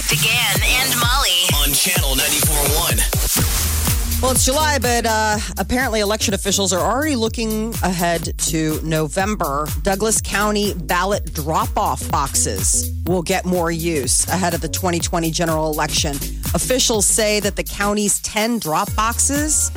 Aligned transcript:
With 0.00 0.08
Big 0.08 0.30
and 0.30 0.90
Molly. 0.98 1.44
on 1.60 1.74
channel 1.74 2.14
94.1. 2.14 4.22
Well, 4.22 4.32
it's 4.32 4.46
July, 4.46 4.78
but 4.78 5.04
uh, 5.04 5.36
apparently 5.58 6.00
election 6.00 6.32
officials 6.32 6.72
are 6.72 6.80
already 6.80 7.16
looking 7.16 7.74
ahead 7.82 8.32
to 8.38 8.80
November. 8.82 9.68
Douglas 9.82 10.22
County 10.22 10.72
ballot 10.72 11.34
drop 11.34 11.76
off 11.76 12.10
boxes 12.10 12.90
will 13.04 13.20
get 13.20 13.44
more 13.44 13.70
use 13.70 14.26
ahead 14.28 14.54
of 14.54 14.62
the 14.62 14.68
2020 14.68 15.30
general 15.32 15.70
election. 15.70 16.16
Officials 16.54 17.04
say 17.04 17.38
that 17.40 17.56
the 17.56 17.64
county's 17.64 18.20
10 18.20 18.58
drop 18.58 18.88
boxes 18.94 19.70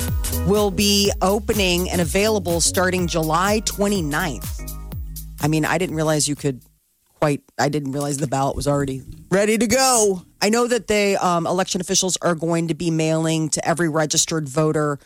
will 0.46 0.70
be 0.70 1.12
opening 1.20 1.90
and 1.90 2.00
available 2.00 2.62
starting 2.62 3.06
July 3.06 3.60
29th. 3.66 4.72
I 5.42 5.48
mean, 5.48 5.66
I 5.66 5.76
didn't 5.76 5.96
realize 5.96 6.28
you 6.28 6.36
could 6.36 6.62
quite 7.24 7.42
i 7.58 7.70
didn't 7.70 7.92
realize 7.92 8.18
the 8.18 8.26
ballot 8.26 8.54
was 8.54 8.68
already 8.68 9.02
ready 9.30 9.56
to 9.56 9.66
go 9.66 10.22
i 10.42 10.50
know 10.50 10.66
that 10.66 10.88
they 10.88 11.16
um, 11.16 11.46
election 11.46 11.80
officials 11.80 12.18
are 12.20 12.34
going 12.34 12.68
to 12.68 12.74
be 12.74 12.90
mailing 12.90 13.48
to 13.48 13.66
every 13.66 13.88
registered 13.88 14.46
voter 14.46 14.98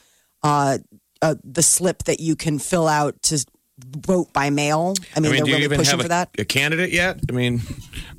uh, 0.42 0.78
uh, 1.22 1.36
the 1.44 1.62
slip 1.62 2.02
that 2.05 2.19
you 2.19 2.34
can 2.34 2.58
fill 2.58 2.88
out 2.88 3.22
to 3.22 3.38
vote 3.78 4.33
by 4.33 4.50
mail 4.50 4.94
i 5.14 5.20
mean, 5.20 5.30
I 5.30 5.34
mean, 5.34 5.36
they're 5.36 5.44
do 5.44 5.50
you 5.50 5.55
really 5.58 5.64
even 5.66 5.78
pushing 5.78 5.92
have 5.92 6.02
for 6.02 6.08
that 6.08 6.30
a 6.41 6.44
candidate 6.44 6.91
yet? 6.91 7.20
I 7.28 7.33
mean, 7.33 7.60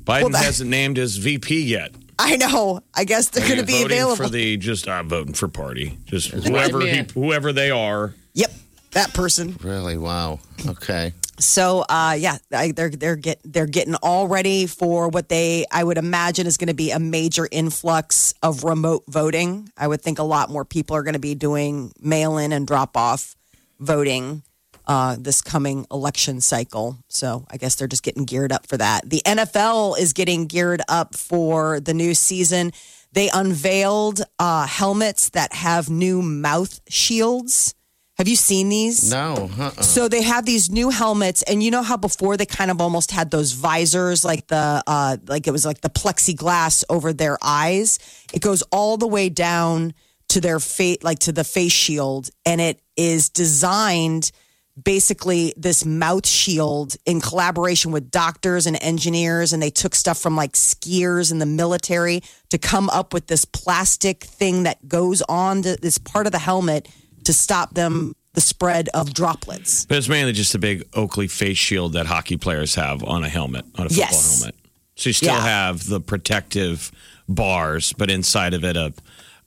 Biden 0.02 0.32
that- 0.32 0.44
hasn't 0.44 0.70
named 0.70 0.96
his 0.96 1.18
VP 1.18 1.60
yet. 1.60 1.92
i 2.18 2.36
know 2.36 2.80
i 2.94 3.04
guess 3.04 3.28
they're 3.28 3.46
going 3.46 3.60
to 3.60 3.66
be 3.66 3.82
voting 3.82 3.98
available 3.98 4.16
for 4.16 4.30
the 4.30 4.56
just 4.56 4.88
uh, 4.88 5.02
voting 5.02 5.34
for 5.34 5.48
party, 5.48 5.98
just 6.06 6.30
whoever 6.30 6.80
he, 6.80 7.04
whoever 7.12 7.52
they 7.52 7.70
are. 7.70 8.14
yep 8.32 8.50
that 8.92 9.12
person 9.12 9.56
Really? 9.62 9.98
Wow. 9.98 10.40
Okay. 10.66 11.12
So 11.40 11.84
uh, 11.88 12.16
yeah, 12.18 12.38
I, 12.52 12.72
they're 12.72 12.90
they're 12.90 13.16
get 13.16 13.40
they're 13.44 13.66
getting 13.66 13.94
all 13.96 14.28
ready 14.28 14.66
for 14.66 15.08
what 15.08 15.28
they 15.28 15.64
I 15.72 15.82
would 15.82 15.98
imagine 15.98 16.46
is 16.46 16.56
going 16.56 16.68
to 16.68 16.74
be 16.74 16.90
a 16.90 16.98
major 16.98 17.48
influx 17.50 18.34
of 18.42 18.64
remote 18.64 19.04
voting. 19.08 19.70
I 19.76 19.88
would 19.88 20.02
think 20.02 20.18
a 20.18 20.22
lot 20.24 20.50
more 20.50 20.64
people 20.64 20.96
are 20.96 21.02
going 21.02 21.14
to 21.14 21.20
be 21.20 21.34
doing 21.34 21.92
mail 22.00 22.38
in 22.38 22.52
and 22.52 22.66
drop 22.66 22.96
off 22.96 23.36
voting 23.78 24.42
uh, 24.86 25.16
this 25.18 25.40
coming 25.40 25.86
election 25.90 26.40
cycle. 26.40 26.98
So 27.08 27.46
I 27.50 27.56
guess 27.56 27.76
they're 27.76 27.88
just 27.88 28.02
getting 28.02 28.24
geared 28.24 28.52
up 28.52 28.66
for 28.66 28.76
that. 28.76 29.08
The 29.08 29.22
NFL 29.24 29.98
is 29.98 30.12
getting 30.12 30.46
geared 30.46 30.82
up 30.88 31.14
for 31.14 31.80
the 31.80 31.94
new 31.94 32.12
season. 32.12 32.72
They 33.12 33.30
unveiled 33.32 34.22
uh, 34.38 34.66
helmets 34.66 35.30
that 35.30 35.52
have 35.52 35.88
new 35.88 36.22
mouth 36.22 36.80
shields. 36.88 37.74
Have 38.20 38.28
you 38.28 38.36
seen 38.36 38.68
these? 38.68 39.10
No. 39.10 39.48
Uh-uh. 39.58 39.80
So 39.80 40.06
they 40.06 40.20
have 40.20 40.44
these 40.44 40.70
new 40.70 40.90
helmets, 40.90 41.40
and 41.44 41.62
you 41.62 41.70
know 41.70 41.82
how 41.82 41.96
before 41.96 42.36
they 42.36 42.44
kind 42.44 42.70
of 42.70 42.78
almost 42.78 43.12
had 43.12 43.30
those 43.30 43.52
visors, 43.52 44.26
like 44.26 44.46
the 44.48 44.82
uh, 44.86 45.16
like 45.26 45.46
it 45.46 45.52
was 45.52 45.64
like 45.64 45.80
the 45.80 45.88
plexiglass 45.88 46.84
over 46.90 47.14
their 47.14 47.38
eyes. 47.40 47.98
It 48.34 48.42
goes 48.42 48.60
all 48.72 48.98
the 48.98 49.06
way 49.06 49.30
down 49.30 49.94
to 50.28 50.40
their 50.42 50.60
face, 50.60 50.98
like 51.02 51.20
to 51.20 51.32
the 51.32 51.44
face 51.44 51.72
shield, 51.72 52.28
and 52.44 52.60
it 52.60 52.82
is 52.94 53.30
designed 53.30 54.32
basically 54.84 55.54
this 55.56 55.86
mouth 55.86 56.26
shield 56.26 56.96
in 57.06 57.22
collaboration 57.22 57.90
with 57.90 58.10
doctors 58.10 58.66
and 58.66 58.76
engineers 58.82 59.52
and 59.52 59.62
they 59.62 59.68
took 59.68 59.94
stuff 59.94 60.18
from 60.18 60.36
like 60.36 60.52
skiers 60.52 61.32
in 61.32 61.38
the 61.38 61.44
military 61.44 62.22
to 62.48 62.56
come 62.56 62.88
up 62.90 63.12
with 63.12 63.26
this 63.26 63.44
plastic 63.44 64.24
thing 64.24 64.62
that 64.62 64.88
goes 64.88 65.22
on 65.22 65.60
to 65.60 65.76
this 65.82 65.98
part 65.98 66.24
of 66.24 66.32
the 66.32 66.38
helmet 66.38 66.88
to 67.30 67.34
stop 67.38 67.74
them 67.74 68.14
the 68.34 68.40
spread 68.40 68.88
of 68.94 69.12
droplets. 69.14 69.86
But 69.86 69.98
it's 69.98 70.08
mainly 70.08 70.32
just 70.32 70.54
a 70.54 70.58
big 70.58 70.84
Oakley 70.94 71.28
face 71.28 71.58
shield 71.58 71.92
that 71.94 72.06
hockey 72.06 72.36
players 72.36 72.74
have 72.74 73.02
on 73.04 73.22
a 73.24 73.28
helmet, 73.28 73.64
on 73.76 73.86
a 73.86 73.88
football 73.88 73.96
Yes. 73.98 74.38
helmet. 74.40 74.54
So 74.96 75.08
you 75.10 75.14
still 75.14 75.34
Yeah. 75.34 75.40
have 75.42 75.86
the 75.86 76.00
protective 76.00 76.90
bars, 77.28 77.92
but 77.96 78.10
inside 78.10 78.54
of 78.54 78.64
it 78.64 78.76
a 78.76 78.92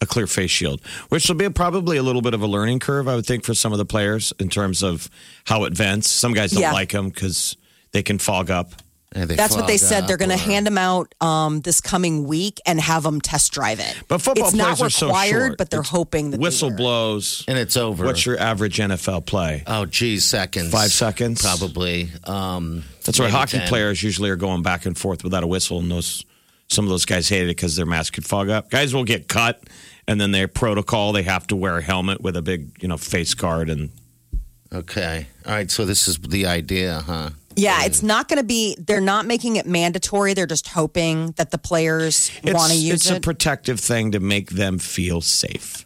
a 0.02 0.06
clear 0.06 0.28
face 0.28 0.52
shield, 0.52 0.82
which 1.08 1.30
will 1.30 1.36
be 1.36 1.48
probably 1.50 1.96
a 1.96 2.04
little 2.04 2.22
bit 2.22 2.34
of 2.34 2.42
a 2.42 2.48
learning 2.48 2.78
curve, 2.78 3.08
I 3.08 3.16
would 3.16 3.26
think, 3.26 3.46
for 3.46 3.54
some 3.54 3.72
of 3.72 3.78
the 3.78 3.86
players 3.86 4.34
in 4.38 4.50
terms 4.50 4.84
of 4.84 5.10
how 5.46 5.64
it 5.64 5.72
vents. 5.72 6.10
Some 6.10 6.34
guys 6.34 6.52
don't 6.52 6.60
Yeah. 6.62 6.74
like 6.74 6.92
them 6.92 7.08
because 7.10 7.56
they 7.94 8.04
can 8.04 8.20
fog 8.20 8.52
up. 8.52 8.74
Yeah, 9.16 9.26
they 9.26 9.36
That's 9.36 9.56
what 9.56 9.68
they 9.68 9.78
fog 9.78 9.88
said. 9.90 10.08
They're 10.08 10.18
going 10.18 10.32
to 10.32 10.38
hand 10.38 10.66
them 10.66 10.78
out 10.78 11.14
um, 11.22 11.62
this 11.62 11.82
coming 11.82 12.26
week 12.26 12.60
and 12.66 12.80
have 12.80 13.04
them 13.04 13.22
test 13.22 13.52
drive 13.52 13.80
it. 13.80 13.96
But 14.08 14.22
football 14.22 14.46
it's 14.48 14.56
not 14.56 14.78
players 14.78 14.82
are 14.82 14.90
so 14.90 15.08
required, 15.08 15.48
short. 15.50 15.58
but 15.60 15.70
they're 15.70 15.82
It's 15.82 15.90
hoping 15.90 16.32
that 16.32 16.40
whistle 16.40 16.70
wear 16.70 16.76
it. 16.76 16.78
blows. 16.78 17.46
and 17.48 17.58
it's 17.58 17.78
over. 17.78 18.06
What's 18.06 18.26
your 18.26 18.40
average 18.40 18.78
NFL 18.78 19.26
play? 19.28 19.64
Oh, 19.68 19.86
geez, 19.86 20.26
seconds. 20.26 20.72
Five 20.72 20.92
seconds? 20.92 21.42
Probably. 21.42 22.10
Um, 22.24 22.84
That's 23.04 23.20
right. 23.20 23.26
maybe 23.28 23.36
hockey 23.38 23.58
10. 23.60 23.68
players 23.68 24.02
usually 24.02 24.30
are 24.32 24.36
going 24.36 24.64
back 24.64 24.86
and 24.88 24.98
forth 24.98 25.24
without 25.24 25.44
a 25.44 25.48
whistle, 25.48 25.80
and 25.80 25.92
those 25.92 26.26
some 26.70 26.86
of 26.86 26.90
those 26.90 27.06
guys 27.06 27.30
hate 27.30 27.44
it 27.44 27.48
because 27.48 27.76
their 27.76 27.86
mask 27.86 28.14
could 28.14 28.26
fog 28.26 28.50
up. 28.50 28.72
Guys 28.72 28.96
will 28.96 29.04
get 29.04 29.28
cut, 29.28 29.62
and 30.08 30.20
then 30.20 30.32
their 30.32 30.48
protocol 30.48 31.12
they 31.12 31.22
have 31.24 31.46
to 31.48 31.56
wear 31.56 31.78
a 31.78 31.82
helmet 31.84 32.22
with 32.22 32.36
a 32.36 32.42
big 32.42 32.82
you 32.82 32.88
know 32.88 32.98
face 32.98 33.36
guard, 33.36 33.70
and 33.70 33.92
Okay. 34.74 35.28
All 35.46 35.52
right. 35.52 35.70
So 35.70 35.86
this 35.86 36.08
is 36.08 36.18
the 36.18 36.48
idea, 36.48 37.04
huh? 37.06 37.30
Yeah, 37.56 37.84
it's 37.86 38.04
not 38.04 38.28
going 38.28 38.38
to 38.38 38.46
be. 38.46 38.76
They're 38.80 39.02
not 39.02 39.26
making 39.26 39.58
it 39.58 39.66
mandatory. 39.66 40.34
They're 40.34 40.46
just 40.46 40.68
hoping 40.68 41.32
that 41.34 41.52
the 41.52 41.58
players 41.58 42.32
want 42.44 42.72
to 42.72 42.78
use 42.78 43.06
it's 43.06 43.18
a 43.18 43.20
protective 43.20 43.80
thing 43.80 44.12
to 44.12 44.20
make 44.20 44.52
them 44.52 44.80
feel 44.80 45.22
safe. 45.22 45.86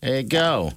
There 0.00 0.16
you 0.16 0.22
go. 0.22 0.72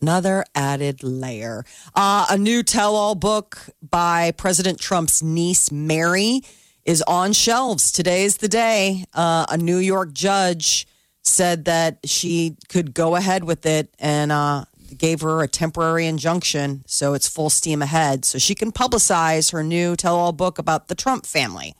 Another 0.00 0.44
added 0.54 1.02
layer. 1.02 1.64
Uh, 1.94 2.26
a 2.30 2.36
new 2.36 2.62
tell-all 2.62 3.14
book 3.14 3.58
by 3.82 4.32
President 4.32 4.78
Trump's 4.78 5.22
niece 5.22 5.72
Mary 5.72 6.42
is 6.84 7.02
on 7.02 7.32
shelves. 7.32 7.90
Today's 7.90 8.36
the 8.36 8.48
day. 8.48 9.04
Uh, 9.14 9.46
a 9.48 9.56
New 9.56 9.78
York 9.78 10.12
judge 10.12 10.86
said 11.22 11.64
that 11.64 11.98
she 12.04 12.56
could 12.68 12.94
go 12.94 13.16
ahead 13.16 13.42
with 13.42 13.66
it 13.66 13.92
and 13.98 14.30
uh, 14.30 14.64
gave 14.98 15.20
her 15.20 15.42
a 15.42 15.48
temporary 15.48 16.06
injunction, 16.06 16.84
so 16.86 17.14
it's 17.14 17.28
full 17.28 17.50
steam 17.50 17.82
ahead, 17.82 18.24
so 18.24 18.38
she 18.38 18.54
can 18.54 18.72
publicize 18.72 19.52
her 19.52 19.62
new 19.62 19.96
tell-all 19.96 20.32
book 20.32 20.58
about 20.58 20.88
the 20.88 20.94
Trump 20.94 21.26
family. 21.26 21.74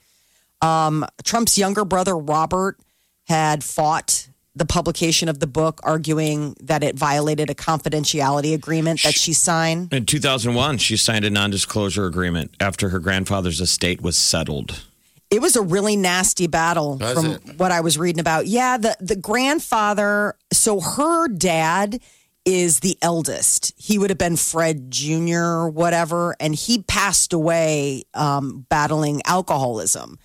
Um, 0.63 1.05
Trump's 1.25 1.59
younger 1.59 1.85
brother 1.85 2.17
Robert 2.17 2.79
had 3.25 3.63
fought 3.63 4.29
the 4.55 4.65
publication 4.65 5.29
of 5.29 5.39
the 5.39 5.47
book, 5.47 5.81
arguing 5.83 6.57
that 6.63 6.83
it 6.83 6.97
violated 6.97 7.51
a 7.51 7.55
confidentiality 7.55 8.55
agreement 8.55 9.03
that 9.03 9.13
she 9.15 9.35
signed. 9.35 9.93
In 9.93 10.07
2001, 10.07 10.79
she 10.79 10.97
signed 10.97 11.27
a 11.27 11.31
non-disclosure 11.31 12.07
agreement 12.07 12.55
after 12.59 12.89
her 12.89 12.99
grandfather's 12.99 13.61
estate 13.61 14.01
was 14.01 14.17
settled. 14.17 14.83
It 15.29 15.43
was 15.43 15.57
a 15.57 15.63
really 15.63 15.97
nasty 15.97 16.47
battle 16.47 16.97
Was 16.97 17.13
from 17.13 17.27
it? 17.33 17.59
what 17.59 17.71
I 17.71 17.81
was 17.81 17.99
reading 17.99 18.21
about. 18.21 18.47
Yeah, 18.47 18.79
the 18.79 18.97
the 19.01 19.17
grandfather. 19.17 20.37
So 20.53 20.81
her 20.81 21.29
dad 21.29 22.01
is 22.47 22.81
the 22.81 22.97
eldest. 23.03 23.75
He 23.77 23.99
would 23.99 24.09
have 24.09 24.19
been 24.19 24.37
Fred 24.37 24.91
Jr. 24.91 25.67
whatever, 25.67 26.37
and 26.41 26.55
he 26.55 26.83
passed 26.83 27.33
away 27.33 28.05
um, 28.15 28.65
battling 28.71 29.21
alcoholism. 29.27 30.19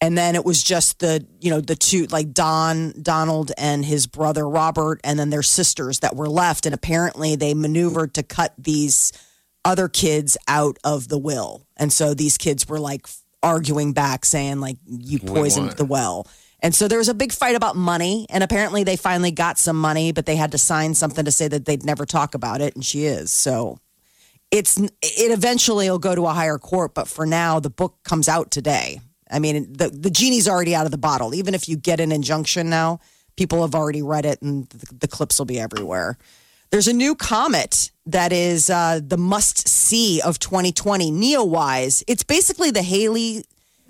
And 0.00 0.16
then 0.16 0.34
it 0.34 0.44
was 0.44 0.62
just 0.62 0.98
the 0.98 1.26
you 1.40 1.50
know 1.50 1.60
the 1.60 1.76
two 1.76 2.06
like 2.06 2.32
Don 2.32 2.92
Donald 3.00 3.52
and 3.56 3.84
his 3.84 4.06
brother 4.06 4.48
Robert, 4.48 5.00
and 5.04 5.18
then 5.18 5.30
their 5.30 5.42
sisters 5.42 6.00
that 6.00 6.16
were 6.16 6.28
left. 6.28 6.66
And 6.66 6.74
apparently 6.74 7.36
they 7.36 7.54
maneuvered 7.54 8.14
to 8.14 8.22
cut 8.22 8.52
these 8.58 9.12
other 9.64 9.88
kids 9.88 10.36
out 10.48 10.78
of 10.84 11.08
the 11.08 11.18
will. 11.18 11.66
And 11.76 11.92
so 11.92 12.14
these 12.14 12.38
kids 12.38 12.68
were 12.68 12.78
like 12.78 13.06
arguing 13.42 13.92
back, 13.92 14.24
saying, 14.24 14.60
like, 14.60 14.76
you 14.86 15.18
poisoned 15.18 15.72
the 15.72 15.84
well. 15.84 16.26
And 16.60 16.74
so 16.74 16.88
there 16.88 16.98
was 16.98 17.08
a 17.08 17.14
big 17.14 17.32
fight 17.32 17.54
about 17.54 17.76
money. 17.76 18.26
And 18.30 18.42
apparently 18.42 18.82
they 18.82 18.96
finally 18.96 19.30
got 19.30 19.58
some 19.58 19.78
money, 19.78 20.12
but 20.12 20.26
they 20.26 20.36
had 20.36 20.52
to 20.52 20.58
sign 20.58 20.94
something 20.94 21.24
to 21.24 21.30
say 21.30 21.48
that 21.48 21.64
they'd 21.64 21.84
never 21.84 22.06
talk 22.06 22.34
about 22.34 22.60
it. 22.60 22.74
And 22.74 22.84
she 22.84 23.04
is. 23.04 23.32
So 23.32 23.78
it's 24.50 24.78
it 24.78 24.90
eventually 25.02 25.90
will 25.90 25.98
go 25.98 26.14
to 26.14 26.26
a 26.26 26.32
higher 26.32 26.58
court, 26.58 26.94
but 26.94 27.08
for 27.08 27.26
now 27.26 27.60
the 27.60 27.70
book 27.70 27.96
comes 28.04 28.28
out 28.28 28.50
today. 28.50 29.00
I 29.30 29.38
mean, 29.38 29.72
the 29.72 29.88
the 29.88 30.10
genie's 30.10 30.48
already 30.48 30.74
out 30.74 30.86
of 30.86 30.92
the 30.92 30.98
bottle. 30.98 31.34
Even 31.34 31.54
if 31.54 31.68
you 31.68 31.76
get 31.76 32.00
an 32.00 32.12
injunction 32.12 32.70
now, 32.70 33.00
people 33.36 33.62
have 33.62 33.74
already 33.74 34.02
read 34.02 34.24
it, 34.24 34.40
and 34.42 34.68
the, 34.68 34.94
the 34.94 35.08
clips 35.08 35.38
will 35.38 35.46
be 35.46 35.58
everywhere. 35.58 36.16
There's 36.70 36.88
a 36.88 36.92
new 36.92 37.14
comet 37.14 37.90
that 38.06 38.32
is 38.32 38.70
uh, 38.70 39.00
the 39.04 39.16
must 39.16 39.68
see 39.68 40.20
of 40.20 40.38
2020, 40.38 41.10
Neowise. 41.12 42.02
It's 42.06 42.24
basically 42.24 42.70
the 42.70 42.82
Halley 42.82 43.44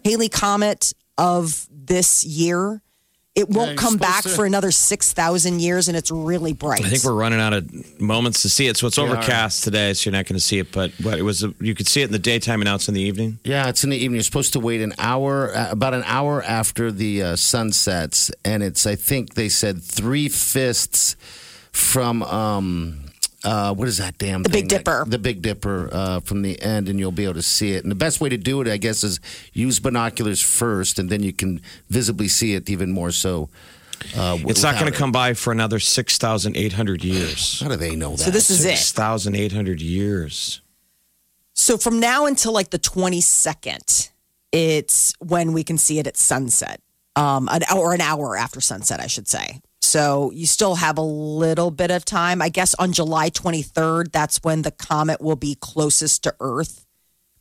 Halley 0.04 0.28
comet 0.28 0.94
of 1.18 1.66
this 1.70 2.24
year. 2.24 2.82
It 3.34 3.50
won't 3.50 3.72
you're 3.72 3.76
come 3.76 3.98
back 3.98 4.22
to- 4.22 4.30
for 4.30 4.46
another 4.46 4.70
6,000 4.70 5.60
years, 5.60 5.88
and 5.88 5.96
it's 5.96 6.10
really 6.10 6.54
bright. 6.54 6.82
I 6.82 6.88
think 6.88 7.04
we're 7.04 7.12
running 7.12 7.38
out 7.38 7.52
of 7.52 8.00
moments 8.00 8.40
to 8.42 8.48
see 8.48 8.66
it. 8.66 8.78
So 8.78 8.86
it's 8.86 8.96
are. 8.96 9.06
overcast 9.06 9.62
today, 9.62 9.92
so 9.92 10.08
you're 10.08 10.16
not 10.16 10.24
going 10.24 10.38
to 10.38 10.40
see 10.40 10.58
it. 10.58 10.72
But 10.72 10.92
what 11.02 11.18
it 11.18 11.22
was, 11.22 11.44
you 11.60 11.74
could 11.74 11.86
see 11.86 12.00
it 12.00 12.06
in 12.06 12.12
the 12.12 12.18
daytime 12.18 12.62
and 12.62 12.64
now 12.66 12.76
it's 12.76 12.88
in 12.88 12.94
the 12.94 13.02
evening. 13.02 13.38
Yeah, 13.44 13.68
it's 13.68 13.84
in 13.84 13.90
the 13.90 13.96
evening. 13.98 14.14
You're 14.14 14.22
supposed 14.22 14.54
to 14.54 14.60
wait 14.60 14.80
an 14.80 14.94
hour, 14.98 15.54
uh, 15.54 15.70
about 15.70 15.92
an 15.92 16.04
hour 16.06 16.42
after 16.44 16.90
the 16.90 17.22
uh, 17.22 17.36
sun 17.36 17.72
sets, 17.72 18.30
and 18.42 18.62
it's 18.62 18.86
I 18.86 18.94
think 18.96 19.34
they 19.34 19.50
said 19.50 19.82
three 19.82 20.30
fists 20.30 21.14
from 21.72 22.22
um, 22.22 23.00
uh, 23.46 23.72
what 23.72 23.86
is 23.86 23.98
that 23.98 24.18
damn 24.18 24.42
The 24.42 24.48
thing? 24.50 24.62
Big 24.62 24.68
Dipper. 24.68 25.04
The 25.06 25.18
Big 25.18 25.40
Dipper 25.40 25.88
uh, 25.92 26.20
from 26.20 26.42
the 26.42 26.60
end, 26.60 26.88
and 26.88 26.98
you'll 26.98 27.12
be 27.12 27.24
able 27.24 27.34
to 27.34 27.42
see 27.42 27.72
it. 27.72 27.84
And 27.84 27.90
the 27.90 27.94
best 27.96 28.20
way 28.20 28.28
to 28.28 28.36
do 28.36 28.60
it, 28.60 28.68
I 28.68 28.76
guess, 28.76 29.04
is 29.04 29.20
use 29.52 29.78
binoculars 29.78 30.42
first, 30.42 30.98
and 30.98 31.08
then 31.08 31.22
you 31.22 31.32
can 31.32 31.60
visibly 31.88 32.28
see 32.28 32.54
it 32.54 32.68
even 32.68 32.90
more 32.90 33.12
so. 33.12 33.48
Uh, 34.16 34.36
It's 34.46 34.62
not 34.62 34.74
going 34.74 34.86
without 34.86 34.92
to 34.92 34.98
come 34.98 35.12
by 35.12 35.34
for 35.34 35.52
another 35.52 35.78
6,800 35.78 37.04
years. 37.04 37.60
How 37.62 37.68
do 37.68 37.76
they 37.76 37.94
know 37.96 38.10
that? 38.10 38.18
So 38.18 38.30
this 38.30 38.50
is 38.50 38.64
it. 38.64 38.76
6,800 38.76 39.80
years. 39.80 40.60
So 41.54 41.78
from 41.78 42.00
now 42.00 42.26
until 42.26 42.52
like 42.52 42.70
the 42.70 42.78
22nd, 42.78 44.10
it's 44.52 45.14
when 45.20 45.52
we 45.52 45.64
can 45.64 45.78
see 45.78 45.98
it 45.98 46.06
at 46.06 46.16
sunset, 46.16 46.80
um, 47.14 47.48
an 47.50 47.62
hour, 47.70 47.94
an 47.94 48.00
hour 48.00 48.36
after 48.36 48.60
sunset, 48.60 49.00
I 49.00 49.06
should 49.06 49.28
say. 49.28 49.60
So 49.86 50.32
you 50.32 50.46
still 50.46 50.74
have 50.74 50.98
a 50.98 51.02
little 51.02 51.70
bit 51.70 51.90
of 51.90 52.04
time. 52.04 52.42
I 52.42 52.48
guess 52.48 52.74
on 52.74 52.92
July 52.92 53.30
23rd, 53.30 54.10
that's 54.10 54.38
when 54.42 54.62
the 54.62 54.72
comet 54.72 55.20
will 55.20 55.36
be 55.36 55.56
closest 55.60 56.24
to 56.24 56.34
Earth. 56.40 56.84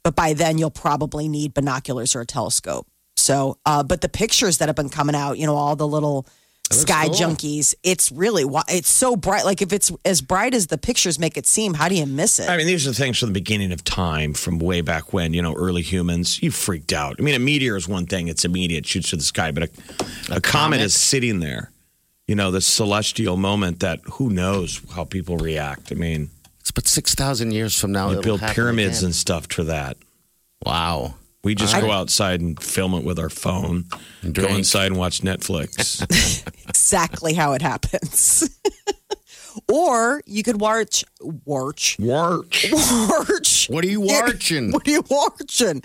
But 0.04 0.16
by 0.16 0.34
then, 0.34 0.60
you'll 0.60 0.70
probably 0.70 1.28
need 1.28 1.56
binoculars 1.56 2.16
or 2.16 2.22
a 2.22 2.26
telescope. 2.26 2.88
So, 3.18 3.58
uh, 3.66 3.82
but 3.82 4.02
the 4.02 4.10
pictures 4.10 4.60
that 4.60 4.70
have 4.70 4.76
been 4.76 4.90
coming 4.90 5.16
out, 5.16 5.40
you 5.40 5.48
know, 5.48 5.56
all 5.56 5.76
the 5.76 5.88
little 5.88 6.28
sky 6.72 7.08
cool. 7.08 7.16
junkies, 7.16 7.74
it's 7.82 8.12
really, 8.12 8.44
it's 8.70 8.90
so 8.90 9.16
bright. 9.16 9.46
Like 9.46 9.64
if 9.64 9.74
it's 9.74 9.92
as 10.06 10.22
bright 10.22 10.54
as 10.54 10.68
the 10.68 10.78
pictures 10.78 11.18
make 11.18 11.38
it 11.38 11.48
seem, 11.48 11.74
how 11.74 11.90
do 11.90 11.96
you 11.96 12.06
miss 12.06 12.40
it? 12.40 12.48
I 12.48 12.58
mean, 12.58 12.68
these 12.68 12.88
are 12.88 12.94
things 12.94 13.18
from 13.18 13.30
the 13.30 13.34
beginning 13.34 13.72
of 13.72 13.84
time, 13.84 14.36
from 14.36 14.60
way 14.60 14.82
back 14.82 15.14
when, 15.14 15.34
you 15.34 15.42
know, 15.42 15.56
early 15.56 15.82
humans. 15.82 16.44
You 16.44 16.52
freaked 16.52 16.94
out. 16.94 17.16
I 17.18 17.24
mean, 17.24 17.34
a 17.34 17.40
meteor 17.40 17.76
is 17.76 17.88
one 17.88 18.06
thing, 18.06 18.28
it's 18.28 18.46
immediate, 18.46 18.86
shoots 18.86 19.10
to 19.10 19.16
the 19.16 19.24
sky, 19.24 19.52
but 19.52 19.64
a, 19.64 19.70
a, 20.36 20.42
comet 20.42 20.42
comet? 20.42 20.82
is 20.82 20.94
sitting 20.94 21.40
there. 21.40 21.72
You 22.28 22.36
know, 22.36 22.50
this 22.52 22.66
celestial 22.66 23.38
moment 23.38 23.82
that 23.82 24.00
who 24.14 24.30
knows 24.30 24.82
how 24.96 25.04
people 25.04 25.38
react. 25.38 25.92
I 25.92 25.96
mean, 25.96 26.30
It's 26.60 26.72
but 26.72 26.88
six 26.88 27.14
thousand 27.14 27.52
years 27.52 27.78
from 27.80 27.92
now, 27.92 28.08
we 28.08 28.14
it'll 28.14 28.24
build 28.24 28.42
pyramids 28.42 29.00
again. 29.00 29.08
and 29.08 29.16
stuff 29.16 29.48
for 29.52 29.64
that. 29.66 29.98
wow. 30.66 31.16
We 31.44 31.54
just 31.54 31.80
go 31.80 31.92
outside 31.92 32.42
and 32.42 32.60
film 32.60 32.96
it 32.96 33.04
with 33.04 33.20
our 33.20 33.30
phone, 33.30 33.86
go 34.32 34.48
inside 34.48 34.88
and 34.88 34.98
watch 34.98 35.22
Netflix. 35.22 36.02
exactly 36.68 37.36
how 37.36 37.54
it 37.54 37.62
happens. 37.62 38.50
or 39.72 40.22
you 40.26 40.44
could 40.44 40.60
watch 40.60 41.04
watch 41.22 41.98
Watch. 42.00 42.68
watch. 42.72 43.68
What 43.70 43.84
are 43.84 43.88
you 43.88 44.02
watching? 44.02 44.72
What 44.76 44.88
are 44.88 44.92
you 44.92 45.04
watching? 45.10 45.82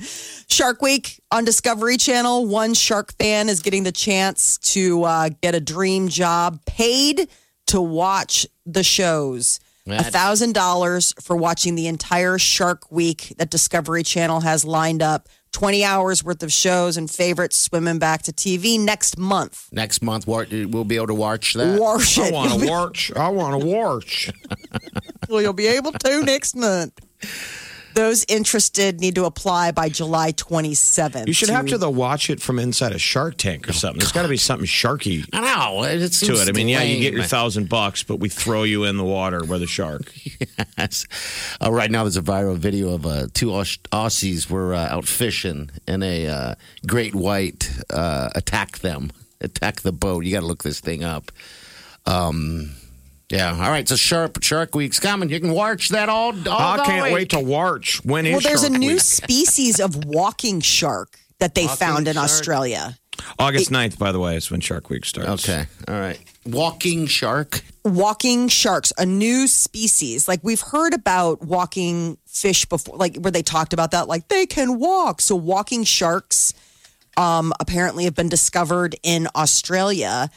Shark 0.48 0.82
Week 0.82 1.20
on 1.30 1.44
Discovery 1.44 1.96
Channel. 1.96 2.46
One 2.46 2.74
shark 2.74 3.14
fan 3.18 3.48
is 3.48 3.60
getting 3.60 3.84
the 3.84 3.92
chance 3.92 4.58
to 4.74 5.04
uh, 5.04 5.30
get 5.40 5.54
a 5.54 5.60
dream 5.60 6.08
job 6.08 6.64
paid 6.66 7.28
to 7.68 7.80
watch 7.80 8.46
the 8.66 8.82
shows. 8.82 9.60
A 9.86 10.04
thousand 10.04 10.54
dollars 10.54 11.12
for 11.20 11.34
watching 11.34 11.74
the 11.74 11.88
entire 11.88 12.38
Shark 12.38 12.92
Week 12.92 13.32
that 13.38 13.50
Discovery 13.50 14.04
Channel 14.04 14.40
has 14.40 14.64
lined 14.64 15.02
up. 15.02 15.28
Twenty 15.52 15.84
hours 15.84 16.22
worth 16.24 16.42
of 16.42 16.52
shows 16.52 16.96
and 16.96 17.10
favorites 17.10 17.56
swimming 17.56 17.98
back 17.98 18.22
to 18.22 18.32
TV 18.32 18.78
next 18.78 19.18
month. 19.18 19.68
Next 19.72 20.00
month, 20.00 20.26
we'll 20.26 20.84
be 20.84 20.96
able 20.96 21.08
to 21.08 21.14
watch 21.14 21.54
that. 21.54 21.78
Watch 21.78 22.18
it. 22.18 22.28
I 22.28 22.30
want 22.32 22.60
to 22.60 22.66
watch. 22.68 23.12
I 23.16 23.28
want 23.28 23.60
to 23.60 23.66
watch. 23.66 24.30
Well, 25.28 25.40
you'll 25.40 25.52
be 25.52 25.68
able 25.68 25.92
to 25.92 26.22
next 26.24 26.56
month. 26.56 26.98
Those 27.94 28.24
interested 28.28 29.00
need 29.00 29.14
to 29.16 29.24
apply 29.24 29.72
by 29.72 29.88
July 29.88 30.32
27th. 30.32 31.26
You 31.26 31.32
should 31.32 31.48
have 31.48 31.66
to 31.66 31.78
the 31.78 31.90
watch 31.90 32.30
it 32.30 32.40
from 32.40 32.58
inside 32.58 32.92
a 32.92 32.98
Shark 32.98 33.36
Tank 33.36 33.68
or 33.68 33.72
something. 33.72 33.98
There's 33.98 34.12
got 34.12 34.22
to 34.22 34.28
be 34.28 34.36
something 34.36 34.66
sharky 34.66 35.26
I 35.32 35.40
know. 35.40 35.84
It 35.84 35.98
to 36.12 36.32
it. 36.34 36.48
I 36.48 36.52
mean, 36.52 36.68
yeah, 36.68 36.82
you 36.82 37.00
get 37.00 37.14
your 37.14 37.24
thousand 37.24 37.68
bucks, 37.68 38.02
but 38.02 38.16
we 38.16 38.28
throw 38.28 38.62
you 38.62 38.84
in 38.84 38.96
the 38.96 39.04
water 39.04 39.44
where 39.44 39.58
the 39.58 39.66
shark. 39.66 40.12
Yes. 40.78 41.06
Uh, 41.62 41.70
right 41.70 41.90
now, 41.90 42.04
there's 42.04 42.16
a 42.16 42.22
viral 42.22 42.56
video 42.56 42.94
of 42.94 43.04
uh, 43.04 43.26
two 43.34 43.52
Aus- 43.52 43.76
Aussies 43.92 44.48
were 44.48 44.74
uh, 44.74 44.88
out 44.88 45.04
fishing, 45.04 45.68
and 45.86 46.02
a 46.02 46.26
uh, 46.26 46.54
great 46.86 47.14
white 47.14 47.70
uh, 47.90 48.30
attacked 48.34 48.80
them, 48.80 49.10
attacked 49.42 49.82
the 49.82 49.92
boat. 49.92 50.24
You 50.24 50.32
got 50.32 50.40
to 50.40 50.46
look 50.46 50.62
this 50.62 50.80
thing 50.80 51.04
up. 51.04 51.30
Um, 52.06 52.70
yeah. 53.30 53.52
All 53.52 53.70
right. 53.70 53.88
So 53.88 53.96
Sharp 53.96 54.42
Shark 54.42 54.74
Week's 54.74 55.00
coming. 55.00 55.30
You 55.30 55.40
can 55.40 55.52
watch 55.52 55.88
that 55.90 56.08
all. 56.08 56.32
all 56.48 56.58
I 56.58 56.76
the 56.78 56.82
can't 56.84 57.04
week. 57.04 57.14
wait 57.14 57.30
to 57.30 57.40
watch. 57.40 58.04
When 58.04 58.26
is 58.26 58.32
Well, 58.32 58.40
there's 58.40 58.64
a 58.64 58.70
new 58.70 58.92
Week? 58.94 59.00
species 59.00 59.80
of 59.80 60.04
walking 60.04 60.60
shark 60.60 61.18
that 61.38 61.54
they 61.54 61.62
Walking 61.66 61.76
found 61.76 62.08
in 62.08 62.14
shark? 62.14 62.24
Australia. 62.24 62.96
August 63.38 63.70
9th, 63.70 63.98
by 63.98 64.12
the 64.12 64.18
way, 64.18 64.36
is 64.36 64.50
when 64.50 64.60
Shark 64.60 64.88
Week 64.88 65.04
starts. 65.04 65.46
Okay. 65.48 65.66
All 65.88 65.94
right. 66.00 66.18
Walking 66.46 67.06
shark. 67.06 67.62
Walking 67.84 68.48
sharks, 68.48 68.92
a 68.96 69.04
new 69.04 69.46
species. 69.46 70.26
Like 70.26 70.40
we've 70.42 70.60
heard 70.60 70.94
about 70.94 71.42
walking 71.42 72.16
fish 72.26 72.64
before, 72.64 72.96
like 72.96 73.16
where 73.16 73.30
they 73.30 73.42
talked 73.42 73.72
about 73.74 73.90
that, 73.90 74.08
like 74.08 74.28
they 74.28 74.46
can 74.46 74.78
walk. 74.78 75.20
So 75.20 75.36
walking 75.36 75.84
sharks 75.84 76.54
um, 77.18 77.52
apparently 77.60 78.04
have 78.04 78.14
been 78.14 78.28
discovered 78.30 78.96
in 79.02 79.28
Australia. 79.36 80.30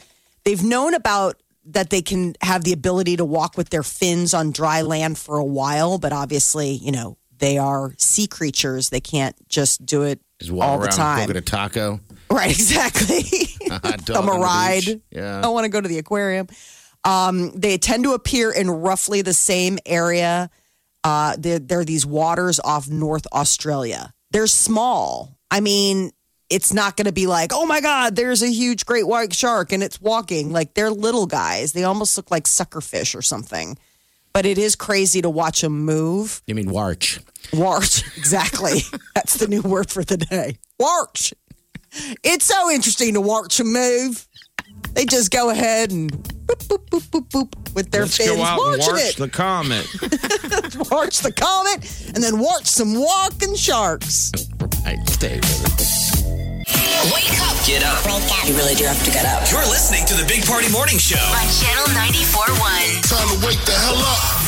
They've 0.44 0.62
known 0.62 0.92
about 0.94 1.36
that 1.66 1.90
they 1.90 2.02
can 2.02 2.34
have 2.40 2.64
the 2.64 2.72
ability 2.72 3.16
to 3.16 3.24
walk 3.24 3.56
with 3.56 3.70
their 3.70 3.82
fins 3.82 4.34
on 4.34 4.50
dry 4.50 4.82
land 4.82 5.18
for 5.18 5.38
a 5.38 5.44
while, 5.44 5.98
but 5.98 6.12
obviously, 6.12 6.70
you 6.70 6.92
know, 6.92 7.16
they 7.38 7.58
are 7.58 7.94
sea 7.98 8.26
creatures. 8.26 8.90
They 8.90 9.00
can't 9.00 9.36
just 9.48 9.84
do 9.84 10.02
it 10.02 10.20
Just 10.40 10.52
all 10.52 10.78
the 10.78 10.88
time. 10.88 11.26
Get 11.26 11.36
a 11.36 11.40
taco. 11.40 12.00
Right, 12.30 12.50
exactly. 12.50 13.22
Dog 14.04 14.28
a 14.28 14.32
ride. 14.32 15.00
Yeah. 15.10 15.40
I 15.42 15.48
want 15.48 15.64
to 15.64 15.68
go 15.68 15.80
to 15.80 15.88
the 15.88 15.98
aquarium. 15.98 16.48
Um, 17.04 17.50
they 17.54 17.76
tend 17.76 18.04
to 18.04 18.12
appear 18.14 18.50
in 18.50 18.70
roughly 18.70 19.22
the 19.22 19.34
same 19.34 19.78
area. 19.84 20.50
Uh, 21.02 21.36
there 21.38 21.80
are 21.80 21.84
these 21.84 22.06
waters 22.06 22.60
off 22.60 22.88
North 22.88 23.26
Australia. 23.32 24.14
They're 24.30 24.46
small. 24.46 25.36
I 25.50 25.60
mean, 25.60 26.12
it's 26.50 26.72
not 26.72 26.96
going 26.96 27.06
to 27.06 27.12
be 27.12 27.26
like, 27.26 27.50
oh 27.52 27.66
my 27.66 27.80
God, 27.80 28.16
there's 28.16 28.42
a 28.42 28.50
huge 28.50 28.86
great 28.86 29.06
white 29.06 29.32
shark 29.32 29.72
and 29.72 29.82
it's 29.82 30.00
walking. 30.00 30.52
Like 30.52 30.74
they're 30.74 30.90
little 30.90 31.26
guys. 31.26 31.72
They 31.72 31.84
almost 31.84 32.16
look 32.16 32.30
like 32.30 32.44
suckerfish 32.44 33.14
or 33.14 33.22
something. 33.22 33.78
But 34.32 34.46
it 34.46 34.58
is 34.58 34.74
crazy 34.74 35.22
to 35.22 35.30
watch 35.30 35.60
them 35.60 35.84
move. 35.84 36.42
You 36.46 36.56
mean 36.56 36.66
warch? 36.66 37.22
Warch, 37.52 38.16
exactly. 38.18 38.80
That's 39.14 39.36
the 39.36 39.46
new 39.46 39.62
word 39.62 39.90
for 39.90 40.02
the 40.04 40.16
day. 40.16 40.56
Warch. 40.80 41.32
It's 42.24 42.44
so 42.44 42.70
interesting 42.70 43.14
to 43.14 43.20
watch 43.20 43.58
them 43.58 43.72
move. 43.72 44.26
They 44.94 45.06
just 45.06 45.30
go 45.30 45.50
ahead 45.50 45.92
and 45.92 46.10
boop, 46.12 46.66
boop, 46.66 46.88
boop, 46.88 47.02
boop, 47.10 47.28
boop 47.30 47.74
with 47.74 47.90
their 47.90 48.02
Let's 48.02 48.16
fins, 48.16 48.36
go 48.36 48.42
out 48.42 48.60
and 48.60 48.78
watch 48.78 49.00
it. 49.00 49.16
the 49.16 49.28
comet. 49.28 49.86
watch 50.90 51.20
the 51.20 51.32
comet, 51.32 52.12
and 52.14 52.22
then 52.22 52.38
watch 52.38 52.66
some 52.66 52.94
walking 53.00 53.54
sharks. 53.54 54.32
Right. 54.84 54.98
Stay 55.08 55.36
with 55.36 55.80
it. 55.80 56.13
Wake 57.12 57.38
up 57.42 57.54
Get 57.66 57.82
up. 57.82 58.04
You 58.46 58.54
really 58.56 58.74
do 58.74 58.84
have 58.84 59.02
to 59.04 59.10
get 59.10 59.24
up. 59.24 59.50
You're 59.50 59.64
listening 59.66 60.04
to 60.06 60.14
the 60.14 60.24
Big 60.28 60.44
Party 60.44 60.70
Morning 60.70 60.98
Show. 60.98 61.16
on 61.16 61.48
Channel 61.48 61.86
94.1. 61.96 63.08
Time 63.08 63.26
to 63.26 63.46
wake 63.46 63.64
the 63.64 63.72
hell 63.72 63.96
up. 64.04 64.44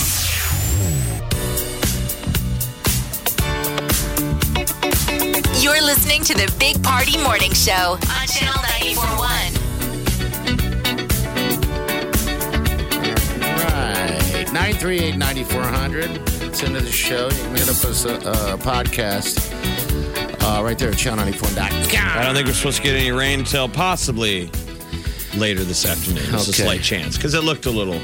You're 5.62 5.80
listening 5.82 6.24
to 6.24 6.34
the 6.34 6.54
Big 6.58 6.82
Party 6.82 7.16
Morning 7.22 7.54
Show 7.54 7.98
on 7.98 8.26
Channel 8.28 8.60
94.1. 8.84 9.66
Right. 13.64 14.52
938 14.52 15.16
9400. 15.16 16.10
It's 16.42 16.62
into 16.62 16.80
the 16.80 16.92
show. 16.92 17.28
You 17.30 17.42
can 17.44 17.56
hit 17.56 17.68
up 17.70 17.84
us 17.84 18.04
a, 18.04 18.16
a 18.16 18.58
podcast 18.58 19.40
uh, 20.46 20.62
right 20.62 20.78
there 20.78 20.90
at 20.90 20.96
channel94.com. 20.96 22.18
I 22.18 22.22
don't 22.24 22.34
think 22.34 22.46
we're 22.46 22.54
supposed 22.54 22.78
to 22.78 22.82
get 22.82 22.94
any 22.94 23.10
rain 23.10 23.40
until 23.40 23.68
possibly 23.68 24.50
later 25.36 25.64
this 25.64 25.84
afternoon. 25.84 26.30
There's 26.30 26.48
Okay. 26.48 26.62
a 26.62 26.66
slight 26.66 26.82
chance 26.82 27.16
because 27.16 27.34
it 27.34 27.42
looked 27.44 27.66
a 27.66 27.70
little, 27.70 27.98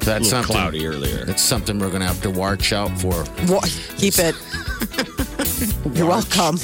That's 0.00 0.06
little 0.06 0.24
something. 0.24 0.52
cloudy 0.56 0.86
earlier. 0.86 1.24
That's 1.24 1.42
something 1.42 1.78
we're 1.78 1.88
going 1.88 2.00
to 2.00 2.06
have 2.08 2.20
to 2.22 2.30
watch 2.30 2.72
out 2.72 2.90
for. 3.00 3.24
Wa- 3.46 3.60
Keep 3.96 4.14
it. 4.18 4.34
You're 5.96 6.06
welcome. 6.08 6.58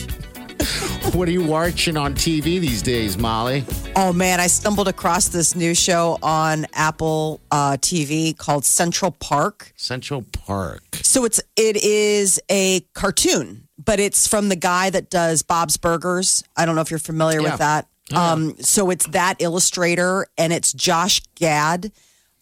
What 1.13 1.29
are 1.29 1.33
you 1.33 1.45
watching 1.45 1.97
on 1.97 2.15
TV 2.15 2.43
these 2.61 2.81
days, 2.83 3.17
Molly? 3.19 3.65
Oh 3.95 4.13
man, 4.13 4.41
I 4.41 4.47
stumbled 4.47 4.89
across 4.89 5.29
this 5.29 5.55
new 5.55 5.75
show 5.75 6.19
on 6.23 6.67
Apple 6.73 7.41
uh, 7.51 7.73
TV 7.77 8.37
called 8.37 8.65
Central 8.65 9.11
Park. 9.13 9.73
Central 9.77 10.23
Park. 10.33 10.83
So 11.03 11.25
it's 11.25 11.41
it 11.57 11.77
is 11.85 12.41
a 12.51 12.81
cartoon 12.95 13.69
but 13.85 14.01
it's 14.01 14.27
from 14.27 14.49
the 14.49 14.57
guy 14.57 14.91
that 14.91 15.11
does 15.11 15.43
Bob's 15.43 15.77
Burgers. 15.77 16.43
I 16.57 16.65
don't 16.67 16.75
know 16.75 16.81
if 16.81 16.91
you're 16.91 16.99
familiar 16.99 17.41
Yeah. 17.41 17.51
with 17.51 17.59
that. 17.59 17.87
Um, 18.13 18.55
so 18.61 18.91
it's 18.91 19.07
that 19.09 19.37
illustrator, 19.41 20.27
and 20.37 20.53
it's 20.53 20.73
Josh 20.73 21.23
Gad, 21.37 21.91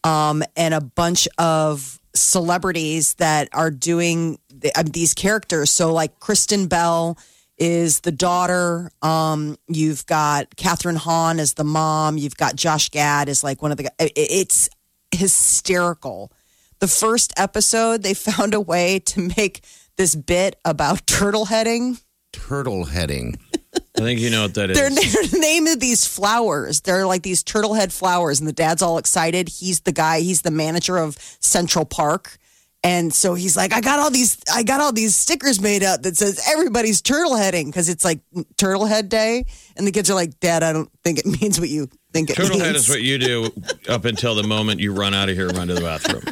um, 0.05 0.43
and 0.57 0.75
a 0.75 0.81
bunch 0.81 1.29
of 1.39 2.01
celebrities 2.15 3.15
that 3.15 3.49
are 3.53 3.71
doing 3.71 4.39
the, 4.51 4.73
um, 4.75 4.87
these 4.87 5.15
characters. 5.15 5.71
So 5.71 5.93
like 5.93 6.19
Kristen 6.21 6.67
Bell 6.67 7.17
is 7.59 8.01
the 8.01 8.11
daughter. 8.13 8.91
Um, 9.03 9.57
you've 9.69 10.05
got 10.07 10.51
Kathryn 10.57 10.97
Hahn 10.97 11.39
as 11.39 11.55
the 11.55 11.65
mom. 11.65 12.19
You've 12.19 12.37
got 12.37 12.57
Josh 12.57 12.89
Gad 12.89 13.29
as 13.29 13.45
like 13.45 13.63
one 13.63 13.71
of 13.71 13.77
the. 13.79 13.89
It's 14.01 14.69
hysterical. 15.15 16.33
The 16.81 16.89
first 16.89 17.33
episode, 17.37 18.03
they 18.03 18.15
found 18.31 18.55
a 18.55 18.61
way 18.61 18.99
to 19.01 19.31
make 19.37 19.63
this 19.97 20.15
bit 20.15 20.57
about 20.65 21.07
turtle 21.07 21.47
heading. 21.47 21.99
Turtle 22.33 22.85
heading. 22.85 23.37
I 23.97 24.01
think 24.01 24.21
you 24.21 24.31
know 24.31 24.43
what 24.43 24.55
that 24.55 24.71
is. 24.71 24.79
They're, 24.79 24.91
they're 24.91 25.41
naming 25.41 25.79
these 25.79 26.07
flowers. 26.07 26.81
They're 26.81 27.07
like 27.07 27.23
these 27.23 27.43
turtle 27.43 27.75
head 27.75 27.93
flowers, 27.93 28.41
and 28.41 28.49
the 28.49 28.53
dad's 28.53 28.83
all 28.83 28.99
excited. 28.99 29.49
He's 29.49 29.81
the 29.81 29.93
guy. 29.93 30.21
He's 30.21 30.43
the 30.43 30.51
manager 30.51 30.97
of 30.99 31.17
Central 31.41 31.85
Park, 31.85 32.37
and 32.83 33.13
so 33.15 33.35
he's 33.35 33.57
like, 33.57 33.73
"I 33.73 33.81
got 33.81 33.99
all 33.99 34.11
these. 34.11 34.39
I 34.53 34.63
got 34.63 34.81
all 34.81 34.93
these 34.93 35.15
stickers 35.15 35.61
made 35.61 35.83
up 35.85 36.03
that 36.03 36.17
says 36.17 36.43
everybody's 36.51 37.01
turtle 37.01 37.37
heading 37.37 37.67
because 37.67 37.89
it's 37.89 38.05
like 38.05 38.21
Turtle 38.57 38.87
Head 38.87 39.09
Day." 39.09 39.45
And 39.77 39.87
the 39.87 39.93
kids 39.93 40.11
are 40.11 40.15
like, 40.15 40.41
"Dad, 40.41 40.63
I 40.63 40.73
don't 40.73 40.91
think 41.05 41.19
it 41.19 41.27
means 41.41 41.61
what 41.61 41.69
you 41.69 41.89
think 42.13 42.31
it 42.31 42.37
Turtle 42.37 42.53
means." 42.59 42.63
head 42.65 42.77
is 42.77 42.89
what 42.89 43.03
you 43.03 43.19
do 43.19 43.53
up 43.89 44.05
until 44.05 44.35
the 44.35 44.43
moment 44.43 44.81
you 44.81 44.93
run 44.93 45.15
out 45.15 45.29
of 45.29 45.37
here 45.37 45.49
run 45.51 45.69
to 45.69 45.75
the 45.75 45.81
bathroom. 45.81 46.23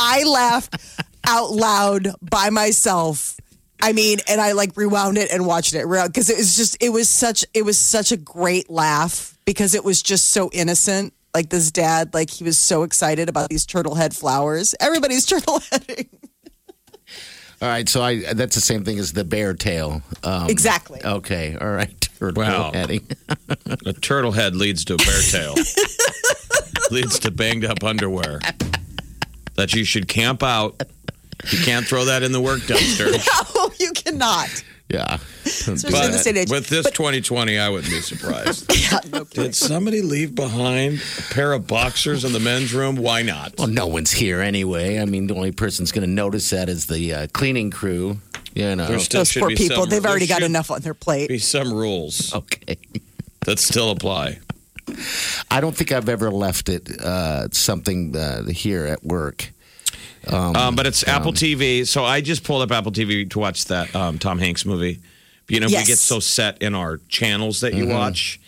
I 0.00 0.24
laughed 0.24 0.76
out 1.26 1.50
loud 1.50 2.08
by 2.22 2.50
myself. 2.50 3.36
I 3.82 3.92
mean, 3.92 4.18
and 4.28 4.40
I 4.40 4.52
like 4.52 4.76
rewound 4.76 5.16
it 5.18 5.30
and 5.32 5.46
watched 5.46 5.74
it 5.74 5.86
because 6.06 6.28
it 6.30 6.36
was 6.36 6.56
just 6.56 6.82
it 6.82 6.90
was 6.90 7.08
such 7.08 7.44
it 7.54 7.62
was 7.62 7.78
such 7.78 8.12
a 8.12 8.16
great 8.16 8.68
laugh 8.70 9.38
because 9.44 9.74
it 9.74 9.84
was 9.84 10.02
just 10.02 10.30
so 10.30 10.50
innocent. 10.52 11.12
Like 11.32 11.48
this 11.48 11.70
dad, 11.70 12.12
like 12.12 12.28
he 12.28 12.42
was 12.44 12.58
so 12.58 12.82
excited 12.82 13.28
about 13.28 13.48
these 13.50 13.64
turtle 13.64 13.94
head 13.94 14.14
flowers. 14.16 14.74
Everybody's 14.80 15.24
turtle 15.26 15.60
heading. 15.70 16.08
All 17.62 17.68
right, 17.68 17.88
so 17.88 18.02
I 18.02 18.32
that's 18.34 18.54
the 18.54 18.60
same 18.60 18.84
thing 18.84 18.98
as 18.98 19.12
the 19.12 19.22
bear 19.24 19.52
tail. 19.54 20.02
Um, 20.24 20.48
Exactly. 20.48 21.00
Okay, 21.04 21.56
all 21.60 21.70
right. 21.70 22.00
Turtle 22.20 22.42
Wow. 22.42 22.70
heading. 22.72 23.06
A 23.86 23.92
turtle 23.94 24.32
head 24.32 24.54
leads 24.56 24.84
to 24.86 24.94
a 24.94 24.96
bear 24.98 25.22
tail. 25.30 25.54
leads 26.90 27.18
to 27.20 27.30
banged 27.30 27.64
up 27.64 27.82
underwear. 27.84 28.40
That 29.60 29.74
you 29.74 29.84
should 29.84 30.08
camp 30.08 30.42
out. 30.42 30.82
You 31.52 31.58
can't 31.58 31.86
throw 31.86 32.06
that 32.06 32.22
in 32.22 32.32
the 32.32 32.40
work 32.40 32.60
dumpster. 32.60 33.12
Oh, 33.62 33.70
you 33.78 33.92
cannot. 33.92 34.48
Yeah. 34.88 35.18
Especially 35.44 36.06
in 36.06 36.12
the 36.12 36.18
state 36.18 36.36
age. 36.38 36.50
with 36.50 36.68
this 36.68 36.90
2020, 36.90 37.58
I 37.58 37.68
wouldn't 37.68 37.92
be 37.92 38.00
surprised. 38.00 38.72
Yeah, 38.90 39.00
no 39.12 39.26
kidding. 39.26 39.44
Did 39.44 39.54
somebody 39.54 40.00
leave 40.00 40.34
behind 40.34 41.02
a 41.18 41.22
pair 41.34 41.52
of 41.52 41.66
boxers 41.66 42.24
in 42.24 42.32
the 42.32 42.40
men's 42.40 42.72
room? 42.72 42.96
Why 42.96 43.20
not? 43.20 43.58
Well, 43.58 43.66
no 43.66 43.86
one's 43.86 44.10
here 44.12 44.40
anyway. 44.40 44.98
I 44.98 45.04
mean, 45.04 45.26
the 45.26 45.34
only 45.34 45.52
person's 45.52 45.92
going 45.92 46.08
to 46.08 46.12
notice 46.12 46.48
that 46.50 46.70
is 46.70 46.86
the 46.86 47.12
uh, 47.12 47.26
cleaning 47.34 47.70
crew. 47.70 48.16
You 48.54 48.74
know. 48.76 48.86
There's 48.86 49.04
still 49.04 49.20
Those 49.20 49.30
should 49.30 49.40
poor 49.40 49.50
be 49.50 49.56
people, 49.56 49.82
some- 49.82 49.90
they've 49.90 50.02
there 50.02 50.10
already 50.10 50.26
got 50.26 50.40
should 50.40 50.46
enough 50.46 50.70
on 50.70 50.80
their 50.80 50.94
plate. 50.94 51.28
Be 51.28 51.38
some 51.38 51.70
rules 51.70 52.34
okay. 52.34 52.78
that 53.40 53.58
still 53.58 53.90
apply. 53.90 54.38
I 55.50 55.60
don't 55.60 55.74
think 55.76 55.92
I've 55.92 56.08
ever 56.08 56.30
left 56.30 56.68
it 56.68 56.90
uh, 57.00 57.48
something 57.52 58.14
uh, 58.16 58.44
here 58.46 58.86
at 58.86 59.04
work. 59.04 59.52
Um, 60.26 60.76
but 60.76 60.86
it's 60.86 61.06
Apple 61.06 61.32
TV. 61.32 61.86
So 61.86 62.04
I 62.04 62.20
just 62.20 62.44
pulled 62.44 62.62
up 62.62 62.70
Apple 62.76 62.92
TV 62.92 63.28
to 63.30 63.38
watch 63.38 63.64
that 63.66 63.94
um, 63.96 64.18
Tom 64.18 64.38
Hanks 64.38 64.64
movie. 64.66 65.00
You 65.48 65.60
know, 65.60 65.66
Yes. 65.66 65.82
we 65.86 65.86
get 65.92 65.98
so 65.98 66.20
set 66.20 66.62
in 66.62 66.74
our 66.74 66.98
channels 67.08 67.60
that 67.60 67.74
you 67.74 67.84
Mm-hmm. 67.84 67.94
watch. 67.94 68.40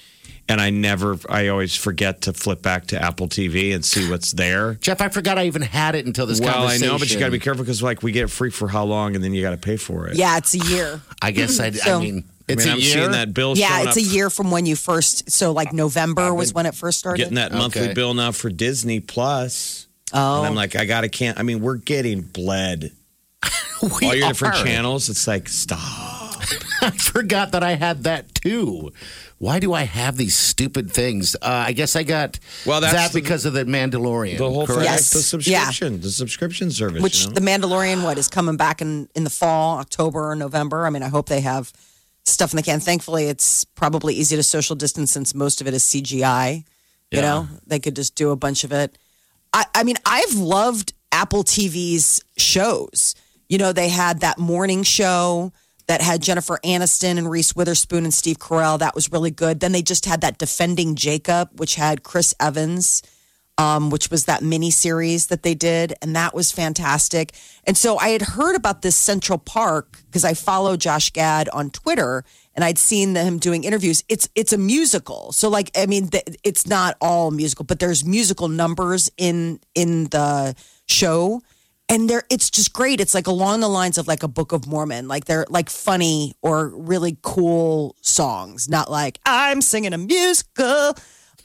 And 0.49 0.61
I 0.61 0.71
never, 0.71 1.17
I 1.31 1.49
always 1.49 1.77
forget 1.77 2.23
to 2.23 2.33
flip 2.33 2.63
back 2.63 2.89
to 2.89 3.01
Apple 3.01 3.29
TV 3.29 3.75
and 3.75 3.83
see 3.85 4.11
what's 4.11 4.33
there. 4.33 4.75
Jeff, 4.75 5.01
I 5.01 5.09
forgot 5.09 5.39
I 5.39 5.47
even 5.47 5.63
had 5.63 5.95
it 5.95 6.05
until 6.05 6.27
this 6.27 6.41
Well, 6.41 6.67
I 6.69 6.77
know, 6.79 6.99
but 6.99 7.11
you 7.13 7.19
got 7.19 7.27
to 7.27 7.31
be 7.31 7.39
careful 7.39 7.63
because, 7.65 7.81
like, 7.83 8.03
we 8.03 8.11
get 8.13 8.29
free 8.29 8.51
for 8.51 8.67
how 8.69 8.85
long, 8.85 9.15
and 9.15 9.23
then 9.25 9.33
you 9.33 9.41
got 9.41 9.53
to 9.53 9.57
pay 9.57 9.77
for 9.77 10.09
it. 10.09 10.17
Yeah, 10.17 10.37
it's 10.37 10.53
a 10.55 10.59
year. 10.59 11.01
I 11.23 11.31
guess 11.31 11.59
I, 11.61 11.67
I 11.67 11.71
So- 11.71 12.01
mean, 12.49 12.51
I 12.51 12.53
it's 12.53 12.65
mean, 12.65 12.69
a 12.69 12.73
I'm 12.77 12.81
year. 12.81 12.93
seeing 12.93 13.11
that 13.13 13.35
bill. 13.35 13.57
Yeah, 13.57 13.81
it's 13.83 13.91
up, 13.93 13.97
a 13.97 14.03
year 14.03 14.31
from 14.31 14.51
when 14.51 14.67
you 14.67 14.77
first. 14.77 15.31
So 15.31 15.53
like 15.53 15.73
November 15.73 16.33
was 16.35 16.53
when 16.53 16.67
it 16.67 16.75
first 16.75 16.99
started. 16.99 17.19
Getting 17.19 17.37
that 17.37 17.53
monthly 17.53 17.83
Okay. 17.83 17.95
bill 17.95 18.15
now 18.15 18.33
for 18.33 18.51
Disney 18.51 19.01
Plus. 19.01 19.87
oh, 20.13 20.39
And 20.39 20.47
I'm 20.49 20.55
like, 20.55 20.77
I 20.77 20.85
gotta 20.85 21.09
can't. 21.09 21.39
I 21.39 21.43
mean, 21.43 21.61
we're 21.61 21.77
getting 21.77 22.23
bled. 22.23 22.93
We 23.83 24.07
All 24.07 24.15
your 24.15 24.29
different 24.29 24.55
are. 24.55 24.65
channels. 24.65 25.09
It's 25.09 25.27
like 25.27 25.49
stop. 25.49 25.81
I 26.83 26.91
forgot 26.91 27.51
that 27.53 27.65
I 27.65 27.75
had 27.75 28.05
that 28.05 28.33
too. 28.35 28.93
Why 29.39 29.59
do 29.59 29.73
I 29.73 29.83
have 29.83 30.17
these 30.17 30.37
stupid 30.37 30.93
things? 30.93 31.35
Uh, 31.35 31.65
I 31.67 31.73
guess 31.73 31.97
I 31.97 32.05
got 32.05 32.39
Well, 32.65 32.81
that's 32.81 32.93
that 32.93 33.11
the- 33.13 33.21
because 33.21 33.45
of 33.45 33.55
the 33.55 33.65
Mandalorian. 33.65 34.39
The 34.39 34.49
whole 34.49 34.67
thing, 34.69 34.77
correct? 34.77 34.91
Yes. 34.91 35.11
the 35.13 35.19
subscription, 35.23 36.01
the 36.01 36.11
subscription 36.13 36.71
service. 36.71 37.03
which 37.03 37.23
you 37.23 37.29
know? 37.29 37.33
the 37.35 37.41
Mandalorian 37.41 38.05
what 38.05 38.19
is 38.19 38.29
coming 38.29 38.57
back 38.57 38.81
in 38.81 39.09
in 39.17 39.25
the 39.25 39.31
fall, 39.31 39.79
October 39.79 40.31
or 40.31 40.37
November. 40.37 40.87
I 40.87 40.91
mean, 40.91 41.03
I 41.03 41.09
hope 41.09 41.29
they 41.29 41.41
have 41.41 41.73
stuff 42.25 42.52
in 42.52 42.57
the 42.57 42.62
can. 42.62 42.81
Thankfully, 42.81 43.25
it's 43.26 43.64
probably 43.64 44.14
easy 44.14 44.37
to 44.37 44.43
social 44.43 44.76
distance 44.76 45.12
since 45.12 45.35
most 45.35 45.61
of 45.61 45.67
it 45.67 45.75
is 45.75 45.83
CGI. 45.85 46.64
You 47.11 47.19
Yeah. 47.19 47.21
know, 47.23 47.49
they 47.67 47.79
could 47.81 47.97
just 47.97 48.14
do 48.14 48.31
a 48.31 48.37
bunch 48.37 48.64
of 48.64 48.73
it. 48.73 48.97
I, 49.52 49.67
I 49.75 49.85
mean, 49.85 49.97
I've 50.07 50.35
loved 50.35 50.95
Apple 51.11 51.45
TV's 51.45 52.23
shows. 52.38 53.14
You 53.49 53.59
know, 53.59 53.73
they 53.73 53.88
had 53.91 54.21
that 54.21 54.38
morning 54.38 54.83
show 54.83 55.52
that 55.88 56.00
had 56.00 56.23
Jennifer 56.23 56.59
Aniston 56.64 57.19
and 57.19 57.29
Reese 57.31 57.55
Witherspoon 57.55 58.05
and 58.05 58.14
Steve 58.14 58.38
Carell. 58.38 58.79
That 58.79 58.95
was 58.95 59.12
really 59.12 59.31
good. 59.33 59.61
Then 59.61 59.73
they 59.73 59.83
just 59.83 60.07
had 60.07 60.21
that 60.23 60.38
Defending 60.38 60.95
Jacob, 60.95 61.50
which 61.59 61.75
had 61.75 62.02
Chris 62.02 62.35
Evans 62.41 63.02
um, 63.59 63.91
which 63.91 64.11
was 64.11 64.25
that 64.25 64.43
mini 64.43 64.71
series 64.71 65.27
that 65.27 65.43
they 65.43 65.55
did, 65.55 65.95
and 66.01 66.17
that 66.17 66.35
was 66.35 66.51
fantastic. 66.51 67.33
And 67.65 67.77
so 67.77 67.99
I 67.99 68.09
had 68.09 68.23
heard 68.23 68.57
about 68.57 68.83
this 68.83 68.97
Central 68.97 69.39
Park 69.39 69.99
because 70.07 70.25
I 70.25 70.35
follow 70.35 70.77
Josh 70.77 71.11
Gad 71.11 71.49
on 71.51 71.71
Twitter, 71.71 72.25
and 72.55 72.65
I'd 72.65 72.79
seen 72.79 73.15
him 73.15 73.39
doing 73.39 73.65
interviews. 73.65 74.05
It's 74.09 74.29
it's 74.35 74.53
a 74.53 74.59
musical, 74.59 75.33
so 75.33 75.49
like 75.49 75.71
I 75.77 75.87
mean, 75.87 76.07
the, 76.07 76.23
it's 76.43 76.67
not 76.67 76.97
all 77.01 77.31
musical, 77.31 77.65
but 77.65 77.79
there's 77.79 78.05
musical 78.05 78.49
numbers 78.49 79.11
in 79.17 79.61
in 79.75 80.05
the 80.05 80.55
show. 80.89 81.43
And 81.89 82.09
they're, 82.09 82.23
it's 82.31 82.49
just 82.49 82.73
great. 82.73 83.01
It's 83.01 83.13
like 83.13 83.27
along 83.27 83.61
the 83.61 83.69
lines 83.69 83.99
of 83.99 84.09
like 84.09 84.23
a 84.23 84.29
Book 84.29 84.53
of 84.53 84.67
Mormon. 84.67 85.09
Like 85.09 85.27
they're 85.27 85.45
like 85.51 85.69
funny 85.69 86.35
or 86.41 86.69
really 86.69 87.19
cool 87.21 87.97
songs, 88.01 88.67
not 88.67 88.91
like 88.91 89.19
I'm 89.27 89.61
singing 89.61 89.93
a 89.93 89.99
musical. 89.99 90.95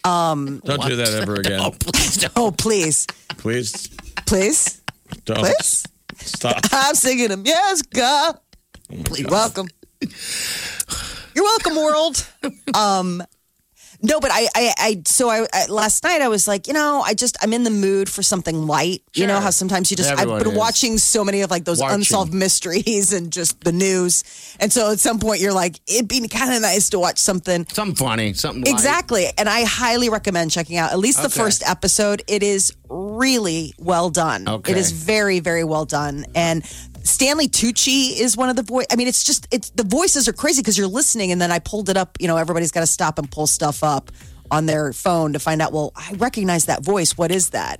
Don't 0.07 0.81
do 0.87 0.95
that 0.95 1.13
ever 1.21 1.35
again, 1.41 1.59
Oh, 1.61 1.71
please 1.71 2.17
don't. 2.17 2.31
Oh, 2.35 2.51
please, 2.51 3.05
please. 3.37 3.89
please. 4.25 4.81
Don't 5.25 5.39
Please? 5.39 5.85
stop. 6.17 6.59
I'm 6.71 6.95
singing 6.95 7.27
them. 7.29 7.43
Yes, 7.45 7.81
God. 7.81 8.39
You're 8.89 9.27
welcome. 9.29 9.67
You're 11.35 11.43
welcome, 11.43 11.75
world. 11.75 12.25
Um, 12.73 13.23
no, 14.01 14.19
but 14.19 14.31
I, 14.31 14.47
I, 14.55 14.73
I 14.77 15.01
so 15.05 15.29
I, 15.29 15.47
I 15.53 15.65
last 15.67 16.03
night 16.03 16.21
I 16.21 16.27
was 16.27 16.47
like, 16.47 16.67
you 16.67 16.73
know, 16.73 17.01
I 17.05 17.13
just 17.13 17.35
I'm 17.41 17.51
in 17.53 17.63
the 17.63 17.69
mood 17.71 18.09
for 18.09 18.21
something 18.23 18.67
light. 18.67 19.01
You 19.15 19.25
know 19.27 19.39
how 19.39 19.49
sometimes 19.49 19.89
you 19.89 19.97
just 19.97 20.11
Everyone 20.11 20.37
I've 20.37 20.43
been 20.43 20.53
is. 20.53 20.57
watching 20.57 20.97
so 20.97 21.23
many 21.25 21.41
of 21.41 21.49
like 21.49 21.65
those 21.65 21.79
Watching. 21.79 21.95
unsolved 21.95 22.33
mysteries 22.33 23.11
and 23.13 23.31
just 23.33 23.59
the 23.61 23.71
news, 23.71 24.23
and 24.59 24.71
so 24.71 24.91
at 24.91 24.99
some 24.99 25.19
point 25.19 25.41
you're 25.41 25.53
like, 25.53 25.79
it'd 25.87 26.07
be 26.07 26.27
kind 26.27 26.53
of 26.53 26.61
nice 26.61 26.89
to 26.89 26.99
watch 26.99 27.17
something 27.17 27.65
Something 27.73 27.95
funny, 27.95 28.33
something 28.33 28.63
light. 28.63 28.71
Exactly. 28.73 29.25
And 29.37 29.49
I 29.49 29.63
highly 29.65 30.09
recommend 30.09 30.51
checking 30.51 30.77
out 30.77 30.91
at 30.91 30.99
least 30.99 31.17
the 31.21 31.27
Okay. 31.27 31.39
first 31.39 31.63
episode. 31.67 32.21
It 32.27 32.43
is 32.43 32.73
really 32.89 33.73
well 33.79 34.09
done. 34.09 34.47
Okay. 34.47 34.71
It 34.71 34.77
is 34.77 34.91
very, 34.91 35.39
very 35.39 35.63
well 35.63 35.85
done. 35.85 36.25
And 36.35 36.63
Stanley 37.07 37.47
Tucci 37.47 38.19
is 38.19 38.35
one 38.35 38.49
of 38.49 38.55
the 38.55 38.63
voice. 38.63 38.85
I 38.91 38.97
mean, 38.97 39.07
it's 39.07 39.23
just 39.23 39.47
it's 39.49 39.69
the 39.71 39.83
voices 39.83 40.27
are 40.27 40.33
crazy 40.33 40.61
because 40.61 40.77
you're 40.77 40.87
listening, 40.87 41.31
and 41.31 41.41
then 41.41 41.51
I 41.51 41.59
pulled 41.59 41.89
it 41.89 41.97
up. 41.97 42.17
You 42.19 42.27
know, 42.27 42.37
everybody's 42.37 42.71
got 42.71 42.81
to 42.81 42.87
stop 42.87 43.17
and 43.17 43.31
pull 43.31 43.47
stuff 43.47 43.83
up 43.83 44.11
on 44.51 44.65
their 44.65 44.91
phone 44.93 45.33
to 45.33 45.39
find 45.39 45.61
out. 45.61 45.71
Well, 45.71 45.93
I 45.95 46.13
recognize 46.17 46.65
that 46.65 46.83
voice. 46.83 47.17
What 47.17 47.31
is 47.31 47.51
that? 47.51 47.79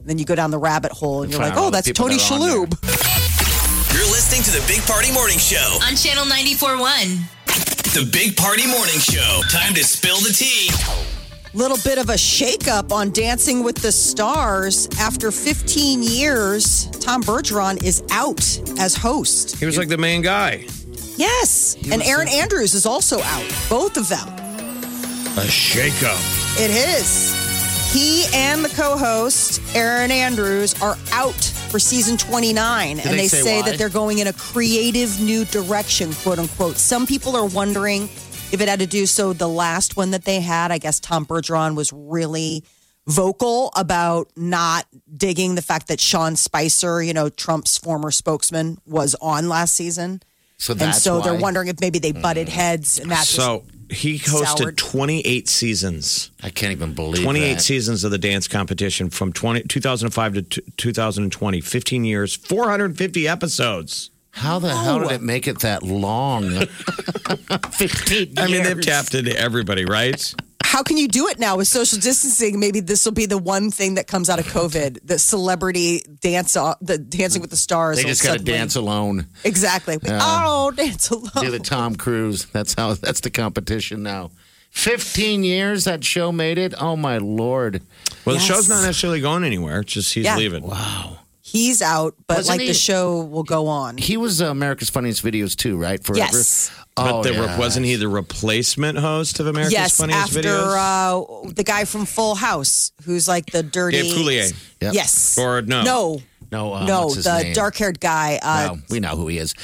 And 0.00 0.08
then 0.08 0.18
you 0.18 0.24
go 0.24 0.34
down 0.34 0.50
the 0.50 0.58
rabbit 0.58 0.92
hole, 0.92 1.22
and 1.22 1.30
you're 1.32 1.40
like, 1.40 1.54
oh, 1.56 1.70
that's 1.70 1.90
Tony 1.92 2.16
that 2.16 2.30
are 2.30 2.34
on 2.34 2.40
there. 2.40 2.66
Shalhoub. 2.66 3.94
You're 3.94 4.10
listening 4.10 4.42
to 4.42 4.50
the 4.50 4.64
Big 4.66 4.82
Party 4.82 5.12
Morning 5.12 5.38
Show. 5.38 5.78
On 5.86 5.94
Channel 5.94 6.24
94.1. 6.24 7.94
The 7.94 8.10
Big 8.12 8.36
Party 8.36 8.66
Morning 8.66 8.98
Show. 8.98 9.40
Time 9.50 9.72
to 9.74 9.84
spill 9.84 10.18
the 10.18 10.32
tea. 10.32 11.13
Little 11.54 11.78
bit 11.84 11.98
of 11.98 12.10
a 12.10 12.14
shakeup 12.14 12.90
on 12.90 13.12
Dancing 13.12 13.62
with 13.62 13.76
the 13.76 13.92
Stars. 13.92 14.88
After 14.98 15.30
15 15.30 16.02
years, 16.02 16.86
Tom 16.98 17.22
Bergeron 17.22 17.80
is 17.80 18.02
out 18.10 18.40
as 18.80 18.96
host. 18.96 19.56
He 19.56 19.64
was 19.64 19.78
like 19.78 19.86
the 19.86 19.96
main 19.96 20.20
guy. 20.20 20.66
Yes. 21.16 21.76
And 21.92 22.02
Erin 22.02 22.26
Andrews 22.26 22.74
is 22.74 22.86
also 22.86 23.20
out. 23.20 23.48
Both 23.70 23.96
of 23.96 24.08
them. 24.08 24.26
A 24.26 25.46
shakeup. 25.46 26.18
It 26.58 26.72
is. 26.72 27.32
He 27.92 28.24
and 28.34 28.64
the 28.64 28.70
co-host 28.70 29.62
Erin 29.76 30.10
Andrews 30.10 30.74
are 30.82 30.96
out 31.12 31.40
for 31.70 31.78
season 31.78 32.16
29 32.16 32.98
and 32.98 33.08
they 33.08 33.16
they 33.16 33.28
say 33.28 33.42
say 33.42 33.62
that 33.62 33.78
they're 33.78 33.88
going 33.88 34.18
in 34.18 34.26
a 34.26 34.32
creative 34.32 35.20
new 35.20 35.44
direction, 35.44 36.12
quote 36.14 36.40
unquote. 36.40 36.76
Some 36.76 37.06
people 37.06 37.36
are 37.36 37.46
wondering 37.46 38.08
if 38.54 38.60
it 38.60 38.68
had 38.68 38.78
to 38.78 38.86
do 38.86 39.04
so 39.04 39.32
the 39.32 39.48
last 39.48 39.96
one 39.96 40.12
that 40.12 40.24
they 40.24 40.40
had, 40.40 40.70
I 40.70 40.78
guess 40.78 41.00
Tom 41.00 41.26
Bergeron 41.26 41.74
was 41.74 41.92
really 41.92 42.64
vocal 43.06 43.72
about 43.76 44.30
not 44.36 44.86
digging 45.14 45.56
the 45.56 45.62
fact 45.62 45.88
that 45.88 46.00
Sean 46.00 46.36
Spicer, 46.36 47.02
you 47.02 47.12
know, 47.12 47.28
Trump's 47.28 47.76
former 47.76 48.10
spokesman 48.10 48.78
was 48.86 49.14
on 49.20 49.48
last 49.48 49.74
season. 49.74 50.22
So 50.56 50.72
and 50.72 50.80
that's 50.80 51.02
so 51.02 51.20
they're. 51.20 51.34
Mm. 51.34 51.42
wondering 51.42 51.68
if 51.68 51.80
maybe 51.80 51.98
they 51.98 52.12
butted 52.12 52.48
heads 52.48 52.98
and 52.98 53.10
that's 53.10 53.28
So 53.28 53.64
he 53.90 54.18
hosted 54.18 54.58
soured. 54.58 54.78
28 54.78 55.48
seasons. 55.48 56.30
I 56.42 56.50
can't 56.50 56.72
even 56.72 56.94
believe 56.94 57.22
28 57.24 57.54
that. 57.54 57.60
seasons 57.60 58.04
of 58.04 58.12
the 58.12 58.18
dance 58.18 58.48
competition 58.48 59.10
from 59.10 59.32
20, 59.32 59.64
2005 59.64 60.34
to 60.34 60.42
t- 60.42 60.62
2020. 60.76 61.60
15 61.60 62.04
years, 62.04 62.36
450 62.36 63.28
episodes. 63.28 64.10
How 64.34 64.58
the 64.58 64.74
hell 64.74 64.98
did 65.00 65.12
it 65.12 65.22
make 65.22 65.46
it 65.48 65.60
that 65.60 65.82
long? 65.82 66.66
15 67.70 68.34
I 68.36 68.46
mean, 68.48 68.62
they've 68.64 68.80
tapped 68.80 69.14
into 69.14 69.36
everybody, 69.38 69.84
right? 69.84 70.34
how 70.62 70.82
can 70.82 70.96
you 70.96 71.06
do 71.06 71.28
it 71.28 71.38
now 71.38 71.56
with 71.56 71.68
social 71.68 72.00
distancing? 72.00 72.58
Maybe 72.58 72.80
this 72.80 73.04
will 73.04 73.12
be 73.12 73.26
the 73.26 73.38
one 73.38 73.70
thing 73.70 73.94
that 73.94 74.08
comes 74.08 74.28
out 74.28 74.40
of 74.40 74.46
COVID: 74.46 74.98
the 75.04 75.20
celebrity 75.20 76.02
dance, 76.20 76.54
the 76.54 76.98
Dancing 76.98 77.40
with 77.40 77.50
the 77.50 77.56
Stars. 77.56 77.96
They 77.98 78.02
just 78.02 78.24
got 78.24 78.38
to 78.38 78.44
dance 78.44 78.74
alone. 78.74 79.28
Exactly. 79.44 79.98
oh, 80.08 80.72
dance 80.72 81.10
alone. 81.10 81.30
Do 81.38 81.52
the 81.52 81.60
Tom 81.60 81.94
Cruise. 81.94 82.46
That's 82.46 82.74
how. 82.74 82.94
That's 82.94 83.20
the 83.20 83.30
competition 83.30 84.02
now. 84.02 84.32
Fifteen 84.70 85.44
years 85.44 85.84
that 85.84 86.02
show 86.02 86.32
made 86.32 86.58
it. 86.58 86.74
Oh 86.80 86.96
my 86.96 87.18
lord! 87.18 87.80
Well, 88.24 88.34
Yes. 88.34 88.48
the 88.48 88.54
show's 88.54 88.68
not 88.68 88.82
necessarily 88.82 89.20
going 89.20 89.44
anywhere. 89.44 89.78
It's 89.80 89.92
just 89.92 90.12
he's 90.12 90.24
Yeah. 90.24 90.36
leaving. 90.36 90.68
He's 91.54 91.80
out, 91.82 92.16
but 92.26 92.38
Wasn't 92.38 92.52
like 92.58 92.60
he- 92.62 92.66
the 92.68 92.74
show 92.74 93.22
will 93.22 93.44
go 93.44 93.68
on. 93.68 93.96
He 93.96 94.16
was 94.16 94.42
uh, 94.42 94.46
America's 94.50 94.90
Funniest 94.90 95.24
Videos 95.24 95.54
too, 95.56 95.76
right? 95.76 96.02
Forever. 96.02 96.18
Yes. 96.18 96.70
But 96.96 97.12
Oh, 97.12 97.22
the, 97.22 97.32
yeah. 97.32 97.58
wasn't 97.58 97.86
he 97.86 97.94
the 97.96 98.08
replacement 98.08 98.98
host 98.98 99.38
of 99.40 99.46
America's 99.46 99.96
Funniest 99.96 100.32
Videos. 100.32 100.34
yes, 100.34 100.34
Funniest 100.34 100.36
after 100.36 100.48
Videos? 100.48 101.46
uh, 101.46 101.52
the 101.54 101.64
guy 101.64 101.84
from 101.84 102.06
Full 102.06 102.34
House, 102.34 102.90
who's 103.04 103.28
like 103.28 103.46
the 103.46 103.62
dirty. 103.62 104.02
Dave 104.02 104.14
Coulier. 104.16 104.52
Yep. 104.80 104.94
Yes. 104.94 105.38
Or 105.38 105.62
no. 105.62 105.82
No. 105.84 106.22
No, 106.52 106.72
uh, 106.74 106.84
no, 106.86 107.02
what's 107.04 107.14
his 107.16 107.24
the 107.24 107.42
name? 107.42 107.52
dark-haired 107.54 107.98
guy. 108.00 108.38
Uh, 108.42 108.68
Well, 108.74 108.80
we 108.90 109.00
know 109.00 109.16
who 109.16 109.26
he 109.28 109.38
is. 109.38 109.54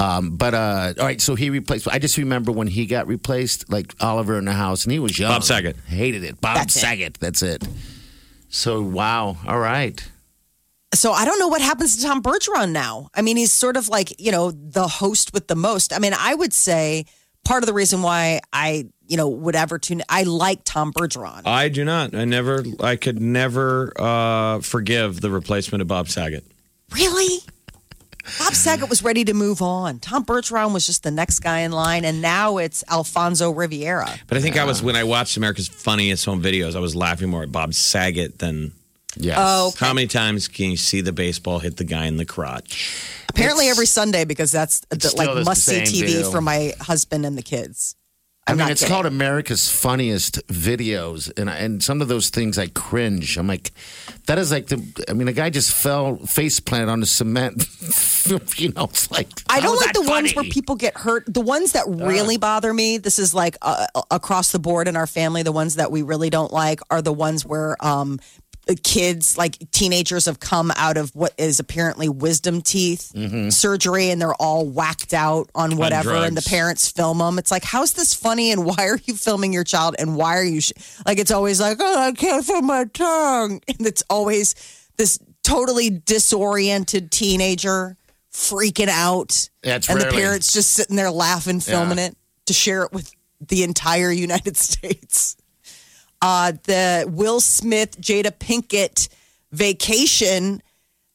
Um, 0.00 0.36
but 0.36 0.54
uh, 0.54 0.94
all 0.98 1.04
right, 1.06 1.20
so 1.20 1.34
he 1.34 1.50
replaced. 1.50 1.88
I 1.88 1.98
just 1.98 2.16
remember 2.16 2.52
when 2.52 2.68
he 2.68 2.86
got 2.86 3.08
replaced, 3.08 3.68
like 3.72 3.92
Oliver 4.00 4.38
in 4.38 4.44
the 4.44 4.52
house, 4.52 4.84
and 4.84 4.92
he 4.92 5.00
was 5.00 5.18
young. 5.18 5.32
Bob 5.32 5.42
Saget. 5.42 5.76
hated 5.88 6.22
it. 6.22 6.40
Bob 6.40 6.56
That's 6.56 6.76
it. 6.76 6.80
Saget. 6.80 7.14
That's 7.18 7.42
it. 7.42 7.66
So 8.48 8.82
wow. 8.82 9.36
All 9.46 9.58
right. 9.58 10.00
So 10.94 11.12
I 11.12 11.24
don't 11.24 11.38
know 11.38 11.48
what 11.48 11.60
happens 11.60 11.96
to 11.96 12.02
Tom 12.02 12.22
Bergeron 12.22 12.72
now. 12.72 13.10
I 13.14 13.22
mean, 13.22 13.36
he's 13.36 13.52
sort 13.52 13.76
of 13.76 13.88
like, 13.88 14.18
you 14.20 14.32
know, 14.32 14.50
the 14.50 14.88
host 14.88 15.32
with 15.34 15.46
the 15.46 15.54
most. 15.54 15.92
I 15.92 15.98
mean, 15.98 16.14
I 16.18 16.34
would 16.34 16.52
say 16.52 17.04
part 17.44 17.62
of 17.62 17.66
the 17.66 17.74
reason 17.74 18.02
why 18.02 18.40
I, 18.52 18.86
you 19.06 19.16
know, 19.16 19.28
would 19.28 19.54
ever 19.54 19.78
tune 19.78 20.02
I 20.08 20.22
like 20.22 20.60
Tom 20.64 20.92
Bergeron. 20.92 21.42
I 21.44 21.68
do 21.68 21.84
not. 21.84 22.14
I 22.14 22.24
never. 22.24 22.64
I 22.80 22.96
could 22.96 23.20
never 23.20 23.92
uh, 23.98 24.60
forgive 24.60 25.20
the 25.20 25.30
replacement 25.30 25.82
of 25.82 25.88
Bob 25.88 26.08
Saget. 26.08 26.44
Really? 26.94 27.38
Bob 28.38 28.54
Saget 28.54 28.90
was 28.90 29.02
ready 29.02 29.24
to 29.24 29.32
move 29.34 29.62
on. 29.62 29.98
Tom 30.00 30.24
Bergeron 30.24 30.74
was 30.74 30.86
just 30.86 31.02
the 31.02 31.10
next 31.10 31.38
guy 31.38 31.60
in 31.60 31.72
line, 31.72 32.04
and 32.04 32.20
now 32.20 32.58
it's 32.58 32.84
Alfonso 32.90 33.50
Ribeiro. 33.50 34.06
But 34.26 34.36
I 34.36 34.40
think 34.40 34.58
I 34.58 34.64
was 34.64 34.82
when 34.82 34.96
I 34.96 35.04
watched 35.04 35.36
America's 35.36 35.68
Funniest 35.68 36.24
Home 36.26 36.42
Videos. 36.42 36.76
I 36.76 36.80
was 36.80 36.94
laughing 36.94 37.30
more 37.30 37.42
at 37.42 37.52
Bob 37.52 37.74
Saget 37.74 38.38
than. 38.38 38.72
Yes. 39.16 39.36
Oh, 39.40 39.72
How 39.78 39.92
many 39.94 40.06
times 40.06 40.48
can 40.48 40.70
you 40.70 40.76
see 40.76 41.00
the 41.00 41.12
baseball 41.12 41.58
hit 41.58 41.76
the 41.76 41.84
guy 41.84 42.06
in 42.06 42.16
the 42.18 42.24
crotch? 42.26 43.24
Apparently 43.28 43.68
every 43.68 43.86
Sunday 43.86 44.24
because 44.24 44.52
that's 44.52 44.80
the, 44.90 45.12
like 45.16 45.44
must 45.44 45.64
see 45.64 45.80
TV 45.80 46.06
deal. 46.06 46.30
for 46.30 46.40
my 46.40 46.72
husband 46.80 47.24
and 47.26 47.36
the 47.36 47.42
kids. 47.42 47.94
I 48.46 48.52
I'm 48.52 48.56
mean, 48.58 48.68
it's 48.68 48.80
kidding. 48.80 48.94
called 48.94 49.04
America's 49.06 49.68
Funniest 49.70 50.46
Videos, 50.46 51.30
and 51.38 51.50
I- 51.50 51.58
and 51.58 51.82
some 51.84 52.00
of 52.00 52.08
those 52.08 52.30
things 52.30 52.56
I 52.58 52.68
cringe. 52.68 53.36
I'm 53.36 53.46
like, 53.46 53.72
that 54.26 54.38
is 54.38 54.50
like 54.50 54.68
the. 54.68 54.82
I 55.06 55.12
mean, 55.12 55.28
a 55.28 55.34
guy 55.34 55.50
just 55.50 55.70
fell 55.74 56.16
face 56.24 56.58
planted 56.58 56.90
on 56.90 57.00
the 57.00 57.06
cement. 57.06 57.66
you 58.58 58.70
know, 58.72 58.84
it's 58.84 59.10
like 59.10 59.28
I 59.50 59.60
don't 59.60 59.76
like 59.78 59.92
the 59.92 60.00
that 60.00 60.08
ones 60.10 60.34
where 60.34 60.46
people 60.46 60.76
get 60.76 60.96
hurt. 60.96 61.24
The 61.26 61.42
ones 61.42 61.72
that 61.72 61.84
really 61.88 62.38
bother 62.38 62.72
me, 62.72 62.96
this 62.96 63.18
is 63.18 63.34
like 63.34 63.56
uh, 63.60 63.86
across 64.10 64.50
the 64.52 64.58
board 64.58 64.88
in 64.88 64.96
our 64.96 65.06
family, 65.06 65.42
the 65.42 65.52
ones 65.52 65.74
that 65.74 65.90
we 65.90 66.00
really 66.00 66.30
don't 66.30 66.52
like 66.52 66.80
are 66.90 67.02
the 67.02 67.12
ones 67.12 67.44
where 67.44 67.76
um, 67.84 68.18
kids, 68.76 69.38
like 69.38 69.70
teenagers, 69.70 70.26
have 70.26 70.40
come 70.40 70.70
out 70.76 70.96
of 70.96 71.14
what 71.14 71.32
is 71.38 71.58
apparently 71.58 72.08
wisdom 72.08 72.60
teeth 72.60 73.12
mm-hmm. 73.14 73.48
surgery 73.50 74.10
and 74.10 74.20
they're 74.20 74.34
all 74.34 74.66
whacked 74.66 75.14
out 75.14 75.50
on 75.54 75.76
whatever, 75.76 76.14
and 76.14 76.36
the 76.36 76.42
parents 76.42 76.90
film 76.90 77.18
them. 77.18 77.38
It's 77.38 77.50
like, 77.50 77.64
how's 77.64 77.94
this 77.94 78.14
funny 78.14 78.52
and 78.52 78.64
why 78.64 78.88
are 78.88 78.98
you 79.04 79.14
filming 79.14 79.52
your 79.52 79.64
child 79.64 79.96
and 79.98 80.16
why 80.16 80.36
are 80.36 80.44
you 80.44 80.60
sh-? 80.60 80.72
like, 81.06 81.18
it's 81.18 81.30
always 81.30 81.60
like, 81.60 81.78
oh, 81.80 81.98
I 81.98 82.12
can't 82.12 82.44
feel 82.44 82.62
my 82.62 82.84
tongue. 82.84 83.60
And 83.68 83.86
it's 83.86 84.02
always 84.10 84.54
this 84.96 85.18
totally 85.44 85.90
disoriented 85.90 87.10
teenager 87.10 87.96
freaking 88.32 88.88
out. 88.88 89.48
That's 89.62 89.88
and 89.88 90.00
the 90.00 90.06
parents 90.06 90.52
just 90.52 90.72
sitting 90.72 90.96
there 90.96 91.10
laughing, 91.10 91.60
filming 91.60 91.98
Yeah. 91.98 92.06
it 92.06 92.16
to 92.46 92.52
share 92.52 92.82
it 92.84 92.92
with 92.92 93.12
the 93.40 93.62
entire 93.62 94.10
United 94.10 94.56
States. 94.68 95.36
Uh, 96.20 96.52
the 96.64 97.06
Will 97.08 97.40
Smith, 97.40 98.00
Jada 98.00 98.32
Pinkett 98.32 99.08
vacation. 99.52 100.62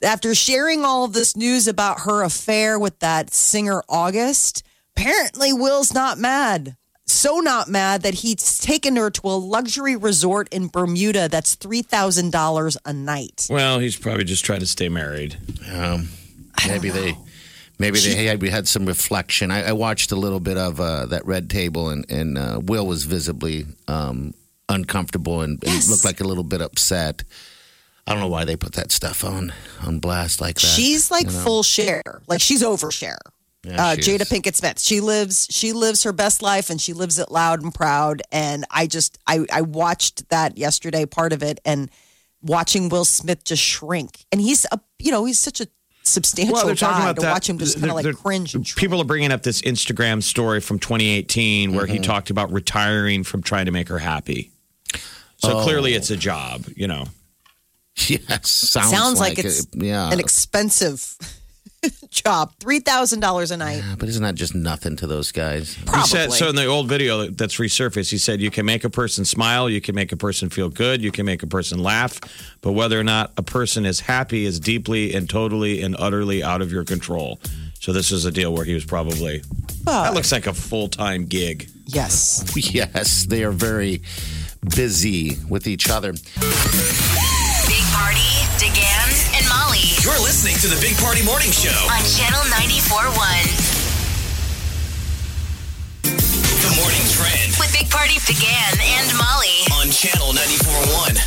After 0.04 0.36
sharing 0.36 0.84
all 0.84 1.06
of 1.06 1.14
this 1.14 1.36
news 1.38 1.68
about 1.68 2.02
her 2.02 2.24
affair 2.24 2.78
with 2.78 3.00
that 3.00 3.34
singer 3.34 3.84
August, 3.88 4.64
apparently 4.98 5.54
Will's 5.54 5.94
not 5.94 6.18
mad. 6.18 6.76
So 7.06 7.40
not 7.40 7.68
mad 7.68 8.02
that 8.04 8.16
he's 8.16 8.60
taken 8.60 8.96
her 8.96 9.10
to 9.12 9.28
a 9.28 9.36
luxury 9.36 9.96
resort 9.96 10.48
in 10.54 10.68
Bermuda 10.68 11.28
that's 11.28 11.56
$3,000 11.56 12.78
a 12.86 12.94
night. 12.94 13.48
Well, 13.50 13.80
he's 13.80 13.98
probably 13.98 14.24
just 14.24 14.46
trying 14.46 14.62
to 14.62 14.66
stay 14.66 14.88
married. 14.90 15.38
Um, 15.72 16.10
maybe 16.66 16.90
they, 16.90 17.18
maybe 17.78 18.00
they 18.00 18.26
had, 18.26 18.42
we 18.42 18.50
had 18.50 18.68
some 18.70 18.86
reflection. 18.86 19.52
I, 19.52 19.70
I 19.70 19.72
watched 19.74 20.12
a 20.14 20.16
little 20.16 20.40
bit 20.40 20.58
of 20.58 20.80
uh, 20.80 21.06
that 21.08 21.26
Red 21.26 21.50
Table, 21.50 21.90
and 21.90 22.10
and 22.10 22.38
uh, 22.38 22.62
Will 22.64 22.88
was 22.88 23.04
visibly 23.04 23.66
um, 23.88 24.34
uncomfortable 24.70 25.42
and, 25.42 25.64
and 25.64 25.88
looked 25.88 26.06
like 26.06 26.20
a 26.22 26.24
little 26.24 26.44
bit 26.44 26.62
upset. 26.62 27.24
I 28.06 28.12
don't 28.12 28.22
know 28.22 28.28
why 28.28 28.44
they 28.46 28.56
put 28.56 28.74
that 28.74 28.92
stuff 28.92 29.24
on 29.24 29.54
on 29.86 30.00
blast 30.00 30.42
like 30.42 30.56
that. 30.56 30.62
She's 30.68 31.10
like 31.10 31.26
you 31.28 31.32
know? 31.32 31.40
full 31.40 31.64
share, 31.64 32.22
like 32.28 32.42
she's 32.42 32.62
overshare. 32.64 33.18
Yeah, 33.66 33.82
uh, 33.82 33.96
she 33.96 34.02
Jada 34.02 34.22
is. 34.22 34.30
Pinkett 34.30 34.56
Smith. 34.56 34.80
She 34.80 35.00
lives 35.00 35.48
she 35.50 35.72
lives 35.72 36.04
her 36.04 36.12
best 36.12 36.42
life 36.42 36.70
and 36.70 36.82
she 36.82 36.92
lives 36.92 37.18
it 37.18 37.32
loud 37.32 37.62
and 37.62 37.74
proud. 37.74 38.22
And 38.32 38.66
I 38.70 38.88
just 38.88 39.18
I 39.26 39.46
I 39.52 39.62
watched 39.62 40.28
that 40.30 40.58
yesterday, 40.58 41.06
part 41.06 41.32
of 41.32 41.42
it, 41.44 41.62
and 41.64 41.90
watching 42.42 42.90
Will 42.90 43.06
Smith 43.06 43.46
just 43.46 43.64
shrink. 43.64 44.26
And 44.34 44.42
he's 44.42 44.66
a 44.74 44.82
you 45.00 45.12
know 45.12 45.24
he's 45.24 45.40
such 45.40 45.62
a 45.62 45.68
substantial 46.06 46.74
guy 46.76 47.14
to 47.14 47.22
watch 47.22 47.50
him 47.50 47.58
just 47.58 47.80
kind 47.80 47.90
of 47.90 47.96
like 47.96 48.16
cringe. 48.18 48.54
And. 48.54 48.66
People 48.76 49.00
are 49.00 49.06
bringing 49.06 49.32
up 49.32 49.44
this 49.44 49.62
Instagram 49.62 50.22
story 50.22 50.60
from 50.60 50.78
2018 50.80 51.74
where 51.74 51.86
Mm-hmm. 51.86 51.94
he 51.94 52.00
talked 52.00 52.30
about 52.30 52.52
retiring 52.52 53.24
from 53.24 53.42
trying 53.42 53.68
to 53.68 53.72
make 53.72 53.88
her 53.88 54.00
happy. 54.00 54.52
So 55.44 55.60
Oh. 55.60 55.64
clearly, 55.64 55.94
it's 55.94 56.10
a 56.10 56.18
job, 56.18 56.66
you 56.76 56.88
know. 56.88 57.06
Yes, 58.08 58.50
sounds, 58.50 58.90
Sounds 58.90 59.20
like, 59.20 59.38
it. 59.38 59.46
it's 59.46 59.68
yeah, 59.76 60.12
an 60.12 60.20
expensive 60.20 61.16
job, 62.10 62.52
three 62.60 62.80
thousand 62.80 63.20
dollars 63.20 63.52
a 63.52 63.58
night. 63.58 63.84
but 64.00 64.10
isn't 64.10 64.24
that 64.24 64.34
just 64.36 64.56
nothing 64.56 64.96
to 64.96 65.06
those 65.08 65.32
guys? 65.32 65.76
He 65.76 65.86
Probably. 65.86 66.08
said, 66.08 66.32
so 66.32 66.50
in 66.50 66.56
the 66.56 66.66
old 66.66 66.88
video 66.90 67.28
that's 67.30 67.58
resurfaced, 67.58 68.10
he 68.10 68.18
said, 68.18 68.42
you 68.42 68.50
can 68.50 68.66
make 68.66 68.84
a 68.84 68.90
person 68.90 69.26
smile, 69.26 69.70
you 69.70 69.80
can 69.80 69.94
make 69.94 70.12
a 70.12 70.18
person 70.18 70.50
feel 70.50 70.70
good, 70.70 71.04
you 71.04 71.12
can 71.12 71.26
make 71.26 71.44
a 71.44 71.48
person 71.48 71.78
laugh, 71.84 72.20
but 72.62 72.72
whether 72.72 73.00
or 73.00 73.04
not 73.04 73.32
a 73.38 73.44
person 73.44 73.86
is 73.86 74.00
happy 74.00 74.46
is 74.46 74.60
deeply 74.60 75.14
and 75.14 75.30
totally 75.30 75.82
and 75.84 75.96
utterly 76.00 76.42
out 76.44 76.62
of 76.64 76.72
your 76.72 76.84
control. 76.86 77.40
So 77.80 77.92
this 77.94 78.12
is 78.12 78.26
a 78.26 78.32
deal 78.32 78.54
where 78.54 78.66
he 78.66 78.74
was 78.74 78.86
probably, 78.86 79.44
that 79.86 80.14
looks 80.16 80.32
like 80.32 80.48
a 80.48 80.54
full 80.54 80.88
time 80.88 81.26
gig. 81.28 81.70
yes. 81.86 82.44
Yes, 82.74 83.26
they 83.26 83.44
are 83.44 83.52
very 83.52 84.02
busy 84.70 85.38
with 85.50 85.68
each 85.68 85.90
other. 85.90 86.12
Big 86.14 87.84
Party, 87.92 88.32
DeGan, 88.58 89.10
and 89.38 89.46
Molly 89.50 89.80
You're 90.02 90.20
listening 90.22 90.56
to 90.62 90.68
the 90.68 90.80
Big 90.82 90.98
Party 90.98 91.24
Morning 91.24 91.52
Show. 91.52 91.70
on 91.92 92.02
Channel 92.06 92.42
94.1 92.52 93.24
The 96.04 96.72
morning 96.80 97.06
trend 97.12 97.56
with 97.60 97.72
Big 97.74 97.90
Party, 97.90 98.16
DeGan, 98.20 98.80
and 98.80 99.08
Molly. 99.18 99.66
on 99.80 99.90
Channel 99.92 100.34
94.1. 100.34 101.18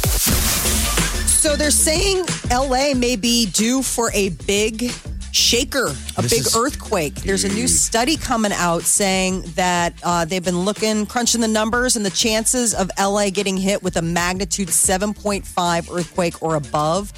So 1.28 1.54
they're 1.56 1.70
saying 1.70 2.24
LA 2.50 2.94
may 2.94 3.16
be 3.16 3.46
due 3.46 3.82
for 3.82 4.10
a 4.12 4.30
big 4.46 4.90
shaker, 5.32 5.86
a 6.16 6.22
This 6.22 6.30
big 6.30 6.40
is- 6.46 6.56
earthquake. 6.56 7.14
There's 7.16 7.44
a 7.44 7.48
new 7.48 7.68
study 7.68 8.16
coming 8.16 8.52
out 8.52 8.82
saying 8.82 9.42
that 9.54 9.94
uh, 10.02 10.24
they've 10.24 10.44
been 10.44 10.64
looking, 10.64 11.06
crunching 11.06 11.40
the 11.40 11.48
numbers, 11.48 11.96
and 11.96 12.04
the 12.04 12.10
chances 12.10 12.74
of 12.74 12.90
LA 12.98 13.30
getting 13.30 13.56
hit 13.56 13.82
with 13.82 13.96
a 13.96 14.02
magnitude 14.02 14.68
7.5 14.68 15.90
earthquake 15.94 16.42
or 16.42 16.54
above, 16.56 17.12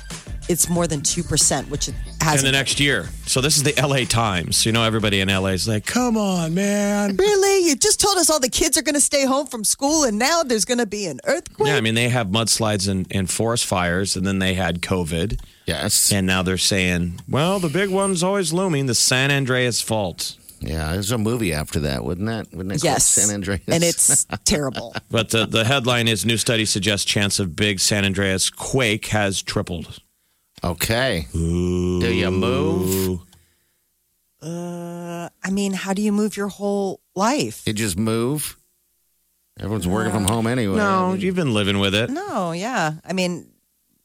it's 0.49 0.69
more 0.69 0.87
than 0.87 1.01
2%, 1.03 1.69
which 1.69 1.89
it 1.89 1.95
in 1.95 2.27
hasn't. 2.27 2.47
the 2.47 2.53
next 2.53 2.81
year. 2.81 3.09
So 3.27 3.41
this 3.43 3.57
is 3.59 3.63
the 3.65 3.75
LA 3.81 4.05
Times. 4.07 4.65
You 4.65 4.73
know, 4.73 4.83
everybody 4.83 5.21
in 5.21 5.29
LA 5.29 5.49
is 5.51 5.69
like, 5.69 5.85
come 5.85 6.17
on, 6.17 6.55
man. 6.55 7.17
Really? 7.17 7.69
You 7.69 7.77
just 7.77 8.01
told 8.01 8.17
us 8.17 8.31
all 8.31 8.41
the 8.41 8.49
kids 8.49 8.79
are 8.79 8.83
going 8.83 8.95
to 8.95 9.01
stay 9.01 9.27
home 9.27 9.47
from 9.47 9.63
school, 9.63 10.05
and 10.05 10.19
now 10.19 10.43
there's 10.43 10.65
going 10.65 10.79
to 10.79 10.87
be 10.87 11.07
an 11.07 11.21
earthquake? 11.25 11.69
Yeah, 11.69 11.77
I 11.77 11.81
mean, 11.83 11.95
they 11.95 12.09
have 12.09 12.29
mudslides 12.29 12.89
and, 12.89 13.07
and 13.11 13.29
forest 13.31 13.67
fires, 13.67 14.17
and 14.17 14.27
then 14.27 14.39
they 14.39 14.55
had 14.55 14.81
COVID. 14.81 15.39
Yes. 15.69 16.11
And 16.11 16.27
now 16.27 16.43
they're 16.43 16.57
saying, 16.57 17.21
well, 17.29 17.59
the 17.59 17.69
big 17.69 17.91
one's 17.91 18.23
always 18.23 18.53
looming 18.55 18.87
the 18.87 18.95
San 18.95 19.31
Andreas 19.31 19.83
Fault. 19.83 20.37
Yeah, 20.61 20.93
there's 20.93 21.13
a 21.13 21.19
movie 21.19 21.53
after 21.53 21.79
that, 21.81 22.05
wouldn't 22.05 22.27
that? 22.27 22.51
Wouldn't 22.57 22.75
it? 22.77 22.83
yes. 22.83 23.05
San 23.07 23.33
Andreas. 23.33 23.63
And 23.69 23.85
it's 23.85 24.25
terrible. 24.45 24.95
But 25.11 25.29
the, 25.31 25.45
the 25.47 25.65
headline 25.65 26.09
is 26.09 26.25
New 26.25 26.39
study 26.39 26.65
suggests 26.65 27.05
chance 27.05 27.39
of 27.39 27.55
big 27.55 27.81
San 27.81 28.05
Andreas 28.07 28.49
quake 28.51 29.07
has 29.09 29.43
tripled. 29.43 30.01
okay. 30.65 31.27
Do 31.33 32.13
you 32.13 32.31
move? 32.31 33.21
Uh, 34.43 35.29
I 35.45 35.51
mean, 35.51 35.75
how 35.75 35.93
do 35.93 36.01
you 36.01 36.13
move 36.13 36.37
your 36.37 36.49
whole 36.49 37.01
life? 37.15 37.63
You 37.67 37.73
just 37.75 37.99
move. 37.99 38.57
Everyone's 39.61 39.87
working 39.89 40.13
from 40.13 40.25
home 40.25 40.47
anyway. 40.47 40.77
No, 40.77 41.13
you've 41.15 41.35
been 41.35 41.53
living 41.53 41.79
with 41.79 41.95
it. 41.95 42.11
No, 42.11 42.53
yeah. 42.53 42.95
I 43.05 43.13
mean, 43.13 43.51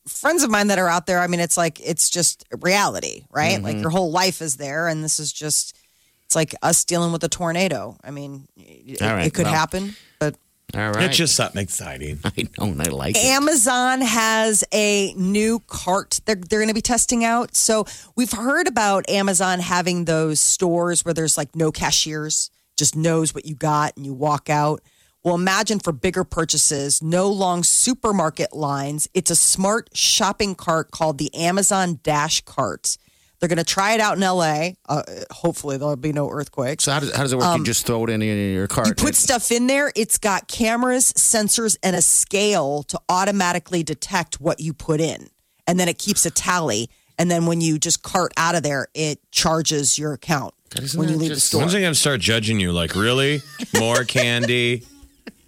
friends 0.07 0.43
of 0.43 0.49
mine 0.49 0.67
that 0.67 0.79
are 0.79 0.89
out 0.89 1.05
there, 1.05 1.19
I 1.19 1.27
mean, 1.27 1.39
it's 1.39 1.57
like, 1.57 1.79
it's 1.79 2.09
just 2.09 2.45
reality, 2.61 3.25
right? 3.31 3.61
Like 3.61 3.73
mm-hmm. 3.73 3.81
your 3.81 3.89
whole 3.89 4.11
life 4.11 4.41
is 4.41 4.57
there. 4.57 4.87
And 4.87 5.03
this 5.03 5.19
is 5.19 5.31
just, 5.31 5.77
it's 6.25 6.35
like 6.35 6.55
us 6.61 6.83
dealing 6.83 7.11
with 7.11 7.23
a 7.23 7.29
tornado. 7.29 7.97
I 8.03 8.11
mean, 8.11 8.47
it, 8.57 9.01
All 9.01 9.13
right, 9.13 9.27
it 9.27 9.33
could 9.33 9.45
well. 9.45 9.53
happen, 9.53 9.95
but 10.19 10.35
All 10.73 10.91
right. 10.91 11.03
It's 11.03 11.17
just 11.17 11.35
something 11.35 11.61
exciting. 11.61 12.19
I 12.25 12.47
know, 12.57 12.71
and 12.71 12.81
I 12.81 12.89
like 12.89 13.15
it. 13.15 13.23
Amazon 13.23 14.01
has 14.01 14.63
a 14.73 15.13
new 15.13 15.59
cart 15.67 16.19
they're, 16.25 16.35
they're 16.35 16.59
going 16.59 16.69
to 16.69 16.73
be 16.73 16.81
testing 16.81 17.23
out. 17.23 17.55
So 17.55 17.85
we've 18.15 18.31
heard 18.31 18.67
about 18.67 19.09
Amazon 19.09 19.59
having 19.59 20.05
those 20.05 20.39
stores 20.39 21.05
where 21.05 21.13
there's 21.13 21.37
like 21.37 21.55
no 21.55 21.71
cashiers, 21.71 22.49
just 22.77 22.95
knows 22.95 23.33
what 23.35 23.45
you 23.45 23.55
got 23.55 23.95
and 23.95 24.05
you 24.05 24.13
walk 24.13 24.49
out. 24.49 24.81
Well, 25.23 25.35
imagine 25.35 25.79
for 25.79 25.93
bigger 25.93 26.25
purchases, 26.25 27.01
no 27.01 27.29
long 27.29 27.63
supermarket 27.63 28.53
lines. 28.53 29.07
It's 29.13 29.31
a 29.31 29.37
smart 29.37 29.89
shopping 29.93 30.53
cart 30.53 30.91
called 30.91 31.17
the 31.17 31.33
Amazon 31.33 31.99
Dash 32.03 32.41
Cart. 32.41 32.97
They're 33.39 33.47
going 33.49 33.57
to 33.57 33.63
try 33.63 33.93
it 33.93 33.99
out 34.01 34.15
in 34.17 34.21
LA. 34.21 34.71
Uh, 34.87 35.03
hopefully, 35.31 35.77
there'll 35.77 35.95
be 35.95 36.13
no 36.13 36.29
earthquakes. 36.29 36.83
So 36.85 36.91
how 36.91 36.99
does, 36.99 37.13
how 37.15 37.23
does 37.23 37.31
it 37.33 37.37
work? 37.37 37.57
you 37.57 37.63
just 37.63 37.85
throw 37.85 38.03
it 38.05 38.09
in 38.09 38.21
your, 38.21 38.35
your 38.35 38.67
cart. 38.67 38.87
Um, 38.87 38.91
You 38.91 38.95
put 38.95 39.15
stuff 39.15 39.51
in 39.51 39.67
there, 39.67 39.91
it's 39.95 40.17
got 40.17 40.47
cameras, 40.47 41.13
sensors, 41.13 41.77
and 41.83 41.95
a 41.95 42.01
scale 42.01 42.83
to 42.83 42.99
automatically 43.09 43.83
detect 43.83 44.41
what 44.41 44.59
you 44.59 44.73
put 44.73 44.99
in. 45.01 45.29
And 45.67 45.79
then 45.79 45.87
it 45.87 45.97
keeps 45.99 46.25
a 46.25 46.31
tally. 46.31 46.89
And 47.17 47.29
then 47.29 47.45
when 47.45 47.61
you 47.61 47.79
just 47.79 48.01
cart 48.03 48.33
out 48.37 48.55
of 48.55 48.63
there, 48.63 48.87
it 48.93 49.19
charges 49.31 49.97
your 49.97 50.13
account 50.13 50.53
isn't 50.81 50.97
when 50.99 51.07
you 51.09 51.15
that 51.15 51.19
leave 51.21 51.29
the 51.29 51.35
just- 51.35 51.47
store. 51.47 51.61
When's 51.61 51.73
they 51.73 51.81
going 51.81 51.93
to 51.93 51.99
start 51.99 52.19
judging 52.19 52.59
you? 52.59 52.71
Like, 52.71 52.95
really? 52.95 53.41
More 53.79 54.03
candy? 54.03 54.83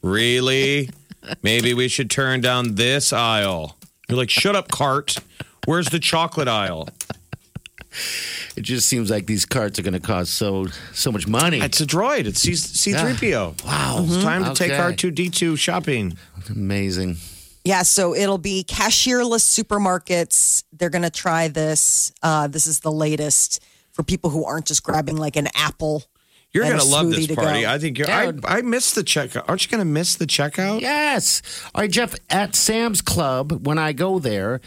Really? 0.06 0.92
Maybe 1.42 1.74
we 1.74 1.88
should 1.88 2.12
turn 2.12 2.40
down 2.42 2.76
this 2.76 3.12
aisle. 3.12 3.76
You're 4.08 4.20
like, 4.20 4.30
shut 4.30 4.56
up, 4.56 4.70
cart. 4.70 5.18
Where's 5.66 5.88
the 5.90 5.98
chocolate 6.00 6.48
aisle? 6.48 6.88
It 8.56 8.62
just 8.62 8.88
seems 8.88 9.10
like 9.10 9.26
these 9.26 9.46
carts 9.46 9.80
are 9.80 9.82
going 9.82 9.94
to 9.96 10.00
cost 10.00 10.36
so 10.36 10.68
so 10.94 11.12
much 11.12 11.28
money. 11.28 11.60
It's 11.60 11.82
a 11.82 11.88
droid. 11.88 12.26
It's 12.28 12.42
C- 12.42 12.52
C3PO. 12.52 13.66
wow. 13.66 14.06
It's 14.08 14.24
time 14.24 14.44
to 14.46 14.54
take 14.54 14.72
Okay. 14.72 14.94
R2D2 15.10 15.58
shopping. 15.58 16.16
Amazing. 16.52 17.18
Yeah, 17.64 17.82
so 17.82 18.14
it'll 18.14 18.38
be 18.38 18.64
cashierless 18.64 19.44
supermarkets. 19.64 20.66
They're 20.72 20.92
going 20.92 21.02
to 21.02 21.10
try 21.10 21.48
this. 21.48 22.14
Uh, 22.22 22.48
this 22.48 22.68
is 22.68 22.82
the 22.82 22.92
latest 22.92 23.60
for 23.92 24.04
people 24.04 24.30
who 24.30 24.46
aren't 24.46 24.68
just 24.68 24.84
grabbing 24.84 25.18
like 25.18 25.36
an 25.36 25.48
apple. 25.56 26.04
You're 26.56 26.64
going 26.64 26.80
to 26.80 26.86
love 26.86 27.10
this 27.10 27.28
party. 27.28 27.64
go. 27.64 27.70
I 27.70 27.78
think 27.78 27.98
you're. 27.98 28.10
I, 28.10 28.32
I 28.46 28.62
missed 28.62 28.96
the 28.96 29.02
checkout. 29.02 29.44
Aren't 29.50 29.66
you 29.66 29.70
going 29.70 29.86
to 29.86 29.86
miss 29.86 30.16
the 30.16 30.26
checkout? 30.26 30.80
Yes. 30.80 31.42
All 31.76 31.82
right, 31.82 31.92
Jeff, 31.92 32.16
at 32.30 32.56
Sam's 32.56 33.02
Club, 33.02 33.68
when 33.68 33.78
I 33.78 33.92
go 33.92 34.20
there, 34.20 34.62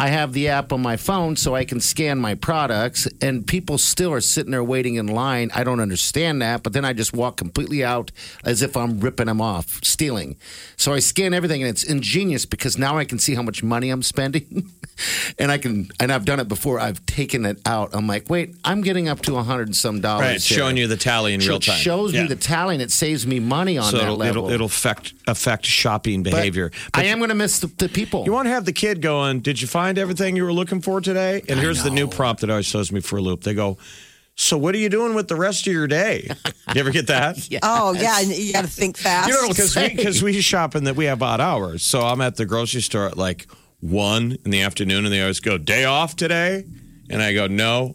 I 0.00 0.08
have 0.10 0.32
the 0.32 0.46
app 0.48 0.72
on 0.72 0.80
my 0.80 0.96
phone 0.96 1.34
so 1.34 1.56
I 1.56 1.64
can 1.64 1.80
scan 1.80 2.18
my 2.20 2.36
products, 2.36 3.08
and 3.20 3.44
people 3.44 3.78
still 3.78 4.12
are 4.12 4.20
sitting 4.20 4.52
there 4.52 4.62
waiting 4.62 4.94
in 4.94 5.08
line. 5.08 5.50
I 5.56 5.64
don't 5.64 5.80
understand 5.80 6.40
that, 6.40 6.62
but 6.62 6.72
then 6.72 6.84
I 6.84 6.92
just 6.92 7.12
walk 7.12 7.36
completely 7.36 7.82
out 7.84 8.12
as 8.44 8.62
if 8.62 8.76
I'm 8.76 9.00
ripping 9.00 9.26
them 9.26 9.40
off, 9.40 9.80
stealing. 9.82 10.36
So 10.76 10.92
I 10.92 11.00
scan 11.00 11.34
everything, 11.34 11.62
and 11.62 11.68
it's 11.68 11.82
ingenious 11.82 12.46
because 12.46 12.78
now 12.78 12.96
I 12.96 13.04
can 13.04 13.18
see 13.18 13.34
how 13.34 13.42
much 13.42 13.64
money 13.64 13.90
I'm 13.90 14.04
spending, 14.04 14.70
and 15.38 15.50
I 15.50 15.58
can, 15.58 15.88
and 15.98 16.12
I've 16.12 16.24
done 16.24 16.38
it 16.38 16.46
before. 16.46 16.78
I've 16.78 17.04
taken 17.06 17.44
it 17.44 17.60
out. 17.66 17.90
I'm 17.92 18.06
like, 18.06 18.30
wait, 18.30 18.54
I'm 18.64 18.82
getting 18.82 19.08
up 19.08 19.22
to 19.22 19.36
a 19.36 19.42
hundred 19.42 19.66
and 19.66 19.76
some 19.76 20.00
dollars. 20.00 20.24
Right. 20.26 20.40
Showing 20.42 20.76
you 20.76 20.86
the 20.86 20.96
tally 20.96 21.34
in 21.34 21.40
So 21.40 21.48
real 21.48 21.56
it 21.56 21.62
time. 21.64 21.76
shows 21.76 22.12
Yeah. 22.12 22.22
me 22.22 22.28
the 22.28 22.36
tally, 22.36 22.76
and 22.76 22.82
it 22.82 22.92
saves 22.92 23.26
me 23.26 23.40
money 23.40 23.78
on 23.78 23.90
So 23.90 23.96
that 23.96 24.04
it'll, 24.04 24.16
level. 24.16 24.44
it'll, 24.44 24.54
it'll 24.54 24.66
affect, 24.66 25.12
affect 25.26 25.66
shopping 25.66 26.22
But 26.22 26.34
behavior. 26.34 26.70
I 26.94 27.06
am 27.06 27.18
going 27.18 27.30
to 27.30 27.34
miss 27.34 27.58
the, 27.58 27.66
the 27.66 27.88
people. 27.88 28.24
You 28.24 28.32
want 28.32 28.46
to 28.46 28.50
have 28.50 28.64
the 28.64 28.72
kid 28.72 29.02
going, 29.02 29.40
Did 29.40 29.60
you 29.60 29.66
find 29.66 29.87
everything 29.96 30.36
you 30.36 30.44
were 30.44 30.52
looking 30.52 30.82
for 30.82 31.00
today? 31.00 31.42
And 31.48 31.58
here's 31.58 31.82
the 31.84 31.90
new 31.90 32.08
prompt 32.08 32.40
that 32.42 32.50
always 32.50 32.70
throws 32.70 32.90
me 32.92 33.00
for 33.00 33.16
a 33.16 33.22
loop. 33.22 33.44
They 33.44 33.54
go, 33.54 33.78
So 34.34 34.58
what 34.58 34.74
are 34.74 34.78
you 34.78 34.88
doing 34.90 35.14
with 35.14 35.28
the 35.28 35.36
rest 35.36 35.66
of 35.66 35.72
your 35.72 35.86
day? 35.86 36.28
You 36.74 36.80
ever 36.82 36.90
get 36.90 37.06
that? 37.06 37.38
Oh, 37.62 37.94
yeah, 37.94 38.20
and 38.20 38.28
you 38.28 38.52
got 38.52 38.60
to 38.62 38.70
think 38.70 38.98
fast. 38.98 39.28
You 39.28 39.34
know, 39.40 39.48
because 39.48 39.74
we, 39.74 39.96
'cause 40.04 40.22
we 40.22 40.38
shop 40.42 40.74
in 40.76 40.84
that 40.84 40.96
we 40.96 41.06
have 41.06 41.22
odd 41.22 41.40
hours. 41.40 41.82
So 41.82 42.02
I'm 42.02 42.20
at 42.20 42.36
the 42.36 42.44
grocery 42.44 42.82
store 42.82 43.06
at 43.06 43.16
like 43.16 43.46
one 43.80 44.36
in 44.44 44.50
the 44.50 44.60
afternoon, 44.60 45.04
and 45.06 45.14
they 45.14 45.22
always 45.22 45.40
go, 45.40 45.56
Day 45.56 45.84
off 45.86 46.14
today? 46.16 46.64
And 47.08 47.22
I 47.22 47.32
go, 47.32 47.46
No. 47.46 47.94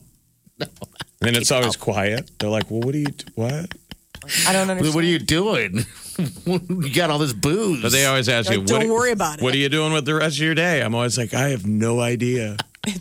And 1.22 1.38
it's 1.38 1.52
always 1.52 1.76
quiet. 1.78 2.32
They're 2.40 2.50
like, 2.50 2.72
Well, 2.72 2.82
what 2.82 2.94
do 2.94 2.98
you, 3.00 3.06
what? 3.36 3.72
I 4.48 4.54
don't 4.54 4.70
understand. 4.70 4.96
What 4.96 5.04
are 5.04 5.08
you 5.08 5.20
doing? 5.20 5.86
you 6.46 6.94
got 6.94 7.10
all 7.10 7.20
this 7.20 7.34
booze. 7.34 7.82
But 7.82 7.92
they 7.92 8.06
always 8.06 8.30
ask 8.30 8.50
Like, 8.50 8.60
you, 8.60 8.66
don't 8.66 8.88
what, 8.90 8.96
worry 9.00 9.12
about 9.12 9.40
it. 9.40 9.44
What 9.44 9.54
are 9.54 9.58
you 9.58 9.70
doing 9.70 9.94
with 9.94 10.06
the 10.06 10.16
rest 10.16 10.38
of 10.38 10.44
your 10.44 10.56
day? 10.56 10.82
I'm 10.82 10.94
always 10.96 11.18
like, 11.18 11.34
I 11.34 11.50
have 11.50 11.66
no 11.66 12.00
idea. 12.00 12.58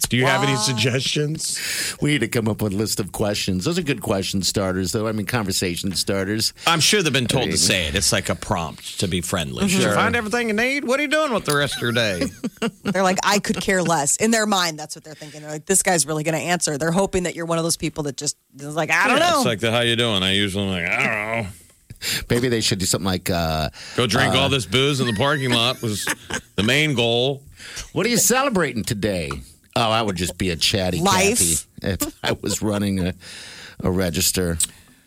Do 0.08 0.16
you 0.16 0.26
have 0.26 0.44
any 0.44 0.54
suggestions? 0.56 1.96
we 2.00 2.12
need 2.12 2.20
to 2.20 2.28
come 2.28 2.46
up 2.46 2.62
with 2.62 2.72
a 2.72 2.76
list 2.76 3.00
of 3.00 3.10
questions. 3.10 3.64
Those 3.64 3.80
are 3.80 3.82
good 3.82 4.00
question 4.00 4.40
starters, 4.42 4.92
though. 4.92 5.08
I 5.08 5.12
mean, 5.12 5.26
conversation 5.26 5.92
starters. 5.96 6.54
I'm 6.68 6.78
sure 6.78 7.02
they've 7.02 7.12
been 7.12 7.26
told 7.26 7.50
to 7.50 7.58
say 7.58 7.88
it. 7.88 7.96
It's 7.96 8.12
like 8.12 8.28
a 8.28 8.36
prompt 8.36 9.00
to 9.00 9.08
be 9.08 9.20
friendly. 9.20 9.64
Mm-hmm. 9.64 9.78
Did 9.80 9.88
you 9.88 9.92
find 9.92 10.14
everything 10.14 10.46
you 10.48 10.54
need? 10.54 10.84
What 10.84 11.00
are 11.00 11.02
you 11.02 11.08
doing 11.08 11.32
with 11.32 11.46
the 11.46 11.56
rest 11.56 11.76
of 11.76 11.82
your 11.82 11.90
day? 11.90 12.22
They're 12.84 13.02
like, 13.02 13.18
I 13.24 13.40
could 13.40 13.56
care 13.60 13.82
less. 13.82 14.16
In 14.18 14.30
their 14.30 14.46
mind, 14.46 14.78
that's 14.78 14.94
what 14.94 15.02
they're 15.02 15.16
thinking. 15.16 15.40
They're 15.40 15.50
like, 15.50 15.66
this 15.66 15.82
guy's 15.82 16.06
really 16.06 16.22
going 16.22 16.38
to 16.38 16.44
answer. 16.44 16.78
They're 16.78 16.92
hoping 16.92 17.24
that 17.24 17.34
you're 17.34 17.46
one 17.46 17.58
of 17.58 17.64
those 17.64 17.76
people 17.76 18.04
that 18.04 18.16
just 18.16 18.36
is 18.56 18.76
like, 18.76 18.90
I 18.92 19.08
don't 19.08 19.18
Yeah, 19.18 19.30
know. 19.30 19.36
It's 19.38 19.46
like 19.46 19.58
the 19.58 19.72
how 19.72 19.80
you 19.80 19.96
doing. 19.96 20.22
I 20.22 20.32
usually 20.34 20.64
am 20.64 20.70
like 20.70 20.86
I 20.92 21.02
don't 21.02 21.44
know. 21.44 21.50
Maybe 22.30 22.48
they 22.48 22.60
should 22.60 22.78
do 22.78 22.86
something 22.86 23.06
like, 23.06 23.30
uh, 23.30 23.70
Go 23.96 24.06
drink 24.06 24.32
all 24.34 24.48
this 24.48 24.66
booze 24.66 25.00
in 25.00 25.08
the 25.08 25.14
parking 25.14 25.50
lot 25.50 25.82
was 25.82 26.04
the 26.54 26.62
main 26.62 26.94
goal. 26.94 27.42
"What 27.92 28.06
are 28.06 28.08
you 28.08 28.16
celebrating 28.16 28.82
today?" 28.84 29.30
Oh, 29.74 29.90
I 29.90 30.02
would 30.02 30.16
just 30.16 30.36
be 30.38 30.50
a 30.50 30.56
chatty 30.56 31.00
Life. 31.00 31.66
Cathy 31.80 32.04
if 32.04 32.18
I 32.22 32.32
was 32.32 32.62
running 32.62 33.00
a, 33.00 33.14
a 33.80 33.90
register. 33.90 34.58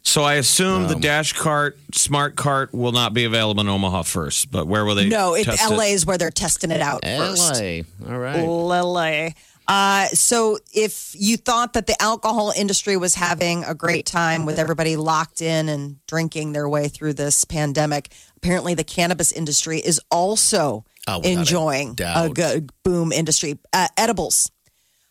So 0.03 0.23
I 0.23 0.35
assume 0.35 0.83
Um, 0.83 0.87
the 0.87 0.95
dash 0.95 1.33
cart, 1.33 1.77
smart 1.93 2.35
cart 2.35 2.73
will 2.73 2.91
not 2.91 3.13
be 3.13 3.25
available 3.25 3.61
in 3.61 3.69
Omaha 3.69 4.03
first. 4.03 4.51
But 4.51 4.67
where 4.67 4.85
will 4.85 4.95
they? 4.95 5.07
no, 5.07 5.33
it, 5.33 5.45
test 5.45 5.69
LA 5.69 5.85
is 5.85 6.05
where 6.05 6.17
they're 6.17 6.29
testing 6.29 6.71
it 6.71 6.81
out 6.81 7.03
first. 7.05 7.61
LA. 7.61 7.81
All 8.07 8.19
right. 8.19 8.41
LA. 8.43 9.29
Uh, 9.67 10.05
so 10.09 10.59
if 10.73 11.15
you 11.17 11.37
thought 11.37 11.73
that 11.73 11.87
the 11.87 11.99
alcohol 11.99 12.53
industry 12.55 12.97
was 12.97 13.15
having 13.15 13.63
a 13.63 13.73
great 13.73 14.05
time 14.05 14.45
with 14.45 14.59
everybody 14.59 14.95
locked 14.95 15.41
in 15.41 15.69
and 15.69 15.97
drinking 16.05 16.51
their 16.51 16.69
way 16.69 16.87
through 16.87 17.13
this 17.13 17.43
pandemic, 17.45 18.09
apparently 18.37 18.75
the 18.75 18.83
cannabis 18.83 19.31
industry 19.31 19.79
is 19.79 19.99
also 20.11 20.85
Oh, 21.07 21.17
without 21.19 21.29
a 21.29 21.39
enjoying 21.39 21.95
a, 22.03 22.29
good 22.29 22.71
boom 22.83 23.11
industry. 23.11 23.59
Uh, 23.71 23.87
edibles. 23.95 24.51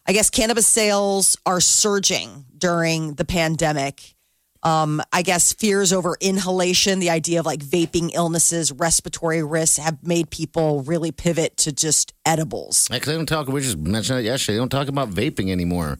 I 0.06 0.12
guess 0.12 0.30
cannabis 0.30 0.66
sales 0.66 1.36
are 1.46 1.60
surging 1.60 2.44
during 2.56 3.14
the 3.14 3.24
pandemic. 3.24 4.14
Um, 4.62 5.02
I 5.12 5.20
guess 5.22 5.52
fears 5.52 5.92
over 5.92 6.16
inhalation, 6.20 6.98
the 6.98 7.10
idea 7.10 7.40
of 7.40 7.46
like 7.46 7.60
vaping 7.60 8.10
illnesses, 8.14 8.72
respiratory 8.72 9.42
risks 9.42 9.76
have 9.76 10.02
made 10.06 10.30
people 10.30 10.82
really 10.82 11.12
pivot 11.12 11.56
to 11.58 11.72
just 11.72 12.14
edibles. 12.24 12.88
Because 12.90 13.06
they 13.06 13.14
don't 13.14 13.26
talk. 13.26 13.46
We 13.48 13.60
just 13.60 13.76
mentioned 13.78 14.20
it 14.20 14.24
yesterday. 14.24 14.54
They 14.56 14.60
don't 14.60 14.70
talk 14.70 14.88
about 14.88 15.10
vaping 15.10 15.50
anymore. 15.50 15.98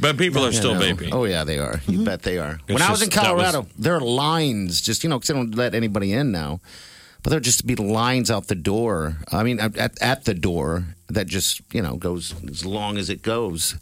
But 0.00 0.16
people 0.16 0.42
are 0.44 0.48
You 0.48 0.54
still 0.56 0.74
know. 0.74 0.80
vaping. 0.80 1.10
Oh 1.12 1.24
yeah, 1.24 1.44
they 1.44 1.58
are. 1.58 1.80
You 1.86 2.04
bet 2.04 2.22
they 2.22 2.38
are. 2.38 2.58
when 2.66 2.82
I 2.82 2.90
was 2.90 3.02
in 3.02 3.10
just- 3.10 3.22
that 3.22 3.34
was- 3.36 3.44
Colorado, 3.52 3.68
there 3.78 3.94
are 3.94 4.00
lines. 4.00 4.80
Just 4.80 5.04
you 5.04 5.10
know, 5.10 5.18
because 5.18 5.28
they 5.28 5.34
don't 5.34 5.54
let 5.54 5.74
anybody 5.74 6.12
in 6.12 6.32
now. 6.32 6.60
But 7.22 7.30
there 7.30 7.40
just 7.40 7.66
be 7.66 7.76
lines 7.76 8.30
out 8.30 8.48
the 8.48 8.54
door. 8.54 9.18
I 9.30 9.42
mean, 9.42 9.60
at, 9.60 10.00
at 10.00 10.24
the 10.24 10.34
door 10.34 10.84
that 11.08 11.26
just 11.26 11.60
you 11.72 11.82
know 11.82 11.96
goes 11.96 12.34
as 12.48 12.64
long 12.64 12.96
as 12.98 13.10
it 13.10 13.22
goes. 13.22 13.76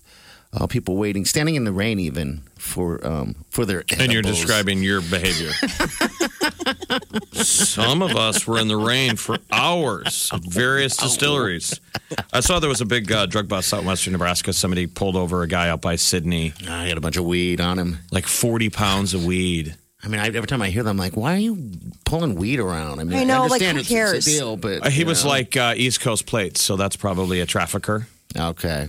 uh, 0.52 0.66
people 0.66 0.96
waiting, 0.96 1.24
standing 1.26 1.54
in 1.56 1.64
the 1.64 1.72
rain 1.72 1.98
even 2.00 2.40
for 2.56 3.06
um, 3.06 3.34
for 3.50 3.64
their. 3.66 3.84
And 3.98 4.12
you're 4.12 4.22
describing 4.22 4.82
your 4.82 5.00
behavior. 5.02 5.52
Some 7.32 8.02
of 8.02 8.16
us 8.16 8.46
were 8.46 8.58
in 8.58 8.68
the 8.68 8.76
rain 8.76 9.16
for 9.16 9.38
hours 9.52 10.30
at 10.32 10.40
various 10.44 10.96
distilleries. 10.96 11.80
I 12.32 12.40
saw 12.40 12.58
there 12.58 12.68
was 12.68 12.80
a 12.80 12.86
big 12.86 13.10
uh, 13.12 13.26
drug 13.26 13.48
bust 13.48 13.72
out 13.72 13.80
in 13.80 13.86
western 13.86 14.12
Nebraska. 14.12 14.52
Somebody 14.52 14.86
pulled 14.86 15.16
over 15.16 15.42
a 15.42 15.48
guy 15.48 15.68
out 15.68 15.80
by 15.80 15.96
Sidney, 15.96 16.52
I 16.68 16.86
had 16.86 16.98
a 16.98 17.00
bunch 17.00 17.16
of 17.16 17.24
weed 17.24 17.60
on 17.60 17.78
him. 17.78 17.98
like 18.10 18.26
40 18.26 18.70
pounds 18.70 19.14
of 19.14 19.24
weed. 19.24 19.76
I 20.02 20.08
mean, 20.08 20.20
I, 20.20 20.26
every 20.28 20.46
time 20.46 20.62
I 20.62 20.70
hear 20.70 20.82
them, 20.84 20.90
I'm 20.92 20.96
like, 20.96 21.16
why 21.16 21.34
are 21.34 21.38
you 21.38 21.70
pulling 22.04 22.36
weed 22.36 22.60
around? 22.60 23.00
I 23.00 23.04
mean, 23.04 23.18
I 23.18 23.24
know, 23.24 23.42
like, 23.46 23.62
understand 23.62 23.76
who 23.76 23.80
it's, 23.80 23.88
cares? 23.88 24.14
it's 24.18 24.26
a 24.28 24.30
deal, 24.30 24.56
but 24.56 24.86
Uh, 24.86 24.90
he 24.90 25.02
was 25.04 25.24
know. 25.24 25.30
like 25.30 25.56
uh, 25.56 25.74
East 25.76 26.00
Coast 26.00 26.24
plates, 26.26 26.62
so 26.62 26.76
that's 26.76 26.94
probably 26.96 27.40
a 27.40 27.46
trafficker. 27.46 28.06
okay, 28.36 28.88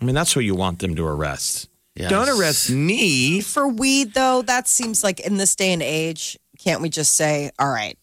I 0.00 0.04
mean, 0.04 0.14
that's 0.14 0.32
who 0.32 0.40
you 0.40 0.54
want 0.54 0.78
them 0.78 0.94
to 0.96 1.06
arrest. 1.06 1.68
Yes. 1.94 2.10
Don't 2.10 2.28
arrest 2.28 2.70
me. 2.70 3.40
For 3.40 3.66
weed, 3.68 4.12
though, 4.14 4.42
that 4.42 4.68
seems 4.68 5.02
like 5.02 5.20
in 5.20 5.36
this 5.38 5.54
day 5.54 5.72
and 5.72 5.82
age, 5.82 6.38
can't 6.58 6.82
we 6.82 6.88
just 6.90 7.14
say, 7.14 7.50
all 7.58 7.70
right, 7.70 7.98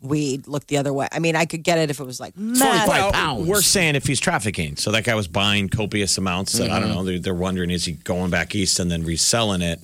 weed, 0.00 0.46
look 0.46 0.66
the 0.68 0.76
other 0.78 0.92
way? 0.92 1.08
I 1.10 1.18
mean, 1.18 1.34
I 1.34 1.44
could 1.44 1.64
get 1.64 1.78
it 1.78 1.90
if 1.90 1.98
it 1.98 2.04
was 2.04 2.20
like 2.20 2.36
meth. 2.36 2.86
45 2.86 3.12
pounds. 3.12 3.48
We're 3.48 3.62
saying 3.62 3.96
if 3.96 4.06
he's 4.06 4.20
trafficking. 4.20 4.76
So 4.76 4.92
that 4.92 5.02
guy 5.04 5.16
was 5.16 5.26
buying 5.26 5.68
copious 5.68 6.18
amounts. 6.18 6.52
That, 6.54 6.70
I 6.70 6.78
don't 6.78 6.90
know. 6.90 7.02
They're, 7.04 7.18
they're 7.18 7.34
wondering 7.34 7.70
is 7.70 7.84
he 7.84 7.92
going 7.92 8.30
back 8.30 8.54
east 8.54 8.78
and 8.78 8.90
then 8.90 9.04
reselling 9.04 9.62
it? 9.62 9.80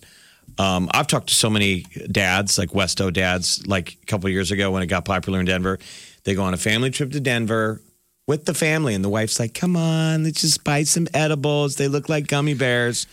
Um, 0.56 0.88
I've 0.92 1.06
talked 1.06 1.28
to 1.28 1.34
so 1.34 1.50
many 1.50 1.84
dads, 2.10 2.58
like 2.58 2.70
Westo 2.70 3.12
dads, 3.12 3.66
like 3.66 3.98
a 4.02 4.06
couple 4.06 4.26
of 4.26 4.32
years 4.32 4.50
ago 4.50 4.70
when 4.70 4.82
it 4.82 4.86
got 4.86 5.04
popular 5.04 5.40
in 5.40 5.46
Denver. 5.46 5.78
They 6.24 6.34
go 6.34 6.42
on 6.42 6.54
a 6.54 6.58
family 6.58 6.90
trip 6.90 7.12
to 7.12 7.20
Denver 7.20 7.80
with 8.26 8.44
the 8.44 8.54
family, 8.54 8.94
and 8.94 9.04
the 9.04 9.08
wife's 9.08 9.38
like, 9.38 9.54
"Come 9.54 9.76
on, 9.76 10.24
let's 10.24 10.40
just 10.40 10.64
buy 10.64 10.82
some 10.82 11.06
edibles. 11.14 11.76
They 11.76 11.88
look 11.88 12.08
like 12.08 12.26
gummy 12.26 12.54
bears." 12.54 13.06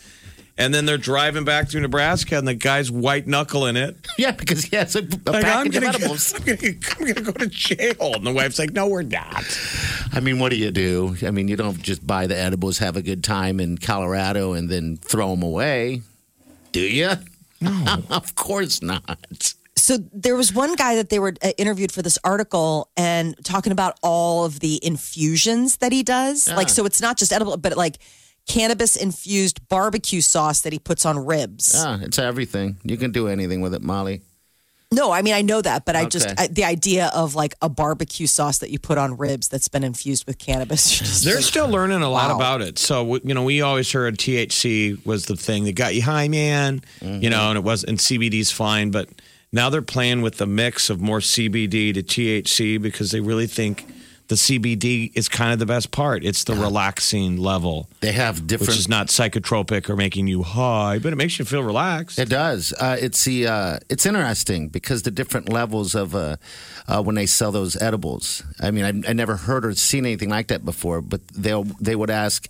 And 0.58 0.74
then 0.74 0.86
they're 0.86 0.98
driving 0.98 1.44
back 1.44 1.70
through 1.70 1.82
Nebraska, 1.82 2.38
and 2.38 2.48
the 2.48 2.54
guy's 2.54 2.90
white 2.90 3.28
knuckling 3.28 3.76
it. 3.76 3.98
yeah, 4.18 4.32
because 4.32 4.64
he 4.64 4.78
has 4.78 4.96
a, 4.96 5.00
a 5.00 5.32
Like, 5.32 5.44
package 5.44 5.76
of 5.76 5.84
edibles. 5.84 6.34
I'm, 6.38 6.44
gonna, 6.46 6.58
I'm 6.98 7.08
gonna 7.14 7.22
go 7.22 7.32
to 7.34 7.48
jail. 7.48 8.14
And 8.16 8.26
the 8.26 8.32
wife's 8.34 8.58
like, 8.58 8.72
"No, 8.72 8.88
we're 8.88 9.04
not." 9.04 9.44
I 10.14 10.20
mean, 10.22 10.40
what 10.40 10.50
do 10.52 10.58
you 10.58 10.72
do? 10.72 11.16
I 11.24 11.32
mean, 11.32 11.48
you 11.50 11.58
don't 11.58 11.82
just 11.82 12.06
buy 12.08 12.26
the 12.28 12.38
edibles, 12.38 12.78
have 12.80 12.96
a 12.98 13.02
good 13.02 13.24
time 13.24 13.60
in 13.60 13.78
Colorado, 13.78 14.54
and 14.54 14.70
then 14.70 14.98
throw 14.98 15.30
them 15.32 15.44
away, 15.44 16.02
do 16.76 16.82
you? 16.82 17.12
No, 17.62 18.04
of 18.10 18.36
course 18.36 18.82
not. 18.82 19.54
So 19.78 19.98
there 20.12 20.36
was 20.36 20.54
one 20.54 20.76
guy 20.76 20.96
that 20.96 21.10
they 21.10 21.20
were 21.20 21.34
uh, 21.42 21.52
interviewed 21.58 21.94
for 21.94 22.02
this 22.02 22.18
article 22.24 22.90
and 22.98 23.34
talking 23.46 23.72
about 23.72 23.98
all 24.04 24.44
of 24.44 24.60
the 24.60 24.86
infusions 24.86 25.78
that 25.78 25.94
he 25.94 26.04
does. 26.04 26.50
Like, 26.50 26.68
so 26.68 26.86
it's 26.86 27.00
not 27.00 27.18
just 27.18 27.32
edible, 27.32 27.56
but 27.56 27.78
like 27.78 28.00
cannabis 28.46 28.98
infused 28.98 29.66
barbecue 29.70 30.20
sauce 30.20 30.62
that 30.62 30.74
he 30.74 30.80
puts 30.80 31.06
on 31.06 31.18
ribs. 31.26 31.74
Yeah, 31.74 32.00
it's 32.02 32.20
everything. 32.20 32.78
You 32.84 32.98
can 32.98 33.12
do 33.12 33.30
anything 33.30 33.62
with 33.62 33.74
it, 33.74 33.82
Molly. 33.82 34.22
No, 34.92 35.12
I 35.12 35.22
mean 35.22 35.34
I 35.34 35.42
know 35.42 35.62
that, 35.62 35.86
but 35.86 35.96
I 35.96 36.06
just 36.06 36.28
Okay. 36.28 36.36
I, 36.38 36.48
the 36.48 36.64
idea 36.64 37.12
of 37.14 37.36
like 37.36 37.56
a 37.62 37.70
barbecue 37.70 38.28
sauce 38.28 38.60
that 38.60 38.70
you 38.70 38.80
put 38.80 38.98
on 38.98 39.18
ribs 39.18 39.48
that's 39.48 39.68
been 39.68 39.84
infused 39.84 40.26
with 40.28 40.38
cannabis. 40.38 40.90
just 41.00 41.26
They're 41.26 41.42
still 41.42 41.68
learning 41.68 42.02
a 42.02 42.10
lot 42.10 42.30
Wow. 42.30 42.36
about 42.36 42.62
it. 42.62 42.78
So 42.80 43.16
you 43.24 43.34
know, 43.34 43.44
we 43.44 43.62
always 43.62 43.92
heard 43.92 44.18
THC 44.18 45.06
was 45.06 45.26
the 45.26 45.36
thing 45.36 45.64
that 45.66 45.76
got 45.76 45.96
you 45.96 46.02
high, 46.04 46.28
man. 46.28 46.82
You 47.02 47.30
know, 47.30 47.38
mm-hmm. 47.38 47.50
and 47.50 47.58
it 47.58 47.64
was 47.64 47.84
and 47.84 47.98
CBD's 47.98 48.52
fine, 48.52 48.92
but 48.92 49.10
now 49.52 49.70
they're 49.70 49.82
playing 49.82 50.22
with 50.22 50.38
the 50.38 50.46
mix 50.46 50.90
of 50.90 51.02
more 51.02 51.20
CBD 51.20 51.94
to 51.94 52.04
THC 52.04 52.82
because 52.82 53.12
they 53.12 53.20
really 53.22 53.48
think 53.48 53.86
the 54.28 54.36
CBD 54.36 55.12
is 55.16 55.30
kind 55.30 55.54
of 55.54 55.60
the 55.60 55.66
best 55.66 55.92
part. 55.92 56.24
It's 56.26 56.44
the 56.46 56.56
relaxing 56.56 57.38
level, 57.38 57.90
They 58.00 58.12
have 58.14 58.48
different. 58.48 58.70
which 58.70 58.78
is 58.80 58.88
not 58.90 59.08
psychotropic 59.08 59.90
or 59.90 59.96
making 59.96 60.28
you 60.28 60.42
high, 60.44 60.98
but 61.00 61.14
it 61.14 61.16
makes 61.16 61.38
you 61.38 61.46
feel 61.46 61.64
relaxed. 61.64 62.18
It 62.18 62.30
does. 62.30 62.74
Uh, 62.74 62.98
it's 63.00 63.24
the. 63.26 63.48
Uh, 63.48 63.80
it's 63.90 64.06
interesting 64.06 64.70
because 64.70 65.04
the 65.04 65.12
different 65.12 65.50
levels 65.50 65.94
of 65.96 66.16
uh, 66.16 66.38
uh, 66.88 67.04
when 67.04 67.16
they 67.16 67.26
sell 67.28 67.52
those 67.52 67.80
edibles. 67.82 68.42
I 68.60 68.72
mean, 68.72 68.86
I, 69.06 69.10
I 69.10 69.14
never 69.14 69.36
heard 69.38 69.66
or 69.66 69.74
seen 69.76 70.06
anything 70.06 70.30
like 70.30 70.48
that 70.48 70.66
before. 70.66 71.02
But 71.02 71.28
they 71.30 71.64
they 71.80 71.96
would 71.96 72.10
ask 72.10 72.48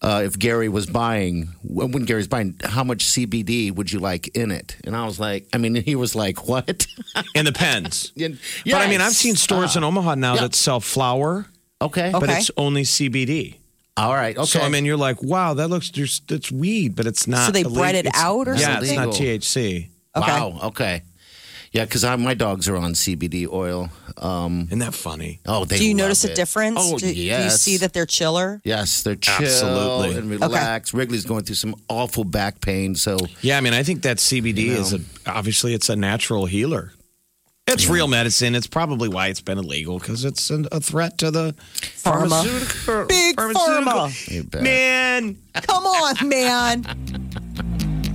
uh, 0.00 0.22
if 0.24 0.38
Gary 0.38 0.68
was 0.68 0.86
buying 0.86 1.48
when 1.62 1.90
when 1.92 2.04
Gary's 2.04 2.28
buying 2.28 2.54
how 2.64 2.84
much 2.84 3.04
CBD 3.06 3.72
would 3.74 3.90
you 3.92 3.98
like 3.98 4.28
in 4.36 4.50
it, 4.50 4.76
and 4.84 4.94
I 4.96 5.04
was 5.04 5.18
like, 5.18 5.48
I 5.52 5.58
mean, 5.58 5.74
he 5.74 5.96
was 5.96 6.14
like, 6.14 6.46
what? 6.48 6.86
In 7.34 7.44
the 7.44 7.52
pens. 7.52 8.12
Yeah, 8.16 8.28
But 8.64 8.82
I 8.82 8.88
mean. 8.88 9.00
I've 9.00 9.12
seen 9.12 9.34
stores 9.36 9.76
in 9.76 9.82
Omaha 9.84 10.14
now 10.16 10.34
yeah. 10.34 10.42
that 10.42 10.54
sell 10.54 10.80
flour, 10.80 11.46
okay, 11.82 12.10
but 12.12 12.22
Okay. 12.24 12.38
it's 12.38 12.50
only 12.56 12.82
CBD. 12.82 13.56
all 13.96 14.14
right, 14.14 14.36
okay. 14.36 14.46
So 14.46 14.60
I 14.60 14.68
mean, 14.68 14.84
you're 14.84 14.96
like, 14.96 15.20
wow, 15.22 15.54
that 15.54 15.68
looks 15.68 15.90
there's 15.90 16.20
it's 16.28 16.52
weed, 16.52 16.94
but 16.94 17.06
it's 17.06 17.26
not. 17.26 17.46
So 17.46 17.52
they 17.52 17.60
illegal. 17.62 17.82
bred 17.82 17.94
it 17.96 18.06
out 18.14 18.46
or 18.48 18.54
yeah, 18.54 18.74
something? 18.80 18.88
it's 18.90 18.98
not 18.98 19.08
THC. 19.14 19.88
Okay. 20.16 20.30
wow, 20.32 20.58
okay, 20.70 21.02
yeah, 21.72 21.84
because 21.84 22.04
my 22.18 22.34
dogs 22.34 22.68
are 22.68 22.76
on 22.76 22.92
CBD 22.94 23.46
oil. 23.50 23.90
Um, 24.16 24.62
Isn't 24.68 24.78
that 24.80 24.94
funny? 24.94 25.40
oh, 25.46 25.64
they 25.64 25.78
Do 25.78 25.84
you 25.84 25.90
love 25.94 25.98
notice 25.98 26.24
a 26.24 26.34
difference? 26.34 26.76
Oh, 26.80 26.98
do, 26.98 27.06
do 27.06 27.14
you 27.14 27.50
see 27.50 27.76
that 27.78 27.92
they're 27.92 28.06
chiller? 28.06 28.60
Yes, 28.64 29.02
they're 29.02 29.14
chill 29.16 29.46
Absolutely. 29.46 30.16
and 30.16 30.30
relaxed. 30.30 30.92
Wrigley's 30.94 31.24
going 31.26 31.44
through 31.44 31.56
some 31.56 31.74
awful 31.88 32.24
back 32.24 32.60
pain, 32.60 32.94
so 32.94 33.16
Yeah, 33.42 33.58
I 33.58 33.60
mean, 33.60 33.74
I 33.74 33.82
think 33.82 34.02
that 34.02 34.16
CBD 34.18 34.68
is 34.68 34.92
a 34.94 35.00
obviously 35.26 35.74
it's 35.74 35.88
a 35.88 35.96
natural 35.96 36.46
healer. 36.46 36.92
It's 37.70 37.86
real 37.86 38.08
medicine. 38.08 38.54
It's 38.54 38.66
probably 38.66 39.10
why 39.10 39.26
it's 39.28 39.42
been 39.42 39.58
illegal 39.58 39.98
because 39.98 40.24
it's 40.24 40.48
an, 40.48 40.66
a 40.72 40.80
threat 40.80 41.18
to 41.18 41.30
the 41.30 41.54
Pharma. 41.74 42.30
pharmaceutical. 42.30 43.04
Big 43.06 43.36
pharmaceutical- 43.36 43.92
pharma. 43.92 44.62
Man, 44.62 45.36
Come 45.52 45.84
on, 45.84 46.28
man. 46.30 46.84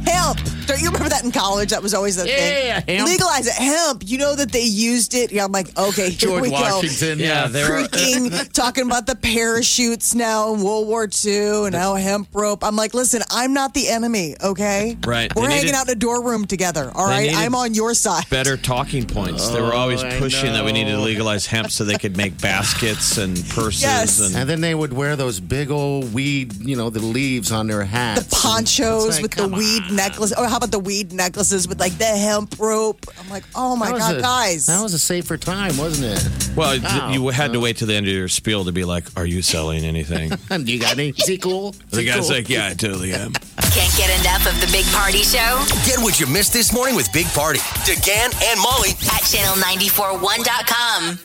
Hemp. 0.07 0.39
Don't 0.65 0.79
you 0.81 0.87
remember 0.87 1.09
that 1.09 1.23
in 1.23 1.31
college? 1.31 1.69
That 1.69 1.81
was 1.83 1.93
always 1.93 2.15
the 2.15 2.27
Yeah, 2.27 2.79
thing. 2.81 2.97
hemp. 2.97 3.09
Legalize 3.09 3.47
it. 3.47 3.53
Hemp. 3.53 4.03
You 4.05 4.17
know 4.17 4.35
that 4.35 4.51
they 4.51 4.61
used 4.63 5.13
it. 5.13 5.31
Yeah, 5.31 5.45
I'm 5.45 5.51
like, 5.51 5.77
okay, 5.77 6.09
here 6.09 6.29
George 6.29 6.41
we 6.43 6.49
Washington. 6.51 7.19
Yeah, 7.19 7.25
Yeah, 7.43 7.47
they 7.47 7.63
were- 7.63 7.69
Freaking 7.87 8.51
talking 8.53 8.85
about 8.85 9.05
the 9.07 9.15
parachutes 9.15 10.15
now 10.15 10.53
in 10.53 10.61
World 10.63 10.87
War 10.87 11.07
II 11.25 11.65
and 11.65 11.71
now 11.73 11.95
hemp 11.95 12.27
rope. 12.33 12.63
I'm 12.63 12.75
like, 12.75 12.93
listen, 12.93 13.21
I'm 13.29 13.53
not 13.53 13.73
the 13.73 13.89
enemy, 13.89 14.35
okay? 14.43 14.97
Right. 15.05 15.33
We're 15.35 15.43
They 15.43 15.49
hanging 15.49 15.65
needed- 15.67 15.75
out 15.77 15.87
in 15.87 15.93
a 15.93 15.99
dorm 15.99 16.23
room 16.25 16.45
together, 16.45 16.91
all 16.95 17.07
They 17.07 17.13
right? 17.13 17.21
needed 17.23 17.35
I'm 17.37 17.55
on 17.55 17.73
your 17.73 17.93
side. 17.93 18.29
better 18.29 18.57
talking 18.57 19.05
points. 19.05 19.49
they 19.49 19.61
were 19.61 19.73
oh, 19.73 19.77
always 19.77 20.03
Oh, 20.03 20.19
pushing 20.19 20.53
that 20.53 20.63
we 20.65 20.71
needed 20.71 20.91
to 20.91 20.99
legalize 20.99 21.45
hemp 21.45 21.71
so 21.71 21.83
they 21.83 21.97
could 21.97 22.17
make 22.17 22.39
baskets 22.41 23.17
and 23.17 23.37
purses 23.49 23.81
Yes. 23.83 24.19
and 24.19 24.35
And 24.35 24.49
then 24.49 24.61
they 24.61 24.73
would 24.75 24.93
wear 24.93 25.15
those 25.15 25.39
big 25.39 25.71
old 25.71 26.13
weed, 26.13 26.53
you 26.65 26.75
know, 26.75 26.89
the 26.89 26.99
leaves 26.99 27.51
on 27.51 27.67
their 27.67 27.83
hats. 27.83 28.23
The 28.25 28.35
ponchos 28.35 29.15
like, 29.15 29.21
with 29.23 29.31
the 29.31 29.41
come 29.43 29.51
weed 29.51 29.83
necklace. 29.91 30.33
Or 30.37 30.47
how 30.53 30.57
about 30.57 30.69
the 30.69 30.77
weed 30.77 31.11
necklaces 31.13 31.67
with 31.67 31.79
like 31.79 31.97
the 31.97 32.05
hemp 32.05 32.59
rope? 32.59 33.07
I'm 33.19 33.27
like, 33.29 33.43
oh 33.55 33.75
my 33.75 33.87
That 33.87 33.93
was 33.93 34.03
God, 34.03 34.17
a- 34.17 34.21
guys. 34.21 34.67
That 34.67 34.83
was 34.83 34.93
a 34.93 34.99
safer 34.99 35.35
time, 35.35 35.75
wasn't 35.77 36.15
it? 36.15 36.23
Well, 36.55 36.79
Wow. 36.79 37.09
you 37.11 37.27
had 37.29 37.53
to 37.53 37.59
wait 37.59 37.77
till 37.77 37.87
the 37.87 37.95
end 37.95 38.05
of 38.07 38.13
your 38.13 38.27
spiel 38.27 38.63
to 38.65 38.71
be 38.71 38.83
like, 38.85 39.05
"Are 39.17 39.25
you 39.25 39.41
selling 39.41 39.83
anything?" 39.83 40.31
And 40.51 40.69
you 40.69 40.79
got 40.79 40.91
any? 40.91 41.09
Is 41.09 41.25
he 41.27 41.39
cool? 41.39 41.69
Is 41.71 41.77
the 41.89 42.01
he 42.01 42.05
guy's 42.05 42.27
cool? 42.27 42.29
like, 42.35 42.47
"Yeah, 42.49 42.67
I 42.67 42.73
totally 42.75 43.13
am." 43.13 43.31
Can't 43.73 43.95
get 43.97 44.11
enough 44.21 44.45
of 44.45 44.53
the 44.61 44.67
Big 44.71 44.85
Party 44.93 45.23
Show 45.23 45.63
Get 45.87 45.97
what 45.99 46.19
you 46.19 46.27
missed 46.27 46.53
this 46.53 46.71
morning 46.71 46.95
with 46.95 47.11
Big 47.11 47.25
Party, 47.33 47.57
DeGan 47.89 48.29
and 48.51 48.59
Molly 48.61 48.91
at 49.09 49.23
channel941.com. 49.25 51.19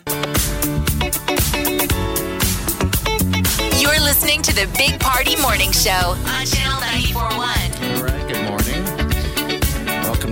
You're 3.79 3.99
listening 4.01 4.41
to 4.41 4.53
the 4.55 4.67
Big 4.77 4.99
Party 4.99 5.35
Morning 5.41 5.71
Show 5.71 5.91
on 6.25 6.45
channel 6.47 6.79
941. 6.81 7.78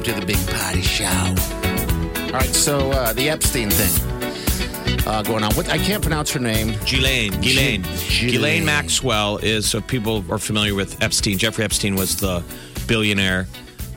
To 0.08 0.14
the 0.14 0.26
Big 0.26 0.48
Party 0.48 0.82
Show. 0.82 1.06
All 1.06 2.32
right, 2.32 2.56
so 2.56 2.92
uh, 2.92 3.12
the 3.12 3.30
Epstein 3.30 3.70
thing 3.70 5.06
uh, 5.06 5.22
going 5.22 5.44
on. 5.44 5.54
What 5.56 5.70
I 5.70 5.78
can't 5.78 6.02
pronounce 6.02 6.32
her 6.32 6.40
name. 6.40 6.70
Ghislaine, 6.86 7.34
Ghislaine, 7.42 7.82
Ghislaine. 7.82 8.30
Ghislaine 8.32 8.66
Maxwell 8.66 9.36
is. 9.38 9.70
So 9.70 9.82
people 9.82 10.24
are 10.32 10.38
familiar 10.38 10.76
with 10.76 11.02
Epstein. 11.04 11.38
Jeffrey 11.38 11.66
Epstein 11.66 11.96
was 11.96 12.16
the 12.16 12.42
billionaire 12.88 13.48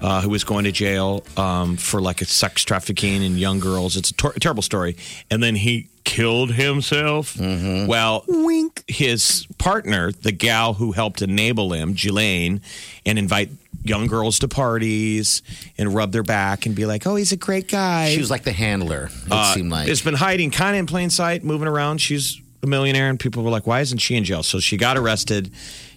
uh, 0.02 0.20
who 0.20 0.30
was 0.30 0.42
going 0.42 0.64
to 0.64 0.72
jail 0.72 1.22
um, 1.36 1.76
for 1.76 2.00
like 2.00 2.22
a 2.22 2.24
sex 2.24 2.64
trafficking 2.64 3.22
in 3.22 3.36
young 3.36 3.60
girls. 3.60 3.96
It's 3.96 4.10
a 4.10 4.14
tor- 4.14 4.32
terrible 4.32 4.62
story. 4.62 4.96
And 5.30 5.40
then 5.40 5.54
he 5.54 5.90
killed 6.02 6.50
himself. 6.50 7.38
Well, 7.38 8.24
Wink. 8.26 8.82
his 8.88 9.46
partner, 9.58 10.10
the 10.10 10.32
gal 10.32 10.74
who 10.74 10.90
helped 10.90 11.22
enable 11.22 11.72
him, 11.72 11.92
Ghislaine, 11.92 12.62
and 13.06 13.16
invite 13.16 13.50
young 13.82 14.06
girls 14.06 14.38
to 14.40 14.48
parties 14.48 15.42
and 15.78 15.94
rub 15.94 16.12
their 16.12 16.22
back 16.22 16.66
and 16.66 16.74
be 16.74 16.86
like, 16.86 17.06
"Oh, 17.06 17.16
he's 17.16 17.32
a 17.32 17.36
great 17.36 17.68
guy." 17.68 18.10
She 18.12 18.18
was 18.20 18.30
like 18.30 18.44
the 18.44 18.52
handler. 18.52 19.10
It 19.26 19.32
Uh, 19.32 19.54
seemed 19.54 19.70
like. 19.70 19.88
It's 19.88 20.02
been 20.02 20.14
hiding 20.14 20.50
kind 20.50 20.76
of 20.76 20.80
in 20.80 20.86
plain 20.86 21.10
sight, 21.10 21.44
moving 21.44 21.68
around. 21.68 21.98
She's 22.00 22.40
a 22.62 22.66
millionaire, 22.66 23.08
and 23.08 23.18
people 23.18 23.42
were 23.42 23.50
like, 23.50 23.66
why 23.66 23.80
isn't 23.80 23.98
she 23.98 24.16
in 24.16 24.24
jail? 24.24 24.42
So 24.42 24.60
she 24.60 24.76
got 24.76 24.98
arrested. 24.98 25.50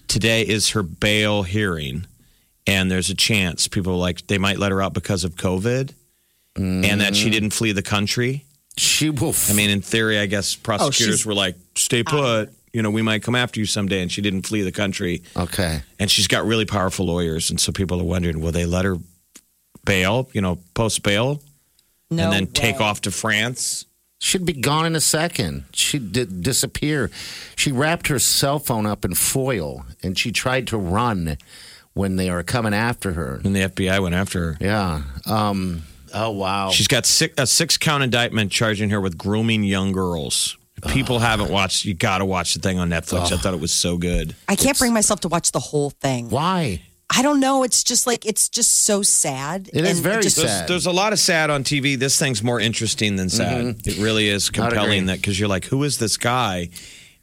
Today 0.08 0.44
is 0.44 0.70
her 0.70 0.84
bail 0.84 1.44
hearing, 1.44 2.06
and 2.68 2.90
there's 2.90 3.10
a 3.10 3.16
chance 3.16 3.68
people 3.68 3.94
were 3.94 4.00
like 4.00 4.28
they 4.28 4.38
might 4.38 4.60
let 4.60 4.72
her 4.72 4.82
out 4.82 4.94
because 4.94 5.24
of 5.24 5.36
COVID 5.36 5.94
and 6.56 7.02
that 7.02 7.16
she 7.16 7.30
didn't 7.30 7.50
flee 7.50 7.72
the 7.72 7.82
country. 7.82 8.46
She 8.78 9.10
will. 9.10 9.34
I 9.50 9.54
mean, 9.54 9.70
in 9.70 9.82
theory, 9.82 10.20
I 10.20 10.26
guess 10.28 10.56
prosecutors 10.56 11.16
she's- 11.20 11.26
were 11.26 11.34
like, 11.34 11.56
stay 11.76 12.04
put. 12.04 12.50
You 12.74 12.82
know, 12.82 12.90
we 12.90 13.04
might 13.04 13.22
come 13.24 13.36
after 13.36 13.60
you 13.60 13.66
someday. 13.66 14.02
And 14.02 14.12
she 14.12 14.22
didn't 14.22 14.42
flee 14.42 14.64
the 14.64 14.72
country. 14.72 15.24
Okay. 15.38 15.82
And 16.00 16.12
she's 16.12 16.28
got 16.28 16.46
really 16.46 16.66
powerful 16.66 17.06
lawyers. 17.06 17.50
And 17.50 17.60
so 17.60 17.72
people 17.72 18.02
are 18.02 18.06
wondering, 18.06 18.42
will 18.42 18.52
they 18.52 18.66
let 18.66 18.84
her 18.84 18.98
bail, 19.86 20.30
you 20.34 20.42
know, 20.42 20.58
post 20.74 21.04
bail 21.04 21.42
No 22.10 22.24
and 22.24 22.34
then 22.34 22.48
take 22.48 22.82
off 22.82 23.02
to 23.02 23.12
France? 23.12 23.86
She'd 24.20 24.46
be 24.46 24.54
gone 24.54 24.86
in 24.86 24.96
a 24.96 25.02
second. 25.02 25.66
She'd 25.74 26.14
di- 26.14 26.26
disappear. 26.26 27.12
She 27.56 27.72
wrapped 27.72 28.08
her 28.08 28.20
cell 28.20 28.58
phone 28.58 28.86
up 28.86 29.06
in 29.06 29.14
foil 29.16 29.86
and 30.02 30.18
she 30.18 30.32
tried 30.32 30.68
to 30.68 30.78
run 30.78 31.38
when 31.94 32.16
they 32.16 32.32
were 32.32 32.42
coming 32.42 32.74
after 32.74 33.14
her. 33.14 33.42
And 33.44 33.56
the 33.56 33.62
FBI 33.62 34.02
went 34.02 34.16
after 34.16 34.54
her. 34.54 34.58
Yeah. 34.60 35.04
Um, 35.28 35.84
oh, 36.14 36.32
wow. 36.32 36.70
She's 36.72 36.88
got 36.88 37.06
six, 37.06 37.36
a 37.38 37.46
six 37.46 37.78
count 37.78 38.02
indictment 38.02 38.52
charging 38.52 38.90
her 38.90 39.00
with 39.02 39.18
grooming 39.18 39.64
young 39.64 39.92
girls. 39.92 40.58
If 40.86 40.92
people 40.94 41.20
haven't 41.20 41.50
watched, 41.52 41.86
you 41.86 41.94
got 41.94 42.20
to 42.20 42.26
watch 42.26 42.54
the 42.54 42.60
thing 42.60 42.80
on 42.80 42.90
Netflix. 42.90 43.32
I 43.32 43.38
thought 43.38 43.54
it 43.54 43.60
was 43.60 43.72
so 43.74 43.98
good. 43.98 44.36
I 44.48 44.56
can't 44.56 44.78
bring 44.78 44.94
myself 44.94 45.20
to 45.22 45.28
watch 45.28 45.52
the 45.52 45.60
whole 45.60 45.90
thing. 45.92 46.30
Why? 46.30 46.82
I 47.16 47.22
don't 47.22 47.40
know. 47.40 47.64
It's 47.64 47.84
just 47.84 48.08
like 48.08 48.26
it's 48.26 48.50
just 48.50 48.86
so 48.86 49.04
sad. 49.04 49.70
It 49.74 49.86
is 49.86 49.98
And 49.98 50.04
very 50.04 50.24
just- 50.24 50.36
sad. 50.38 50.48
There's, 50.48 50.68
there's 50.70 50.86
a 50.88 50.92
lot 50.92 51.14
of 51.14 51.20
sad 51.20 51.50
on 51.52 51.64
TV. 51.64 51.98
This 51.98 52.18
thing's 52.18 52.42
more 52.42 52.60
interesting 52.60 53.18
than 53.18 53.30
sad. 53.30 53.76
It 53.86 53.98
really 54.00 54.30
is 54.30 54.50
Mm-hmm. 54.50 54.62
I'd 54.62 54.68
agree. 54.68 54.78
compelling 54.80 55.06
that 55.08 55.18
because 55.18 55.40
you're 55.40 55.50
like, 55.50 55.66
who 55.66 55.84
is 55.84 56.00
this 56.00 56.18
guy? 56.18 56.70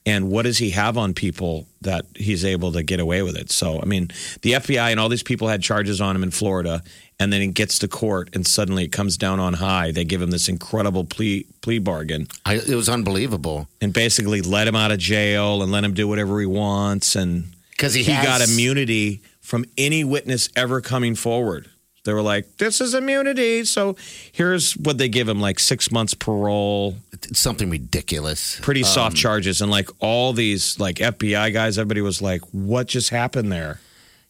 And 0.06 0.30
what 0.30 0.42
does 0.42 0.56
he 0.58 0.70
have 0.70 0.96
on 0.96 1.12
people 1.12 1.66
that 1.82 2.06
he's 2.16 2.42
able 2.44 2.72
to 2.72 2.82
get 2.82 3.00
away 3.00 3.20
with 3.22 3.36
it? 3.36 3.50
So, 3.50 3.80
I 3.82 3.84
mean, 3.84 4.08
the 4.40 4.52
FBI 4.52 4.90
and 4.90 4.98
all 4.98 5.10
these 5.10 5.22
people 5.22 5.48
had 5.48 5.62
charges 5.62 6.00
on 6.00 6.16
him 6.16 6.22
in 6.22 6.30
Florida, 6.30 6.82
and 7.20 7.32
then 7.32 7.40
he 7.40 7.46
gets 7.48 7.78
to 7.80 7.86
court, 7.88 8.30
and 8.34 8.44
suddenly 8.46 8.84
it 8.84 8.90
comes 8.92 9.16
down 9.16 9.38
on 9.38 9.54
high. 9.54 9.92
They 9.92 10.04
give 10.04 10.20
him 10.20 10.30
this 10.30 10.48
incredible 10.48 11.04
plea 11.04 11.46
plea 11.60 11.78
bargain, 11.78 12.26
I, 12.44 12.54
it 12.54 12.74
was 12.74 12.88
unbelievable. 12.88 13.68
and 13.80 13.92
basically 13.92 14.40
let 14.42 14.66
him 14.66 14.74
out 14.74 14.90
of 14.90 14.98
jail 14.98 15.62
and 15.62 15.70
let 15.70 15.84
him 15.84 15.94
do 15.94 16.08
whatever 16.08 16.40
he 16.40 16.46
wants, 16.46 17.14
and 17.14 17.52
'Cause 17.78 17.94
he 17.94 18.02
he 18.02 18.10
has- 18.12 18.26
got 18.26 18.40
immunity 18.40 19.20
from 19.40 19.64
any 19.78 20.02
witness 20.04 20.48
ever 20.56 20.80
coming 20.80 21.14
forward. 21.14 21.68
They 22.04 22.14
were 22.14 22.22
like, 22.22 22.56
"This 22.56 22.80
is 22.80 22.94
immunity." 22.94 23.64
So 23.66 23.94
here's 24.32 24.72
what 24.72 24.96
they 24.96 25.08
give 25.10 25.28
him: 25.28 25.38
like 25.38 25.58
six 25.58 25.90
months 25.90 26.14
parole, 26.14 26.96
It's 27.12 27.38
something 27.38 27.68
ridiculous. 27.68 28.58
pretty 28.62 28.82
Um, 28.84 28.88
soft 28.88 29.16
charges, 29.18 29.60
and 29.60 29.70
like 29.70 29.90
all 29.98 30.32
these 30.32 30.78
like 30.78 30.96
FBI 31.00 31.50
guys. 31.52 31.76
Everybody 31.76 32.00
was 32.00 32.22
like, 32.22 32.40
"What 32.52 32.88
just 32.88 33.10
happened 33.10 33.52
there?" 33.52 33.80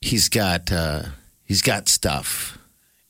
He's 0.00 0.28
got 0.28 0.72
uh, 0.72 1.02
he's 1.44 1.62
got 1.62 1.88
stuff. 1.88 2.58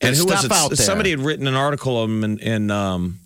And 0.01 0.07
There's 0.09 0.19
who 0.19 0.25
was 0.25 0.43
it? 0.45 0.51
out 0.51 0.69
there. 0.69 0.75
Somebody 0.77 1.11
had 1.11 1.19
written 1.19 1.45
an 1.47 1.55
article 1.55 2.03
in 2.03 2.39
in, 2.39 2.71
um, 2.71 3.19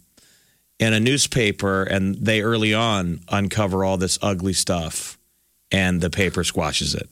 in 0.79 0.91
a 0.93 0.99
newspaper, 0.99 1.83
and 1.83 2.15
they 2.15 2.41
early 2.41 2.73
on 2.73 3.21
uncover 3.29 3.85
all 3.85 3.97
this 3.97 4.19
ugly 4.21 4.53
stuff, 4.53 5.17
and 5.71 6.01
the 6.01 6.09
paper 6.09 6.43
squashes 6.43 6.93
it. 6.93 7.09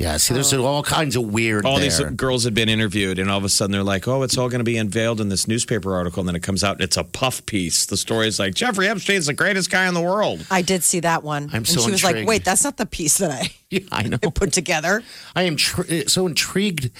Yeah, 0.00 0.16
see, 0.18 0.32
there's 0.32 0.52
all 0.52 0.84
kinds 0.84 1.16
of 1.16 1.24
weird. 1.24 1.64
all 1.64 1.80
there. 1.80 1.84
these 1.90 2.00
girls 2.16 2.44
had 2.44 2.54
been 2.54 2.68
interviewed, 2.68 3.18
and 3.18 3.28
all 3.28 3.38
of 3.38 3.42
a 3.44 3.48
sudden 3.48 3.72
they're 3.72 3.82
like, 3.82 4.06
"Oh, 4.06 4.22
it's 4.22 4.38
all 4.38 4.48
going 4.48 4.60
to 4.60 4.64
be 4.64 4.76
unveiled 4.76 5.20
in 5.20 5.28
this 5.28 5.48
newspaper 5.48 5.92
article." 5.94 6.20
And 6.20 6.28
then 6.28 6.36
it 6.36 6.42
comes 6.42 6.62
out, 6.62 6.76
and 6.76 6.82
it's 6.82 6.96
a 6.96 7.02
puff 7.02 7.44
piece. 7.46 7.84
The 7.86 7.96
story 7.96 8.28
is 8.28 8.38
like 8.38 8.54
Jeffrey 8.54 8.88
Epstein's 8.88 9.26
the 9.26 9.34
greatest 9.34 9.70
guy 9.72 9.88
in 9.88 9.94
the 9.94 10.00
world. 10.00 10.44
I 10.52 10.62
did 10.62 10.84
see 10.84 11.00
that 11.00 11.24
one. 11.24 11.48
I'm 11.52 11.58
and 11.58 11.68
so 11.68 11.80
she 11.80 11.90
was 11.90 12.04
like, 12.04 12.26
"Wait, 12.28 12.44
that's 12.44 12.62
not 12.62 12.76
the 12.76 12.86
piece 12.86 13.18
that 13.18 13.30
I 13.32 13.50
Yeah, 13.70 13.80
I 13.90 14.02
know. 14.08 14.18
put 14.18 14.52
together." 14.52 15.02
I 15.34 15.42
am 15.42 15.56
tr- 15.56 16.06
so 16.06 16.28
intrigued 16.28 16.90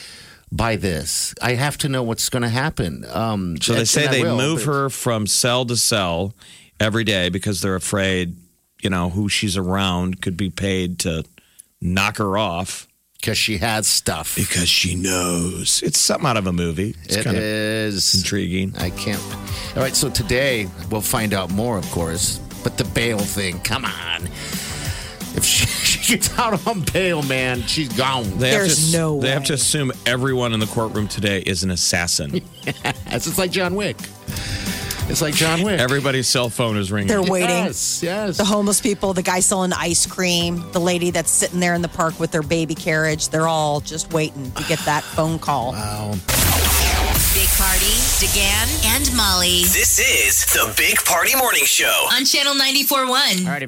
by 0.50 0.76
this. 0.76 1.34
I 1.42 1.54
have 1.54 1.76
to 1.78 1.88
know 1.88 2.02
what's 2.02 2.28
going 2.28 2.42
to 2.42 2.48
happen. 2.48 3.04
Um, 3.12 3.56
So 3.61 3.74
they 3.74 3.84
say 3.84 4.06
they 4.08 4.22
will, 4.22 4.37
move 4.37 4.58
but- 4.64 4.72
her 4.72 4.90
from 4.90 5.26
cell 5.26 5.64
to 5.66 5.76
cell 5.76 6.34
every 6.80 7.04
day 7.04 7.28
because 7.28 7.61
they're 7.61 7.74
afraid, 7.76 8.37
you 8.82 8.90
know, 8.90 9.11
who 9.11 9.28
she's 9.28 9.56
around 9.56 10.22
could 10.22 10.37
be 10.37 10.50
paid 10.50 10.98
to 11.00 11.24
knock 11.80 12.16
her 12.18 12.38
off 12.38 12.87
because 13.20 13.37
she 13.38 13.58
has 13.58 13.87
stuff. 13.87 14.37
because 14.37 14.68
she 14.68 14.94
knows 14.94 15.82
it's 15.84 15.98
something 15.98 16.26
out 16.28 16.37
of 16.37 16.46
a 16.46 16.52
movie. 16.52 16.94
It's 17.04 17.16
It 17.16 17.24
kind 17.24 17.37
of 17.37 18.14
intriguing. 18.14 18.74
I 18.78 18.90
can't. 18.90 19.22
All 19.76 19.82
right, 19.82 19.94
so 19.96 20.08
today 20.08 20.68
we'll 20.90 21.00
find 21.00 21.34
out 21.34 21.50
more, 21.50 21.76
of 21.78 21.88
course. 21.90 22.38
But 22.64 22.76
the 22.78 22.84
bail 22.84 23.18
thing, 23.18 23.61
come 23.61 23.84
on. 23.84 24.24
If 25.37 25.44
she 25.44 25.66
gets 26.09 26.38
out 26.38 26.66
on 26.66 26.81
bail, 26.92 27.23
man, 27.23 27.61
she's 27.62 27.88
gone. 27.88 28.25
They 28.38 28.51
have 28.51 28.61
There's 28.61 28.90
to, 28.92 28.97
no 28.97 29.21
They 29.21 29.31
have 29.31 29.44
to 29.44 29.53
assume 29.53 29.92
everyone 30.07 30.53
in 30.55 30.61
the 30.61 30.66
courtroom 30.66 31.07
today 31.07 31.40
is 31.40 31.62
an 31.62 31.71
assassin. 31.71 32.40
It's 33.11 33.38
like 33.38 33.51
John 33.51 33.75
Wick. 33.75 33.97
It's 35.09 35.23
like 35.23 35.35
John 35.35 35.62
Wick. 35.62 35.81
Everybody's 35.81 36.29
cell 36.29 36.51
phone 36.51 36.77
is 36.77 36.92
ringing. 36.92 37.09
They're 37.09 37.23
waiting. 37.23 37.49
Yes, 37.49 38.03
yes. 38.03 38.37
The 38.37 38.44
homeless 38.44 38.81
people, 38.81 39.14
the 39.14 39.23
guy 39.23 39.40
selling 39.40 39.73
ice 39.73 40.05
cream, 40.07 40.71
the 40.73 40.81
lady 40.81 41.11
that's 41.11 41.31
sitting 41.31 41.61
there 41.61 41.73
in 41.75 41.81
the 41.81 41.88
park 41.88 42.21
with 42.21 42.31
their 42.31 42.42
baby 42.42 42.75
carriage, 42.75 43.31
they're 43.31 43.49
all 43.49 43.81
just 43.81 44.12
waiting 44.12 44.51
to 44.53 44.64
get 44.64 44.79
that 44.81 45.03
phone 45.03 45.38
call. 45.38 45.73
Wow. 45.73 46.12
Big 47.33 47.49
Party, 47.57 47.94
DeGan, 48.21 48.97
and 48.97 49.16
Molly 49.16 49.62
This 49.64 49.99
is 49.99 50.44
the 50.53 50.73
Big 50.77 50.97
Party 51.05 51.35
Morning 51.37 51.64
Show. 51.64 52.09
on 52.12 52.25
Channel 52.25 52.55
94.1. 52.55 53.67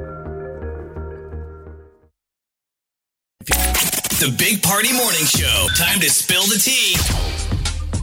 The 3.45 4.35
Big 4.37 4.61
Party 4.61 4.93
Morning 4.93 5.25
Show. 5.25 5.67
Time 5.75 5.99
to 5.99 6.09
spill 6.11 6.43
the 6.43 6.59
tea. 6.61 6.95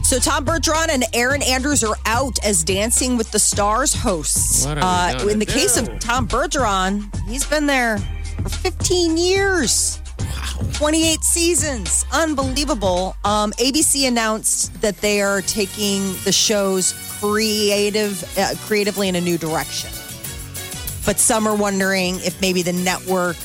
So 0.03 0.19
Tom 0.19 0.45
Bergeron 0.45 0.89
and 0.89 1.05
Erin 1.13 1.41
Andrews 1.43 1.81
are 1.83 1.95
out 2.05 2.43
as 2.43 2.63
Dancing 2.63 3.15
with 3.15 3.31
the 3.31 3.39
Stars 3.39 3.93
hosts. 3.93 4.65
What 4.65 4.79
are 4.79 5.15
we 5.15 5.23
Uh, 5.23 5.27
in 5.29 5.39
the 5.39 5.45
case 5.45 5.77
of 5.77 5.87
Tom 5.99 6.27
Bergeron, 6.27 7.15
he's 7.27 7.45
been 7.45 7.67
there 7.67 7.99
for 8.43 8.49
15 8.49 9.15
years. 9.17 10.01
28 10.73 11.23
seasons. 11.23 12.05
Unbelievable. 12.11 13.15
Um, 13.23 13.53
ABC 13.53 14.07
announced 14.07 14.81
that 14.81 14.97
they 14.97 15.21
are 15.21 15.41
taking 15.41 16.15
the 16.25 16.33
show's 16.33 16.93
creative 17.21 18.21
uh, 18.37 18.55
creatively 18.65 19.07
in 19.07 19.15
a 19.15 19.21
new 19.21 19.37
direction. 19.37 19.89
But 21.05 21.17
some 21.17 21.47
are 21.47 21.55
wondering 21.55 22.15
if 22.15 22.41
maybe 22.41 22.61
the 22.61 22.73
network 22.73 23.37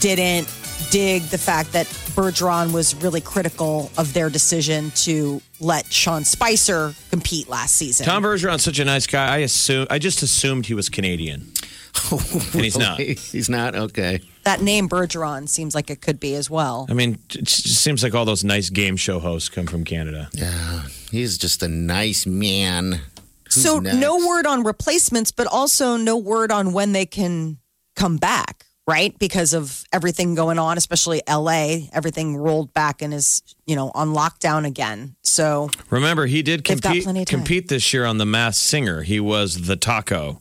didn't 0.00 0.48
dig 0.90 1.22
the 1.24 1.38
fact 1.38 1.72
that 1.72 1.86
Bergeron 2.14 2.72
was 2.72 2.94
really 2.96 3.20
critical 3.20 3.90
of 3.96 4.12
their 4.12 4.28
decision 4.28 4.90
to 4.96 5.40
let 5.60 5.90
Sean 5.92 6.24
Spicer 6.24 6.94
compete 7.10 7.48
last 7.48 7.76
season. 7.76 8.04
Tom 8.06 8.22
Bergeron's 8.22 8.62
such 8.62 8.78
a 8.78 8.84
nice 8.84 9.06
guy. 9.06 9.34
I 9.34 9.38
assume 9.38 9.86
I 9.90 9.98
just 9.98 10.22
assumed 10.22 10.66
he 10.66 10.74
was 10.74 10.88
Canadian. 10.88 11.52
Oh, 12.10 12.18
and 12.54 12.62
he's 12.62 12.78
not. 12.78 12.98
He's 12.98 13.50
not? 13.50 13.74
Okay. 13.74 14.20
that 14.44 14.62
name 14.62 14.88
Bergeron 14.88 15.46
seems 15.46 15.74
like 15.74 15.90
it 15.90 16.00
could 16.00 16.18
be 16.18 16.34
as 16.34 16.48
well. 16.48 16.86
I 16.88 16.94
mean, 16.94 17.18
it 17.34 17.48
seems 17.50 18.02
like 18.02 18.14
all 18.14 18.24
those 18.24 18.42
nice 18.42 18.70
game 18.70 18.96
show 18.96 19.18
hosts 19.18 19.50
come 19.50 19.66
from 19.66 19.84
Canada. 19.84 20.30
Yeah. 20.32 20.84
He's 21.10 21.36
just 21.36 21.62
a 21.62 21.68
nice 21.68 22.24
man. 22.26 23.00
Who's 23.44 23.62
so 23.62 23.78
next? 23.78 23.96
no 23.96 24.26
word 24.26 24.46
on 24.46 24.62
replacements, 24.64 25.32
but 25.32 25.46
also 25.46 25.98
no 25.98 26.16
word 26.16 26.50
on 26.50 26.72
when 26.72 26.92
they 26.92 27.04
can 27.04 27.58
come 27.94 28.16
back, 28.16 28.64
right? 28.86 29.16
Because 29.18 29.52
of 29.54 29.84
everything 29.92 30.34
going 30.34 30.58
on, 30.58 30.76
especially 30.76 31.22
LA, 31.28 31.78
everything 31.92 32.36
rolled 32.36 32.72
back 32.74 33.02
and 33.02 33.14
is, 33.14 33.42
you 33.66 33.76
know, 33.76 33.90
on 33.94 34.12
lockdown 34.14 34.66
again. 34.66 35.14
So 35.22 35.70
Remember, 35.90 36.26
he 36.26 36.42
did 36.42 36.64
compete 36.64 37.04
plenty 37.04 37.22
of 37.22 37.28
time. 37.28 37.38
compete 37.40 37.68
this 37.68 37.92
year 37.94 38.04
on 38.04 38.18
The 38.18 38.26
Masked 38.26 38.62
Singer. 38.64 39.02
He 39.02 39.20
was 39.20 39.66
the 39.66 39.76
taco. 39.76 40.40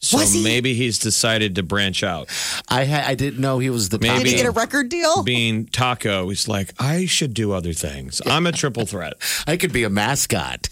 So 0.00 0.18
Was 0.18 0.32
he? 0.32 0.44
maybe 0.44 0.74
he's 0.74 0.98
decided 1.00 1.56
to 1.56 1.64
branch 1.64 2.04
out. 2.04 2.28
I 2.68 2.84
ha- 2.84 3.02
I 3.04 3.16
didn't 3.16 3.40
know 3.40 3.58
he 3.58 3.68
was 3.68 3.88
the 3.88 3.98
Maybe. 3.98 4.18
Did 4.18 4.26
he 4.28 4.36
get 4.36 4.46
a 4.46 4.52
record 4.52 4.88
deal? 4.90 5.24
Being 5.24 5.66
taco, 5.66 6.28
he's 6.28 6.46
like, 6.46 6.72
I 6.78 7.06
should 7.06 7.34
do 7.34 7.50
other 7.50 7.72
things. 7.72 8.22
I'm 8.24 8.46
a 8.46 8.52
triple 8.52 8.86
threat. 8.86 9.14
I 9.48 9.56
could 9.56 9.72
be 9.72 9.82
a 9.82 9.90
mascot. 9.90 10.68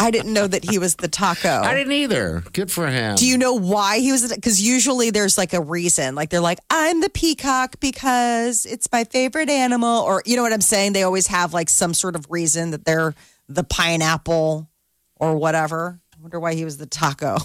I 0.00 0.10
didn't 0.10 0.32
know 0.32 0.46
that 0.46 0.64
he 0.64 0.78
was 0.78 0.96
the 0.96 1.08
taco. 1.08 1.48
I 1.48 1.74
didn't 1.74 1.92
either. 1.92 2.42
Good 2.52 2.70
for 2.70 2.88
him. 2.88 3.16
Do 3.16 3.26
you 3.26 3.38
know 3.38 3.54
why 3.54 3.98
he 3.98 4.12
was? 4.12 4.32
Because 4.32 4.60
usually 4.60 5.10
there's 5.10 5.38
like 5.38 5.52
a 5.52 5.60
reason. 5.60 6.14
Like 6.14 6.30
they're 6.30 6.40
like, 6.40 6.58
I'm 6.70 7.00
the 7.00 7.10
peacock 7.10 7.80
because 7.80 8.66
it's 8.66 8.88
my 8.92 9.04
favorite 9.04 9.48
animal, 9.50 10.02
or 10.02 10.22
you 10.26 10.36
know 10.36 10.42
what 10.42 10.52
I'm 10.52 10.60
saying. 10.60 10.92
They 10.92 11.02
always 11.02 11.28
have 11.28 11.52
like 11.54 11.68
some 11.68 11.94
sort 11.94 12.16
of 12.16 12.26
reason 12.30 12.72
that 12.72 12.84
they're 12.84 13.14
the 13.48 13.64
pineapple 13.64 14.68
or 15.16 15.36
whatever. 15.36 16.00
I 16.14 16.20
wonder 16.20 16.40
why 16.40 16.54
he 16.54 16.64
was 16.64 16.78
the 16.78 16.86
taco. 16.86 17.38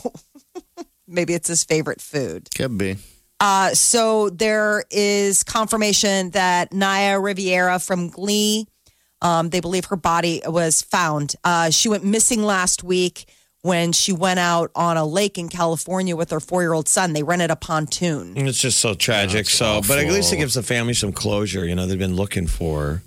Maybe 1.07 1.33
it's 1.33 1.47
his 1.47 1.63
favorite 1.63 2.01
food. 2.01 2.49
Could 2.55 2.77
be. 2.77 2.97
Uh, 3.39 3.73
so 3.73 4.29
there 4.29 4.83
is 4.89 5.43
confirmation 5.43 6.31
that 6.31 6.73
Naya 6.73 7.19
Rivera 7.19 7.79
from 7.79 8.09
Glee, 8.09 8.67
um, 9.21 9.49
they 9.49 9.59
believe 9.59 9.85
her 9.85 9.95
body 9.95 10.41
was 10.45 10.81
found. 10.81 11.35
Uh, 11.43 11.69
she 11.69 11.89
went 11.89 12.03
missing 12.03 12.43
last 12.43 12.83
week 12.83 13.25
when 13.61 13.91
she 13.91 14.13
went 14.13 14.39
out 14.39 14.71
on 14.75 14.95
a 14.97 15.05
lake 15.05 15.37
in 15.37 15.49
California 15.49 16.15
with 16.15 16.29
her 16.31 16.39
four 16.39 16.61
year 16.61 16.73
old 16.73 16.87
son. 16.87 17.13
They 17.13 17.23
rented 17.23 17.51
a 17.51 17.55
pontoon. 17.55 18.37
And 18.37 18.47
It's 18.47 18.61
just 18.61 18.79
so 18.79 18.93
tragic. 18.93 19.49
so, 19.49 19.81
but 19.87 19.99
at 19.99 20.11
least 20.11 20.31
it 20.31 20.37
gives 20.37 20.53
the 20.53 20.63
family 20.63 20.93
some 20.93 21.11
closure. 21.11 21.65
You 21.65 21.75
know, 21.75 21.85
they've 21.85 21.97
been 21.99 22.15
looking 22.15 22.47
for. 22.47 22.85
her. 22.85 23.01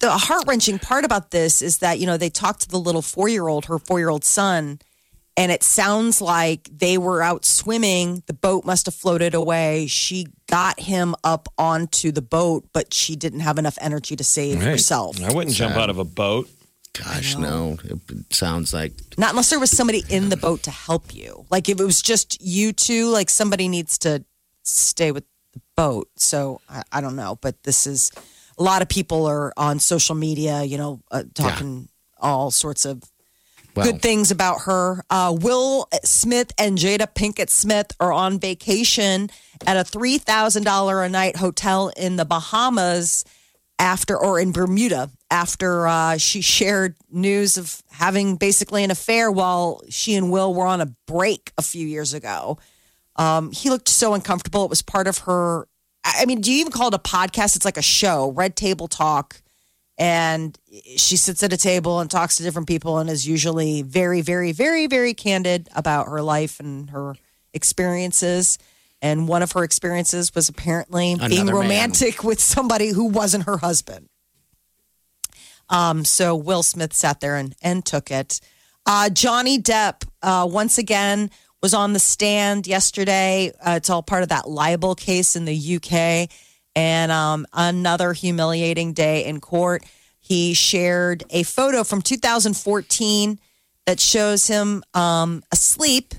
The 0.00 0.10
heart 0.10 0.44
wrenching 0.46 0.78
part 0.78 1.04
about 1.04 1.30
this 1.32 1.60
is 1.62 1.78
that, 1.78 1.98
you 1.98 2.06
know, 2.06 2.16
they 2.16 2.30
talked 2.30 2.60
to 2.62 2.68
the 2.68 2.78
little 2.78 3.02
four 3.02 3.28
year 3.28 3.48
old, 3.48 3.66
her 3.66 3.78
four 3.78 3.98
year 3.98 4.10
old 4.10 4.24
son, 4.24 4.78
and 5.38 5.52
it 5.52 5.62
sounds 5.62 6.20
like 6.20 6.68
they 6.76 6.98
were 6.98 7.22
out 7.22 7.44
swimming. 7.44 8.24
The 8.26 8.34
boat 8.34 8.64
must 8.64 8.86
have 8.86 8.94
floated 8.94 9.34
away. 9.34 9.86
She 9.86 10.26
got 10.48 10.80
him 10.80 11.14
up 11.22 11.48
onto 11.56 12.10
the 12.10 12.20
boat, 12.22 12.68
but 12.72 12.92
she 12.92 13.14
didn't 13.14 13.40
have 13.40 13.56
enough 13.56 13.78
energy 13.80 14.16
to 14.16 14.24
save 14.24 14.56
Right. 14.58 14.64
herself. 14.66 15.22
I 15.22 15.32
wouldn't 15.32 15.54
jump 15.54 15.76
out 15.76 15.90
of 15.90 15.98
a 15.98 16.04
boat. 16.04 16.50
Gosh, 16.92 17.36
no. 17.36 17.78
It 17.84 18.34
sounds 18.34 18.74
like 18.74 18.92
Not 19.16 19.30
unless 19.30 19.50
there 19.50 19.60
was 19.60 19.70
somebody 19.70 20.02
in 20.08 20.28
the 20.30 20.36
boat 20.36 20.64
to 20.64 20.72
help 20.72 21.14
you. 21.14 21.46
Like 21.50 21.68
if 21.68 21.78
it 21.78 21.84
was 21.84 22.02
just 22.02 22.42
you 22.42 22.72
two, 22.72 23.08
like 23.10 23.30
somebody 23.30 23.68
needs 23.68 23.98
to 23.98 24.24
stay 24.64 25.12
with 25.12 25.24
the 25.52 25.60
boat. 25.76 26.08
So 26.16 26.60
I, 26.68 26.82
I 26.90 27.00
don't 27.00 27.14
know, 27.14 27.38
but 27.40 27.62
this 27.62 27.86
is 27.86 28.10
a 28.58 28.62
lot 28.64 28.82
of 28.82 28.88
people 28.88 29.26
are 29.26 29.52
on 29.56 29.78
social 29.78 30.16
media, 30.16 30.64
you 30.64 30.78
know, 30.78 31.00
uh, 31.12 31.22
talking 31.34 31.88
all 32.20 32.50
sorts 32.50 32.84
of 32.84 33.04
well, 33.78 33.92
good 33.92 34.02
things 34.02 34.30
about 34.30 34.62
her. 34.62 35.02
Uh, 35.10 35.36
Will 35.38 35.88
Smith 36.04 36.52
and 36.58 36.78
Jada 36.78 37.06
Pinkett 37.12 37.50
Smith 37.50 37.92
are 37.98 38.12
on 38.12 38.38
vacation 38.38 39.30
at 39.66 39.76
a 39.76 39.84
three 39.84 40.18
thousand 40.18 40.64
dollar 40.64 41.02
a 41.02 41.08
night 41.08 41.36
hotel 41.36 41.90
in 41.96 42.16
the 42.16 42.24
Bahamas 42.24 43.24
after, 43.78 44.16
or 44.16 44.40
in 44.40 44.52
Bermuda 44.52 45.10
after 45.30 45.86
uh, 45.86 46.16
she 46.16 46.40
shared 46.40 46.96
news 47.10 47.56
of 47.56 47.82
having 47.90 48.36
basically 48.36 48.82
an 48.84 48.90
affair 48.90 49.30
while 49.30 49.82
she 49.88 50.14
and 50.14 50.30
Will 50.30 50.52
were 50.54 50.66
on 50.66 50.80
a 50.80 50.86
break 51.06 51.52
a 51.58 51.62
few 51.62 51.86
years 51.86 52.14
ago. 52.14 52.58
Um, 53.16 53.52
he 53.52 53.70
looked 53.70 53.88
so 53.88 54.14
uncomfortable. 54.14 54.64
It 54.64 54.70
was 54.70 54.82
part 54.82 55.06
of 55.06 55.18
her. 55.18 55.68
I 56.04 56.24
mean, 56.24 56.40
do 56.40 56.50
you 56.52 56.60
even 56.60 56.72
call 56.72 56.88
it 56.88 56.94
a 56.94 56.98
podcast? 56.98 57.56
It's 57.56 57.64
like 57.64 57.76
a 57.76 57.82
show, 57.82 58.30
Red 58.32 58.56
Table 58.56 58.88
Talk 58.88 59.42
and 59.98 60.56
she 60.96 61.16
sits 61.16 61.42
at 61.42 61.52
a 61.52 61.56
table 61.56 61.98
and 61.98 62.08
talks 62.08 62.36
to 62.36 62.44
different 62.44 62.68
people 62.68 62.98
and 62.98 63.10
is 63.10 63.26
usually 63.26 63.82
very 63.82 64.20
very 64.20 64.52
very 64.52 64.86
very 64.86 65.12
candid 65.12 65.68
about 65.74 66.06
her 66.06 66.22
life 66.22 66.60
and 66.60 66.90
her 66.90 67.14
experiences. 67.52 68.58
And 69.00 69.28
one 69.28 69.42
of 69.42 69.52
her 69.52 69.62
experiences 69.62 70.34
was 70.34 70.48
apparently 70.48 71.14
being 71.16 71.42
Another 71.42 71.52
man. 71.52 71.62
romantic 71.62 72.24
with 72.30 72.40
somebody 72.40 72.88
who 72.88 73.06
wasn't 73.06 73.44
her 73.44 73.58
husband. 73.58 74.08
Um, 75.68 76.04
so 76.04 76.34
will 76.34 76.62
smith 76.62 76.94
sat 76.94 77.20
there 77.20 77.36
and, 77.36 77.54
and 77.60 77.84
took 77.84 78.10
it. 78.10 78.40
Uh, 78.86 79.10
johnny 79.10 79.60
depp 79.60 80.04
uh, 80.22 80.46
once 80.48 80.78
again 80.78 81.30
was 81.60 81.74
on 81.74 81.92
the 81.92 81.98
stand 81.98 82.68
yesterday. 82.68 83.52
Uh, 83.60 83.72
it's 83.72 83.90
all 83.90 84.02
part 84.02 84.22
of 84.22 84.28
that 84.28 84.48
libel 84.48 84.94
case 84.94 85.34
in 85.34 85.44
the 85.44 85.76
uk 85.76 86.28
and 86.76 87.10
um, 87.12 87.46
another 87.52 88.12
humiliating 88.12 88.92
day 88.92 89.24
in 89.24 89.40
court. 89.40 89.84
He 90.20 90.52
shared 90.54 91.24
a 91.30 91.42
photo 91.42 91.84
from 91.84 92.02
2014 92.02 93.38
that 93.86 93.98
shows 94.00 94.46
him 94.46 94.82
um, 94.94 95.42
asleep 95.52 96.14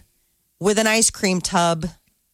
with 0.59 0.79
an 0.79 0.87
ice 0.87 1.09
cream 1.09 1.41
tub 1.41 1.85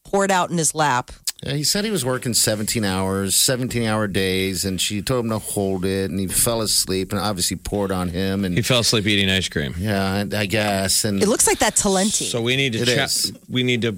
poured 0.06 0.32
out 0.32 0.50
in 0.52 0.58
his 0.58 0.74
lap. 0.74 1.12
Yeah, 1.44 1.54
he 1.54 1.64
said 1.66 1.84
he 1.84 1.92
was 1.92 2.06
working 2.06 2.34
17 2.34 2.86
hours, 2.86 3.36
17 3.36 3.84
hour 3.84 4.08
days, 4.08 4.64
and 4.64 4.80
she 4.80 5.02
told 5.02 5.26
him 5.26 5.32
to 5.32 5.38
hold 5.38 5.84
it, 5.84 6.10
and 6.10 6.18
he 6.20 6.28
fell 6.28 6.62
asleep, 6.62 7.12
and 7.12 7.20
obviously 7.20 7.58
poured 7.58 7.92
on 7.92 8.08
him. 8.08 8.46
And 8.46 8.56
he 8.56 8.62
fell 8.62 8.80
asleep 8.80 9.06
eating 9.06 9.30
ice 9.30 9.50
cream. 9.50 9.76
yeah, 9.78 10.24
I 10.34 10.46
guess. 10.46 11.04
And 11.04 11.22
It 11.22 11.28
looks 11.28 11.46
like 11.46 11.60
that 11.60 11.76
Talenti. 11.76 12.24
So 12.24 12.42
we 12.42 12.56
need 12.56 12.72
to 12.74 12.80
It 12.80 12.86
check. 12.88 13.06
is. 13.08 13.34
We 13.50 13.64
need 13.64 13.82
to 13.82 13.98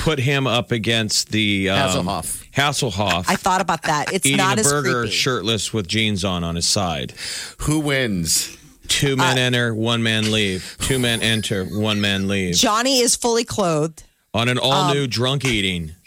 put 0.00 0.18
him 0.18 0.46
up 0.46 0.72
against 0.72 1.30
the 1.30 1.70
um, 1.70 1.78
Hasselhoff. 1.78 2.50
Hasselhoff. 2.52 3.24
I 3.28 3.36
thought 3.36 3.60
about 3.60 3.82
that. 3.82 4.12
It's 4.12 4.26
eating 4.26 4.38
not 4.38 4.58
a 4.58 4.60
as 4.60 4.66
burger 4.70 5.00
creepy. 5.02 5.14
shirtless 5.14 5.72
with 5.72 5.86
jeans 5.86 6.24
on 6.24 6.42
on 6.44 6.56
his 6.56 6.66
side. 6.66 7.12
who 7.58 7.80
wins? 7.80 8.56
Two 8.88 9.16
men 9.16 9.36
enter, 9.36 9.74
one 9.74 10.02
man 10.02 10.32
leave. 10.32 10.76
Two 10.80 10.98
men 10.98 11.20
enter, 11.22 11.64
one 11.64 12.00
man 12.00 12.26
leave. 12.26 12.54
Johnny 12.54 13.00
is 13.00 13.16
fully 13.16 13.44
clothed, 13.44 14.02
On 14.32 14.48
an 14.48 14.56
all 14.58 14.72
Um, 14.90 14.94
new 14.96 15.06
drunk 15.06 15.44
eating. 15.44 15.92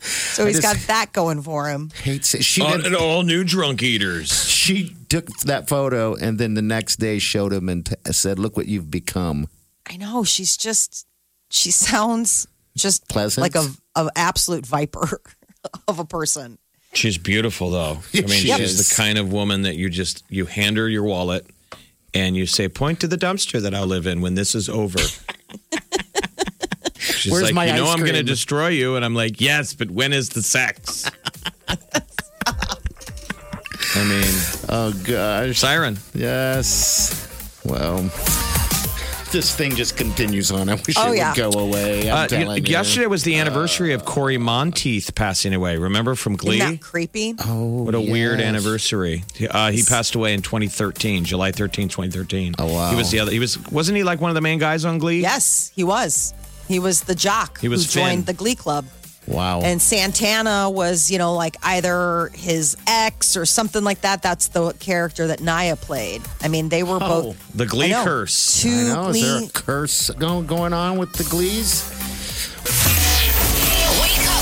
so 0.00 0.46
he's 0.46 0.60
got 0.60 0.76
that 0.86 1.12
going 1.12 1.42
for 1.42 1.68
him. 1.68 1.90
Hates 2.02 2.34
it. 2.34 2.44
She, 2.44 2.62
On 2.62 2.78
did, 2.78 2.86
an 2.86 2.94
all 2.94 3.22
new 3.22 3.44
drunk 3.44 3.82
eaters. 3.82 4.32
she 4.48 4.96
took 5.08 5.26
that 5.44 5.68
photo 5.68 6.14
and 6.14 6.38
then 6.38 6.54
the 6.54 6.62
next 6.62 6.96
day 6.96 7.18
showed 7.18 7.52
him 7.52 7.68
and 7.68 7.84
t- 7.86 7.94
said, 8.12 8.38
Look 8.38 8.56
what 8.56 8.66
you've 8.66 8.90
become. 8.90 9.48
I 9.88 9.96
know 9.96 10.24
she's 10.24 10.56
just. 10.56 11.06
She 11.50 11.70
sounds 11.70 12.46
just 12.76 13.08
Pleasant? 13.08 13.42
like 13.42 13.54
a, 13.54 13.66
a 13.94 14.10
absolute 14.16 14.66
viper 14.66 15.20
of 15.88 15.98
a 15.98 16.04
person. 16.04 16.58
She's 16.92 17.18
beautiful 17.18 17.70
though. 17.70 17.98
I 18.14 18.20
mean, 18.20 18.28
she 18.28 18.50
she's 18.52 18.78
is. 18.78 18.88
the 18.88 18.94
kind 18.94 19.18
of 19.18 19.32
woman 19.32 19.62
that 19.62 19.76
you 19.76 19.88
just 19.90 20.24
you 20.28 20.46
hand 20.46 20.76
her 20.78 20.88
your 20.88 21.02
wallet 21.04 21.46
and 22.14 22.36
you 22.36 22.46
say, 22.46 22.68
"Point 22.68 23.00
to 23.00 23.06
the 23.08 23.16
dumpster 23.18 23.60
that 23.60 23.74
I'll 23.74 23.86
live 23.86 24.06
in 24.06 24.20
when 24.22 24.34
this 24.34 24.54
is 24.54 24.68
over." 24.68 24.98
She's 26.98 27.30
Where's 27.32 27.44
like, 27.44 27.54
my 27.54 27.66
"You 27.66 27.74
know, 27.74 27.86
ice 27.86 27.94
I'm 27.94 28.00
going 28.00 28.14
to 28.14 28.22
destroy 28.22 28.68
you," 28.68 28.96
and 28.96 29.04
I'm 29.04 29.14
like, 29.14 29.40
"Yes, 29.40 29.74
but 29.74 29.90
when 29.90 30.12
is 30.12 30.30
the 30.30 30.42
sex?" 30.42 31.10
I 33.94 34.04
mean, 34.04 34.24
Oh, 34.68 34.92
gosh. 35.04 35.58
siren. 35.58 35.96
Yes. 36.14 37.60
Well, 37.64 38.10
this 39.36 39.54
thing 39.54 39.74
just 39.76 39.98
continues 39.98 40.50
on. 40.50 40.70
I 40.70 40.74
wish 40.76 40.96
Oh, 40.96 41.12
it 41.12 41.18
yeah. 41.18 41.28
would 41.34 41.52
go 41.52 41.58
away. 41.58 42.10
I'm 42.10 42.16
Uh, 42.16 42.22
you- 42.22 42.28
telling 42.28 42.64
you. 42.64 42.72
yesterday 42.72 43.06
was 43.06 43.22
the 43.22 43.36
anniversary 43.36 43.92
of 43.92 44.06
Cory 44.06 44.38
Monteith 44.38 45.14
passing 45.14 45.52
away. 45.52 45.76
Remember 45.76 46.14
from 46.14 46.36
Glee? 46.36 46.56
Isn't 46.56 46.70
that 46.76 46.80
creepy? 46.80 47.34
Oh, 47.44 47.82
What 47.84 47.94
a 47.94 48.00
weird 48.00 48.40
anniversary. 48.40 49.24
Uh, 49.50 49.70
he 49.72 49.82
passed 49.82 50.14
away 50.14 50.32
in 50.32 50.40
2013, 50.40 51.26
July 51.26 51.52
13, 51.52 51.90
2013. 51.90 52.54
Oh, 52.58 52.72
wow. 52.72 52.88
He 52.88 52.96
was 52.96 53.10
the 53.10 53.18
other. 53.20 53.30
He 53.30 53.38
was 53.38 53.58
wasn't 53.70 53.98
he 53.98 54.04
like 54.04 54.22
one 54.22 54.30
of 54.30 54.34
the 54.34 54.40
main 54.40 54.58
guys 54.58 54.86
on 54.86 54.96
Glee? 54.96 55.20
Yes, 55.20 55.70
he 55.76 55.84
was. 55.84 56.32
He 56.66 56.78
was 56.78 57.02
the 57.02 57.14
jock 57.14 57.60
He 57.60 57.68
was 57.68 57.84
who 57.92 58.00
joined 58.00 58.24
the 58.24 58.32
Glee 58.32 58.54
Club. 58.54 58.86
Wow. 59.26 59.60
And 59.62 59.82
Santana 59.82 60.70
was, 60.70 61.10
you 61.10 61.18
know, 61.18 61.34
like 61.34 61.56
either 61.62 62.30
his 62.34 62.76
ex 62.86 63.36
or 63.36 63.44
something 63.44 63.82
like 63.82 64.02
that. 64.02 64.22
That's 64.22 64.48
the 64.48 64.72
character 64.74 65.26
that 65.28 65.40
Naya 65.40 65.74
played. 65.76 66.22
I 66.42 66.48
mean, 66.48 66.68
they 66.68 66.82
were 66.84 66.98
oh, 67.00 67.32
both 67.34 67.52
The 67.54 67.66
Glee 67.66 67.86
I 67.86 67.98
know, 67.98 68.04
curse. 68.04 68.62
Two 68.62 68.68
I 68.70 68.94
know. 68.94 69.08
Is 69.08 69.20
there 69.22 69.42
a 69.44 69.48
curse 69.52 70.10
go- 70.10 70.42
going 70.42 70.72
on 70.72 70.98
with 70.98 71.12
the 71.14 71.24
Glees? 71.24 71.82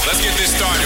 Let's 0.05 0.21
get 0.21 0.37
this 0.37 0.53
started. 0.55 0.85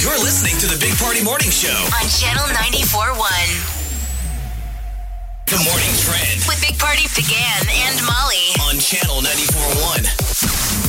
You're 0.00 0.18
listening 0.22 0.56
to 0.60 0.66
the 0.66 0.78
Big 0.80 0.96
Party 0.96 1.22
Morning 1.22 1.50
Show. 1.50 1.74
on 1.74 2.06
Channel 2.08 2.46
94.1 2.54 3.10
The 5.50 5.58
morning 5.66 5.92
trend 5.98 6.40
with 6.46 6.60
Big 6.62 6.78
Party 6.78 7.04
began 7.14 7.60
and 7.68 8.00
Molly. 8.06 8.54
on 8.70 8.78
Channel 8.78 9.20
94.1. 9.20 10.79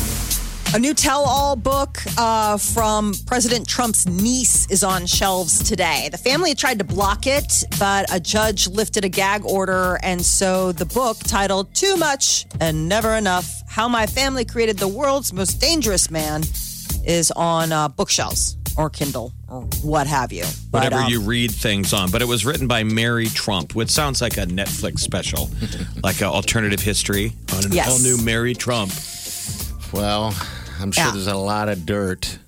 A 0.73 0.79
new 0.79 0.93
tell 0.93 1.23
all 1.25 1.57
book 1.57 1.97
uh, 2.17 2.55
from 2.57 3.13
President 3.25 3.67
Trump's 3.67 4.07
niece 4.07 4.71
is 4.71 4.85
on 4.85 5.05
shelves 5.05 5.61
today. 5.63 6.07
The 6.09 6.17
family 6.17 6.55
tried 6.55 6.77
to 6.79 6.85
block 6.85 7.27
it, 7.27 7.65
but 7.77 8.13
a 8.13 8.21
judge 8.21 8.69
lifted 8.69 9.03
a 9.03 9.09
gag 9.09 9.43
order. 9.43 9.99
And 10.01 10.23
so 10.25 10.71
the 10.71 10.85
book, 10.85 11.17
titled 11.19 11.75
Too 11.75 11.97
Much 11.97 12.45
and 12.61 12.87
Never 12.87 13.15
Enough 13.15 13.63
How 13.67 13.89
My 13.89 14.05
Family 14.05 14.45
Created 14.45 14.77
the 14.77 14.87
World's 14.87 15.33
Most 15.33 15.59
Dangerous 15.59 16.09
Man, 16.09 16.43
is 17.05 17.31
on 17.31 17.73
uh, 17.73 17.89
bookshelves. 17.89 18.55
or 18.77 18.89
Kindle 18.89 19.33
or 19.49 19.63
what 19.83 20.07
have 20.07 20.31
you. 20.31 20.43
But, 20.71 20.83
Whatever 20.85 21.01
um, 21.03 21.11
you 21.11 21.19
read 21.19 21.51
things 21.51 21.91
on. 21.91 22.11
But 22.11 22.21
it 22.21 22.29
was 22.29 22.45
written 22.45 22.69
by 22.69 22.85
Mary 22.85 23.25
Trump, 23.25 23.75
which 23.75 23.89
sounds 23.89 24.21
like 24.21 24.37
a 24.37 24.45
Netflix 24.45 24.99
special, 24.99 25.49
like 26.03 26.21
an 26.21 26.27
alternative 26.27 26.79
history 26.79 27.33
on 27.57 27.65
an 27.65 27.73
Yes. 27.73 27.89
all 27.89 27.99
new 27.99 28.23
Mary 28.23 28.53
Trump. 28.53 28.93
Well, 29.91 30.33
I'm 30.81 30.91
sure 30.91 31.05
Yeah. 31.05 31.11
there's 31.11 31.27
a 31.27 31.35
lot 31.35 31.69
of 31.69 31.85
dirt. 31.85 32.39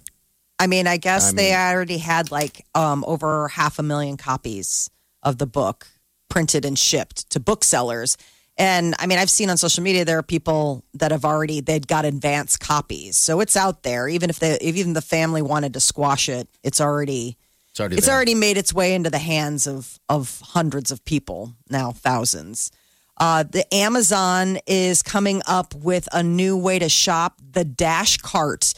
I 0.60 0.68
mean, 0.68 0.88
I 0.88 0.98
guess 0.98 1.30
I 1.30 1.36
they 1.36 1.50
mean- 1.52 1.60
already 1.60 1.98
had 1.98 2.32
like 2.32 2.66
um, 2.76 3.04
over 3.08 3.48
half 3.50 3.80
a 3.80 3.84
million 3.84 4.18
copies 4.18 4.90
of 5.22 5.38
the 5.38 5.48
book 5.48 5.88
printed 6.30 6.66
and 6.66 6.78
shipped 6.78 7.30
to 7.32 7.40
booksellers. 7.40 8.18
And 8.58 8.94
I 9.00 9.08
mean, 9.08 9.18
I've 9.18 9.30
seen 9.32 9.50
on 9.50 9.58
social 9.58 9.84
media 9.84 10.06
there 10.06 10.20
are 10.20 10.24
people 10.24 10.84
that 10.94 11.12
have 11.12 11.26
already 11.26 11.60
they'd 11.62 11.88
got 11.88 12.06
advance 12.06 12.56
copies, 12.56 13.18
so 13.18 13.40
it's 13.40 13.58
out 13.58 13.82
there. 13.84 14.08
Even 14.08 14.30
if 14.30 14.40
they, 14.40 14.52
if 14.62 14.76
even 14.76 14.94
the 14.94 15.02
family 15.02 15.42
wanted 15.42 15.74
to 15.74 15.80
squash 15.80 16.30
it, 16.30 16.48
it's 16.64 16.80
already 16.80 17.36
It's 17.72 17.80
already 17.80 17.98
it's 17.98 18.06
there. 18.06 18.16
already 18.16 18.36
made 18.36 18.58
its 18.58 18.72
way 18.74 18.94
into 18.94 19.10
the 19.10 19.18
hands 19.20 19.66
of 19.66 20.00
of 20.08 20.40
hundreds 20.44 20.92
of 20.92 21.04
people 21.04 21.54
now, 21.70 21.92
thousands. 21.92 22.70
Uh, 23.18 23.44
the 23.44 23.72
Amazon 23.74 24.58
is 24.66 25.04
coming 25.04 25.42
up 25.46 25.74
with 25.76 26.08
a 26.12 26.24
new 26.24 26.58
way 26.58 26.80
to 26.80 26.90
shop, 26.90 27.40
the 27.52 27.64
Dash 27.64 28.18
Cart. 28.18 28.74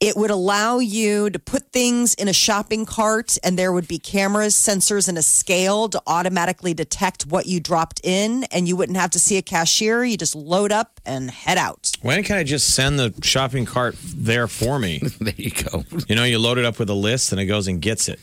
It 0.00 0.16
would 0.16 0.30
allow 0.30 0.78
you 0.78 1.28
to 1.28 1.38
put 1.38 1.72
things 1.72 2.14
in 2.14 2.26
a 2.26 2.32
shopping 2.32 2.86
cart, 2.86 3.36
and 3.44 3.58
there 3.58 3.70
would 3.70 3.86
be 3.86 3.98
cameras, 3.98 4.54
sensors, 4.54 5.08
and 5.08 5.18
a 5.18 5.22
scale 5.22 5.90
to 5.90 6.00
automatically 6.06 6.72
detect 6.72 7.26
what 7.26 7.44
you 7.44 7.60
dropped 7.60 8.00
in, 8.02 8.44
and 8.44 8.66
you 8.66 8.76
wouldn't 8.76 8.96
have 8.96 9.10
to 9.10 9.18
see 9.18 9.36
a 9.36 9.42
cashier. 9.42 10.02
You 10.02 10.16
just 10.16 10.34
load 10.34 10.72
up 10.72 11.02
and 11.04 11.30
head 11.30 11.58
out. 11.58 11.92
When 12.00 12.22
can 12.22 12.38
I 12.38 12.44
just 12.44 12.74
send 12.74 12.98
the 12.98 13.12
shopping 13.22 13.66
cart 13.66 13.94
there 14.02 14.48
for 14.48 14.78
me? 14.78 15.02
there 15.20 15.34
you 15.36 15.50
go. 15.50 15.84
You 16.08 16.16
know, 16.16 16.24
you 16.24 16.38
load 16.38 16.56
it 16.56 16.64
up 16.64 16.78
with 16.78 16.88
a 16.88 16.94
list 16.94 17.32
and 17.32 17.40
it 17.40 17.44
goes 17.44 17.68
and 17.68 17.82
gets 17.82 18.08
it. 18.08 18.20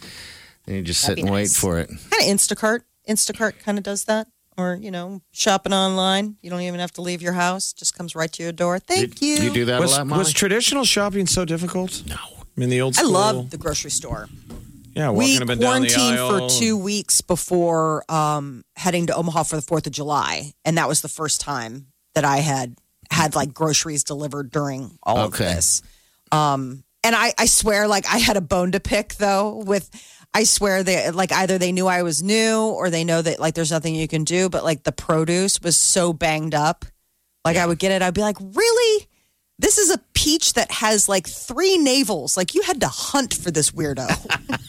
And 0.66 0.78
you 0.78 0.82
just 0.82 1.03
That'd 1.03 1.18
sit 1.20 1.24
be 1.24 1.28
and 1.28 1.32
wait 1.32 1.49
for 1.49 1.78
it. 1.78 1.89
Kind 1.89 2.01
of 2.24 2.28
Instacart. 2.28 2.82
Instacart 3.08 3.60
kind 3.60 3.78
of 3.78 3.84
does 3.84 4.05
that. 4.05 4.28
Or, 4.58 4.76
you 4.82 4.89
know, 4.89 5.22
shopping 5.32 5.72
online. 5.74 6.38
You 6.41 6.49
don't 6.49 6.62
even 6.62 6.80
have 6.80 6.91
to 6.93 7.01
leave 7.01 7.22
your 7.22 7.34
house. 7.34 7.74
Just 7.74 7.95
comes 7.95 8.16
right 8.16 8.32
to 8.34 8.41
your 8.43 8.51
door. 8.51 8.80
Thank 8.80 9.22
you. 9.22 9.36
You 9.36 9.53
do 9.53 9.66
that 9.66 9.80
Was, 9.80 9.93
a 9.93 9.97
lot, 9.99 10.08
Molly? 10.08 10.20
was 10.20 10.34
traditional 10.34 10.84
shopping 10.84 11.28
so 11.28 11.45
difficult? 11.45 12.03
no. 12.08 12.16
I 12.16 12.60
mean, 12.60 12.70
the 12.70 12.82
old 12.82 12.97
I 12.97 13.03
love 13.03 13.51
the 13.51 13.58
grocery 13.60 13.91
store. 13.91 14.28
yeah, 14.95 15.12
we 15.12 15.38
up 15.38 15.47
and 15.47 15.62
down 15.62 15.84
the 15.84 15.89
quarantined 15.93 16.18
for 16.18 16.49
two 16.60 16.76
weeks 16.76 17.22
before 17.22 18.03
um, 18.12 18.64
heading 18.76 19.05
to 19.08 19.16
Omaha 19.16 19.43
for 19.43 19.58
the 19.58 19.62
Fourth 19.62 19.86
of 19.86 19.93
July, 19.93 20.53
and 20.66 20.76
that 20.80 20.88
was 20.88 21.01
the 21.01 21.08
first 21.08 21.39
time 21.39 21.86
that 22.16 22.26
I 22.26 22.38
had 22.38 22.76
had 23.12 23.36
like 23.36 23.53
groceries 23.53 24.03
delivered 24.03 24.49
during 24.49 24.97
all 25.03 25.20
Okay. 25.28 25.45
of 25.47 25.55
this. 25.55 25.84
Um, 26.32 26.84
and 27.03 27.16
I, 27.16 27.32
I 27.38 27.45
swear, 27.45 27.88
like 27.88 28.08
I 28.12 28.18
had 28.18 28.38
a 28.38 28.41
bone 28.41 28.72
to 28.72 28.80
pick 28.80 29.14
though. 29.18 29.58
With 29.64 29.88
I 30.34 30.43
swear 30.43 30.84
they 30.84 31.09
like 31.11 31.32
either 31.32 31.57
they 31.57 31.71
knew 31.71 31.88
I 31.88 32.03
was 32.03 32.21
new 32.21 32.59
or 32.59 32.89
they 32.89 33.03
know 33.03 33.21
that 33.21 33.39
like 33.39 33.55
there's 33.55 33.71
nothing 33.71 33.95
you 33.95 34.07
can 34.07 34.23
do. 34.23 34.49
But 34.49 34.63
like 34.63 34.84
the 34.84 34.91
produce 34.91 35.59
was 35.61 35.78
so 35.78 36.13
banged 36.13 36.53
up, 36.53 36.86
like 37.43 37.57
I 37.57 37.65
would 37.65 37.80
get 37.80 37.91
it, 37.91 38.01
I'd 38.01 38.13
be 38.13 38.21
like, 38.21 38.38
really. 38.39 39.07
This 39.60 39.78
is 39.80 39.89
a 39.89 39.97
peach 40.14 40.53
that 40.53 40.70
has 40.72 41.10
like 41.10 41.28
three 41.28 41.78
navels. 41.78 42.38
Like 42.38 42.53
you 42.53 42.62
had 42.62 42.80
to 42.82 42.88
hunt 42.88 43.34
for 43.34 43.51
this 43.51 43.72
weirdo. 43.72 44.08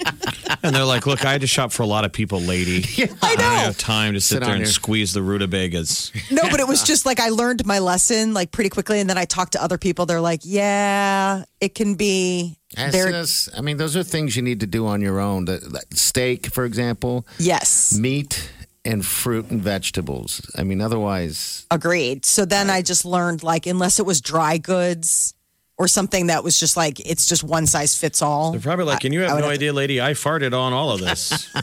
And 0.62 0.74
they're 0.74 0.84
like, 0.84 1.06
look, 1.06 1.24
I 1.24 1.30
had 1.32 1.42
to 1.42 1.46
shop 1.46 1.70
for 1.72 1.82
a 1.84 1.86
lot 1.86 2.04
of 2.04 2.12
people, 2.12 2.40
lady. 2.40 2.84
I 3.22 3.34
know. 3.36 3.42
don't 3.42 3.58
have 3.58 3.78
time 3.78 4.14
to 4.14 4.20
sit, 4.20 4.36
Sit 4.36 4.40
there 4.40 4.48
on 4.48 4.56
and 4.56 4.64
your- 4.64 4.72
squeeze 4.72 5.12
the 5.12 5.22
rutabagas. 5.22 6.10
No, 6.32 6.42
but 6.50 6.58
it 6.58 6.66
was 6.66 6.82
just 6.82 7.06
like 7.06 7.20
I 7.20 7.28
learned 7.28 7.64
my 7.64 7.78
lesson 7.78 8.34
like 8.34 8.50
pretty 8.50 8.68
quickly, 8.70 8.98
and 8.98 9.08
then 9.08 9.16
I 9.18 9.24
talked 9.24 9.52
to 9.52 9.62
other 9.62 9.78
people. 9.78 10.04
They're 10.06 10.20
like, 10.20 10.40
"Yeah, 10.42 11.44
it 11.60 11.74
can 11.74 11.94
be." 11.94 12.58
That's 12.74 12.92
There, 12.92 13.10
just- 13.10 13.50
I 13.56 13.60
mean, 13.60 13.76
those 13.76 13.96
are 13.96 14.02
things 14.02 14.36
you 14.36 14.42
need 14.42 14.60
to 14.60 14.66
do 14.66 14.86
on 14.86 15.00
your 15.00 15.20
own. 15.20 15.44
The, 15.44 15.58
the 15.58 15.96
steak, 15.96 16.46
for 16.46 16.64
example, 16.64 17.24
yes, 17.38 17.96
meat 17.96 18.50
and 18.88 19.04
fruit 19.04 19.50
and 19.50 19.60
vegetables. 19.62 20.40
I 20.56 20.64
mean, 20.64 20.80
otherwise, 20.80 21.66
agreed. 21.70 22.24
So 22.24 22.44
then 22.44 22.70
I 22.70 22.82
just 22.82 23.04
learned 23.04 23.42
like 23.42 23.66
unless 23.66 24.00
it 24.00 24.06
was 24.06 24.20
dry 24.20 24.56
goods 24.58 25.34
or 25.76 25.86
something 25.86 26.26
that 26.28 26.42
was 26.42 26.58
just 26.58 26.76
like 26.76 26.98
it's 27.08 27.28
just 27.28 27.44
one 27.44 27.66
size 27.66 27.94
fits 27.94 28.22
all. 28.22 28.52
They're 28.52 28.60
probably 28.60 28.86
like, 28.86 29.04
and 29.04 29.12
you 29.12 29.20
have 29.20 29.30
no 29.38 29.44
have 29.44 29.52
idea, 29.52 29.72
lady, 29.72 30.00
I 30.00 30.12
farted 30.12 30.58
on 30.58 30.72
all 30.72 30.90
of 30.90 31.00
this. 31.00 31.48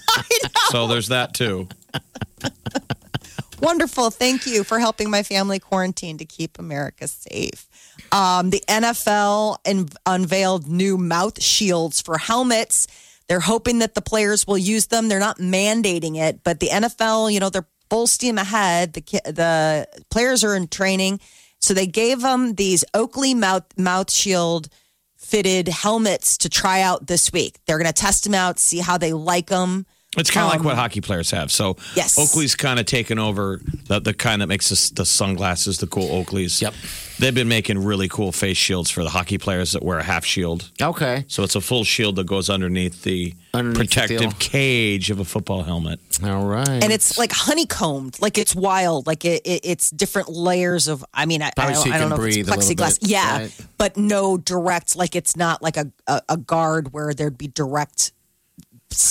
So 0.69 0.88
there's 0.88 1.09
that 1.09 1.36
too. 1.36 1.69
Wonderful. 3.61 4.09
Thank 4.09 4.45
you 4.47 4.63
for 4.63 4.80
helping 4.80 5.09
my 5.11 5.21
family 5.23 5.59
quarantine 5.59 6.17
to 6.17 6.26
keep 6.26 6.57
America 6.59 7.07
safe. 7.07 7.67
Um, 8.11 8.49
the 8.49 8.61
NFL 8.67 9.57
un- 9.65 9.89
unveiled 10.05 10.67
new 10.67 10.97
mouth 10.97 11.41
shields 11.41 12.01
for 12.01 12.17
helmets. 12.17 12.88
They're 13.28 13.39
hoping 13.39 13.80
that 13.80 13.95
the 13.95 14.01
players 14.01 14.45
will 14.45 14.57
use 14.57 14.88
them. 14.88 15.07
They're 15.07 15.19
not 15.19 15.39
mandating 15.39 16.17
it, 16.17 16.43
but 16.43 16.59
the 16.59 16.67
NFL, 16.67 17.34
you 17.34 17.39
know, 17.39 17.49
they're 17.49 17.67
full 17.89 18.07
steam 18.07 18.38
ahead. 18.38 18.93
The 18.93 19.01
the 19.26 19.88
players 20.09 20.43
are 20.43 20.55
in 20.55 20.67
training, 20.67 21.19
so 21.59 21.73
they 21.73 21.88
gave 21.88 22.21
them 22.21 22.55
these 22.55 22.86
Oakley 22.93 23.34
mouth 23.34 23.65
mouth 23.78 24.11
shield 24.11 24.69
fitted 25.17 25.67
helmets 25.67 26.38
to 26.38 26.49
try 26.49 26.82
out 26.82 27.07
this 27.07 27.32
week. 27.34 27.57
They're 27.65 27.80
going 27.80 27.91
to 27.91 27.93
test 27.93 28.26
them 28.26 28.36
out, 28.36 28.59
see 28.59 28.78
how 28.78 28.97
they 28.97 29.11
like 29.11 29.47
them. 29.47 29.88
It's 30.18 30.32
kind 30.32 30.45
of 30.45 30.51
like 30.51 30.63
what 30.63 30.76
hockey 30.76 31.01
players 31.01 31.32
have. 31.32 31.51
So 31.51 31.70
Um, 31.72 31.76
Yes. 31.95 32.18
Oakley's 32.20 32.55
kind 32.55 32.80
of 32.80 32.86
taken 32.86 33.20
over 33.20 33.59
the, 33.88 33.99
the 33.99 34.13
kind 34.13 34.41
that 34.41 34.47
makes 34.47 34.70
the, 34.70 34.91
the 34.95 35.05
sunglasses, 35.05 35.78
the 35.80 35.88
cool 35.88 36.07
Oakleys. 36.09 36.61
Yep. 36.61 36.74
They've 37.18 37.34
been 37.34 37.47
making 37.47 37.82
really 37.82 38.09
cool 38.09 38.34
face 38.34 38.57
shields 38.57 38.91
for 38.91 39.01
the 39.03 39.09
hockey 39.09 39.38
players 39.38 39.72
that 39.72 39.82
wear 39.84 39.99
a 39.99 40.03
half 40.03 40.26
shield. 40.26 40.70
okay. 40.82 41.24
So 41.30 41.43
it's 41.43 41.55
a 41.55 41.61
full 41.61 41.86
shield 41.86 42.18
that 42.18 42.28
goes 42.28 42.49
underneath 42.49 43.03
the 43.03 43.34
Underneath 43.53 43.78
protective 43.78 44.20
deal. 44.20 44.32
cage 44.38 45.09
of 45.11 45.20
a 45.22 45.26
football 45.26 45.63
helmet. 45.63 46.01
All 46.24 46.45
right. 46.45 46.68
and 46.84 46.91
it's 46.91 47.18
like 47.18 47.32
honeycombed, 47.32 48.22
like 48.22 48.38
it's 48.38 48.53
wild, 48.53 49.07
like 49.07 49.24
it, 49.24 49.41
it, 49.45 49.61
it's 49.63 49.89
different 49.91 50.28
layers 50.30 50.89
of. 50.89 51.05
I 51.13 51.26
mean, 51.26 51.41
I, 51.41 51.51
I 51.57 51.72
don't, 51.72 51.76
so 51.76 51.89
I 51.91 51.97
don't 51.99 52.09
know 52.09 52.22
if 52.22 52.36
it's 52.38 52.49
plexiglass, 52.49 52.99
bit, 52.99 53.09
yeah, 53.09 53.38
right? 53.39 53.66
but 53.78 53.95
no 53.95 54.38
direct. 54.38 54.97
Like 54.97 55.16
it's 55.16 55.38
not 55.38 55.61
like 55.63 55.78
a 55.78 55.91
a, 56.07 56.22
a 56.30 56.38
guard 56.38 56.91
where 56.91 57.13
there'd 57.13 57.38
be 57.38 57.47
direct. 57.47 58.11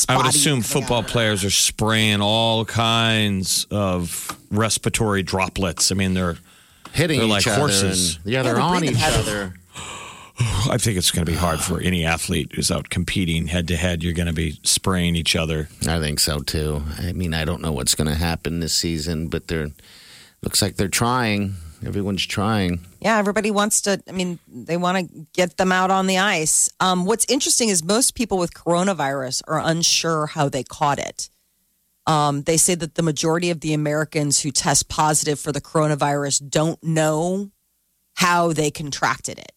I 0.08 0.16
would 0.16 0.26
assume 0.26 0.62
football 0.62 1.02
out. 1.02 1.08
players 1.08 1.44
are 1.44 1.50
spraying 1.50 2.20
all 2.20 2.64
kinds 2.64 3.66
of 3.70 4.38
respiratory 4.50 5.22
droplets. 5.22 5.92
I 5.92 5.94
mean, 5.94 6.14
they're. 6.14 6.36
hitting 6.92 7.18
they're 7.18 7.26
each 7.26 7.46
like 7.46 7.46
other. 7.46 7.58
horses. 7.58 8.16
And, 8.16 8.26
yeah, 8.32 8.42
they're 8.42 8.54
they're 8.54 8.62
on 8.62 8.84
each 8.84 9.02
other. 9.02 9.54
I 10.70 10.78
think 10.78 10.98
it's 10.98 11.10
going 11.10 11.24
to 11.24 11.30
be 11.30 11.38
hard 11.38 11.60
for 11.60 11.80
any 11.80 12.04
athlete 12.04 12.52
who's 12.54 12.70
out 12.70 12.90
competing 12.90 13.46
head 13.46 13.68
to 13.68 13.76
head. 13.76 14.02
You're 14.02 14.14
going 14.14 14.26
to 14.26 14.32
be 14.32 14.58
spraying 14.64 15.14
each 15.14 15.36
other. 15.36 15.68
I 15.86 16.00
think 16.00 16.18
so 16.18 16.40
too. 16.40 16.82
I 16.98 17.12
mean, 17.12 17.34
I 17.34 17.44
don't 17.44 17.62
know 17.62 17.72
what's 17.72 17.94
going 17.94 18.08
to 18.08 18.16
happen 18.16 18.60
this 18.60 18.74
season, 18.74 19.28
but 19.28 19.46
they're 19.48 19.68
looks 20.42 20.60
like 20.60 20.76
they're 20.76 20.88
trying. 20.88 21.54
Everyone's 21.86 22.24
trying. 22.26 22.80
Yeah, 23.00 23.18
everybody 23.18 23.50
wants 23.50 23.82
to. 23.82 24.02
I 24.08 24.12
mean, 24.12 24.38
they 24.48 24.76
want 24.76 24.98
to 24.98 25.26
get 25.32 25.56
them 25.56 25.72
out 25.72 25.90
on 25.90 26.06
the 26.06 26.18
ice. 26.18 26.70
Um, 26.80 27.04
what's 27.04 27.26
interesting 27.28 27.68
is 27.68 27.84
most 27.84 28.14
people 28.14 28.38
with 28.38 28.54
coronavirus 28.54 29.42
are 29.46 29.60
unsure 29.60 30.26
how 30.26 30.48
they 30.48 30.62
caught 30.62 30.98
it. 30.98 31.30
Um, 32.06 32.42
they 32.42 32.56
say 32.56 32.74
that 32.74 32.94
the 32.94 33.02
majority 33.02 33.50
of 33.50 33.60
the 33.60 33.72
Americans 33.72 34.40
who 34.40 34.50
test 34.50 34.88
positive 34.88 35.40
for 35.40 35.52
the 35.52 35.60
coronavirus 35.60 36.48
don't 36.48 36.82
know 36.82 37.50
how 38.14 38.52
they 38.52 38.70
contracted 38.70 39.38
it. 39.38 39.52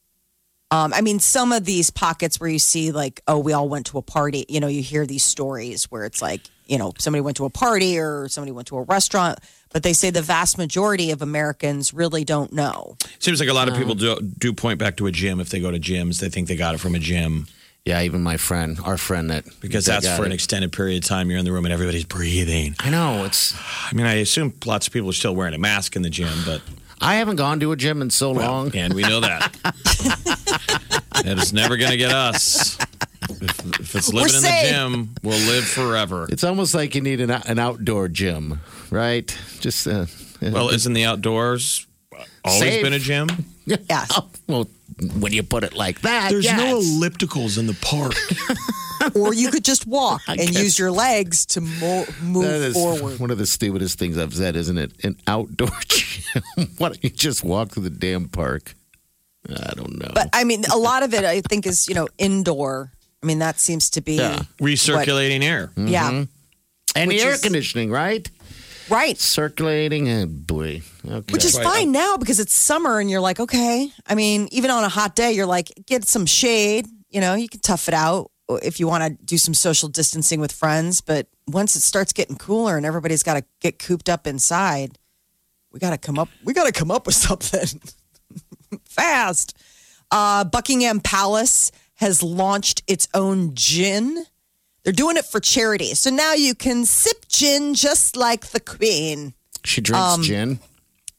Um, 0.69 0.93
I 0.93 1.01
mean, 1.01 1.19
some 1.19 1.53
of 1.53 1.63
these 1.63 1.89
pockets 1.89 2.39
where 2.39 2.49
you 2.49 2.59
see, 2.59 2.91
like, 2.91 3.21
oh, 3.27 3.39
we 3.39 3.53
all 3.53 3.69
went 3.69 3.85
to 3.87 3.97
a 3.97 4.01
party, 4.01 4.45
you 4.49 4.59
know, 4.59 4.67
you 4.67 4.81
hear 4.81 5.05
these 5.05 5.23
stories 5.23 5.85
where 5.85 6.03
it's 6.03 6.21
like, 6.21 6.41
you 6.65 6.77
know, 6.77 6.91
somebody 6.99 7.21
went 7.21 7.37
to 7.37 7.45
a 7.45 7.49
party 7.49 7.97
or 7.97 8.27
somebody 8.27 8.51
went 8.51 8.67
to 8.67 8.77
a 8.77 8.81
restaurant, 8.81 9.39
but 9.71 9.83
they 9.83 9.93
say 9.93 10.09
the 10.09 10.21
vast 10.21 10.57
majority 10.57 11.11
of 11.11 11.21
Americans 11.21 11.93
really 11.93 12.23
don't 12.23 12.51
know. 12.53 12.97
Seems 13.19 13.39
like 13.39 13.49
a 13.49 13.53
lot 13.53 13.67
of 13.67 13.75
people 13.75 13.95
do, 13.95 14.19
do 14.37 14.53
point 14.53 14.79
back 14.79 14.97
to 14.97 15.07
a 15.07 15.11
gym 15.11 15.39
if 15.39 15.49
they 15.49 15.59
go 15.59 15.71
to 15.71 15.79
gyms. 15.79 16.19
They 16.19 16.29
think 16.29 16.47
they 16.47 16.55
got 16.55 16.75
it 16.75 16.79
from 16.79 16.95
a 16.95 16.99
gym 16.99 17.47
Yeah, 17.85 18.01
even 18.01 18.21
my 18.23 18.37
friend, 18.37 18.77
our 18.83 18.97
friend 18.97 19.29
that 19.29 19.45
because 19.61 19.85
that 19.85 19.93
that's 20.01 20.05
got 20.07 20.17
for 20.17 20.25
an 20.25 20.31
it. 20.31 20.35
extended 20.35 20.71
period 20.73 21.03
of 21.03 21.07
time. 21.09 21.29
You're 21.29 21.39
in 21.39 21.45
the 21.45 21.51
room 21.51 21.65
and 21.65 21.73
everybody's 21.73 22.05
breathing. 22.05 22.75
I 22.79 22.89
know 22.89 23.23
it's. 23.25 23.55
I 23.89 23.93
mean, 23.95 24.05
I 24.05 24.15
assume 24.15 24.53
lots 24.65 24.87
of 24.87 24.93
people 24.93 25.09
are 25.09 25.13
still 25.13 25.35
wearing 25.35 25.53
a 25.53 25.57
mask 25.59 25.95
in 25.95 26.01
the 26.01 26.09
gym, 26.09 26.33
but 26.45 26.61
I 26.99 27.15
haven't 27.15 27.35
gone 27.37 27.59
to 27.61 27.71
a 27.71 27.75
gym 27.77 28.01
in 28.01 28.09
so 28.09 28.31
long. 28.31 28.75
and 28.75 28.93
we 28.93 29.03
know 29.03 29.19
that. 29.21 29.53
that 31.23 31.37
is 31.37 31.53
never 31.53 31.77
going 31.77 31.91
to 31.91 31.97
get 31.97 32.11
us. 32.11 32.77
If, 33.29 33.79
if 33.79 33.95
it's 33.95 34.13
living 34.13 34.35
in 34.35 34.41
the 34.41 34.47
safe. 34.47 34.69
gym, 34.69 35.15
we'll 35.21 35.37
live 35.47 35.65
forever. 35.65 36.27
It's 36.29 36.43
almost 36.43 36.73
like 36.73 36.95
you 36.95 37.01
need 37.01 37.19
an, 37.21 37.29
an 37.29 37.59
outdoor 37.59 38.07
gym, 38.07 38.61
right? 38.91 39.27
Just 39.59 39.87
uh, 39.87 40.05
Well, 40.41 40.69
isn't 40.69 40.93
the 40.93 41.05
outdoors 41.05 41.85
always 42.43 42.59
Safe. 42.59 42.83
been 42.83 42.93
a 42.93 42.99
gym? 42.99 43.27
Yes. 43.89 44.17
well, 44.47 44.69
when 45.19 45.33
you 45.33 45.43
put 45.43 45.65
it 45.65 45.73
like 45.73 45.99
that, 46.01 46.29
There's 46.31 46.45
yes. 46.45 46.57
no 46.57 46.79
ellipticals 46.79 47.57
in 47.57 47.67
the 47.67 47.73
park. 47.81 48.13
or 49.15 49.33
you 49.33 49.51
could 49.51 49.65
just 49.65 49.85
walk 49.85 50.21
and 50.25 50.39
use 50.57 50.79
your 50.79 50.89
legs 50.89 51.45
to 51.47 51.59
mo- 51.59 52.05
move 52.23 52.45
That 52.45 52.61
is 52.61 52.73
forward. 52.81 53.19
one 53.19 53.29
of 53.29 53.37
the 53.37 53.45
stupidest 53.45 53.99
things 53.99 54.17
I've 54.17 54.33
said, 54.33 54.55
isn't 54.55 54.77
it? 54.77 54.93
An 55.03 55.17
outdoor 55.27 55.67
gym. 55.89 56.41
Why 56.77 56.87
don't 56.87 57.03
you 57.03 57.09
just 57.09 57.43
walk 57.43 57.71
through 57.71 57.83
the 57.83 57.89
damn 57.89 58.29
park? 58.29 58.73
I 59.49 59.73
don't 59.75 59.99
know. 59.99 60.11
But 60.13 60.29
I 60.31 60.45
mean, 60.45 60.63
a 60.73 60.77
lot 60.77 61.03
of 61.03 61.13
it 61.13 61.25
I 61.25 61.41
think 61.41 61.67
is 61.67 61.89
you 61.89 61.95
know 61.95 62.07
indoor. 62.17 62.93
I 63.21 63.25
mean, 63.25 63.39
that 63.39 63.59
seems 63.59 63.89
to 63.91 64.01
be 64.01 64.13
Yeah. 64.15 64.43
Recirculating 64.61 65.43
air. 65.43 65.71
yeah, 65.75 66.23
And 66.95 67.07
Which 67.09 67.17
the 67.17 67.23
air 67.27 67.33
is- 67.33 67.41
conditioning, 67.41 67.91
right? 67.91 68.29
Right. 68.89 69.17
Circulating. 69.17 70.09
Oh, 70.09 70.25
boy. 70.27 70.81
Okay. 71.07 71.33
Which 71.33 71.45
is 71.45 71.55
Right. 71.57 71.63
fine 71.65 71.91
now 71.91 72.17
because 72.17 72.39
it's 72.39 72.53
summer 72.53 72.99
and 72.99 73.09
you're 73.09 73.21
like, 73.21 73.39
okay. 73.39 73.91
I 74.05 74.15
mean, 74.15 74.47
even 74.51 74.71
on 74.71 74.83
a 74.83 74.89
hot 74.89 75.15
day, 75.15 75.31
you're 75.33 75.45
like, 75.45 75.71
get 75.85 76.05
some 76.07 76.25
shade. 76.25 76.87
You 77.09 77.21
know, 77.21 77.35
you 77.35 77.47
can 77.49 77.59
tough 77.61 77.87
it 77.87 77.93
out 77.93 78.31
if 78.63 78.79
you 78.79 78.87
want 78.87 79.03
to 79.03 79.25
do 79.25 79.37
some 79.37 79.53
social 79.53 79.89
distancing 79.89 80.39
with 80.39 80.51
friends. 80.51 81.01
But 81.01 81.27
once 81.47 81.75
it 81.75 81.81
starts 81.81 82.13
getting 82.13 82.35
cooler 82.37 82.77
and 82.77 82.85
everybody's 82.85 83.23
got 83.23 83.35
to 83.35 83.43
get 83.61 83.79
cooped 83.79 84.09
up 84.09 84.27
inside, 84.27 84.97
we 85.71 85.79
got 85.79 85.91
to 85.91 85.97
come 85.97 86.17
up. 86.19 86.29
We 86.43 86.53
got 86.53 86.65
to 86.65 86.71
come 86.71 86.91
up 86.91 87.05
with 87.05 87.15
something 87.27 87.81
fast. 88.85 89.57
Uh, 90.11 90.43
Buckingham 90.43 90.99
Palace 90.99 91.71
has 91.95 92.21
launched 92.23 92.83
its 92.87 93.07
own 93.13 93.51
gin. 93.55 94.25
They're 94.87 94.93
doing 94.93 95.17
it 95.17 95.25
for 95.25 95.41
charity. 95.41 95.95
So 95.95 96.09
now 96.09 96.31
you 96.31 96.55
can 96.55 96.85
sip 96.85 97.27
gin 97.27 97.73
just 97.73 98.15
like 98.15 98.45
the 98.51 98.61
Queen. 98.61 99.33
she 99.65 99.81
drinks 99.81 99.99
um, 100.15 100.21
gin. 100.23 100.59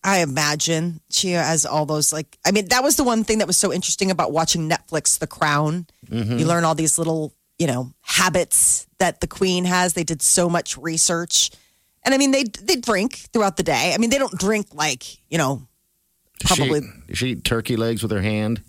I 0.02 0.20
imagine 0.20 1.00
she 1.10 1.32
has 1.32 1.66
all 1.66 1.84
those 1.84 2.10
like 2.10 2.38
I 2.46 2.50
mean 2.50 2.68
that 2.68 2.82
was 2.82 2.96
the 2.96 3.04
one 3.04 3.24
thing 3.24 3.38
that 3.38 3.46
was 3.46 3.58
so 3.58 3.70
interesting 3.70 4.10
about 4.10 4.32
watching 4.32 4.70
Netflix 4.70 5.18
The 5.18 5.26
Crown. 5.26 5.86
You 6.10 6.46
learn 6.46 6.64
all 6.64 6.74
these 6.74 6.96
little, 6.96 7.34
you 7.58 7.66
know, 7.66 7.92
habits 8.00 8.86
that 9.00 9.20
the 9.20 9.26
queen 9.26 9.66
has. 9.66 9.92
They 9.92 10.02
did 10.02 10.22
so 10.22 10.48
much 10.48 10.78
research. 10.78 11.50
And 12.04 12.14
I 12.14 12.16
mean 12.16 12.30
they 12.30 12.44
they 12.44 12.76
drink 12.76 13.16
throughout 13.34 13.58
the 13.58 13.62
day. 13.64 13.92
I 13.94 13.98
mean 13.98 14.08
they 14.08 14.16
don't 14.16 14.38
drink 14.38 14.68
like, 14.72 15.04
you 15.30 15.36
know, 15.36 15.68
Does 16.40 16.56
she- 16.56 16.56
probably 16.56 16.80
she, 17.12 17.28
eat 17.32 17.44
turkey 17.44 17.76
legs 17.76 18.00
with 18.02 18.12
her 18.12 18.22
hand? 18.22 18.62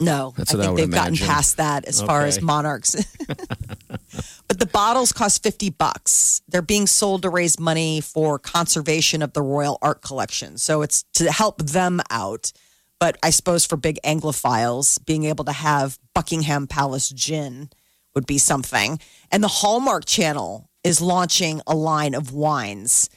No. 0.00 0.34
That's 0.36 0.54
I 0.54 0.58
what 0.58 0.62
I 0.62 0.66
think 0.66 0.78
they've 0.78 0.90
gotten 0.90 1.16
past 1.16 1.56
that 1.58 1.84
as 1.84 2.02
far 2.02 2.24
as 2.24 2.40
monarchs. 2.40 2.96
but 4.48 4.58
the 4.58 4.66
bottles 4.66 5.12
cost 5.12 5.42
50 5.42 5.70
bucks. 5.70 6.42
They're 6.48 6.62
being 6.62 6.86
sold 6.86 7.22
to 7.22 7.30
raise 7.30 7.58
money 7.58 8.00
for 8.00 8.38
conservation 8.38 9.22
of 9.22 9.32
the 9.32 9.42
Royal 9.42 9.78
Art 9.82 10.02
Collection. 10.02 10.58
So 10.58 10.82
it's 10.82 11.04
to 11.14 11.30
help 11.30 11.62
them 11.62 12.00
out. 12.10 12.52
But 13.00 13.18
I 13.22 13.30
suppose 13.30 13.66
for 13.66 13.76
big 13.76 13.98
Anglophiles, 14.04 15.04
being 15.04 15.24
able 15.24 15.44
to 15.44 15.52
have 15.52 15.98
Buckingham 16.14 16.66
Palace 16.66 17.08
gin 17.10 17.70
would 18.14 18.26
be 18.26 18.38
something. 18.38 18.98
And 19.30 19.42
the 19.42 19.48
Hallmark 19.48 20.06
Channel 20.06 20.70
is 20.82 21.00
launching 21.00 21.60
a 21.66 21.74
line 21.74 22.14
of 22.14 22.32
wines 22.32 23.10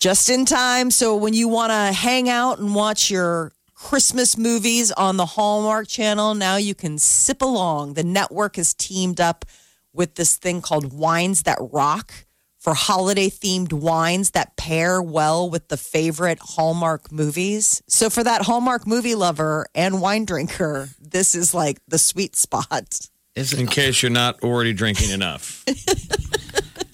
just 0.00 0.30
in 0.30 0.44
time. 0.44 0.90
So 0.90 1.16
when 1.16 1.34
you 1.34 1.48
want 1.48 1.70
to 1.70 1.92
hang 1.92 2.28
out 2.28 2.58
and 2.58 2.74
watch 2.74 3.10
your 3.10 3.52
Christmas 3.78 4.36
movies 4.36 4.90
on 4.90 5.18
the 5.18 5.24
Hallmark 5.24 5.86
Channel, 5.86 6.34
now 6.34 6.56
you 6.56 6.74
can 6.74 6.98
sip 6.98 7.40
along. 7.40 7.94
The 7.94 8.02
network 8.02 8.56
has 8.56 8.74
teamed 8.74 9.20
up 9.20 9.44
with 9.92 10.16
this 10.16 10.36
thing 10.36 10.60
called 10.60 10.92
Wines 10.92 11.44
That 11.44 11.58
Rock 11.60 12.12
for 12.58 12.74
holiday 12.74 13.30
themed 13.30 13.72
wines 13.72 14.32
that 14.32 14.56
pair 14.56 15.00
well 15.00 15.48
with 15.48 15.68
the 15.68 15.76
favorite 15.76 16.40
Hallmark 16.40 17.12
movies. 17.12 17.80
So 17.86 18.10
for 18.10 18.24
that 18.24 18.42
Hallmark 18.42 18.84
movie 18.84 19.14
lover 19.14 19.66
and 19.76 20.02
wine 20.02 20.24
drinker, 20.24 20.88
this 21.00 21.36
is 21.36 21.54
like 21.54 21.78
the 21.86 21.98
sweet 21.98 22.34
spot. 22.34 22.98
Is 23.36 23.52
In 23.52 23.68
case 23.68 24.02
you're 24.02 24.10
not 24.10 24.42
already 24.42 24.72
drinking 24.72 25.10
enough. 25.10 25.64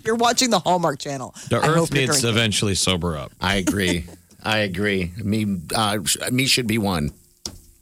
You're 0.05 0.17
watching 0.17 0.51
the 0.51 0.59
Hallmark 0.59 0.99
Channel. 0.99 1.35
The 1.49 1.57
I 1.57 1.67
earth 1.67 1.91
needs 1.91 2.21
to 2.21 2.29
eventually 2.29 2.75
sober 2.75 3.17
up. 3.17 3.33
I 3.41 3.55
agree. 3.55 4.05
I 4.45 4.59
agree. 4.59 5.13
Me, 5.23 5.61
uh, 5.75 5.99
me 6.31 6.47
should 6.47 6.67
be 6.67 6.79
one. 6.79 7.11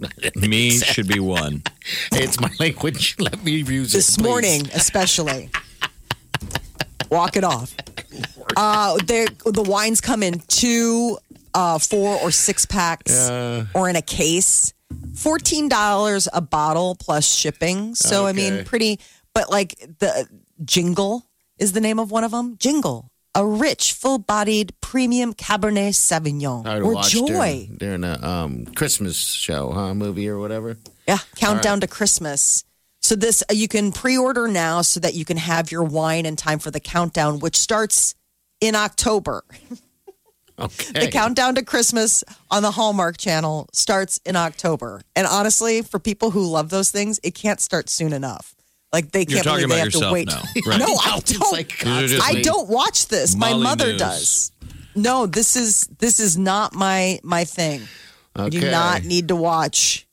Me 0.35 0.71
should 0.79 1.07
be 1.07 1.21
one. 1.21 1.63
It's 2.11 2.41
my 2.41 2.51
language. 2.59 3.15
Let 3.21 3.45
me 3.45 3.53
use 3.53 3.93
this 3.93 4.17
it, 4.17 4.21
please. 4.21 4.27
morning, 4.27 4.69
especially. 4.75 5.51
Walk 7.09 7.37
it 7.37 7.45
off. 7.45 7.75
Uh, 8.57 8.97
the 8.97 9.65
wines 9.67 10.01
come 10.01 10.23
in 10.25 10.41
two, 10.49 11.19
uh, 11.55 11.79
four, 11.79 12.19
or 12.19 12.33
six 12.33 12.67
packs, 12.67 13.31
or 13.75 13.89
in 13.89 13.95
a 13.95 14.03
case. 14.03 14.73
Fourteen 15.15 15.69
dollars 15.69 16.29
a 16.33 16.41
bottle 16.41 16.97
plus 16.99 17.25
shipping. 17.25 17.95
So 17.95 18.27
I 18.27 18.33
mean, 18.33 18.65
pretty. 18.65 18.99
But 19.35 19.51
like 19.51 19.75
the 20.01 20.27
Jingle 20.65 21.25
is 21.59 21.73
the 21.73 21.81
name 21.81 21.99
of 21.99 22.11
one 22.11 22.25
of 22.25 22.31
them. 22.33 22.57
Jingle, 22.59 23.11
a 23.35 23.47
rich, 23.47 23.93
full-bodied 23.95 24.75
premium 24.81 25.33
Cabernet 25.35 25.95
Sauvignon 25.95 26.67
I 26.67 26.81
or 26.81 27.03
Joy. 27.03 27.27
during, 27.27 27.77
during 27.77 28.05
a 28.05 28.23
um, 28.23 28.67
Christmas 28.67 29.17
show, 29.17 29.73
huh? 29.73 29.95
Movie 29.95 30.29
or 30.29 30.39
whatever. 30.39 30.77
Yeah, 31.09 31.19
countdown 31.37 31.81
to 31.81 31.87
Christmas. 31.87 32.65
So 33.01 33.17
this 33.17 33.43
uh, 33.51 33.55
you 33.55 33.69
can 33.69 33.91
pre-order 33.93 34.47
now 34.49 34.83
so 34.83 35.01
that 35.01 35.15
you 35.15 35.25
can 35.25 35.37
have 35.37 35.73
your 35.73 35.83
wine 35.83 36.27
in 36.27 36.37
time 36.37 36.59
for 36.59 36.71
the 36.71 36.81
countdown, 36.81 37.41
which 37.41 37.57
starts 37.57 38.15
in 38.61 38.75
October. 38.75 39.45
Okay. 40.59 41.07
The 41.07 41.11
countdown 41.11 41.55
to 41.57 41.65
Christmas 41.65 42.23
on 42.51 42.63
the 42.63 42.71
Hallmark 42.71 43.17
Channel 43.17 43.69
starts 43.73 44.21
in 44.25 44.37
October. 44.37 45.03
And 45.17 45.27
honestly, 45.27 45.83
for 45.83 45.99
people 45.99 46.31
who 46.31 46.47
love 46.47 46.69
those 46.69 46.91
things, 46.91 47.19
it 47.23 47.35
can't 47.35 47.59
start 47.59 47.89
soon 47.89 48.13
enough. 48.13 48.55
Like 48.93 49.11
they 49.11 49.21
You're 49.21 49.43
can't 49.43 49.45
talking 49.45 49.69
believe 49.69 49.69
they 49.69 49.75
about 49.77 49.85
have 49.85 49.93
to 49.93 49.99
yourself 49.99 50.13
wait. 50.13 50.29
now, 50.29 50.43
right? 50.67 50.79
No, 50.79 50.87
No, 50.87 50.97
I 50.97 51.21
don't. 51.25 51.53
like 51.53 51.79
These 51.79 51.87
are 51.89 52.07
just 52.17 52.31
I 52.31 52.35
me. 52.35 52.43
don't 52.43 52.69
watch 52.69 53.09
this. 53.09 53.35
My 53.37 53.55
mother 53.55 53.87
News. 53.93 53.99
does. 53.99 54.53
No, 54.95 55.27
this 55.27 55.57
is 55.57 55.89
this 55.99 56.21
is 56.21 56.37
not 56.37 56.75
my 56.75 57.19
my 57.23 57.45
thing. 57.45 57.81
You 58.39 58.51
do 58.51 58.59
Okay. 58.59 58.71
not 58.71 59.05
need 59.05 59.29
to 59.29 59.37
watch 59.37 60.07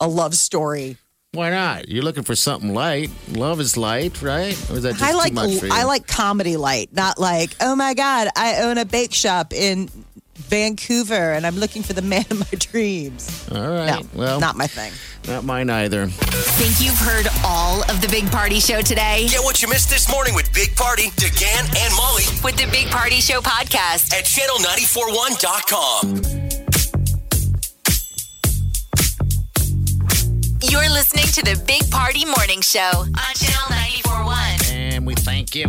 a 0.00 0.08
love 0.08 0.34
story 0.34 0.96
Why 1.32 1.50
not? 1.50 1.88
You're 1.88 2.02
looking 2.04 2.22
for 2.22 2.34
something 2.34 2.72
light. 2.74 3.10
Love 3.32 3.60
is 3.60 3.76
light, 3.76 4.22
right? 4.22 4.54
Or 4.70 4.76
is 4.76 4.82
that 4.84 4.92
just 4.96 5.02
I 5.04 5.12
like 5.14 5.28
too 5.30 5.34
much 5.34 5.58
for 5.60 5.66
you? 5.66 5.72
I 5.72 5.84
like 5.84 6.06
comedy 6.06 6.56
light, 6.56 6.92
not 6.92 7.18
like 7.20 7.54
oh 7.60 7.76
my 7.76 7.94
god, 7.94 8.28
I 8.36 8.62
own 8.62 8.78
a 8.78 8.84
bake 8.84 9.14
shop 9.14 9.52
in 9.52 9.88
Vancouver 10.36 11.32
and 11.32 11.46
I'm 11.46 11.56
looking 11.56 11.82
for 11.82 11.92
the 11.92 12.02
man 12.14 12.24
of 12.30 12.38
my 12.38 12.46
dreams. 12.58 13.48
All 13.52 13.60
right. 13.68 14.02
No, 14.02 14.08
well, 14.14 14.40
not 14.40 14.56
my 14.56 14.66
thing. 14.66 14.92
not 15.26 15.44
mine 15.44 15.68
either. 15.70 16.06
Think 16.06 16.80
you've 16.80 16.98
heard 16.98 17.26
all 17.44 17.82
of 17.90 18.00
the 18.00 18.08
Big 18.08 18.30
Party 18.30 18.60
Show 18.60 18.80
today? 18.82 19.26
Get 19.28 19.42
what 19.44 19.60
you 19.62 19.68
missed 19.68 19.90
this 19.90 20.08
morning 20.10 20.34
with 20.34 20.52
Big 20.54 20.74
Party, 20.76 21.08
DeGan, 21.16 21.76
and 21.76 21.94
Molly 21.96 22.24
With 22.44 22.56
the 22.56 22.66
Big 22.70 22.86
Party 22.88 23.16
Show 23.20 23.40
podcast. 23.40 24.12
at 24.14 24.24
channel941.com. 24.24 26.22
You're 30.62 30.88
listening 30.90 31.26
to 31.26 31.42
the 31.42 31.62
Big 31.66 31.88
Party 31.90 32.24
Morning 32.24 32.60
Show 32.60 32.80
on 32.80 33.34
Channel 33.34 33.70
941. 33.70 34.58
And 34.72 35.06
we 35.06 35.14
thank 35.14 35.54
you. 35.54 35.66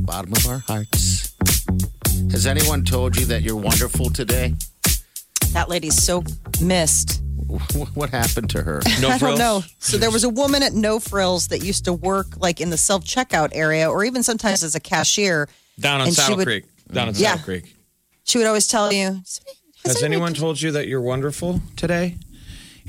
Bottom 0.00 0.32
of 0.32 0.46
our 0.48 0.58
hearts. 0.58 1.27
Has 2.30 2.46
anyone 2.46 2.84
told 2.84 3.16
you 3.16 3.26
that 3.26 3.42
you're 3.42 3.56
wonderful 3.56 4.10
today? 4.10 4.54
That 5.52 5.68
lady's 5.68 6.00
so 6.02 6.22
missed. 6.60 7.22
What 7.94 8.10
happened 8.10 8.50
to 8.50 8.62
her? 8.62 8.82
No 9.00 9.08
I 9.08 9.16
don't 9.18 9.38
know. 9.38 9.62
So 9.78 9.96
there 9.96 10.10
was 10.10 10.22
a 10.24 10.28
woman 10.28 10.62
at 10.62 10.74
No 10.74 10.98
Frills 11.00 11.48
that 11.48 11.64
used 11.64 11.86
to 11.86 11.94
work 11.94 12.26
like 12.36 12.60
in 12.60 12.68
the 12.68 12.76
self 12.76 13.04
checkout 13.04 13.50
area 13.52 13.90
or 13.90 14.04
even 14.04 14.22
sometimes 14.22 14.62
as 14.62 14.74
a 14.74 14.80
cashier. 14.80 15.48
Down 15.80 16.02
on 16.02 16.08
And 16.08 16.16
Saddle 16.16 16.36
would- 16.36 16.46
Creek. 16.46 16.64
Down 16.92 17.08
on 17.08 17.14
mm. 17.14 17.20
Yeah. 17.20 17.30
Saddle 17.30 17.44
Creek. 17.44 17.74
She 18.24 18.36
would 18.38 18.46
always 18.46 18.68
tell 18.68 18.92
you, 18.92 19.22
Has 19.86 20.02
anyone 20.02 20.34
told 20.34 20.60
you 20.60 20.72
that 20.72 20.88
you're 20.88 21.00
wonderful 21.00 21.62
today? 21.76 22.18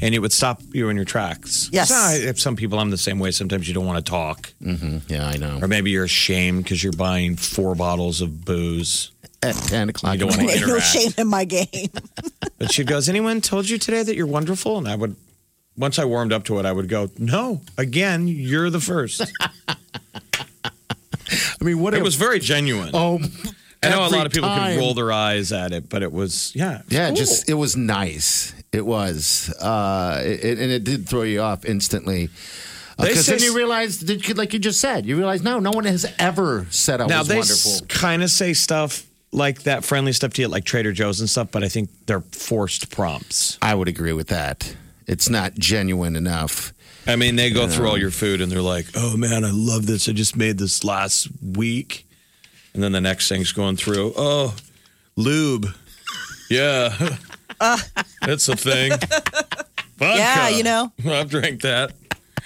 And 0.02 0.14
it 0.14 0.20
would 0.20 0.34
stop 0.34 0.62
you 0.74 0.90
in 0.90 0.96
your 0.98 1.06
tracks. 1.06 1.70
Yes. 1.72 1.88
So, 1.90 1.96
I- 1.96 2.20
if 2.30 2.40
some 2.40 2.58
people, 2.58 2.80
I'm 2.80 2.90
the 2.90 2.98
same 2.98 3.20
way. 3.20 3.32
Sometimes 3.32 3.68
you 3.68 3.74
don't 3.74 3.86
want 3.86 4.04
to 4.06 4.10
talk, 4.10 4.54
mm-hmm. 4.62 4.98
Yeah, 5.08 5.26
I 5.26 5.38
know. 5.38 5.60
or 5.62 5.68
maybe 5.70 5.92
you're 5.92 6.04
ashamed 6.06 6.64
because 6.66 6.84
you're 6.84 6.92
buying 6.94 7.38
four 7.38 7.76
bottles 7.76 8.20
of 8.20 8.44
booze. 8.44 9.12
At 9.42 9.56
10 9.56 9.90
o'clock. 9.90 10.14
You 10.14 10.20
don't 10.20 10.32
in 10.34 10.38
the 10.40 10.44
wanna 10.46 10.48
morning. 10.48 10.62
no 10.62 10.76
interact. 10.76 10.86
shame 10.88 11.12
in 11.18 11.28
my 11.28 11.46
game. 11.46 11.68
But 12.58 12.74
she 12.74 12.84
goes, 12.84 13.08
"Anyone 13.08 13.40
told 13.40 13.70
you 13.70 13.78
today 13.78 14.04
that 14.04 14.16
you're 14.18 14.28
wonderful?" 14.28 14.78
And 14.78 14.86
I 14.88 14.96
would, 14.96 15.16
once 15.78 15.98
I 15.98 16.04
warmed 16.04 16.34
up 16.34 16.44
to 16.46 16.60
it, 16.60 16.66
I 16.66 16.74
would 16.74 16.90
go, 16.90 17.10
"No, 17.18 17.62
again, 17.78 18.28
you're 18.28 18.70
the 18.70 18.82
first. 18.82 19.22
I 19.70 21.64
mean, 21.64 21.80
what 21.80 21.94
it 21.94 21.98
if- 21.98 22.04
was 22.04 22.16
very 22.16 22.40
genuine. 22.40 22.90
Oh, 22.94 23.20
I 23.82 23.90
know 23.90 24.06
a 24.06 24.10
lot 24.10 24.26
of 24.26 24.34
people 24.34 24.50
can 24.50 24.74
could 24.74 24.80
roll 24.80 24.94
their 24.94 25.12
eyes 25.12 25.52
at 25.54 25.72
it, 25.72 25.88
but 25.90 26.04
it 26.04 26.12
was, 26.12 26.52
yeah, 26.56 26.82
Yeah, 26.90 27.08
cool. 27.08 27.16
just 27.16 27.48
it 27.50 27.54
was 27.54 27.78
nice. 27.78 28.54
It 28.74 28.86
was, 28.86 29.50
uh, 29.62 30.22
it, 30.26 30.60
and 30.60 30.70
it 30.72 30.84
did 30.84 31.08
throw 31.08 31.22
you 31.24 31.40
off 31.42 31.64
instantly. 31.66 32.28
They 32.98 33.08
Because 33.10 33.26
say- 33.26 33.38
then 33.38 33.44
you 33.44 33.56
realize, 33.56 34.00
that 34.02 34.28
you- 34.28 34.34
like 34.34 34.52
you 34.54 34.60
just 34.60 34.82
said, 34.82 35.06
you 35.06 35.16
realize 35.16 35.42
no, 35.44 35.60
no 35.60 35.72
one 35.72 35.86
has 35.86 36.06
ever 36.20 36.68
said 36.72 37.00
I 37.00 37.06
now 37.08 37.20
was 37.20 37.28
they 37.30 37.38
wonderful. 37.38 37.86
kind 37.88 38.22
of 38.22 38.30
say 38.32 38.54
stuff 38.54 39.06
like 39.32 39.64
that, 39.64 39.84
friendly 39.84 40.14
stuff 40.14 40.34
to 40.34 40.42
you, 40.42 40.48
like 40.48 40.66
Trader 40.66 40.92
Joe's 40.92 41.20
and 41.20 41.30
stuff. 41.30 41.50
But 41.52 41.64
I 41.64 41.68
think 41.68 41.90
they're 42.06 42.22
forced 42.22 42.92
prompts. 42.92 43.58
I 43.62 43.76
would 43.76 43.88
agree 43.88 44.14
with 44.14 44.28
that. 44.28 44.76
It's 45.08 45.30
not 45.30 45.56
genuine 45.56 46.16
enough. 46.16 46.74
I 47.08 47.16
mean, 47.16 47.36
they 47.36 47.50
go 47.50 47.68
through 47.68 47.88
all 47.88 47.96
um, 47.96 48.00
your 48.00 48.12
food 48.12 48.42
and 48.42 48.52
they're 48.52 48.62
like, 48.62 48.86
"Oh 48.96 49.18
man, 49.18 49.44
I 49.44 49.52
love 49.52 49.86
this. 49.88 50.08
I 50.08 50.12
just 50.12 50.36
made 50.36 50.58
this 50.60 50.84
last 50.84 51.28
week," 51.42 52.06
and 52.74 52.84
then 52.84 52.92
the 52.92 53.02
next 53.02 53.30
thing's 53.30 53.52
going 53.52 53.78
through. 53.78 54.14
Oh, 54.16 54.56
lube, 55.16 55.68
yeah, 56.50 57.18
that's 58.22 58.48
a 58.48 58.56
thing. 58.56 58.92
Vodka. 59.98 60.18
Yeah, 60.18 60.50
you 60.50 60.64
know. 60.64 60.92
I've 61.06 61.30
drank 61.30 61.62
that. 61.62 61.94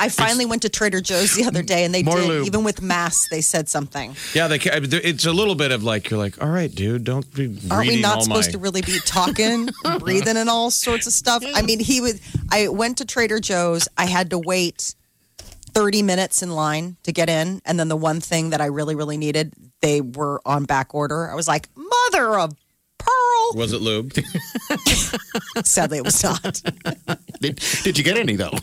I 0.04 0.10
finally 0.10 0.46
went 0.46 0.62
to 0.64 0.70
Trader 0.70 1.02
Joe's 1.02 1.36
the 1.36 1.46
other 1.46 1.62
day, 1.62 1.86
and 1.86 1.94
they 1.96 2.04
More 2.04 2.18
did 2.18 2.28
lube. 2.28 2.46
even 2.48 2.64
with 2.64 2.82
masks. 2.82 3.30
They 3.30 3.42
said 3.42 3.70
something. 3.70 4.16
Yeah, 4.34 4.48
they, 4.48 4.60
ca- 4.60 4.72
it's 4.74 5.26
a 5.26 5.32
little 5.34 5.56
bit 5.56 5.72
of 5.72 5.84
like 5.84 6.10
you're 6.10 6.20
like, 6.20 6.42
all 6.44 6.50
right, 6.50 6.74
dude, 6.74 7.04
don't 7.04 7.32
be 7.34 7.46
Aren't 7.72 7.88
we 7.88 7.90
reading 7.90 8.02
not 8.02 8.16
all 8.18 8.22
supposed 8.24 8.50
my- 8.50 8.52
to 8.54 8.58
really 8.58 8.82
be 8.82 9.00
talking, 9.06 9.70
breathing, 10.00 10.38
and 10.38 10.50
all 10.50 10.70
sorts 10.72 11.08
of 11.08 11.14
stuff? 11.14 11.44
I 11.56 11.62
mean, 11.62 11.80
he 11.80 12.02
was. 12.02 12.22
I 12.52 12.68
went 12.68 12.98
to 13.00 13.06
Trader 13.06 13.40
Joe's. 13.40 13.88
I 13.98 14.06
had 14.06 14.30
to 14.32 14.40
wait 14.40 14.96
thirty 15.74 16.04
minutes 16.04 16.44
in 16.44 16.52
line 16.52 16.98
to 17.04 17.12
get 17.12 17.30
in, 17.30 17.62
and 17.66 17.80
then 17.80 17.88
the 17.88 17.96
one 17.98 18.20
thing 18.22 18.52
that 18.52 18.62
I 18.62 18.66
really, 18.68 18.96
really 18.96 19.18
needed, 19.18 19.54
they 19.82 20.02
were 20.02 20.42
on 20.46 20.66
back 20.66 20.94
order. 20.94 21.30
I 21.30 21.36
was 21.36 21.48
like, 21.48 21.68
mother 21.76 22.38
of 22.40 22.54
pearl. 23.06 23.54
Was 23.56 23.74
it 23.74 23.82
lube? 23.82 24.14
Sadly, 25.66 25.98
it 26.00 26.06
was 26.06 26.24
not. 26.24 26.62
Did, 27.42 27.62
did 27.84 27.98
you 27.98 28.04
get 28.06 28.18
any 28.18 28.38
though? 28.38 28.54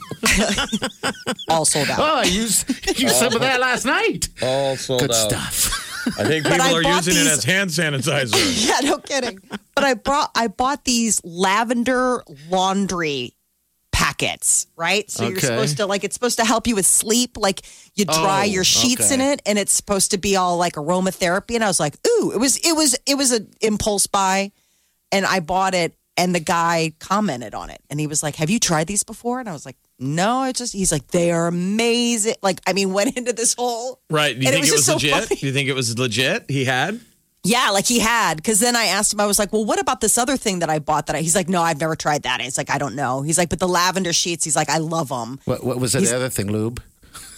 All 1.50 1.66
sold 1.66 1.90
out. 1.90 1.98
Oh, 1.98 2.14
I 2.20 2.22
used, 2.24 2.66
used 2.98 3.14
some 3.16 3.34
of 3.34 3.40
that 3.42 3.60
last 3.60 3.84
night. 3.84 4.28
all 4.42 4.74
sold 4.76 5.00
Good 5.00 5.10
out. 5.10 5.30
stuff. 5.30 6.16
I 6.18 6.24
think 6.24 6.46
people 6.46 6.62
I 6.62 6.72
are 6.72 6.82
bought 6.82 7.06
using 7.06 7.26
it 7.26 7.30
as 7.30 7.44
hand 7.44 7.68
sanitizer. 7.68 8.66
Yeah, 8.66 8.88
no 8.88 8.96
kidding. 8.98 9.38
But 9.74 9.84
I 9.84 9.94
brought 9.94 10.30
I 10.34 10.48
bought 10.48 10.84
these 10.86 11.20
lavender 11.24 12.24
laundry 12.48 13.34
right? 14.76 15.10
So 15.10 15.24
you're 15.28 15.38
Okay. 15.38 15.46
supposed 15.46 15.76
to 15.78 15.86
like 15.86 16.04
it's 16.04 16.14
supposed 16.14 16.38
to 16.38 16.44
help 16.44 16.66
you 16.66 16.74
with 16.74 16.86
sleep. 16.86 17.36
Like 17.36 17.62
you 17.94 18.04
dry 18.04 18.42
Oh, 18.42 18.44
your 18.52 18.64
sheets 18.64 19.10
in 19.10 19.20
okay. 19.20 19.32
it 19.32 19.42
and 19.46 19.58
it's 19.58 19.72
supposed 19.72 20.10
to 20.12 20.18
be 20.18 20.36
all 20.36 20.56
like 20.56 20.74
aromatherapy. 20.74 21.54
And 21.54 21.64
I 21.64 21.68
was 21.68 21.80
like, 21.80 21.94
ooh, 22.06 22.32
it 22.34 22.38
was 22.38 22.56
it 22.58 22.74
was 22.76 22.96
it 23.06 23.14
was 23.16 23.32
an 23.32 23.50
impulse 23.60 24.06
buy. 24.06 24.52
And 25.12 25.26
I 25.26 25.40
bought 25.40 25.74
it 25.74 25.94
and 26.16 26.34
the 26.34 26.40
guy 26.40 26.92
commented 27.00 27.54
on 27.54 27.70
it 27.70 27.80
and 27.88 27.98
he 27.98 28.06
was 28.06 28.22
like, 28.22 28.36
Have 28.36 28.50
you 28.50 28.58
tried 28.60 28.86
these 28.86 29.02
before? 29.04 29.40
And 29.40 29.48
I 29.48 29.52
was 29.52 29.64
like, 29.66 29.76
No, 29.98 30.38
I 30.38 30.52
just 30.52 30.72
he's 30.72 30.92
like, 30.92 31.06
They 31.08 31.30
are 31.32 31.46
amazing. 31.46 32.34
Like, 32.42 32.60
I 32.66 32.72
mean, 32.72 32.92
went 32.98 33.16
into 33.16 33.32
this 33.32 33.54
whole 33.54 34.00
Right? 34.10 34.34
Do 34.38 34.42
you 34.42 34.48
And 34.48 34.54
it 34.56 34.60
think 34.60 34.68
it 34.68 34.72
was 34.72 34.72
was, 34.72 34.86
just 34.86 34.86
so 34.86 34.94
legit? 34.94 35.28
funny. 35.28 35.40
Do 35.40 35.46
you 35.46 35.52
think 35.52 35.68
it 35.68 35.74
was 35.74 35.98
legit? 35.98 36.44
He 36.50 36.64
had? 36.64 37.00
Yeah, 37.42 37.70
like 37.70 37.86
he 37.86 37.98
had. 38.00 38.36
Because 38.36 38.60
then 38.60 38.76
I 38.76 38.84
asked 38.86 39.12
him, 39.12 39.20
I 39.20 39.26
was 39.26 39.38
like, 39.38 39.52
well, 39.52 39.64
what 39.64 39.80
about 39.80 40.00
this 40.00 40.18
other 40.18 40.36
thing 40.36 40.58
that 40.58 40.68
I 40.70 40.78
bought 40.78 41.06
that 41.06 41.16
I, 41.16 41.20
he's 41.20 41.34
like, 41.34 41.48
no, 41.48 41.62
I've 41.62 41.80
never 41.80 41.96
tried 41.96 42.22
that. 42.24 42.40
He's 42.40 42.58
like, 42.58 42.70
I 42.70 42.78
don't 42.78 42.94
know. 42.94 43.22
He's 43.22 43.38
like, 43.38 43.48
but 43.48 43.58
the 43.60 43.68
lavender 43.68 44.12
sheets, 44.12 44.44
he's 44.44 44.56
like, 44.56 44.68
I 44.68 44.78
love 44.78 45.08
them. 45.08 45.40
What, 45.46 45.64
what 45.64 45.78
was 45.80 45.92
that 45.92 46.00
He's- 46.00 46.10
the 46.10 46.16
other 46.16 46.28
thing, 46.28 46.52
lube? 46.52 46.82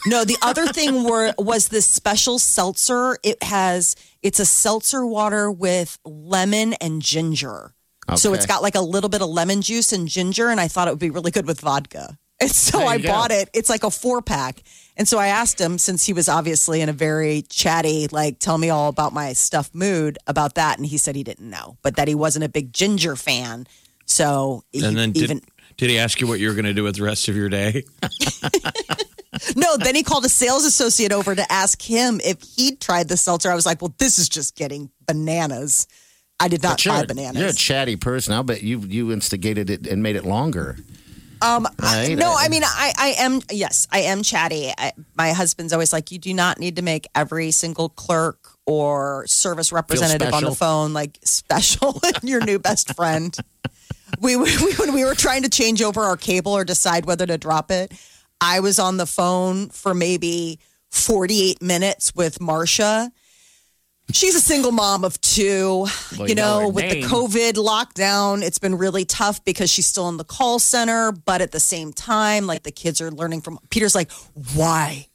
No, 0.06 0.24
the 0.24 0.36
other 0.42 0.66
thing 0.66 1.04
were 1.04 1.32
was 1.38 1.68
this 1.68 1.86
special 1.86 2.38
seltzer. 2.40 3.16
It 3.22 3.40
has, 3.44 3.94
it's 4.22 4.40
a 4.40 4.44
seltzer 4.46 5.06
water 5.06 5.50
with 5.50 5.98
lemon 6.04 6.72
and 6.74 7.00
ginger. 7.00 7.72
So 8.16 8.30
Okay. 8.30 8.38
it's 8.38 8.46
got 8.46 8.62
like 8.62 8.74
a 8.74 8.80
little 8.80 9.08
bit 9.08 9.22
of 9.22 9.28
lemon 9.28 9.62
juice 9.62 9.92
and 9.92 10.08
ginger. 10.08 10.48
And 10.48 10.60
I 10.60 10.66
thought 10.66 10.88
it 10.88 10.90
would 10.90 10.98
be 10.98 11.10
really 11.10 11.30
good 11.30 11.46
with 11.46 11.60
vodka. 11.60 12.18
And 12.46 12.50
so 12.50 12.80
I 12.86 12.98
go. 12.98 13.08
bought 13.08 13.30
it. 13.30 13.48
It's 13.54 13.70
like 13.70 13.84
a 13.84 13.90
four 13.90 14.20
pack. 14.22 14.62
And 14.96 15.06
so 15.08 15.18
I 15.18 15.28
asked 15.28 15.60
him, 15.60 15.78
since 15.78 16.04
he 16.04 16.12
was 16.12 16.28
obviously 16.28 16.80
in 16.82 16.88
a 16.88 16.92
very 16.92 17.42
chatty, 17.42 18.08
like, 18.08 18.38
tell 18.38 18.58
me 18.58 18.68
all 18.68 18.88
about 18.88 19.12
my 19.12 19.32
stuff 19.32 19.70
mood 19.74 20.18
about 20.26 20.56
that. 20.56 20.76
And 20.78 20.84
he 20.86 20.98
said 20.98 21.16
he 21.16 21.22
didn't 21.24 21.48
know, 21.48 21.76
but 21.82 21.96
that 21.96 22.08
he 22.08 22.14
wasn't 22.14 22.44
a 22.44 22.48
big 22.48 22.72
ginger 22.72 23.16
fan. 23.16 23.66
So 24.04 24.64
he 24.72 24.84
And 24.84 24.96
then 24.96 25.12
did, 25.12 25.22
even, 25.22 25.40
did 25.78 25.88
he 25.88 25.98
ask 25.98 26.20
you 26.20 26.26
what 26.26 26.40
you 26.40 26.48
were 26.48 26.54
going 26.54 26.66
to 26.66 26.74
do 26.74 26.82
with 26.82 26.96
the 26.96 27.02
rest 27.04 27.28
of 27.28 27.36
your 27.36 27.48
day? 27.48 27.84
no, 29.56 29.76
then 29.76 29.94
he 29.94 30.02
called 30.02 30.24
a 30.24 30.28
sales 30.28 30.64
associate 30.64 31.12
over 31.12 31.34
to 31.34 31.50
ask 31.52 31.80
him 31.80 32.20
if 32.22 32.42
he'd 32.56 32.80
tried 32.80 33.08
the 33.08 33.16
seltzer. 33.16 33.50
I 33.50 33.54
was 33.54 33.64
like, 33.66 33.80
well, 33.80 33.94
this 33.98 34.18
is 34.18 34.28
just 34.28 34.56
getting 34.56 34.90
bananas. 35.06 35.86
I 36.38 36.48
did 36.48 36.62
not 36.62 36.72
But 36.72 36.84
you're, 36.84 36.94
buy 36.94 37.00
a- 37.02 37.06
bananas. 37.06 37.40
you're 37.40 37.48
a 37.50 37.54
chatty 37.54 37.96
person. 37.96 38.34
I'll 38.34 38.42
bet 38.42 38.62
you 38.62 38.80
you 38.80 39.12
instigated 39.12 39.70
it 39.70 39.86
and 39.86 40.02
made 40.02 40.16
it 40.16 40.24
longer. 40.24 40.76
Um, 41.42 41.66
I, 41.80 42.14
no, 42.14 42.34
I 42.36 42.48
mean, 42.48 42.62
I, 42.64 42.92
I 42.96 43.14
am, 43.18 43.40
yes, 43.50 43.88
I 43.90 44.02
am 44.02 44.22
chatty. 44.22 44.72
I, 44.78 44.92
my 45.16 45.32
husband's 45.32 45.72
always 45.72 45.92
like, 45.92 46.12
you 46.12 46.18
do 46.18 46.32
not 46.32 46.58
need 46.58 46.76
to 46.76 46.82
make 46.82 47.08
every 47.14 47.50
single 47.50 47.88
clerk 47.88 48.38
or 48.64 49.26
service 49.26 49.72
representative 49.72 50.32
on 50.32 50.44
the 50.44 50.54
phone 50.54 50.92
like 50.92 51.18
special 51.24 52.00
and 52.14 52.22
your 52.22 52.44
new 52.44 52.58
best 52.58 52.94
friend. 52.94 53.36
we, 54.20 54.36
we, 54.36 54.50
when 54.74 54.94
we 54.94 55.04
were 55.04 55.16
trying 55.16 55.42
to 55.42 55.48
change 55.48 55.82
over 55.82 56.02
our 56.02 56.16
cable 56.16 56.52
or 56.52 56.64
decide 56.64 57.06
whether 57.06 57.26
to 57.26 57.36
drop 57.38 57.70
it, 57.70 57.92
I 58.40 58.60
was 58.60 58.78
on 58.78 58.96
the 58.96 59.06
phone 59.06 59.68
for 59.68 59.94
maybe 59.94 60.60
48 60.90 61.62
minutes 61.62 62.14
with 62.14 62.40
Marcia. 62.40 63.10
She's 64.12 64.34
a 64.34 64.40
single 64.40 64.72
mom 64.72 65.04
of 65.04 65.20
two. 65.20 65.86
Well, 66.16 66.20
you 66.20 66.26
you 66.28 66.34
know 66.34 66.60
know, 66.62 66.68
with 66.68 66.84
name. 66.84 67.02
the 67.02 67.08
COVID 67.08 67.54
lockdown, 67.54 68.42
it's 68.42 68.58
been 68.58 68.76
really 68.76 69.04
tough 69.04 69.44
because 69.44 69.70
she's 69.70 69.86
still 69.86 70.08
in 70.08 70.16
the 70.16 70.24
call 70.24 70.58
center. 70.58 71.12
But 71.12 71.40
at 71.40 71.52
the 71.52 71.60
same 71.60 71.92
time, 71.92 72.46
like 72.46 72.62
the 72.62 72.72
kids 72.72 73.00
are 73.00 73.10
learning 73.10 73.40
from 73.42 73.58
Peter's 73.70 73.94
like, 73.94 74.10
why? 74.54 75.06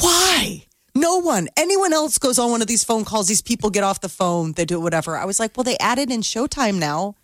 Why? 0.00 0.64
No 0.94 1.18
one, 1.18 1.48
anyone 1.56 1.92
else 1.92 2.18
goes 2.18 2.38
on 2.40 2.50
one 2.50 2.60
of 2.60 2.66
these 2.66 2.82
phone 2.82 3.04
calls. 3.04 3.28
These 3.28 3.42
people 3.42 3.70
get 3.70 3.84
off 3.84 4.00
the 4.00 4.08
phone, 4.08 4.52
they 4.52 4.64
do 4.64 4.80
whatever. 4.80 5.16
I 5.16 5.26
was 5.26 5.38
like, 5.38 5.56
well, 5.56 5.62
they 5.64 5.76
added 5.78 6.10
in 6.10 6.22
Showtime 6.22 6.78
now. 6.78 7.14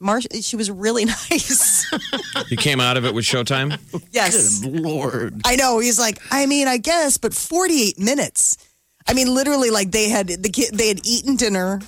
Mar, 0.00 0.20
she 0.20 0.54
was 0.56 0.70
really 0.70 1.04
nice. 1.30 1.92
You 2.48 2.56
came 2.56 2.80
out 2.80 2.96
of 2.96 3.04
it 3.04 3.12
with 3.14 3.24
Showtime? 3.24 3.78
yes. 4.12 4.60
Good 4.60 4.80
Lord. 4.80 5.40
I 5.44 5.56
know. 5.56 5.80
He's 5.80 5.98
like, 5.98 6.20
I 6.30 6.46
mean, 6.46 6.68
I 6.68 6.78
guess, 6.78 7.18
but 7.18 7.34
48 7.34 7.98
minutes. 7.98 8.56
I 9.08 9.14
mean, 9.14 9.32
literally, 9.34 9.70
like 9.70 9.90
they 9.90 10.08
had 10.08 10.28
the 10.28 10.50
kid, 10.50 10.74
they 10.74 10.88
had 10.88 11.00
eaten 11.06 11.36
dinner 11.36 11.80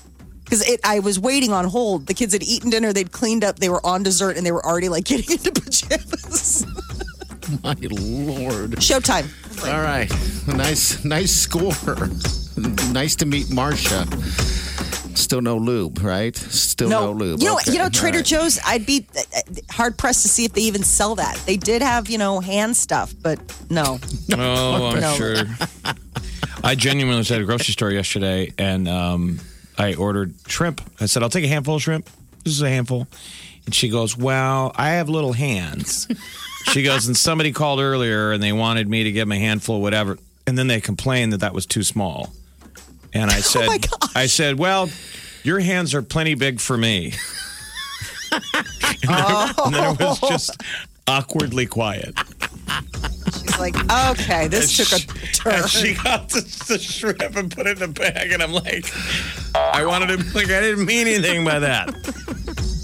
because 0.44 0.66
it. 0.66 0.80
I 0.84 1.00
was 1.00 1.18
waiting 1.20 1.52
on 1.52 1.66
hold. 1.66 2.06
The 2.06 2.14
kids 2.14 2.32
had 2.32 2.42
eaten 2.42 2.70
dinner. 2.70 2.92
They'd 2.92 3.12
cleaned 3.12 3.44
up. 3.44 3.58
They 3.58 3.68
were 3.68 3.84
on 3.84 4.02
dessert, 4.02 4.36
and 4.36 4.44
they 4.46 4.52
were 4.52 4.64
already 4.64 4.88
like 4.88 5.04
getting 5.12 5.30
into 5.36 5.52
pajamas. 5.52 6.66
My 7.64 7.74
Lord. 7.80 8.72
Showtime. 8.80 9.26
All 9.66 9.80
right. 9.82 10.10
Nice, 10.46 11.04
nice 11.04 11.32
score. 11.32 12.08
nice 12.92 13.16
to 13.16 13.26
meet 13.26 13.50
Marcia. 13.50 14.06
Still 15.16 15.40
no 15.42 15.56
lube, 15.58 15.98
right? 16.02 16.34
Still 16.36 16.88
no, 16.88 17.12
lube. 17.12 17.40
You 17.40 17.46
know, 17.48 17.56
Okay. 17.56 17.72
you 17.72 17.78
know, 17.78 17.88
Trader 17.88 18.18
right. 18.18 18.24
Joe's. 18.26 18.58
I'd 18.64 18.86
be 18.86 19.06
uh, 19.18 19.40
hard 19.70 19.98
pressed 19.98 20.22
to 20.22 20.28
see 20.28 20.44
if 20.44 20.52
they 20.52 20.62
even 20.62 20.82
sell 20.84 21.16
that. 21.16 21.36
They 21.46 21.56
did 21.56 21.82
have, 21.82 22.08
you 22.08 22.16
know, 22.18 22.40
hand 22.40 22.76
stuff, 22.76 23.12
but 23.20 23.38
no. 23.68 23.98
Oh, 24.32 24.86
I'm 24.94 25.00
No. 25.00 25.14
sure. 25.16 25.36
I 26.62 26.74
genuinely 26.74 27.18
was 27.18 27.30
at 27.30 27.40
a 27.40 27.44
grocery 27.44 27.72
store 27.72 27.90
yesterday 27.90 28.52
and 28.58 28.88
um, 28.88 29.40
I 29.78 29.94
ordered 29.94 30.34
shrimp. 30.46 30.80
I 31.00 31.06
said, 31.06 31.22
I'll 31.22 31.30
take 31.30 31.44
a 31.44 31.48
handful 31.48 31.76
of 31.76 31.82
shrimp. 31.82 32.08
This 32.44 32.54
is 32.54 32.62
a 32.62 32.68
handful. 32.68 33.06
And 33.66 33.74
she 33.74 33.88
goes, 33.88 34.16
Well, 34.16 34.72
I 34.76 34.90
have 34.90 35.08
little 35.08 35.32
hands. 35.32 36.06
she 36.72 36.82
goes, 36.82 37.06
And 37.06 37.16
somebody 37.16 37.52
called 37.52 37.80
earlier 37.80 38.32
and 38.32 38.42
they 38.42 38.52
wanted 38.52 38.88
me 38.88 39.04
to 39.04 39.12
give 39.12 39.22
them 39.28 39.32
a 39.32 39.38
handful, 39.38 39.76
of 39.76 39.82
whatever. 39.82 40.18
And 40.46 40.58
then 40.58 40.66
they 40.66 40.80
complained 40.80 41.32
that 41.32 41.40
that 41.40 41.54
was 41.54 41.66
too 41.66 41.82
small. 41.82 42.32
And 43.12 43.30
I 43.30 43.40
said, 43.40 43.66
my 43.66 43.78
gosh. 43.78 44.16
I 44.16 44.26
said, 44.26 44.58
Well, 44.58 44.88
your 45.42 45.60
hands 45.60 45.94
are 45.94 46.02
plenty 46.02 46.34
big 46.34 46.60
for 46.60 46.76
me. 46.76 47.14
and, 48.32 48.42
then, 49.02 49.54
and 49.64 49.74
then 49.74 49.94
it 49.94 50.00
was 50.00 50.20
just 50.20 50.62
awkwardly 51.06 51.66
quiet. 51.66 52.14
Like, 53.60 53.76
okay, 54.10 54.48
this 54.48 54.76
took 54.76 54.98
a 54.98 55.32
turn. 55.32 55.54
And 55.54 55.68
she 55.68 55.94
got 55.94 56.30
the, 56.30 56.40
the 56.66 56.78
shrimp 56.78 57.36
and 57.36 57.54
put 57.54 57.66
it 57.66 57.76
in 57.76 57.90
a 57.90 57.92
bag, 57.92 58.32
and 58.32 58.42
I'm 58.42 58.52
like, 58.52 58.90
I 59.54 59.84
wanted 59.84 60.18
to 60.18 60.34
like 60.34 60.46
I 60.46 60.60
didn't 60.60 60.86
mean 60.86 61.06
anything 61.06 61.44
by 61.44 61.58
that. 61.58 61.88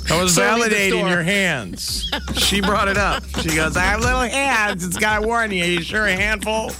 I 0.09 0.23
was 0.23 0.37
validating 0.37 1.09
your 1.09 1.23
hands. 1.23 2.09
She 2.37 2.61
brought 2.61 2.89
it 2.89 2.97
up. 2.97 3.25
She 3.41 3.57
goes, 3.57 3.77
I 3.77 3.81
have 3.81 4.01
little 4.01 4.21
hands. 4.21 4.85
It's 4.85 4.99
got 4.99 5.21
to 5.21 5.27
warn 5.27 5.51
you. 5.51 5.65
Are 5.65 5.67
you 5.67 5.83
sure 5.83 6.07
a 6.07 6.13
handful? 6.13 6.71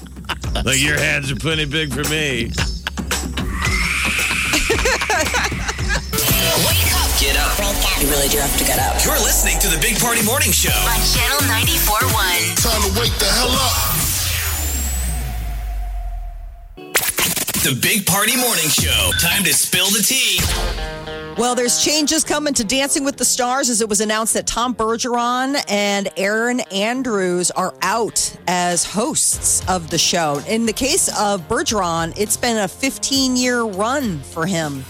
Like 0.65 0.81
your 0.81 0.99
hands 0.99 1.33
are 1.33 1.37
plenty 1.37 1.65
big 1.65 1.93
for 1.93 2.05
me. 2.05 2.53
Wake 7.27 7.35
up 7.35 7.57
Get 7.57 7.67
up. 7.67 8.03
You 8.03 8.09
really 8.09 8.29
do 8.29 8.39
have 8.39 8.57
to 8.57 8.65
get 8.65 8.79
up. 8.79 9.05
You're 9.05 9.19
listening 9.19 9.59
to 9.59 9.69
the 9.69 9.79
Big 9.81 9.99
Party 9.99 10.23
Morning 10.25 10.53
Show. 10.53 10.71
on 10.71 11.01
Channel 11.11 11.39
94.1. 11.51 12.63
Time 12.63 12.83
to 12.83 13.01
wake 13.01 13.19
the 13.19 13.25
hell 13.25 13.51
up. 13.51 13.97
The 17.65 17.77
Big 17.83 18.07
Party 18.07 18.37
Morning 18.37 18.69
Show. 18.69 19.11
Time 19.19 19.43
to 19.43 19.53
spill 19.53 19.87
the 19.87 20.05
tea. 20.07 20.39
Well, 21.37 21.57
there's 21.57 21.83
changes 21.83 22.23
coming 22.23 22.55
to 22.55 22.65
Dancing 22.65 23.05
with 23.05 23.17
the 23.17 23.25
Stars 23.25 23.71
as 23.71 23.81
it 23.81 23.89
was 23.89 24.01
announced 24.01 24.35
that 24.35 24.47
Tom 24.47 24.73
Bergeron 24.73 25.61
and 25.69 26.09
Erin 26.17 26.61
Andrews 26.71 27.51
are 27.51 27.75
out 27.83 28.37
as 28.47 28.85
hosts 28.85 29.69
of 29.69 29.91
the 29.91 29.99
show. 29.99 30.41
In 30.49 30.65
the 30.65 30.73
case 30.73 31.09
of 31.19 31.41
Bergeron, 31.49 32.17
it's 32.17 32.37
been 32.37 32.59
a 32.59 32.69
15 32.69 33.37
year 33.37 33.63
run 33.63 34.21
for 34.21 34.47
him. 34.47 34.85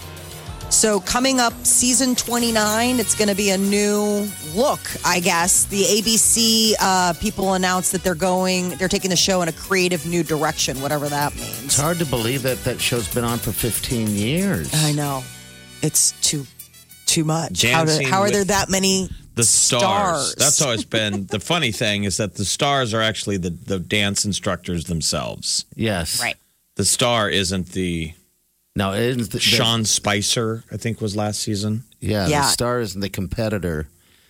So, 0.69 0.99
coming 0.99 1.39
up 1.39 1.53
season 1.65 2.13
29, 2.13 2.99
it's 2.99 3.15
going 3.15 3.29
to 3.29 3.35
be 3.35 3.49
a 3.49 3.57
new 3.57 4.27
look, 4.53 4.79
I 5.03 5.21
guess. 5.21 5.65
The 5.65 5.81
ABC 5.81 6.73
uh, 6.79 7.13
people 7.13 7.53
announced 7.53 7.93
that 7.93 8.03
they're 8.03 8.13
going, 8.15 8.69
they're 8.71 8.87
taking 8.87 9.09
the 9.09 9.15
show 9.15 9.41
in 9.41 9.47
a 9.47 9.53
creative 9.53 10.05
new 10.05 10.23
direction, 10.23 10.81
whatever 10.81 11.07
that 11.07 11.33
means. 11.35 11.63
It's 11.63 11.79
hard 11.79 11.97
to 11.99 12.05
believe 12.05 12.43
that 12.43 12.63
that 12.65 12.79
show's 12.79 13.11
been 13.11 13.23
on 13.23 13.39
for 13.39 13.51
15 13.51 14.09
years. 14.09 14.71
I 14.73 14.91
know. 14.91 15.23
It's 15.81 16.11
too 16.21 16.45
too 17.05 17.23
much. 17.23 17.63
How, 17.63 17.85
do, 17.85 18.05
how 18.05 18.19
are 18.19 18.29
there 18.29 18.43
that 18.43 18.69
many 18.69 19.09
The 19.35 19.43
stars. 19.43 20.31
Stars. 20.31 20.35
That's 20.35 20.61
always 20.61 20.83
been 20.85 21.25
the 21.31 21.39
funny 21.39 21.71
thing 21.71 22.03
is 22.03 22.17
that 22.17 22.35
the 22.35 22.45
stars 22.45 22.93
are 22.93 23.01
actually 23.01 23.37
the, 23.37 23.51
the 23.51 23.79
dance 23.79 24.25
instructors 24.25 24.83
themselves. 24.85 25.65
Yes. 25.75 26.21
Right. 26.21 26.35
The 26.75 26.85
star 26.85 27.29
isn't 27.29 27.69
the 27.69 28.13
No, 28.77 28.93
it 28.93 29.01
isn't 29.01 29.23
the, 29.23 29.29
the- 29.29 29.39
Sean 29.39 29.83
Spicer, 29.85 30.63
I 30.71 30.77
think 30.77 31.01
was 31.01 31.15
last 31.15 31.39
season. 31.41 31.83
yeah, 31.99 32.27
Yeah. 32.27 32.41
the 32.41 32.47
star 32.47 32.79
isn't 32.79 33.01
the 33.01 33.09
competitor. 33.09 33.87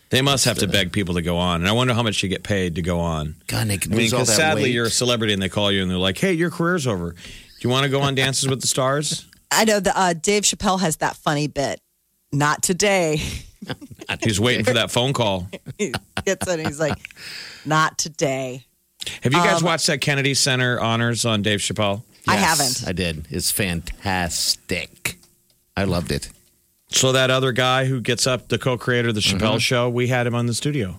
They 0.10 0.22
must 0.22 0.45
have 0.45 0.58
to 0.60 0.68
beg 0.68 0.93
people 0.93 1.16
to 1.16 1.22
go 1.22 1.36
on. 1.38 1.60
And 1.60 1.68
I 1.68 1.74
wonder 1.74 1.93
how 1.93 2.02
much 2.02 2.24
you 2.24 2.30
get 2.30 2.41
paid 2.43 2.76
to 2.76 2.82
go 2.82 3.02
on. 3.02 3.36
God, 3.48 3.68
they 3.68 3.74
I 3.74 3.88
mean, 3.89 4.10
because 4.10 4.34
sadly 4.34 4.64
weight. 4.64 4.72
you're 4.74 4.86
a 4.86 4.89
celebrity 4.89 5.34
and 5.34 5.41
they 5.41 5.50
call 5.50 5.70
you 5.70 5.82
and 5.82 5.91
they're 5.91 5.98
like, 5.98 6.18
hey, 6.18 6.32
your 6.32 6.50
career's 6.50 6.88
over. 6.88 7.12
Do 7.12 7.18
you 7.60 7.70
want 7.70 7.84
to 7.84 7.89
go 7.89 8.00
on 8.00 8.16
Dances 8.16 8.48
with 8.48 8.62
the 8.62 8.68
Stars? 8.68 9.26
I 9.52 9.66
know 9.66 9.82
the 9.82 9.98
uh, 10.00 10.14
Dave 10.14 10.43
Chappelle 10.43 10.80
has 10.80 10.95
that 10.98 11.18
funny 11.18 11.48
bit. 11.48 11.82
Not 12.32 12.64
today. 12.64 13.22
He's 14.24 14.39
waiting 14.39 14.64
for 14.64 14.74
that 14.74 14.91
phone 14.91 15.12
call. 15.12 15.50
he 15.78 15.93
gets 16.26 16.48
it. 16.48 16.60
and 16.60 16.68
He's 16.68 16.80
like, 16.80 16.98
not 17.66 17.98
today. 17.98 18.66
Have 19.24 19.34
you 19.34 19.39
Um, 19.39 19.45
guys 19.45 19.62
watched 19.64 19.88
that 19.88 20.00
Kennedy 20.00 20.34
Center 20.36 20.80
honors 20.80 21.26
on 21.26 21.41
Dave 21.41 21.60
Chappelle? 21.60 22.04
I 22.28 22.36
haven't. 22.36 22.84
I 22.88 22.91
did. 22.91 23.28
It's 23.30 23.51
fantastic. 23.51 25.17
I 25.75 25.84
loved 25.84 26.11
it. 26.11 26.30
So 26.89 27.11
that 27.11 27.30
other 27.30 27.51
guy 27.51 27.86
who 27.86 27.99
gets 28.01 28.25
up, 28.25 28.47
the 28.47 28.57
co-creator 28.57 29.09
of 29.09 29.15
the 29.15 29.21
Mm-hmm. 29.21 29.38
Chappelle 29.38 29.59
Show, 29.59 29.89
we 29.89 30.07
had 30.07 30.25
him 30.25 30.36
on 30.36 30.45
the 30.45 30.53
studio. 30.53 30.97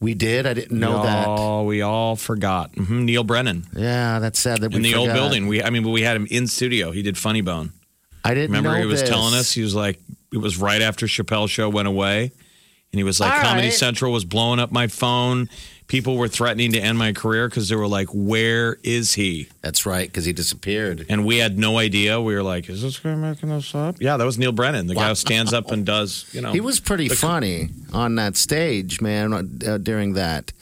We 0.00 0.14
did. 0.14 0.46
I 0.46 0.54
didn't 0.54 0.78
know 0.78 1.02
that. 1.02 1.26
Oh, 1.28 1.64
we 1.64 1.82
all 1.82 2.14
forgot. 2.16 2.74
hmm 2.74 3.04
Neal 3.04 3.24
Brennan 3.24 3.64
Yeah, 3.74 4.18
that's 4.18 4.38
sad 4.38 4.60
that 4.60 4.70
we 4.70 4.76
in 4.76 4.82
the 4.82 4.94
old 4.94 5.12
building. 5.12 5.46
We, 5.46 5.62
I 5.62 5.70
mean, 5.70 5.88
we 5.90 6.02
had 6.02 6.16
him 6.16 6.26
in 6.30 6.46
studio. 6.46 6.90
He 6.90 7.02
did 7.02 7.16
Funny 7.16 7.40
Bone. 7.40 7.72
I 8.24 8.34
didn't 8.34 8.50
Remember, 8.50 8.70
know 8.72 8.80
he 8.80 8.86
was 8.86 9.00
this. 9.00 9.08
telling 9.10 9.34
us 9.34 9.52
he 9.52 9.62
was 9.62 9.74
like, 9.74 9.98
it 10.32 10.38
was 10.38 10.56
right 10.56 10.82
after 10.82 11.06
Chappelle 11.06 11.48
Show 11.48 11.68
went 11.68 11.88
away, 11.88 12.32
and 12.92 12.98
he 12.98 13.04
was 13.04 13.20
like, 13.20 13.32
All 13.32 13.40
Comedy 13.42 13.68
right. 13.68 13.72
Central 13.72 14.12
was 14.12 14.24
blowing 14.24 14.58
up 14.60 14.72
my 14.72 14.86
phone. 14.88 15.48
People 15.86 16.16
were 16.16 16.28
threatening 16.28 16.72
to 16.72 16.80
end 16.80 16.98
my 16.98 17.12
career 17.12 17.48
because 17.48 17.68
they 17.68 17.76
were 17.76 17.86
like, 17.86 18.08
"Where 18.12 18.78
is 18.82 19.14
he?" 19.14 19.48
That's 19.60 19.84
right, 19.84 20.08
because 20.08 20.24
he 20.24 20.32
disappeared. 20.32 21.04
And 21.10 21.26
we 21.26 21.36
had 21.36 21.58
no 21.58 21.78
idea. 21.78 22.20
We 22.20 22.34
were 22.34 22.42
like, 22.42 22.70
"Is 22.70 22.80
this 22.82 22.98
guy 22.98 23.14
making 23.14 23.50
this 23.50 23.74
up?" 23.74 23.96
Yeah, 24.00 24.16
that 24.16 24.24
was 24.24 24.38
Neal 24.38 24.52
Brennan, 24.52 24.86
the 24.86 24.94
guy 24.94 25.08
who 25.08 25.14
stands 25.14 25.52
up 25.52 25.70
and 25.70 25.84
does, 25.84 26.24
you 26.32 26.40
know. 26.40 26.52
He 26.52 26.60
was 26.60 26.80
pretty 26.80 27.08
funny 27.08 27.68
on 27.92 28.14
that 28.14 28.36
stage, 28.36 29.00
man, 29.00 29.32
uh, 29.66 29.78
during 29.78 30.14
that. 30.14 30.52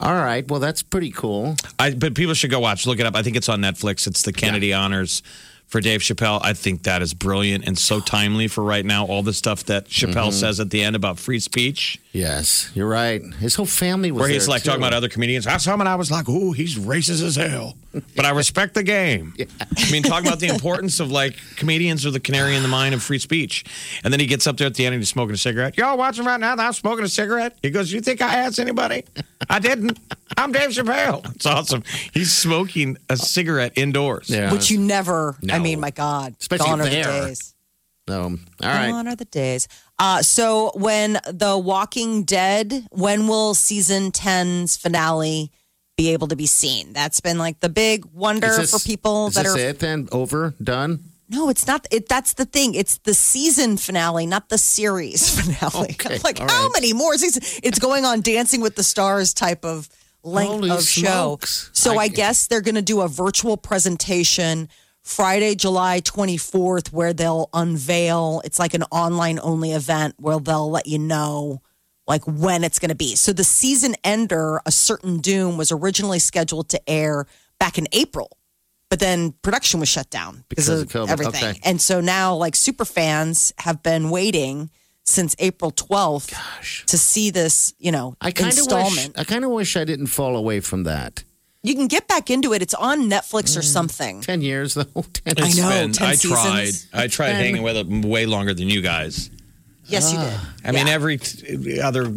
All 0.00 0.14
right, 0.14 0.48
well, 0.48 0.60
that's 0.60 0.82
pretty 0.82 1.10
cool. 1.10 1.56
I, 1.78 1.90
but 1.92 2.14
people 2.14 2.34
should 2.34 2.50
go 2.50 2.60
watch. 2.60 2.86
Look 2.86 3.00
it 3.00 3.06
up. 3.06 3.16
I 3.16 3.22
think 3.22 3.36
it's 3.36 3.48
on 3.48 3.60
Netflix. 3.60 4.06
It's 4.06 4.22
the 4.22 4.32
Kennedy 4.32 4.72
Honors 4.72 5.22
for 5.68 5.80
Dave 5.80 6.00
Chappelle. 6.00 6.40
I 6.42 6.52
think 6.54 6.82
that 6.84 7.02
is 7.02 7.14
brilliant 7.14 7.66
and 7.66 7.78
so 7.78 8.00
timely 8.00 8.48
for 8.48 8.64
right 8.64 8.84
now. 8.84 9.06
All 9.06 9.22
the 9.22 9.32
stuff 9.32 9.64
that 9.64 9.86
Chappelle 9.86 10.28
Mm-hmm. 10.28 10.30
says 10.32 10.58
at 10.60 10.70
the 10.70 10.82
end 10.82 10.96
about 10.96 11.18
free 11.18 11.38
speech, 11.38 12.00
Yes, 12.12 12.72
you're 12.74 12.88
right. 12.88 13.22
His 13.38 13.54
whole 13.54 13.66
family 13.66 14.10
was 14.10 14.20
where 14.22 14.28
he's 14.30 14.48
like 14.48 14.64
talking 14.64 14.80
about 14.80 14.94
other 14.94 15.08
comedians. 15.10 15.46
I 15.46 15.58
saw 15.58 15.74
him 15.74 15.80
and 15.80 15.88
I 15.88 15.94
was 15.94 16.10
like, 16.10 16.28
"Ooh, 16.28 16.52
he's 16.52 16.76
racist 16.76 17.22
as 17.22 17.36
hell," 17.36 17.76
but 18.16 18.24
I 18.24 18.30
respect 18.30 18.74
the 18.74 18.82
game. 18.82 19.34
I 19.60 19.90
mean, 19.92 20.02
talking 20.02 20.26
about 20.26 20.40
the 20.40 20.48
importance 20.48 20.98
of 21.00 21.12
like 21.12 21.36
comedians 21.56 22.04
are 22.06 22.10
the 22.10 22.18
canary 22.18 22.56
in 22.56 22.62
the 22.62 22.68
mine 22.68 22.92
of 22.94 23.02
free 23.02 23.18
speech. 23.20 23.64
And 24.02 24.12
then 24.12 24.18
he 24.18 24.26
gets 24.26 24.46
up 24.48 24.56
there 24.56 24.66
at 24.66 24.74
the 24.74 24.86
end 24.86 24.94
and 24.94 25.02
he's 25.02 25.10
smoking 25.10 25.34
a 25.34 25.36
cigarette. 25.38 25.76
Y'all 25.76 25.96
watching 25.98 26.24
right 26.24 26.40
now? 26.40 26.54
I'm 26.54 26.72
smoking 26.72 27.04
a 27.04 27.08
cigarette. 27.08 27.56
He 27.62 27.70
goes, 27.70 27.92
"You 27.92 28.00
think 28.00 28.20
I 28.22 28.36
asked 28.38 28.58
anybody? 28.58 29.04
I 29.48 29.58
didn't. 29.60 29.98
I'm 30.36 30.52
Dave 30.52 30.70
Chappelle." 30.70 31.34
It's 31.34 31.46
awesome. 31.46 31.82
He's 32.12 32.32
smoking 32.32 32.96
a 33.08 33.16
cigarette 33.16 33.72
indoors. 33.76 34.28
Yeah. 34.30 34.52
Which 34.52 34.70
you 34.70 34.78
never, 34.78 35.36
I 35.50 35.58
mean, 35.58 35.80
my 35.80 35.90
God. 35.90 36.36
Especially 36.40 36.66
gone 36.66 36.80
are 36.80 36.88
there. 36.88 37.04
the 37.04 37.26
days. 37.28 37.54
Um, 38.08 38.46
all 38.62 38.68
right. 38.68 38.90
Gone 38.90 39.06
are 39.08 39.16
the 39.16 39.24
days. 39.26 39.68
Uh, 39.98 40.22
so 40.22 40.70
when 40.74 41.18
The 41.26 41.58
Walking 41.58 42.22
Dead, 42.24 42.86
when 42.90 43.26
will 43.26 43.52
season 43.54 44.12
10's 44.12 44.76
finale 44.76 45.50
be 45.96 46.12
able 46.12 46.28
to 46.28 46.36
be 46.36 46.46
seen? 46.46 46.92
That's 46.94 47.20
been 47.20 47.36
like 47.38 47.60
the 47.60 47.68
big 47.68 48.04
wonder 48.06 48.46
Is 48.46 48.56
this- 48.56 48.70
for 48.70 48.78
people 48.86 49.26
is 49.28 49.34
that 49.34 49.44
this 49.44 49.54
are. 49.56 49.58
it 49.58 49.78
then? 49.80 50.08
Over? 50.12 50.54
Done? 50.62 51.00
No, 51.30 51.50
it's 51.50 51.66
not. 51.66 51.86
It, 51.90 52.08
that's 52.08 52.32
the 52.32 52.46
thing. 52.46 52.74
It's 52.74 52.96
the 52.98 53.12
season 53.12 53.76
finale, 53.76 54.24
not 54.24 54.48
the 54.48 54.56
series 54.56 55.38
finale. 55.58 55.90
Okay, 55.90 56.18
like, 56.24 56.40
all 56.40 56.48
how 56.48 56.62
right. 56.62 56.70
many 56.72 56.94
more 56.94 57.18
seasons? 57.18 57.60
It's 57.62 57.78
going 57.78 58.06
on 58.06 58.22
Dancing 58.22 58.62
with 58.62 58.76
the 58.76 58.82
Stars 58.82 59.34
type 59.34 59.62
of 59.62 59.90
length 60.22 60.50
Holy 60.50 60.70
of 60.70 60.82
smokes. 60.82 61.64
show. 61.66 61.70
So 61.72 61.98
I, 61.98 62.04
I- 62.04 62.08
guess 62.08 62.46
they're 62.46 62.60
going 62.60 62.74
to 62.74 62.82
do 62.82 63.00
a 63.00 63.08
virtual 63.08 63.56
presentation 63.56 64.68
Friday, 65.02 65.54
July 65.54 66.00
24th, 66.00 66.92
where 66.92 67.12
they'll 67.14 67.48
unveil. 67.54 68.42
It's 68.44 68.58
like 68.58 68.74
an 68.74 68.82
online 68.90 69.38
only 69.42 69.72
event 69.72 70.14
where 70.18 70.38
they'll 70.38 70.70
let 70.70 70.86
you 70.86 70.98
know 70.98 71.62
like 72.06 72.22
when 72.26 72.64
it's 72.64 72.78
going 72.78 72.88
to 72.90 72.94
be. 72.94 73.14
So 73.16 73.32
the 73.32 73.44
season 73.44 73.94
ender, 74.04 74.60
A 74.66 74.72
Certain 74.72 75.18
Doom, 75.18 75.56
was 75.56 75.70
originally 75.72 76.18
scheduled 76.18 76.68
to 76.70 76.90
air 76.90 77.26
back 77.60 77.76
in 77.78 77.86
April, 77.92 78.36
but 78.90 78.98
then 79.00 79.32
production 79.42 79.78
was 79.80 79.88
shut 79.90 80.08
down 80.10 80.44
because, 80.48 80.66
Because 80.68 80.82
of, 80.82 81.02
of 81.02 81.08
COVID. 81.08 81.12
everything. 81.12 81.44
Okay. 81.50 81.60
And 81.64 81.80
so 81.80 82.00
now, 82.00 82.34
like 82.34 82.54
super 82.56 82.84
fans 82.84 83.52
have 83.58 83.82
been 83.82 84.10
waiting 84.10 84.70
since 85.08 85.34
April 85.38 85.72
12th 85.72 86.84
to 86.86 86.98
see 86.98 87.30
this, 87.30 87.74
you 87.78 87.90
know, 87.90 88.14
I 88.20 88.30
kind 88.30 88.52
of 88.52 88.58
wish. 88.58 88.58
installment. 88.58 89.18
I 89.18 89.24
kind 89.24 89.44
of 89.44 89.50
wish 89.50 89.76
I 89.76 89.84
didn't 89.84 90.08
fall 90.08 90.36
away 90.36 90.60
from 90.60 90.84
that. 90.84 91.24
You 91.62 91.74
can 91.74 91.88
get 91.88 92.06
back 92.06 92.30
into 92.30 92.52
it. 92.52 92.62
It's 92.62 92.74
on 92.74 93.10
Netflix 93.10 93.56
or 93.56 93.60
mm. 93.60 93.64
something. 93.64 94.20
Ten 94.20 94.42
years 94.42 94.74
though. 94.74 94.84
Ten 95.12 95.34
I 95.38 95.50
know, 95.50 95.68
been- 95.70 95.92
10 95.92 96.06
I 96.06 96.14
tried. 96.14 96.66
seasons. 96.68 96.88
I 96.92 97.06
tried 97.08 97.32
Ten. 97.32 97.36
hanging 97.44 97.62
with 97.62 97.76
it 97.76 97.86
way 98.06 98.26
longer 98.26 98.54
than 98.54 98.68
you 98.68 98.82
guys. 98.82 99.30
Yes, 99.86 100.12
you 100.12 100.18
did. 100.18 100.28
Ah. 100.30 100.54
I 100.64 100.72
mean, 100.72 100.86
Yeah. 100.86 100.92
every 100.92 101.16
t- 101.16 101.80
other 101.80 102.12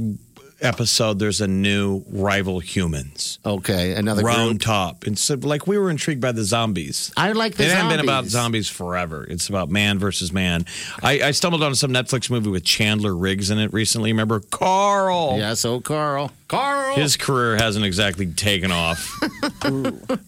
episode, 0.62 1.20
there's 1.20 1.42
a 1.42 1.48
new 1.48 2.04
rival 2.10 2.60
humans. 2.60 3.40
Okay, 3.46 3.94
another 3.94 4.24
Round 4.24 4.60
group. 4.60 4.62
top. 4.62 5.06
And 5.06 5.18
so, 5.18 5.36
like, 5.36 5.68
we 5.68 5.78
were 5.78 5.90
intrigued 5.90 6.22
by 6.22 6.32
the 6.32 6.44
zombies. 6.44 7.12
I 7.18 7.32
like 7.32 7.56
the 7.56 7.66
it 7.66 7.72
hasn't 7.72 7.90
been 7.90 8.00
about 8.00 8.26
zombies. 8.26 8.70
forever. 8.70 9.26
It's 9.30 9.50
about 9.50 9.70
man 9.70 10.00
versus 10.00 10.32
man. 10.32 10.66
I, 11.04 11.22
I 11.22 11.32
stumbled 11.32 11.64
on 11.64 11.76
some 11.76 11.92
Netflix 11.92 12.30
movie 12.30 12.50
with 12.50 12.64
Chandler 12.64 13.16
Riggs 13.16 13.50
in 13.50 13.60
it 13.60 13.74
recently. 13.74 14.12
Remember 14.12 14.40
Carl? 14.40 15.38
Yes, 15.38 15.66
oh 15.66 15.80
Carl. 15.82 16.32
Carl. 16.48 16.96
His 16.96 17.16
career 17.16 17.56
hasn't 17.56 17.86
exactly 17.86 18.26
taken 18.28 18.72
off. 18.72 19.18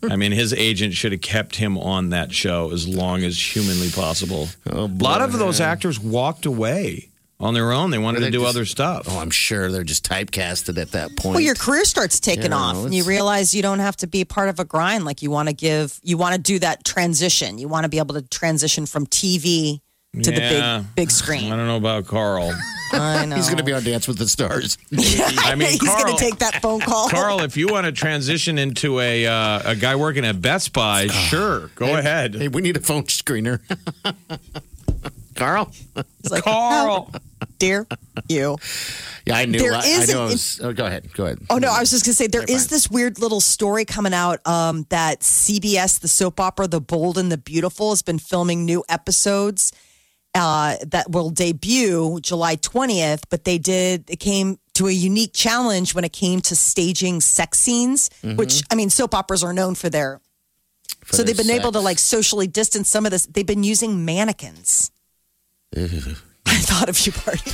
I 0.04 0.16
mean, 0.16 0.32
his 0.32 0.54
agent 0.54 0.94
should 0.94 1.12
have 1.12 1.22
kept 1.22 1.58
him 1.58 1.78
on 1.78 2.10
that 2.10 2.32
show 2.32 2.72
as 2.72 2.88
long 2.88 3.24
as 3.24 3.38
humanly 3.56 3.90
possible. 3.90 4.48
Oh, 4.72 4.86
a 4.86 4.88
lot 4.88 5.22
of 5.22 5.34
boy. 5.34 5.38
those 5.38 5.60
actors 5.60 6.00
walked 6.00 6.46
away 6.46 7.10
on 7.44 7.54
their 7.54 7.72
own. 7.72 7.92
They 7.92 7.98
wanted 7.98 8.22
to 8.22 8.32
do 8.32 8.40
just- 8.40 8.50
other 8.56 8.66
stuff. 8.66 9.06
Oh, 9.10 9.20
I'm 9.20 9.30
sure 9.30 9.72
they're 9.72 9.84
just 9.84 10.08
typecasted 10.08 10.78
at 10.82 10.92
that 10.92 11.16
point. 11.16 11.36
Well, 11.36 11.40
your 11.44 11.56
career 11.56 11.86
starts 11.86 12.20
taking 12.20 12.52
You 12.52 12.58
off, 12.58 12.76
know, 12.76 12.86
and 12.86 12.94
you 12.96 13.04
realize 13.04 13.54
you 13.54 13.62
don't 13.62 13.80
have 13.80 13.98
to 13.98 14.08
be 14.08 14.26
part 14.26 14.50
of 14.50 14.60
a 14.60 14.66
grind. 14.66 15.06
Like 15.06 15.22
you 15.22 15.30
want 15.30 15.50
to 15.50 15.54
give, 15.54 16.00
you 16.04 16.18
want 16.18 16.36
to 16.36 16.42
do 16.42 16.60
that 16.60 16.84
transition. 16.86 17.58
You 17.58 17.68
want 17.68 17.84
to 17.84 17.90
be 17.90 17.98
able 18.00 18.16
to 18.16 18.22
transition 18.24 18.86
from 18.86 19.06
TV 19.08 19.82
to 20.22 20.32
Yeah. 20.32 20.78
the 20.78 20.84
big, 20.84 20.96
big 20.96 21.12
screen. 21.12 21.52
I 21.52 21.56
don't 21.56 21.68
know 21.68 21.78
about 21.78 22.06
Carl. 22.08 22.54
I 22.94 23.26
know. 23.26 23.36
He's 23.36 23.46
going 23.48 23.58
to 23.58 23.64
be 23.64 23.74
on 23.74 23.84
Dance 23.84 24.08
with 24.08 24.20
the 24.20 24.28
Stars. 24.30 24.78
I 24.94 25.56
mean, 25.56 25.68
he's 25.70 25.80
going 25.82 26.16
to 26.16 26.20
take 26.20 26.38
that 26.38 26.62
phone 26.62 26.80
call. 26.80 27.10
Carl, 27.10 27.42
if 27.42 27.58
you 27.58 27.68
want 27.68 27.86
to 27.88 27.92
transition 27.92 28.60
into 28.60 29.00
a 29.00 29.26
uh, 29.26 29.72
a 29.72 29.76
guy 29.76 29.96
working 29.96 30.24
at 30.26 30.40
Best 30.42 30.74
Buy, 30.74 31.08
sure, 31.08 31.72
go 31.74 31.98
ahead. 31.98 32.36
Hey, 32.36 32.50
we 32.50 32.62
need 32.62 32.78
a 32.78 32.82
phone 32.82 33.04
screener. 33.06 33.60
Carl. 35.36 35.70
He's 36.22 36.32
like, 36.32 36.44
Carl. 36.44 37.10
"How 37.14 37.20
dare 37.60 37.88
you? 38.30 38.58
Yeah, 39.26 39.38
I 39.38 39.46
knew. 39.46 39.60
There 39.60 39.74
I, 39.74 39.78
I 39.80 39.86
is 39.86 40.08
knew. 40.10 40.16
an- 40.16 40.22
I 40.22 40.26
was, 40.26 40.60
oh, 40.64 40.74
go 40.74 40.86
ahead. 40.86 41.12
Go 41.14 41.26
ahead. 41.26 41.40
Oh 41.50 41.58
no, 41.58 41.70
I 41.72 41.80
was 41.80 41.90
just 41.92 42.06
gonna 42.06 42.14
say 42.14 42.28
there 42.28 42.42
You're 42.42 42.56
is 42.58 42.64
fine. 42.68 42.70
this 42.76 42.90
weird 42.90 43.20
little 43.20 43.42
story 43.42 43.86
coming 43.86 44.14
out 44.14 44.46
um, 44.48 44.86
that 44.90 45.22
CBS, 45.22 46.00
the 46.00 46.08
soap 46.08 46.40
opera 46.40 46.68
The 46.68 46.82
Bold 46.82 47.18
and 47.18 47.32
the 47.32 47.38
Beautiful, 47.38 47.90
has 47.92 48.02
been 48.02 48.20
filming 48.20 48.66
new 48.66 48.84
episodes 48.90 49.72
uh, 50.36 50.76
that 50.88 51.12
will 51.12 51.30
debut 51.30 52.20
July 52.22 52.56
twentieth. 52.56 53.30
But 53.30 53.44
they 53.46 53.58
did 53.58 54.10
it 54.10 54.18
came 54.20 54.60
to 54.76 54.88
a 54.88 54.92
unique 54.92 55.32
challenge 55.34 55.94
when 55.94 56.04
it 56.04 56.12
came 56.14 56.42
to 56.42 56.56
staging 56.56 57.22
sex 57.22 57.60
scenes, 57.60 58.10
which 58.24 58.64
I 58.72 58.76
mean, 58.76 58.90
soap 58.90 59.14
operas 59.14 59.44
are 59.44 59.54
known 59.54 59.76
for 59.76 59.90
their. 59.90 60.20
For 61.06 61.18
so 61.18 61.24
they've 61.24 61.36
been 61.38 61.50
able 61.52 61.74
to 61.74 61.82
like 61.82 62.00
socially 62.00 62.48
distance 62.48 62.90
some 62.90 63.06
of 63.06 63.12
this. 63.12 63.26
They've 63.26 63.46
been 63.46 63.64
using 63.64 64.06
mannequins. 64.06 64.90
I 66.46 66.56
thought 66.58 66.90
of 66.90 67.00
you, 67.06 67.12
party. 67.12 67.52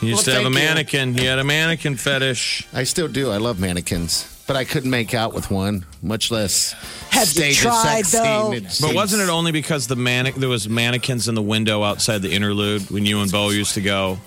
You 0.00 0.08
used 0.10 0.24
to 0.24 0.32
have 0.32 0.40
a 0.40 0.44
thank 0.44 0.44
you. 0.44 0.50
mannequin. 0.50 1.14
You 1.16 1.28
had 1.28 1.38
a 1.38 1.44
mannequin 1.44 1.96
fetish. 1.96 2.66
I 2.72 2.84
still 2.84 3.08
do. 3.08 3.30
I 3.30 3.36
love 3.38 3.58
mannequins, 3.60 4.42
but 4.46 4.56
I 4.56 4.64
couldn't 4.64 4.90
make 4.90 5.12
out 5.14 5.34
with 5.34 5.50
one, 5.50 5.84
much 6.02 6.30
less 6.30 6.72
Have 7.10 7.22
you 7.28 7.42
stage 7.42 7.58
tried, 7.58 8.00
a 8.00 8.04
sex 8.04 8.12
though? 8.12 8.52
scene. 8.52 8.68
But 8.88 8.94
wasn't 8.94 9.22
it 9.22 9.28
only 9.28 9.52
because 9.52 9.86
the 9.88 9.96
manne- 9.96 10.32
there 10.38 10.48
was 10.48 10.68
mannequins 10.68 11.28
in 11.28 11.34
the 11.34 11.42
window 11.42 11.82
outside 11.82 12.22
the 12.22 12.32
interlude 12.32 12.90
when 12.90 13.04
you 13.04 13.20
and 13.20 13.30
Bo 13.30 13.50
used 13.50 13.74
to 13.74 13.80
go? 13.82 14.18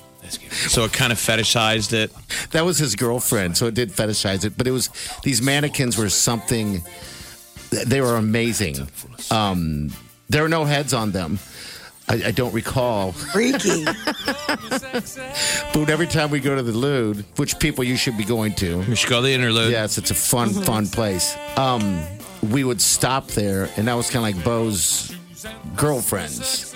So 0.69 0.83
it 0.85 0.93
kind 0.93 1.11
of 1.11 1.17
fetishized 1.17 1.91
it. 1.93 2.11
That 2.51 2.63
was 2.65 2.77
his 2.77 2.95
girlfriend, 2.95 3.57
so 3.57 3.65
it 3.67 3.73
did 3.73 3.89
fetishize 3.89 4.45
it. 4.45 4.53
But 4.57 4.67
it 4.67 4.71
was 4.71 4.89
these 5.23 5.41
mannequins 5.41 5.97
were 5.97 6.09
something. 6.09 6.81
They 7.71 7.99
were 8.01 8.15
amazing. 8.15 8.87
Um, 9.31 9.91
there 10.29 10.41
were 10.43 10.49
no 10.49 10.63
heads 10.65 10.93
on 10.93 11.11
them. 11.11 11.39
I, 12.09 12.15
I 12.27 12.31
don't 12.31 12.53
recall. 12.53 13.11
Freaky. 13.11 13.85
But 15.73 15.89
every 15.89 16.07
time 16.07 16.29
we 16.29 16.39
go 16.39 16.55
to 16.55 16.61
the 16.61 16.71
Lude, 16.71 17.25
which 17.37 17.57
people 17.59 17.83
you 17.83 17.95
should 17.97 18.15
be 18.17 18.23
going 18.23 18.53
to, 18.55 18.83
We 18.87 18.95
should 18.95 19.09
go 19.09 19.21
to 19.21 19.27
the 19.27 19.33
interlude. 19.33 19.71
yes, 19.71 19.97
it's 19.97 20.11
a 20.11 20.15
fun, 20.15 20.49
fun 20.49 20.87
place. 20.87 21.35
Um, 21.57 22.03
we 22.51 22.63
would 22.63 22.79
stop 22.81 23.27
there, 23.29 23.69
and 23.75 23.87
that 23.87 23.95
was 23.95 24.09
kind 24.09 24.27
of 24.27 24.35
like 24.35 24.45
Bo's 24.45 25.15
girlfriends. 25.75 26.75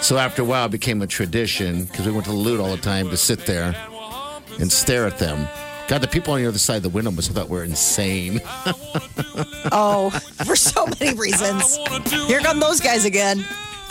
So 0.00 0.16
after 0.18 0.42
a 0.42 0.44
while, 0.44 0.66
it 0.66 0.70
became 0.72 1.02
a 1.02 1.06
tradition 1.06 1.84
because 1.84 2.06
we 2.06 2.12
went 2.12 2.24
to 2.24 2.30
the 2.32 2.36
Lude 2.36 2.60
all 2.60 2.70
the 2.70 2.80
time 2.82 3.10
to 3.10 3.16
sit 3.16 3.40
there 3.46 3.74
and 4.58 4.70
stare 4.72 5.06
at 5.06 5.18
them. 5.18 5.46
God, 5.88 6.00
the 6.00 6.08
people 6.08 6.32
on 6.32 6.40
the 6.42 6.48
other 6.48 6.58
side 6.58 6.76
of 6.76 6.82
the 6.82 6.88
window 6.88 7.10
must 7.10 7.28
have 7.28 7.36
thought 7.36 7.50
we're 7.50 7.64
insane. 7.64 8.40
oh, 9.70 10.08
for 10.44 10.56
so 10.56 10.86
many 10.98 11.14
reasons. 11.16 11.76
Here 12.26 12.40
come 12.40 12.58
those 12.58 12.80
guys 12.80 13.04
again. 13.04 13.44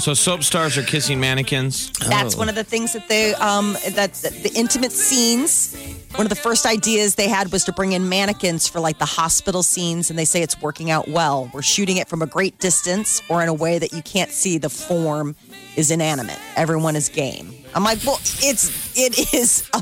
So 0.04 0.14
soap 0.14 0.44
stars 0.44 0.78
are 0.78 0.84
kissing 0.84 1.18
mannequins. 1.18 1.90
That's 1.92 2.36
one 2.36 2.50
of 2.50 2.56
the 2.56 2.64
things 2.66 2.92
that 2.92 3.08
they 3.08 3.34
um 3.36 3.78
that 3.92 4.12
the, 4.16 4.32
the 4.32 4.52
intimate 4.54 4.92
scenes. 4.92 5.78
One 6.16 6.26
of 6.26 6.30
the 6.30 6.36
first 6.36 6.66
ideas 6.66 7.16
they 7.16 7.30
had 7.30 7.54
was 7.54 7.64
to 7.64 7.72
bring 7.72 7.94
in 7.94 8.10
mannequins 8.10 8.68
for 8.68 8.82
like 8.82 9.00
the 9.00 9.06
hospital 9.06 9.64
scenes, 9.64 10.10
and 10.10 10.20
they 10.20 10.26
say 10.26 10.42
it's 10.42 10.62
working 10.62 10.92
out 10.92 11.08
well. 11.08 11.50
We're 11.54 11.62
shooting 11.62 11.96
it 11.96 12.10
from 12.10 12.22
a 12.22 12.26
great 12.26 12.60
distance 12.60 13.22
or 13.30 13.42
in 13.42 13.48
a 13.48 13.54
way 13.54 13.80
that 13.80 13.94
you 13.94 14.02
can't 14.02 14.30
see 14.30 14.58
the 14.58 14.70
form 14.70 15.38
is 15.78 15.90
inanimate. 15.90 16.38
Everyone 16.58 16.98
is 16.98 17.08
game. 17.08 17.54
I'm 17.74 17.86
like, 17.86 18.00
well, 18.06 18.20
it's 18.42 18.98
it 18.98 19.34
is 19.34 19.70
a 19.74 19.82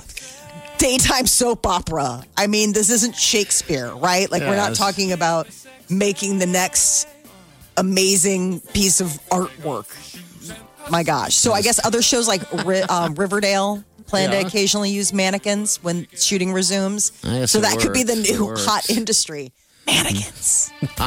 daytime 0.78 1.26
soap 1.26 1.66
opera. 1.66 2.24
I 2.38 2.46
mean, 2.46 2.74
this 2.74 2.92
isn't 2.92 3.16
Shakespeare, 3.16 3.92
right? 3.96 4.30
Like 4.30 4.44
we're 4.44 4.56
not 4.56 4.76
talking 4.76 5.14
about 5.14 5.48
making 5.90 6.38
the 6.38 6.46
next 6.46 7.08
amazing 7.78 8.60
piece 8.74 9.02
of 9.02 9.08
artwork. 9.30 9.88
My 10.90 11.04
gosh. 11.04 11.36
So 11.36 11.54
I 11.54 11.62
guess 11.62 11.84
other 11.86 12.02
shows 12.02 12.28
like 12.28 12.42
Ri- 12.66 12.82
um, 12.90 13.16
Riverdale 13.16 13.84
plan 14.08 14.32
Yeah. 14.32 14.42
to 14.42 14.48
occasionally 14.48 14.90
use 14.92 15.14
mannequins 15.14 15.82
when 15.84 16.08
shooting 16.16 16.52
resumes. 16.54 17.12
I 17.24 17.40
guess 17.40 17.52
so 17.52 17.60
it 17.60 17.62
that 17.64 17.80
could 17.80 17.94
be 17.94 18.04
the 18.04 18.16
works. 18.16 18.30
It 18.30 18.34
new 18.34 18.46
works. 18.48 18.66
hot 18.66 18.90
industry. 18.90 19.54
Mannequins. 19.88 20.72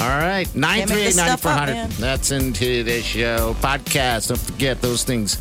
All 0.00 0.08
right, 0.08 0.52
nine 0.56 0.78
Can't 0.80 0.90
make 0.90 1.04
this 1.04 1.14
stuff 1.14 1.46
up, 1.46 1.68
man. 1.68 1.88
That's 2.00 2.32
into 2.32 2.82
this 2.82 3.04
show 3.04 3.54
podcast. 3.60 4.28
Don't 4.28 4.40
forget 4.40 4.82
those 4.82 5.04
things 5.04 5.38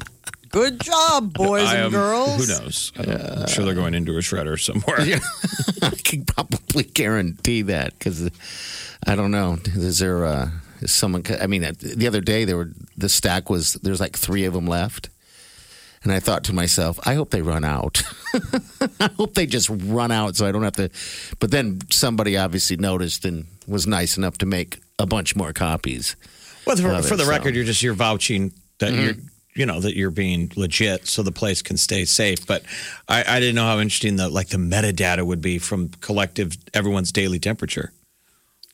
Good 0.55 0.81
job, 0.81 1.33
boys 1.33 1.65
I 1.65 1.75
and 1.75 1.85
am- 1.87 1.91
girls. 1.91 2.47
Who 2.47 2.65
knows? 2.65 2.93
Uh, 2.97 3.41
I'm 3.41 3.49
sure 3.49 3.65
they're 3.65 3.75
going 3.75 3.95
into 3.95 4.13
a 4.13 4.21
shredder 4.21 4.59
somewhere. 4.59 5.01
I 5.83 5.91
can 5.97 6.25
probably 6.25 6.85
guarantee 6.85 7.63
that 7.63 7.99
because 7.99 8.31
I 9.05 9.17
don't 9.17 9.33
know. 9.33 9.59
Is 9.65 9.99
there 9.99 10.25
uh, 10.25 10.51
is 10.81 10.93
someone? 10.93 11.25
I 11.41 11.49
mean, 11.49 11.63
the 11.63 12.07
other 12.07 12.21
day 12.21 12.45
there 12.45 12.57
were 12.57 12.71
the 12.97 13.09
stack 13.09 13.51
was 13.51 13.73
there's 13.75 14.01
like 14.01 14.17
three 14.17 14.45
of 14.45 14.55
them 14.55 14.67
left, 14.69 15.09
and 16.05 16.13
I 16.13 16.21
thought 16.21 16.45
to 16.45 16.53
myself, 16.53 17.01
I 17.05 17.15
hope 17.15 17.31
they 17.31 17.43
run 17.43 17.65
out. 17.65 18.05
I 19.01 19.11
hope 19.17 19.35
they 19.35 19.47
just 19.47 19.69
run 19.69 20.13
out 20.13 20.37
so 20.37 20.47
I 20.47 20.53
don't 20.53 20.63
have 20.63 20.75
to. 20.75 20.89
But 21.41 21.51
then 21.51 21.81
somebody 21.91 22.37
obviously 22.37 22.77
noticed 22.77 23.25
and 23.25 23.47
was 23.67 23.89
nice 23.89 24.17
enough 24.17 24.39
to 24.39 24.47
make 24.47 24.79
a 25.01 25.07
bunch 25.07 25.35
more 25.35 25.53
copies. 25.53 26.15
Well, 26.65 26.77
for, 26.77 26.93
Love 26.93 27.09
for 27.09 27.15
it, 27.15 27.17
the 27.17 27.25
so. 27.25 27.31
record, 27.31 27.57
you're 27.57 27.65
just 27.65 27.83
you're 27.83 27.95
vouching 27.95 28.53
that 28.79 28.93
you're 28.93 29.15
you 29.57 29.67
know 29.67 29.81
that 29.81 29.97
you're 29.97 30.11
being 30.11 30.51
legit, 30.57 31.07
so 31.07 31.23
the 31.23 31.33
place 31.33 31.63
can 31.63 31.77
stay 31.77 32.05
safe. 32.05 32.47
But 32.47 32.63
I, 33.09 33.25
I 33.37 33.41
didn't 33.41 33.55
know 33.55 33.65
how 33.67 33.79
interesting 33.79 34.17
the 34.17 34.29
like 34.29 34.49
the 34.49 34.57
metadata 34.59 35.25
would 35.25 35.41
be 35.41 35.59
from 35.59 35.89
collective 36.01 36.57
everyone's 36.73 37.13
daily 37.13 37.39
temperature, 37.39 37.93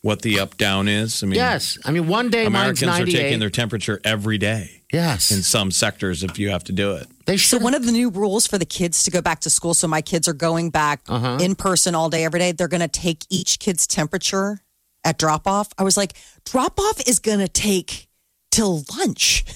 what 0.03 0.23
the 0.23 0.41
up 0.41 0.57
down 0.57 0.89
is. 0.89 1.23
I 1.23 1.27
mean, 1.27 1.37
Yes, 1.37 1.79
I 1.85 1.91
mean 1.91 2.07
one 2.09 2.31
day 2.31 2.49
mine's 2.49 2.83
Americans 2.83 3.01
are 3.09 3.13
taking 3.13 3.39
their 3.41 3.51
temperature 3.51 4.01
every 4.05 4.39
day 4.39 4.83
yes, 4.93 5.31
in 5.31 5.43
some 5.43 5.71
sectors 5.71 6.23
if 6.23 6.39
you 6.39 6.49
have 6.51 6.65
to 6.65 6.73
do 6.73 6.93
it. 6.95 7.07
they 7.27 7.37
So 7.37 7.59
one 7.59 7.75
of 7.75 7.85
the 7.85 7.93
new 7.93 8.09
rules 8.11 8.47
for 8.47 8.57
the 8.59 8.65
kids 8.65 9.03
to 9.05 9.11
go 9.11 9.21
back 9.21 9.41
to 9.41 9.51
school. 9.51 9.75
So 9.75 9.87
my 9.87 10.01
kids 10.03 10.27
are 10.29 10.33
going 10.33 10.71
back 10.71 11.03
Uh-huh. 11.09 11.39
in 11.41 11.55
person 11.55 11.95
all 11.95 12.09
day, 12.11 12.25
every 12.25 12.41
day. 12.41 12.53
They're 12.53 12.69
going 12.69 12.81
to 12.81 12.89
take 12.89 13.25
each 13.29 13.59
kid's 13.59 13.87
temperature 13.87 14.61
at 15.05 15.19
drop 15.19 15.47
off. 15.47 15.69
I 15.79 15.83
was 15.83 15.97
like, 15.97 16.15
drop 16.45 16.79
off 16.81 17.07
is 17.07 17.19
going 17.19 17.39
to 17.41 17.49
take 17.49 18.09
till 18.51 18.83
lunch. 18.97 19.45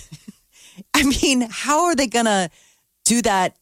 I 0.95 1.03
mean, 1.05 1.49
how 1.51 1.85
are 1.87 1.95
they 1.97 2.07
going 2.07 2.25
to 2.27 2.51
do 3.05 3.23
that 3.23 3.57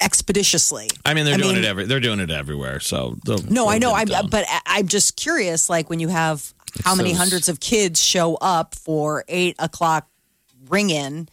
expeditiously? 0.00 0.88
I 1.04 1.14
mean, 1.14 1.24
they're 1.24 1.34
I 1.34 1.38
doing 1.38 1.54
mean- 1.56 1.64
it 1.64 1.66
every 1.66 1.84
they're 1.86 2.00
doing 2.00 2.20
it 2.20 2.30
everywhere. 2.30 2.80
So 2.80 3.16
they'll- 3.24 3.38
No, 3.48 3.66
I 3.66 3.78
they'll 3.78 3.90
know. 3.90 3.96
I'm, 3.96 4.28
but 4.28 4.44
I- 4.48 4.60
I'm 4.66 4.88
just 4.88 5.16
curious. 5.16 5.68
Like 5.68 5.88
when 5.90 6.00
you 6.00 6.08
have 6.08 6.52
how 6.84 6.94
many 6.94 7.10
those- 7.10 7.18
hundreds 7.18 7.48
of 7.48 7.60
kids 7.60 8.02
show 8.02 8.34
up 8.36 8.74
for 8.74 9.24
eight 9.28 9.56
o'clock 9.58 10.08
ring 10.68 10.90
in. 10.90 11.28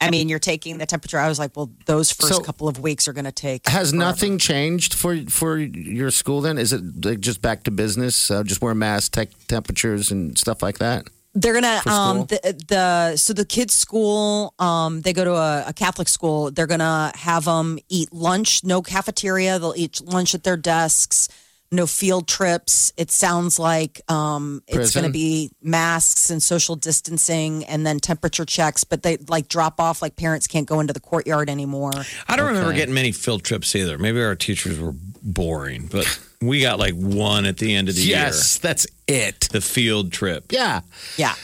I 0.00 0.10
mean, 0.10 0.28
you're 0.28 0.40
taking 0.40 0.78
the 0.78 0.86
temperature. 0.86 1.16
I 1.16 1.28
was 1.28 1.38
like, 1.38 1.56
well, 1.56 1.70
those 1.86 2.10
first 2.10 2.34
So- 2.34 2.40
couple 2.40 2.66
of 2.66 2.80
weeks 2.80 3.06
are 3.06 3.12
going 3.12 3.24
to 3.24 3.30
take. 3.30 3.68
Has 3.68 3.90
forever. 3.90 4.04
nothing 4.04 4.36
changed 4.38 4.94
for 4.94 5.16
for 5.28 5.56
your 5.58 6.10
school 6.10 6.40
then? 6.40 6.58
Is 6.58 6.72
it 6.72 7.04
like 7.04 7.20
just 7.20 7.40
back 7.40 7.62
to 7.64 7.70
business? 7.70 8.28
Uh, 8.28 8.42
just 8.42 8.60
wear 8.60 8.74
masks, 8.74 9.10
take 9.10 9.46
temperatures, 9.46 10.10
and 10.10 10.36
stuff 10.36 10.60
like 10.60 10.78
that? 10.78 11.06
They're 11.34 11.54
gonna 11.54 11.80
um 11.86 12.26
the, 12.26 12.64
the 12.68 13.16
so 13.16 13.32
the 13.32 13.46
kids' 13.46 13.74
school 13.74 14.54
um 14.58 15.00
they 15.00 15.12
go 15.12 15.24
to 15.24 15.34
a, 15.34 15.64
a 15.68 15.72
Catholic 15.72 16.08
school. 16.08 16.50
They're 16.50 16.66
gonna 16.66 17.12
have 17.14 17.46
them 17.46 17.78
eat 17.88 18.12
lunch, 18.12 18.64
no 18.64 18.82
cafeteria. 18.82 19.58
They'll 19.58 19.74
eat 19.76 20.00
lunch 20.02 20.34
at 20.34 20.44
their 20.44 20.56
desks. 20.56 21.28
No 21.74 21.86
field 21.86 22.28
trips. 22.28 22.92
It 22.98 23.10
sounds 23.10 23.58
like 23.58 24.02
um, 24.06 24.62
it's 24.66 24.76
Prison? 24.76 25.00
going 25.00 25.10
to 25.10 25.12
be 25.12 25.50
masks 25.62 26.28
and 26.28 26.42
social 26.42 26.76
distancing, 26.76 27.64
and 27.64 27.86
then 27.86 27.98
temperature 27.98 28.44
checks. 28.44 28.84
But 28.84 29.02
they 29.02 29.16
like 29.16 29.48
drop 29.48 29.80
off. 29.80 30.02
Like 30.02 30.14
parents 30.14 30.46
can't 30.46 30.68
go 30.68 30.80
into 30.80 30.92
the 30.92 31.00
courtyard 31.00 31.48
anymore. 31.48 31.92
I 32.28 32.36
don't 32.36 32.48
remember 32.48 32.74
getting 32.74 32.92
many 32.92 33.10
field 33.10 33.42
trips 33.42 33.74
either. 33.74 33.96
Maybe 33.96 34.20
our 34.20 34.34
teachers 34.34 34.78
were 34.78 34.92
boring, 35.22 35.88
but 35.90 36.04
we 36.42 36.60
got 36.60 36.78
like 36.78 36.94
one 36.94 37.44
at 37.46 37.56
the 37.58 37.74
end 37.74 37.88
of 37.88 37.94
the 37.94 38.02
year. 38.02 38.16
Yes, 38.16 38.58
that's 38.58 38.86
it. 39.06 39.48
The 39.52 39.60
field 39.60 40.12
trip. 40.12 40.50
Yeah. 40.50 40.80
Yeah, 41.16 41.34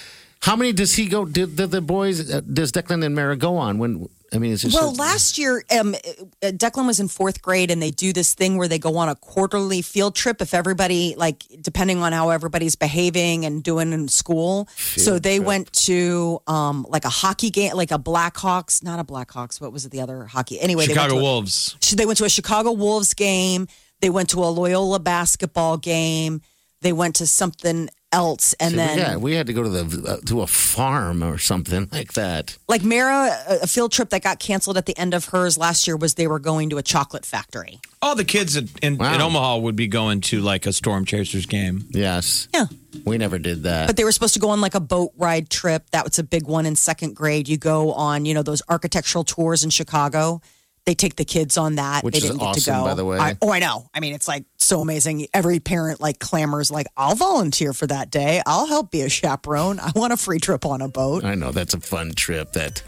How 0.41 0.57
many 0.57 0.73
does 0.73 0.95
he 0.95 1.07
go? 1.07 1.25
Did, 1.25 1.57
did 1.57 1.71
the 1.71 1.81
boys? 1.81 2.33
Uh, 2.33 2.41
does 2.41 2.73
Declan 2.73 3.05
and 3.05 3.15
Mara 3.15 3.37
go 3.37 3.57
on 3.57 3.79
when 3.79 4.09
I 4.33 4.37
mean, 4.39 4.53
it's 4.53 4.63
just 4.63 4.75
Well, 4.75 4.95
so- 4.95 5.01
last 5.03 5.39
year, 5.39 5.65
um, 5.79 5.95
uh, 5.95 6.49
Declan 6.49 6.87
was 6.87 7.01
in 7.01 7.09
fourth 7.09 7.41
grade, 7.41 7.71
and 7.71 7.81
they 7.81 7.91
do 7.91 8.13
this 8.13 8.35
thing 8.35 8.59
where 8.59 8.69
they 8.69 8.79
go 8.79 8.99
on 8.99 9.09
a 9.09 9.15
quarterly 9.15 9.81
field 9.81 10.15
trip. 10.15 10.43
If 10.43 10.53
everybody, 10.53 11.15
like, 11.17 11.45
depending 11.63 12.03
on 12.03 12.13
how 12.13 12.29
everybody's 12.29 12.77
behaving 12.77 13.47
and 13.47 13.63
doing 13.63 13.93
in 13.93 14.07
school, 14.09 14.69
so 14.77 15.19
they 15.19 15.41
went 15.41 15.73
to 15.85 16.43
um, 16.47 16.85
like 16.91 17.07
a 17.07 17.09
hockey 17.09 17.49
game, 17.51 17.73
like 17.75 17.91
a 17.91 17.99
Blackhawks, 17.99 18.83
not 18.85 19.01
a 19.01 19.05
Blackhawks. 19.05 19.63
What 19.63 19.73
was 19.73 19.87
it? 19.87 19.93
The 19.93 20.03
other 20.03 20.27
hockey. 20.27 20.61
Anyway, 20.61 20.85
they 20.87 20.93
went 20.93 20.99
Chicago 21.01 21.15
to 21.17 21.23
Wolves. 21.23 21.77
So 21.81 21.97
they 21.97 22.05
went 22.05 22.19
to 22.19 22.25
a 22.25 22.31
Chicago 22.31 22.73
Wolves 22.73 23.15
game. 23.15 23.67
They 24.01 24.11
went 24.11 24.31
to 24.31 24.43
a 24.45 24.47
Loyola 24.47 24.99
basketball 25.01 25.77
game. 25.77 26.41
They 26.81 26.93
went 26.93 27.17
to 27.17 27.27
something 27.27 27.89
else, 28.13 28.55
and 28.55 28.71
See, 28.71 28.77
then 28.77 28.99
yeah, 28.99 29.17
we 29.17 29.35
had 29.35 29.49
to 29.49 29.53
go 29.53 29.63
to 29.65 29.69
the 29.69 30.09
uh, 30.13 30.17
to 30.27 30.41
a 30.43 30.47
farm 30.47 31.23
or 31.25 31.37
something 31.37 31.89
like 31.93 32.13
that. 32.15 32.57
like 32.69 32.83
Mara, 32.85 33.37
a 33.49 33.59
a 33.63 33.67
field 33.67 33.91
trip 33.93 34.11
that 34.11 34.23
got 34.23 34.39
canceled 34.39 34.77
at 34.79 34.87
the 34.87 34.97
end 34.97 35.13
of 35.13 35.27
hers 35.27 35.59
last 35.59 35.87
year 35.89 35.97
was 35.97 36.15
they 36.15 36.29
were 36.29 36.39
going 36.39 36.71
to 36.71 36.79
a 36.79 36.83
chocolate 36.83 37.27
factory. 37.27 37.81
All 38.01 38.15
the 38.15 38.25
kids 38.25 38.57
in, 38.57 38.69
in, 38.81 38.97
Wow. 38.97 39.15
in 39.15 39.21
Omaha 39.21 39.57
would 39.59 39.75
be 39.77 39.89
going 39.89 40.21
to 40.23 40.41
like 40.41 40.65
a 40.67 40.73
Storm 40.73 41.05
Chasers 41.05 41.47
game. 41.47 41.85
Yes, 41.91 42.47
Yeah. 42.55 42.67
we 43.05 43.19
never 43.19 43.39
did 43.41 43.65
that. 43.65 43.89
But 43.89 43.97
they 43.97 44.05
were 44.05 44.13
supposed 44.13 44.35
to 44.35 44.41
go 44.41 44.51
on 44.51 44.61
like 44.61 44.77
a 44.77 44.81
boat 44.81 45.11
ride 45.19 45.51
trip. 45.51 45.91
That 45.91 46.05
was 46.05 46.19
a 46.21 46.25
big 46.25 46.47
one 46.47 46.65
in 46.65 46.77
second 46.77 47.17
grade. 47.17 47.49
You 47.49 47.57
go 47.59 47.93
on, 47.93 48.25
you 48.25 48.33
know, 48.35 48.45
those 48.45 48.63
architectural 48.69 49.25
tours 49.25 49.65
in 49.65 49.71
Chicago. 49.71 50.41
They 50.89 50.95
take 50.95 51.17
the 51.17 51.27
kids 51.27 51.59
on 51.59 51.75
that. 51.75 52.03
Which 52.03 52.15
they 52.15 52.19
is 52.21 52.25
didn't 52.25 52.39
get 52.39 52.45
to 52.45 52.49
awesome, 52.61 52.75
go. 52.77 52.85
by 52.85 52.95
the 52.95 53.05
way. 53.05 53.19
I, 53.19 53.37
oh, 53.43 53.53
I 53.53 53.59
know. 53.59 53.91
I 53.93 54.01
mean, 54.01 54.15
it's 54.15 54.27
like 54.27 54.47
so 54.57 54.81
amazing. 54.81 55.27
Every 55.35 55.61
parent 55.61 56.01
like 56.01 56.19
clamors, 56.19 56.71
like, 56.71 56.87
"I'll 56.97 57.15
volunteer 57.15 57.75
for 57.75 57.87
that 57.89 58.11
day. 58.11 58.41
I'll 58.47 58.65
help 58.65 58.91
be 58.91 59.03
a 59.03 59.11
chaperone. 59.11 59.81
I 59.81 59.93
want 59.95 60.15
a 60.15 60.17
free 60.17 60.39
trip 60.39 60.65
on 60.65 60.81
a 60.81 60.89
boat." 60.89 61.25
I 61.25 61.35
know 61.35 61.51
that's 61.53 61.75
a 61.75 61.81
fun 61.81 62.13
trip. 62.13 62.55
That 62.55 62.83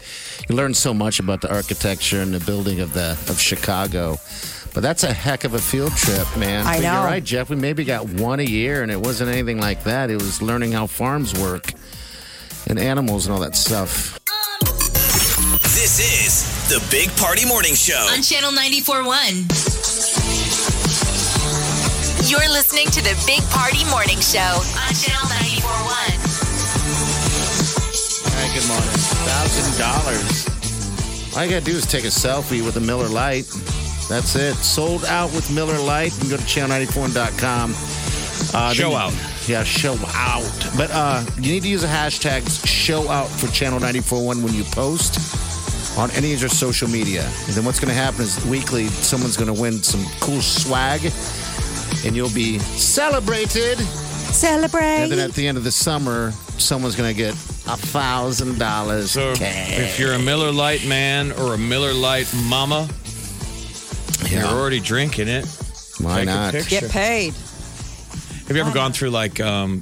you 0.49 0.55
learn 0.55 0.73
so 0.73 0.95
much 0.95 1.19
about 1.19 1.41
the 1.41 1.53
architecture 1.53 2.21
and 2.21 2.33
the 2.33 2.43
building 2.43 2.79
of 2.79 2.93
the 2.93 3.11
of 3.29 3.39
Chicago. 3.39 4.17
But 4.73 4.81
that's 4.81 5.03
a 5.03 5.13
heck 5.13 5.43
of 5.43 5.53
a 5.53 5.59
field 5.59 5.91
trip, 5.95 6.25
man. 6.37 6.65
I 6.65 6.77
But 6.77 6.81
know. 6.81 6.93
You're 6.93 7.03
right, 7.03 7.23
Jeff. 7.23 7.51
We 7.51 7.55
maybe 7.55 7.83
got 7.83 8.09
one 8.09 8.39
a 8.39 8.43
year, 8.43 8.81
and 8.81 8.91
it 8.91 8.99
wasn't 8.99 9.29
anything 9.29 9.59
like 9.59 9.83
that. 9.83 10.09
It 10.09 10.15
was 10.15 10.41
learning 10.41 10.71
how 10.71 10.87
farms 10.87 11.39
work 11.39 11.71
and 12.65 12.79
animals 12.79 13.27
and 13.27 13.35
all 13.35 13.41
that 13.41 13.55
stuff. 13.55 14.17
This 15.61 15.99
is 15.99 16.60
the 16.71 16.79
Big 16.89 17.11
Party 17.17 17.45
Morning 17.45 17.75
Show. 17.75 17.99
On 18.15 18.21
Channel 18.21 18.51
94.1. 18.51 19.43
You're 22.31 22.47
listening 22.49 22.87
to 22.95 23.01
the 23.03 23.11
Big 23.27 23.41
Party 23.51 23.83
Morning 23.91 24.21
Show 24.21 24.39
on 24.39 24.93
Channel 24.95 25.27
94.1. 25.35 25.67
All 28.23 28.31
right, 28.39 28.51
good 28.55 28.67
morning. 28.71 28.87
Thousand 29.27 29.77
dollars. 29.77 30.47
All 31.35 31.43
you 31.43 31.49
gotta 31.51 31.65
do 31.65 31.75
is 31.75 31.85
take 31.85 32.05
a 32.05 32.07
selfie 32.07 32.63
with 32.63 32.77
a 32.77 32.79
Miller 32.79 33.09
Lite. 33.09 33.47
That's 34.07 34.35
it. 34.37 34.55
Sold 34.55 35.03
out 35.03 35.33
with 35.33 35.51
Miller 35.53 35.77
Lite. 35.77 36.13
You 36.13 36.19
can 36.21 36.29
go 36.29 36.37
to 36.37 36.43
channel94.com. 36.43 37.73
Uh, 38.55 38.73
Show 38.73 38.91
then- 38.91 38.97
out. 38.97 39.13
Yeah, 39.45 39.63
show 39.65 39.97
out. 40.13 40.49
But 40.77 40.89
uh, 40.91 41.25
you 41.35 41.51
need 41.51 41.63
to 41.63 41.69
use 41.69 41.81
the 41.81 41.87
hashtags 41.87 42.65
show 42.65 43.09
out 43.09 43.27
for 43.27 43.47
Channel 43.47 43.79
941 43.79 44.41
when 44.41 44.53
you 44.53 44.63
post 44.63 45.17
on 45.97 46.11
any 46.11 46.33
of 46.33 46.39
your 46.39 46.49
social 46.49 46.87
media. 46.87 47.23
And 47.23 47.53
then 47.53 47.65
what's 47.65 47.79
going 47.79 47.89
to 47.93 47.99
happen 47.99 48.21
is 48.21 48.43
weekly, 48.45 48.87
someone's 48.87 49.37
going 49.37 49.53
to 49.53 49.59
win 49.61 49.73
some 49.83 50.03
cool 50.19 50.41
swag 50.41 51.01
and 52.05 52.15
you'll 52.15 52.33
be 52.33 52.59
celebrated. 52.59 53.77
Celebrate. 53.79 55.03
And 55.03 55.11
then 55.11 55.19
at 55.19 55.33
the 55.33 55.45
end 55.47 55.57
of 55.57 55.63
the 55.63 55.71
summer, 55.71 56.31
someone's 56.57 56.95
going 56.95 57.13
to 57.13 57.17
get 57.17 57.33
a 57.33 57.77
thousand 57.77 58.57
dollars 58.59 59.11
So 59.11 59.33
if 59.37 59.99
you're 59.99 60.13
a 60.13 60.19
Miller 60.19 60.51
Lite 60.51 60.85
man 60.87 61.31
or 61.33 61.53
a 61.53 61.57
Miller 61.57 61.93
Lite 61.93 62.33
mama, 62.45 62.87
you're 64.29 64.43
already 64.43 64.79
drinking 64.79 65.27
it. 65.27 65.45
Why 65.99 66.17
Take 66.17 66.25
not? 66.25 66.53
Get 66.69 66.89
paid. 66.89 67.33
Have 68.47 68.55
you 68.55 68.61
ever 68.61 68.73
gone 68.73 68.93
through 68.93 69.11
like 69.11 69.39
um, 69.39 69.81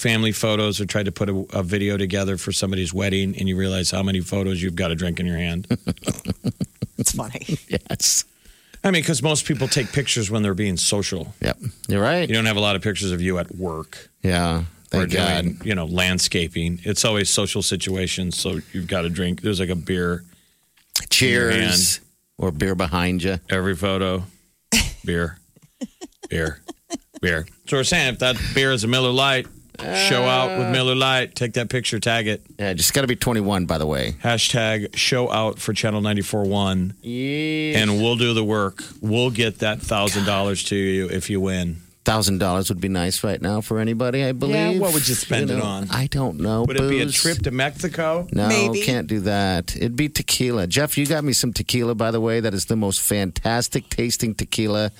family 0.00 0.32
photos 0.32 0.80
or 0.80 0.86
tried 0.86 1.04
to 1.04 1.12
put 1.12 1.28
a, 1.28 1.46
a 1.52 1.62
video 1.62 1.96
together 1.96 2.36
for 2.36 2.52
somebody's 2.52 2.92
wedding 2.94 3.36
and 3.38 3.48
you 3.48 3.56
realize 3.56 3.90
how 3.90 4.02
many 4.02 4.20
photos 4.20 4.62
you've 4.62 4.74
got 4.76 4.90
a 4.90 4.94
drink 4.94 5.20
in 5.20 5.26
your 5.26 5.36
hand? 5.36 5.66
It's 6.98 7.12
funny. 7.12 7.58
Yes. 7.68 8.26
I 8.84 8.90
mean, 8.90 9.02
because 9.02 9.22
most 9.22 9.46
people 9.46 9.68
take 9.68 9.90
pictures 9.90 10.30
when 10.30 10.42
they're 10.42 10.54
being 10.54 10.76
social. 10.76 11.34
Yep. 11.40 11.58
You're 11.88 12.02
right. 12.02 12.28
You 12.28 12.34
don't 12.34 12.46
have 12.46 12.56
a 12.56 12.60
lot 12.60 12.76
of 12.76 12.82
pictures 12.82 13.10
of 13.10 13.20
you 13.20 13.38
at 13.38 13.54
work 13.54 14.10
yeah. 14.22 14.58
or 14.58 14.64
Thank 14.88 15.12
God. 15.12 15.42
doing, 15.42 15.60
you 15.64 15.74
know, 15.74 15.86
landscaping. 15.86 16.80
It's 16.84 17.04
always 17.04 17.30
social 17.30 17.62
situations, 17.62 18.38
so 18.38 18.60
you've 18.72 18.86
got 18.86 19.02
to 19.02 19.08
drink. 19.10 19.40
There's 19.42 19.60
like 19.60 19.70
a 19.70 19.74
beer 19.74 20.24
Cheers. 21.10 22.00
Or 22.38 22.50
beer 22.50 22.74
behind 22.74 23.22
you. 23.22 23.38
every 23.50 23.76
photo. 23.76 24.24
Beer, 25.04 25.38
beer, 26.28 26.60
beer. 27.20 27.46
So 27.66 27.78
we're 27.78 27.84
saying 27.84 28.14
if 28.14 28.18
that 28.20 28.36
beer 28.54 28.72
is 28.72 28.84
a 28.84 28.88
Miller 28.88 29.10
Lite, 29.10 29.46
show 30.08 30.22
out 30.24 30.58
with 30.58 30.68
uh. 30.68 30.70
Miller 30.70 30.94
Lite. 30.94 31.34
Take 31.34 31.54
that 31.54 31.68
picture, 31.68 31.98
tag 32.00 32.26
it. 32.28 32.42
Yeah, 32.58 32.72
just 32.74 32.92
got 32.94 33.02
to 33.02 33.06
be 33.06 33.16
21, 33.16 33.66
by 33.66 33.78
the 33.78 33.86
way. 33.86 34.12
Hashtag 34.22 34.96
show 34.96 35.30
out 35.30 35.58
for 35.58 35.72
channel 35.72 36.00
94.1 36.02 36.94
Yeah. 37.02 37.78
and 37.80 38.00
we'll 38.02 38.16
do 38.16 38.34
the 38.34 38.44
work. 38.44 38.82
We'll 39.00 39.30
get 39.30 39.58
that 39.60 39.80
thousand 39.80 40.24
dollars 40.26 40.62
to 40.64 40.76
you 40.76 41.08
if 41.08 41.30
you 41.30 41.40
win. 41.40 41.82
Thousand 42.02 42.38
dollars 42.38 42.70
would 42.70 42.80
be 42.80 42.88
nice 42.88 43.22
right 43.22 43.40
now 43.40 43.60
for 43.60 43.78
anybody, 43.78 44.24
I 44.24 44.32
believe. 44.32 44.54
Yeah, 44.56 44.78
what 44.80 44.94
would 44.94 45.06
you 45.06 45.14
spend 45.14 45.50
it 45.50 45.56
know, 45.58 45.62
on? 45.64 45.88
I 45.90 46.06
don't 46.06 46.40
know. 46.40 46.62
Would 46.64 46.76
it 46.80 46.88
be 46.88 47.02
a 47.02 47.04
Booze? 47.04 47.14
trip 47.20 47.38
to 47.42 47.50
Mexico? 47.50 48.26
No, 48.32 48.48
Maybe. 48.48 48.80
can't 48.80 49.06
do 49.06 49.20
that. 49.20 49.76
It'd 49.76 49.96
be 49.96 50.08
tequila. 50.08 50.66
Jeff, 50.66 50.96
you 50.96 51.04
got 51.06 51.24
me 51.24 51.34
some 51.34 51.52
tequila, 51.52 51.94
by 51.94 52.10
the 52.10 52.20
way. 52.20 52.40
That 52.40 52.54
is 52.54 52.64
the 52.64 52.74
most 52.74 53.02
fantastic 53.02 53.90
tasting 53.90 54.34
tequila. 54.34 54.92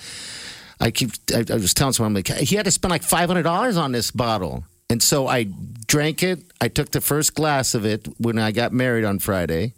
I 0.80 0.90
keep. 0.90 1.10
I, 1.34 1.44
I 1.50 1.54
was 1.54 1.74
telling 1.74 1.92
someone, 1.92 2.10
I'm 2.10 2.14
like, 2.14 2.28
he 2.28 2.56
had 2.56 2.64
to 2.64 2.70
spend 2.70 2.90
like 2.90 3.02
five 3.02 3.28
hundred 3.28 3.42
dollars 3.42 3.76
on 3.76 3.92
this 3.92 4.10
bottle, 4.10 4.64
and 4.88 5.02
so 5.02 5.26
I 5.28 5.46
drank 5.86 6.22
it. 6.22 6.40
I 6.60 6.68
took 6.68 6.90
the 6.90 7.00
first 7.00 7.34
glass 7.34 7.74
of 7.74 7.84
it 7.84 8.08
when 8.18 8.38
I 8.38 8.50
got 8.52 8.72
married 8.72 9.04
on 9.04 9.18
Friday, 9.18 9.74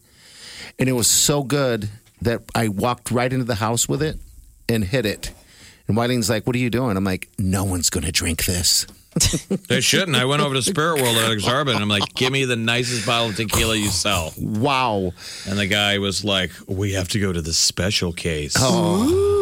and 0.78 0.88
it 0.88 0.92
was 0.92 1.08
so 1.08 1.42
good 1.42 1.88
that 2.20 2.42
I 2.54 2.68
walked 2.68 3.10
right 3.10 3.32
into 3.32 3.44
the 3.44 3.56
house 3.56 3.88
with 3.88 4.02
it 4.02 4.18
and 4.68 4.84
hit 4.84 5.04
it. 5.04 5.32
And 5.88 5.96
Wileen's 5.96 6.30
like, 6.30 6.46
"What 6.46 6.54
are 6.54 6.60
you 6.60 6.70
doing?" 6.70 6.96
I'm 6.96 7.04
like, 7.04 7.28
"No 7.38 7.64
one's 7.64 7.90
going 7.90 8.04
to 8.04 8.12
drink 8.12 8.44
this." 8.44 8.86
They 9.68 9.80
shouldn't. 9.80 10.16
I 10.16 10.24
went 10.24 10.42
over 10.42 10.54
to 10.54 10.62
Spirit 10.62 11.00
World 11.02 11.16
at 11.16 11.30
Aksarben 11.30 11.74
and 11.74 11.82
I'm 11.82 11.88
like, 11.88 12.14
give 12.14 12.32
me 12.32 12.44
the 12.44 12.56
nicest 12.56 13.06
bottle 13.06 13.28
of 13.30 13.36
tequila 13.36 13.76
you 13.76 13.88
sell. 13.88 14.32
Wow. 14.38 15.12
And 15.46 15.58
the 15.58 15.66
guy 15.66 15.98
was 15.98 16.24
like, 16.24 16.50
we 16.66 16.92
have 16.92 17.08
to 17.08 17.18
go 17.20 17.32
to 17.32 17.40
the 17.40 17.52
special 17.52 18.12
case. 18.12 18.54
Oh. 18.58 19.41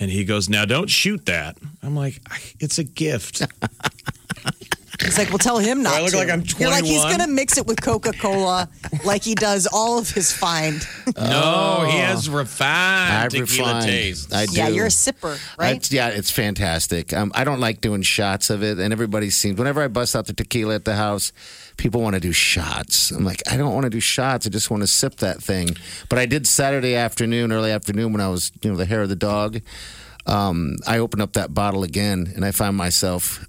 And 0.00 0.10
he 0.10 0.24
goes, 0.24 0.48
now 0.48 0.64
don't 0.64 0.88
shoot 0.88 1.26
that. 1.26 1.56
I'm 1.82 1.96
like, 1.96 2.20
it's 2.60 2.78
a 2.78 2.84
gift. 2.84 3.42
He's 5.00 5.16
like, 5.16 5.28
well, 5.28 5.38
tell 5.38 5.58
him 5.58 5.84
not 5.84 5.94
I 5.94 6.00
look 6.02 6.10
to. 6.10 6.16
like 6.16 6.28
I'm 6.28 6.42
You're 6.58 6.70
like, 6.70 6.84
he's 6.84 7.04
going 7.04 7.20
to 7.20 7.28
mix 7.28 7.56
it 7.56 7.66
with 7.66 7.80
Coca 7.80 8.12
Cola 8.12 8.68
like 9.04 9.22
he 9.22 9.36
does 9.36 9.68
all 9.72 9.96
of 10.00 10.10
his 10.10 10.32
find. 10.32 10.84
No, 11.16 11.86
he 11.88 11.98
has 11.98 12.28
refined 12.28 13.14
I 13.14 13.28
tequila 13.28 13.74
refined. 13.74 13.86
taste. 13.86 14.34
I 14.34 14.46
do. 14.46 14.52
Yeah, 14.56 14.66
you're 14.68 14.86
a 14.86 14.90
sipper, 14.90 15.38
right? 15.56 15.76
It's- 15.76 15.92
yeah, 15.92 16.08
it's 16.08 16.32
fantastic. 16.32 17.12
Um, 17.12 17.30
I 17.36 17.44
don't 17.44 17.60
like 17.60 17.80
doing 17.80 18.02
shots 18.02 18.50
of 18.50 18.64
it, 18.64 18.80
and 18.80 18.92
everybody 18.92 19.30
seems. 19.30 19.56
Whenever 19.56 19.82
I 19.82 19.86
bust 19.88 20.16
out 20.16 20.26
the 20.26 20.32
tequila 20.32 20.74
at 20.74 20.84
the 20.84 20.96
house, 20.96 21.32
people 21.78 22.02
want 22.02 22.14
to 22.14 22.20
do 22.20 22.32
shots. 22.32 23.10
I'm 23.10 23.24
like, 23.24 23.42
I 23.50 23.56
don't 23.56 23.72
want 23.72 23.84
to 23.84 23.90
do 23.90 24.00
shots. 24.00 24.46
I 24.46 24.50
just 24.50 24.70
want 24.70 24.82
to 24.82 24.86
sip 24.86 25.16
that 25.16 25.42
thing. 25.42 25.70
But 26.10 26.18
I 26.18 26.26
did 26.26 26.46
Saturday 26.46 26.94
afternoon, 26.94 27.50
early 27.52 27.70
afternoon, 27.70 28.12
when 28.12 28.20
I 28.20 28.28
was, 28.28 28.52
you 28.62 28.70
know, 28.70 28.76
the 28.76 28.84
hair 28.84 29.00
of 29.02 29.08
the 29.08 29.16
dog. 29.16 29.60
Um, 30.26 30.76
I 30.86 30.98
opened 30.98 31.22
up 31.22 31.32
that 31.32 31.54
bottle 31.54 31.82
again, 31.84 32.30
and 32.36 32.44
I 32.44 32.50
found 32.50 32.76
myself 32.76 33.46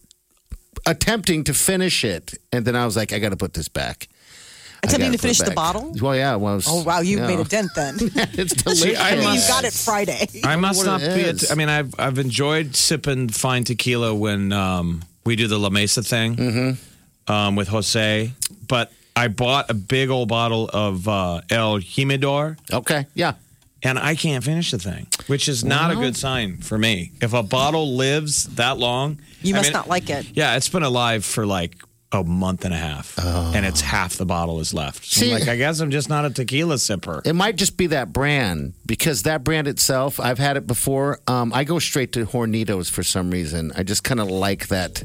attempting 0.86 1.44
to 1.46 1.54
finish 1.54 2.06
it, 2.06 2.36
and 2.54 2.64
then 2.64 2.76
I 2.76 2.86
was 2.86 2.96
like, 2.96 3.12
I 3.12 3.20
got 3.20 3.30
to 3.30 3.38
put 3.38 3.54
this 3.54 3.68
back. 3.68 4.08
Attempting 4.82 5.08
gotta 5.08 5.18
to 5.18 5.22
put 5.22 5.32
it 5.32 5.36
finish 5.36 5.50
the 5.50 5.56
bottle? 5.56 5.94
Well, 6.02 6.16
yeah, 6.16 6.36
well, 6.36 6.56
was, 6.56 6.66
Oh, 6.70 6.84
wow, 6.84 7.02
you 7.02 7.18
know. 7.18 7.28
made 7.28 7.40
a 7.40 7.44
dent 7.44 7.72
then. 7.76 7.96
it's 8.00 8.54
delicious. 8.64 8.82
See, 8.84 8.96
I 8.96 9.16
you 9.16 9.42
got 9.48 9.66
it 9.66 9.74
Friday. 9.74 10.26
I 10.46 10.56
must 10.56 10.86
not 10.86 11.02
be. 11.02 11.06
is. 11.08 11.50
A, 11.50 11.52
I 11.52 11.56
mean, 11.56 11.68
I've 11.68 11.94
I've 12.00 12.18
enjoyed 12.18 12.78
sipping 12.78 13.28
fine 13.28 13.66
tequila 13.66 14.16
when 14.16 14.54
um, 14.54 15.02
we 15.26 15.36
do 15.36 15.48
the 15.48 15.58
La 15.60 15.70
Mesa 15.70 16.02
thing 16.02 16.36
Mm-hmm. 16.38 16.89
Um, 17.30 17.56
with 17.56 17.68
Jose. 17.70 18.34
But 18.68 18.92
I 19.16 19.28
bought 19.28 19.70
a 19.70 19.74
big 19.74 20.10
old 20.10 20.28
bottle 20.30 20.70
of 20.74 21.08
uh, 21.08 21.42
El 21.50 21.80
Jimador, 21.80 22.58
Okay, 22.72 23.06
yeah. 23.16 23.34
and 23.84 23.98
I 24.00 24.16
can't 24.16 24.44
finish 24.44 24.72
the 24.72 24.80
thing, 24.80 25.08
which 25.28 25.48
is 25.50 25.64
not 25.64 25.92
a 25.92 25.96
good 25.96 26.16
sign 26.16 26.58
for 26.58 26.78
me. 26.78 27.12
If 27.22 27.34
a 27.34 27.44
bottle 27.44 27.96
lives 27.96 28.46
that 28.56 28.78
long, 28.78 29.20
You 29.42 29.54
I 29.56 29.58
must 29.58 29.68
mean, 29.70 29.74
not 29.74 29.88
like 29.90 30.10
it. 30.10 30.26
Yeah, 30.34 30.56
it's 30.58 30.70
been 30.70 30.84
alive 30.84 31.26
for 31.26 31.46
like 31.46 31.78
a 32.12 32.24
month 32.24 32.66
and 32.66 32.74
a 32.74 32.78
half, 32.78 33.18
and 33.20 33.64
it's 33.66 33.82
half 33.82 34.16
the 34.16 34.26
bottle 34.26 34.60
is 34.60 34.74
left. 34.74 35.06
So 35.06 35.22
See- 35.22 35.32
I'm 35.34 35.40
like, 35.40 35.48
I 35.50 35.56
guess 35.58 35.80
I'm 35.80 35.92
just 35.92 36.10
not 36.10 36.26
a 36.26 36.32
tequila 36.32 36.76
sipper. 36.76 37.26
It 37.26 37.34
might 37.34 37.56
just 37.56 37.78
be 37.78 37.86
that 37.88 38.12
brand 38.12 38.74
because 38.88 39.24
that 39.24 39.44
brand 39.44 39.68
itself, 39.68 40.20
I've 40.20 40.40
had 40.40 40.58
it 40.58 40.66
before. 40.66 41.20
Um, 41.28 41.54
I 41.54 41.64
go 41.66 41.78
straight 41.78 42.12
to 42.14 42.26
Hornitos 42.26 42.90
for 42.90 43.04
some 43.04 43.30
reason. 43.30 43.72
I 43.76 43.84
just 43.84 44.04
kind 44.04 44.20
of 44.20 44.28
like 44.30 44.70
that 44.70 45.04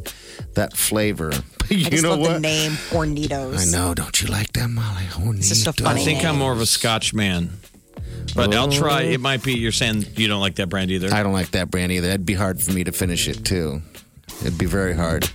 that 0.55 0.74
flavor. 0.76 1.31
you 1.68 1.86
I 1.86 1.90
just 1.90 2.02
know 2.02 2.10
love 2.12 2.20
what? 2.20 2.32
the 2.35 2.40
name 2.40 2.72
Hornitos. 2.72 3.68
I 3.68 3.70
know. 3.70 3.93
Don't 3.94 4.22
you 4.22 4.28
like 4.28 4.52
that, 4.55 4.68
Molly? 4.68 5.05
It's 5.36 5.48
just 5.48 5.66
a 5.66 5.72
Hornitos. 5.72 5.82
funny 5.85 6.01
I 6.01 6.05
think 6.05 6.24
I'm 6.24 6.39
more 6.39 6.52
of 6.52 6.60
a 6.60 6.66
Scotch 6.66 7.12
man. 7.12 7.51
But 8.35 8.55
I'll 8.55 8.70
try. 8.72 9.02
It 9.02 9.20
might 9.20 9.43
be 9.44 9.52
you're 9.59 9.70
saying 9.72 10.06
you 10.16 10.26
don't 10.26 10.40
like 10.40 10.55
that 10.56 10.68
brand 10.68 10.90
either. 10.90 11.12
I 11.14 11.22
don't 11.22 11.35
like 11.35 11.51
that 11.52 11.70
brand 11.70 11.93
either. 11.93 12.09
It'd 12.09 12.24
be 12.26 12.35
hard 12.35 12.60
for 12.62 12.72
me 12.72 12.82
to 12.85 12.93
finish 12.93 13.28
it 13.28 13.44
too. 13.44 13.82
It'd 14.45 14.59
be 14.59 14.66
very 14.66 14.95
hard. 14.95 15.29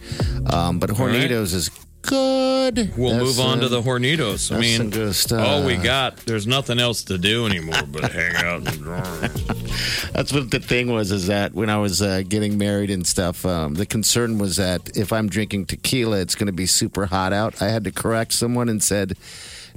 Um, 0.46 0.80
but 0.80 0.92
right. 0.92 1.00
Hornitos 1.00 1.54
is 1.54 1.70
good. 2.02 2.94
We'll 2.98 3.12
That's, 3.14 3.24
move 3.24 3.40
on 3.40 3.60
uh, 3.60 3.62
to 3.62 3.70
the 3.70 3.82
Hornitos. 3.82 4.56
I 4.56 4.60
mean, 4.60 4.78
some 4.78 4.90
good 4.90 5.16
stuff. 5.16 5.48
all 5.48 5.66
we 5.66 5.78
got. 5.78 6.18
There's 6.18 6.48
nothing 6.48 6.80
else 6.80 7.04
to 7.06 7.18
do 7.18 7.46
anymore 7.46 7.84
but 7.88 8.12
hang 8.12 8.36
out 8.36 8.68
and 8.68 8.82
drink. 8.82 9.34
That's 10.14 10.32
what 10.32 10.52
the 10.52 10.60
thing 10.60 10.92
was. 10.92 11.12
Is 11.12 11.28
that 11.28 11.54
when 11.54 11.70
I 11.70 11.78
was 11.78 12.02
uh, 12.02 12.24
getting 12.28 12.58
married 12.58 12.90
and 12.90 13.06
stuff, 13.06 13.46
um, 13.46 13.74
the 13.74 13.86
concern 13.86 14.38
was 14.38 14.58
that 14.58 14.96
if 14.98 15.12
I'm 15.12 15.28
drinking 15.28 15.66
tequila, 15.66 16.20
it's 16.20 16.36
going 16.36 16.48
to 16.48 16.54
be 16.54 16.66
super 16.66 17.08
hot 17.08 17.34
out. 17.34 17.62
I 17.62 17.70
had 17.70 17.84
to 17.86 17.92
correct 17.92 18.34
someone 18.34 18.70
and 18.70 18.82
said, 18.82 19.18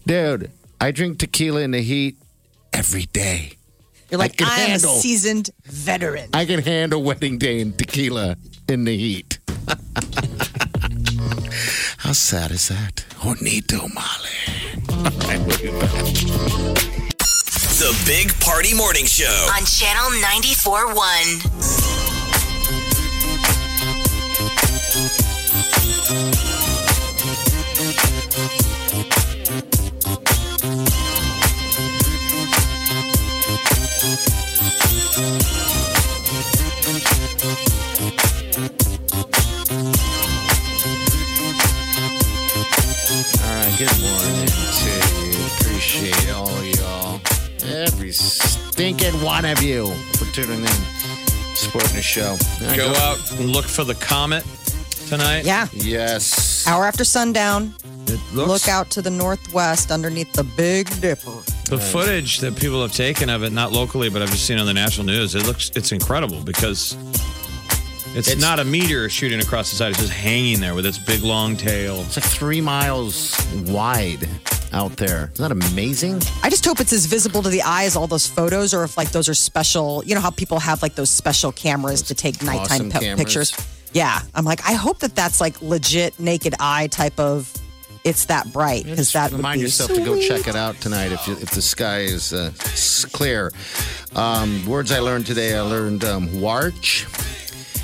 "Dude, 0.06 0.50
I 0.80 0.90
drink 0.90 1.18
tequila 1.18 1.62
in 1.62 1.70
the 1.70 1.82
heat 1.82 2.16
every 2.72 3.06
day. 3.06 3.52
You're 4.10 4.18
like, 4.18 4.36
can 4.36 4.46
I'm 4.46 4.68
handle. 4.68 4.90
a 4.90 5.00
seasoned 5.00 5.50
veteran. 5.64 6.28
I 6.34 6.44
can 6.44 6.60
handle 6.60 7.02
wedding 7.02 7.38
day 7.38 7.62
and 7.62 7.76
tequila 7.76 8.36
in 8.68 8.84
the 8.84 8.96
heat." 8.96 9.38
How 11.98 12.12
sad 12.12 12.50
is 12.50 12.68
that? 12.68 13.04
Hornito 13.20 13.88
Molly. 13.94 14.38
All 14.90 15.04
right, 15.28 15.40
we'll 15.46 15.58
be 15.58 15.70
back. 15.78 15.90
The 17.78 17.92
Big 18.06 18.32
Party 18.40 18.74
Morning 18.74 19.06
Show. 19.06 19.48
On 19.56 19.64
Channel 19.64 20.10
94.1. 20.20 22.01
good 43.86 44.00
morning 44.00 44.46
to 44.46 44.90
you. 45.26 45.46
Appreciate 45.58 46.30
all 46.30 46.64
y'all. 46.64 47.20
Every 47.64 48.12
stinking 48.12 49.14
one 49.22 49.44
of 49.44 49.60
you 49.60 49.90
for 50.14 50.32
tuning 50.32 50.60
in, 50.60 51.56
supporting 51.56 51.96
the 51.96 52.02
show. 52.02 52.30
All 52.60 52.66
right, 52.68 52.76
Go 52.76 52.92
out 52.98 53.18
and 53.32 53.50
look 53.50 53.64
for 53.64 53.82
the 53.82 53.94
comet 53.96 54.44
tonight. 55.08 55.44
Yeah. 55.44 55.66
Yes. 55.72 56.64
Hour 56.68 56.84
after 56.84 57.02
sundown, 57.02 57.74
It 58.06 58.20
looks, 58.32 58.48
look 58.48 58.68
out 58.68 58.88
to 58.90 59.02
the 59.02 59.10
northwest 59.10 59.90
underneath 59.90 60.32
the 60.32 60.44
Big 60.44 60.88
Dipper. 61.00 61.42
The 61.68 61.78
footage 61.78 62.38
that 62.38 62.54
people 62.56 62.82
have 62.82 62.92
taken 62.92 63.28
of 63.30 63.42
it, 63.42 63.50
not 63.50 63.72
locally, 63.72 64.10
but 64.10 64.22
I've 64.22 64.30
just 64.30 64.46
seen 64.46 64.58
on 64.58 64.66
the 64.66 64.74
national 64.74 65.06
news. 65.06 65.34
It 65.34 65.44
looks 65.44 65.70
it's 65.74 65.90
incredible 65.90 66.40
because 66.44 66.96
it's, 68.14 68.28
It's- 68.28 68.40
not 68.40 68.58
a 68.60 68.64
meteor 68.64 69.08
shooting 69.08 69.40
across 69.40 69.70
the 69.70 69.76
side. 69.76 69.90
It's 69.90 70.00
just 70.00 70.12
hanging 70.12 70.60
there 70.60 70.74
with 70.74 70.86
its 70.86 70.98
big 70.98 71.22
long 71.22 71.56
tail. 71.56 72.00
It's 72.02 72.16
like 72.16 72.24
three 72.26 72.60
miles 72.60 73.36
wide 73.66 74.28
out 74.72 74.96
there. 74.96 75.30
Isn't 75.34 75.58
that 75.58 75.70
amazing? 75.70 76.20
I 76.42 76.48
just 76.50 76.64
hope 76.64 76.80
it's 76.80 76.92
as 76.92 77.06
visible 77.06 77.42
to 77.42 77.48
the 77.48 77.62
eye 77.62 77.84
as 77.84 77.96
all 77.96 78.06
those 78.06 78.26
photos, 78.26 78.72
or 78.74 78.84
if 78.84 78.96
like 78.96 79.10
those 79.12 79.28
are 79.28 79.34
special. 79.34 80.02
You 80.06 80.14
know 80.14 80.20
how 80.20 80.30
people 80.30 80.58
have 80.60 80.82
like 80.82 80.94
those 80.94 81.10
special 81.10 81.52
cameras 81.52 82.02
to 82.02 82.14
take 82.14 82.42
nighttime 82.42 82.60
awesome 82.62 82.90
pi- 82.90 83.00
cameras. 83.00 83.18
pictures. 83.18 83.56
Yeah, 83.92 84.20
I'm 84.34 84.46
like, 84.46 84.60
I 84.66 84.72
hope 84.72 85.00
that 85.00 85.14
that's 85.14 85.40
like 85.40 85.60
legit 85.60 86.18
naked 86.18 86.54
eye 86.60 86.86
type 86.88 87.18
of. 87.20 87.52
It's 88.04 88.24
that 88.24 88.52
bright 88.52 88.82
because 88.82 88.96
Just 88.96 89.12
that 89.12 89.30
would 89.30 89.36
remind 89.36 89.58
be 89.60 89.62
yourself 89.66 89.92
to 89.94 90.04
go 90.04 90.20
check 90.20 90.48
it 90.48 90.56
out 90.56 90.74
tonight 90.80 91.12
if 91.12 91.24
you, 91.28 91.34
if 91.34 91.50
the 91.50 91.62
sky 91.62 92.00
is 92.00 92.32
uh, 92.32 92.50
clear. 93.12 93.52
Um, 94.16 94.66
words 94.66 94.90
I 94.90 94.98
learned 94.98 95.26
today. 95.26 95.54
I 95.56 95.60
learned 95.60 96.02
um, 96.04 96.26
warch. 96.40 97.06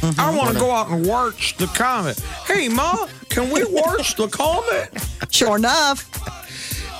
Mm-hmm. 0.00 0.20
I 0.20 0.34
want 0.36 0.52
to 0.54 0.58
go 0.60 0.70
out 0.70 0.88
and 0.90 1.06
watch 1.06 1.56
the 1.56 1.66
comet. 1.66 2.18
Hey, 2.46 2.68
Ma, 2.68 3.08
can 3.28 3.50
we 3.50 3.64
watch 3.64 4.14
the 4.16 4.28
comet? 4.28 4.90
Sure 5.30 5.56
enough. 5.56 6.08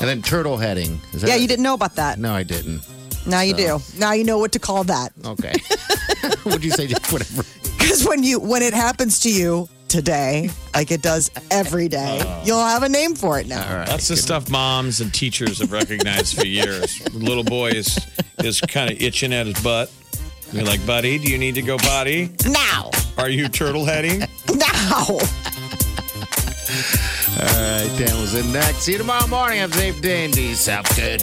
And 0.00 0.08
then 0.08 0.22
turtle 0.22 0.56
heading. 0.56 1.00
Is 1.12 1.22
that 1.22 1.28
Yeah, 1.28 1.36
it? 1.36 1.40
you 1.42 1.48
didn't 1.48 1.62
know 1.62 1.74
about 1.74 1.96
that. 1.96 2.18
No, 2.18 2.32
I 2.34 2.42
didn't. 2.42 2.82
Now 3.26 3.40
you 3.42 3.54
do. 3.54 3.78
Now 3.98 4.12
you 4.12 4.24
know 4.24 4.38
what 4.38 4.52
to 4.52 4.58
call 4.58 4.84
that. 4.84 5.12
Okay. 5.24 5.54
What'd 6.44 6.64
you 6.64 6.70
say? 6.70 6.86
Whatever. 7.10 7.42
Because 7.78 8.06
when 8.06 8.22
you 8.22 8.40
when 8.40 8.62
it 8.62 8.72
happens 8.74 9.20
to 9.20 9.32
you 9.32 9.68
today, 9.88 10.50
like 10.74 10.90
it 10.90 11.02
does 11.02 11.30
every 11.50 11.88
day, 11.88 12.20
oh. 12.22 12.42
you'll 12.44 12.58
have 12.64 12.82
a 12.82 12.88
name 12.88 13.14
for 13.14 13.38
it 13.38 13.46
now. 13.46 13.68
All 13.70 13.76
right. 13.76 13.86
That's 13.88 14.08
the 14.08 14.16
stuff 14.16 14.48
moms 14.50 15.00
and 15.00 15.12
teachers 15.12 15.58
have 15.60 15.72
recognized 15.72 16.38
for 16.38 16.46
years. 16.46 17.00
Little 17.14 17.44
boy 17.44 17.70
is 17.70 17.98
is 18.38 18.60
kind 18.62 18.90
of 18.90 19.00
itching 19.00 19.32
at 19.32 19.46
his 19.46 19.60
butt. 19.62 19.90
You're 20.52 20.64
like, 20.64 20.84
buddy, 20.86 21.18
do 21.18 21.30
you 21.30 21.38
need 21.38 21.54
to 21.56 21.62
go 21.62 21.76
potty? 21.76 22.30
Now, 22.48 22.90
Are 23.18 23.28
you 23.28 23.48
turtle 23.48 23.84
heading? 23.84 24.20
now. 24.54 25.06
All 27.40 27.44
right, 27.44 27.94
Dan 27.98 28.20
was 28.20 28.34
in 28.34 28.52
next. 28.52 28.78
See 28.78 28.92
you 28.92 28.98
tomorrow 28.98 29.26
morning. 29.28 29.60
I'm 29.62 29.70
safe 29.72 30.00
Dandy. 30.00 30.24
and 30.24 30.32
do 30.34 30.42
yourself 30.42 30.86
good. 30.96 31.22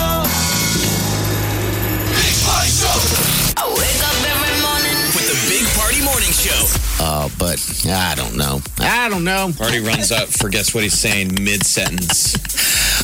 Uh, 7.03 7.29
but 7.39 7.57
I 7.87 8.13
don't 8.13 8.37
know. 8.37 8.61
I 8.77 9.09
don't 9.09 9.23
know. 9.23 9.51
Already 9.59 9.79
runs 9.79 10.11
up, 10.11 10.27
forgets 10.29 10.71
what 10.75 10.83
he's 10.83 10.93
saying 10.93 11.33
mid 11.43 11.65
sentence. 11.65 12.35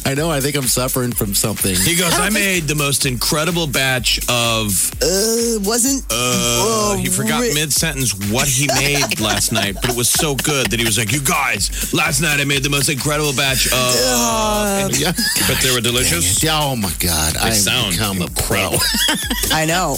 I 0.07 0.13
know. 0.13 0.31
I 0.31 0.39
think 0.39 0.55
I'm 0.55 0.63
suffering 0.67 1.11
from 1.11 1.33
something. 1.35 1.75
He 1.75 1.95
goes, 1.97 2.13
I 2.17 2.29
made 2.29 2.63
the 2.63 2.75
most 2.75 3.05
incredible 3.05 3.67
batch 3.67 4.19
of. 4.29 4.71
Uh, 5.03 5.59
wasn't. 5.67 6.03
Uh, 6.09 6.15
oh, 6.63 6.97
he 6.97 7.07
forgot 7.09 7.41
ri- 7.41 7.53
mid 7.53 7.73
sentence 7.73 8.13
what 8.31 8.47
he 8.47 8.67
made 8.67 9.19
last 9.19 9.51
night, 9.51 9.75
but 9.81 9.89
it 9.89 9.97
was 9.97 10.09
so 10.09 10.33
good 10.35 10.67
that 10.71 10.79
he 10.79 10.85
was 10.85 10.97
like, 10.97 11.11
You 11.11 11.19
guys, 11.21 11.93
last 11.93 12.21
night 12.21 12.39
I 12.39 12.45
made 12.45 12.63
the 12.63 12.69
most 12.69 12.87
incredible 12.89 13.33
batch 13.33 13.67
of. 13.67 13.73
And- 13.73 14.97
Yeah. 14.97 15.11
but 15.47 15.57
they 15.61 15.71
were 15.73 15.81
delicious. 15.81 16.41
Oh 16.49 16.75
my 16.77 16.93
God! 16.99 17.35
I 17.35 17.49
sound 17.51 17.91
become 17.91 18.21
a 18.21 18.29
pro. 18.29 18.71
I 19.51 19.65
know. 19.65 19.97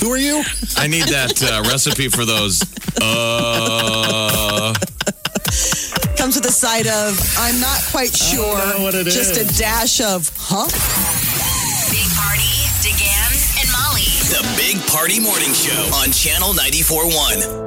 Who 0.00 0.12
are 0.12 0.18
you? 0.18 0.42
I 0.76 0.86
need 0.86 1.04
that 1.04 1.42
uh, 1.42 1.62
recipe 1.70 2.08
for 2.08 2.26
those. 2.26 2.60
Uh, 3.00 4.74
Comes 6.30 6.42
with 6.42 6.48
a 6.48 6.52
side 6.52 6.86
of, 6.86 7.18
I'm 7.38 7.58
not 7.58 7.82
quite 7.90 8.14
sure. 8.14 8.56
know 8.56 8.84
what 8.84 8.94
it 8.94 9.02
just 9.06 9.36
is. 9.36 9.50
a 9.50 9.58
dash 9.58 10.00
of, 10.00 10.30
huh? 10.38 10.62
Big 11.90 12.06
Party, 12.14 12.46
DeGan, 12.86 13.58
and 13.58 13.68
Molly. 13.72 14.06
The 14.30 14.46
Big 14.56 14.80
Party 14.86 15.18
Morning 15.18 15.52
Show 15.52 15.90
on 15.92 16.12
Channel 16.12 16.52
94.1. 16.52 17.60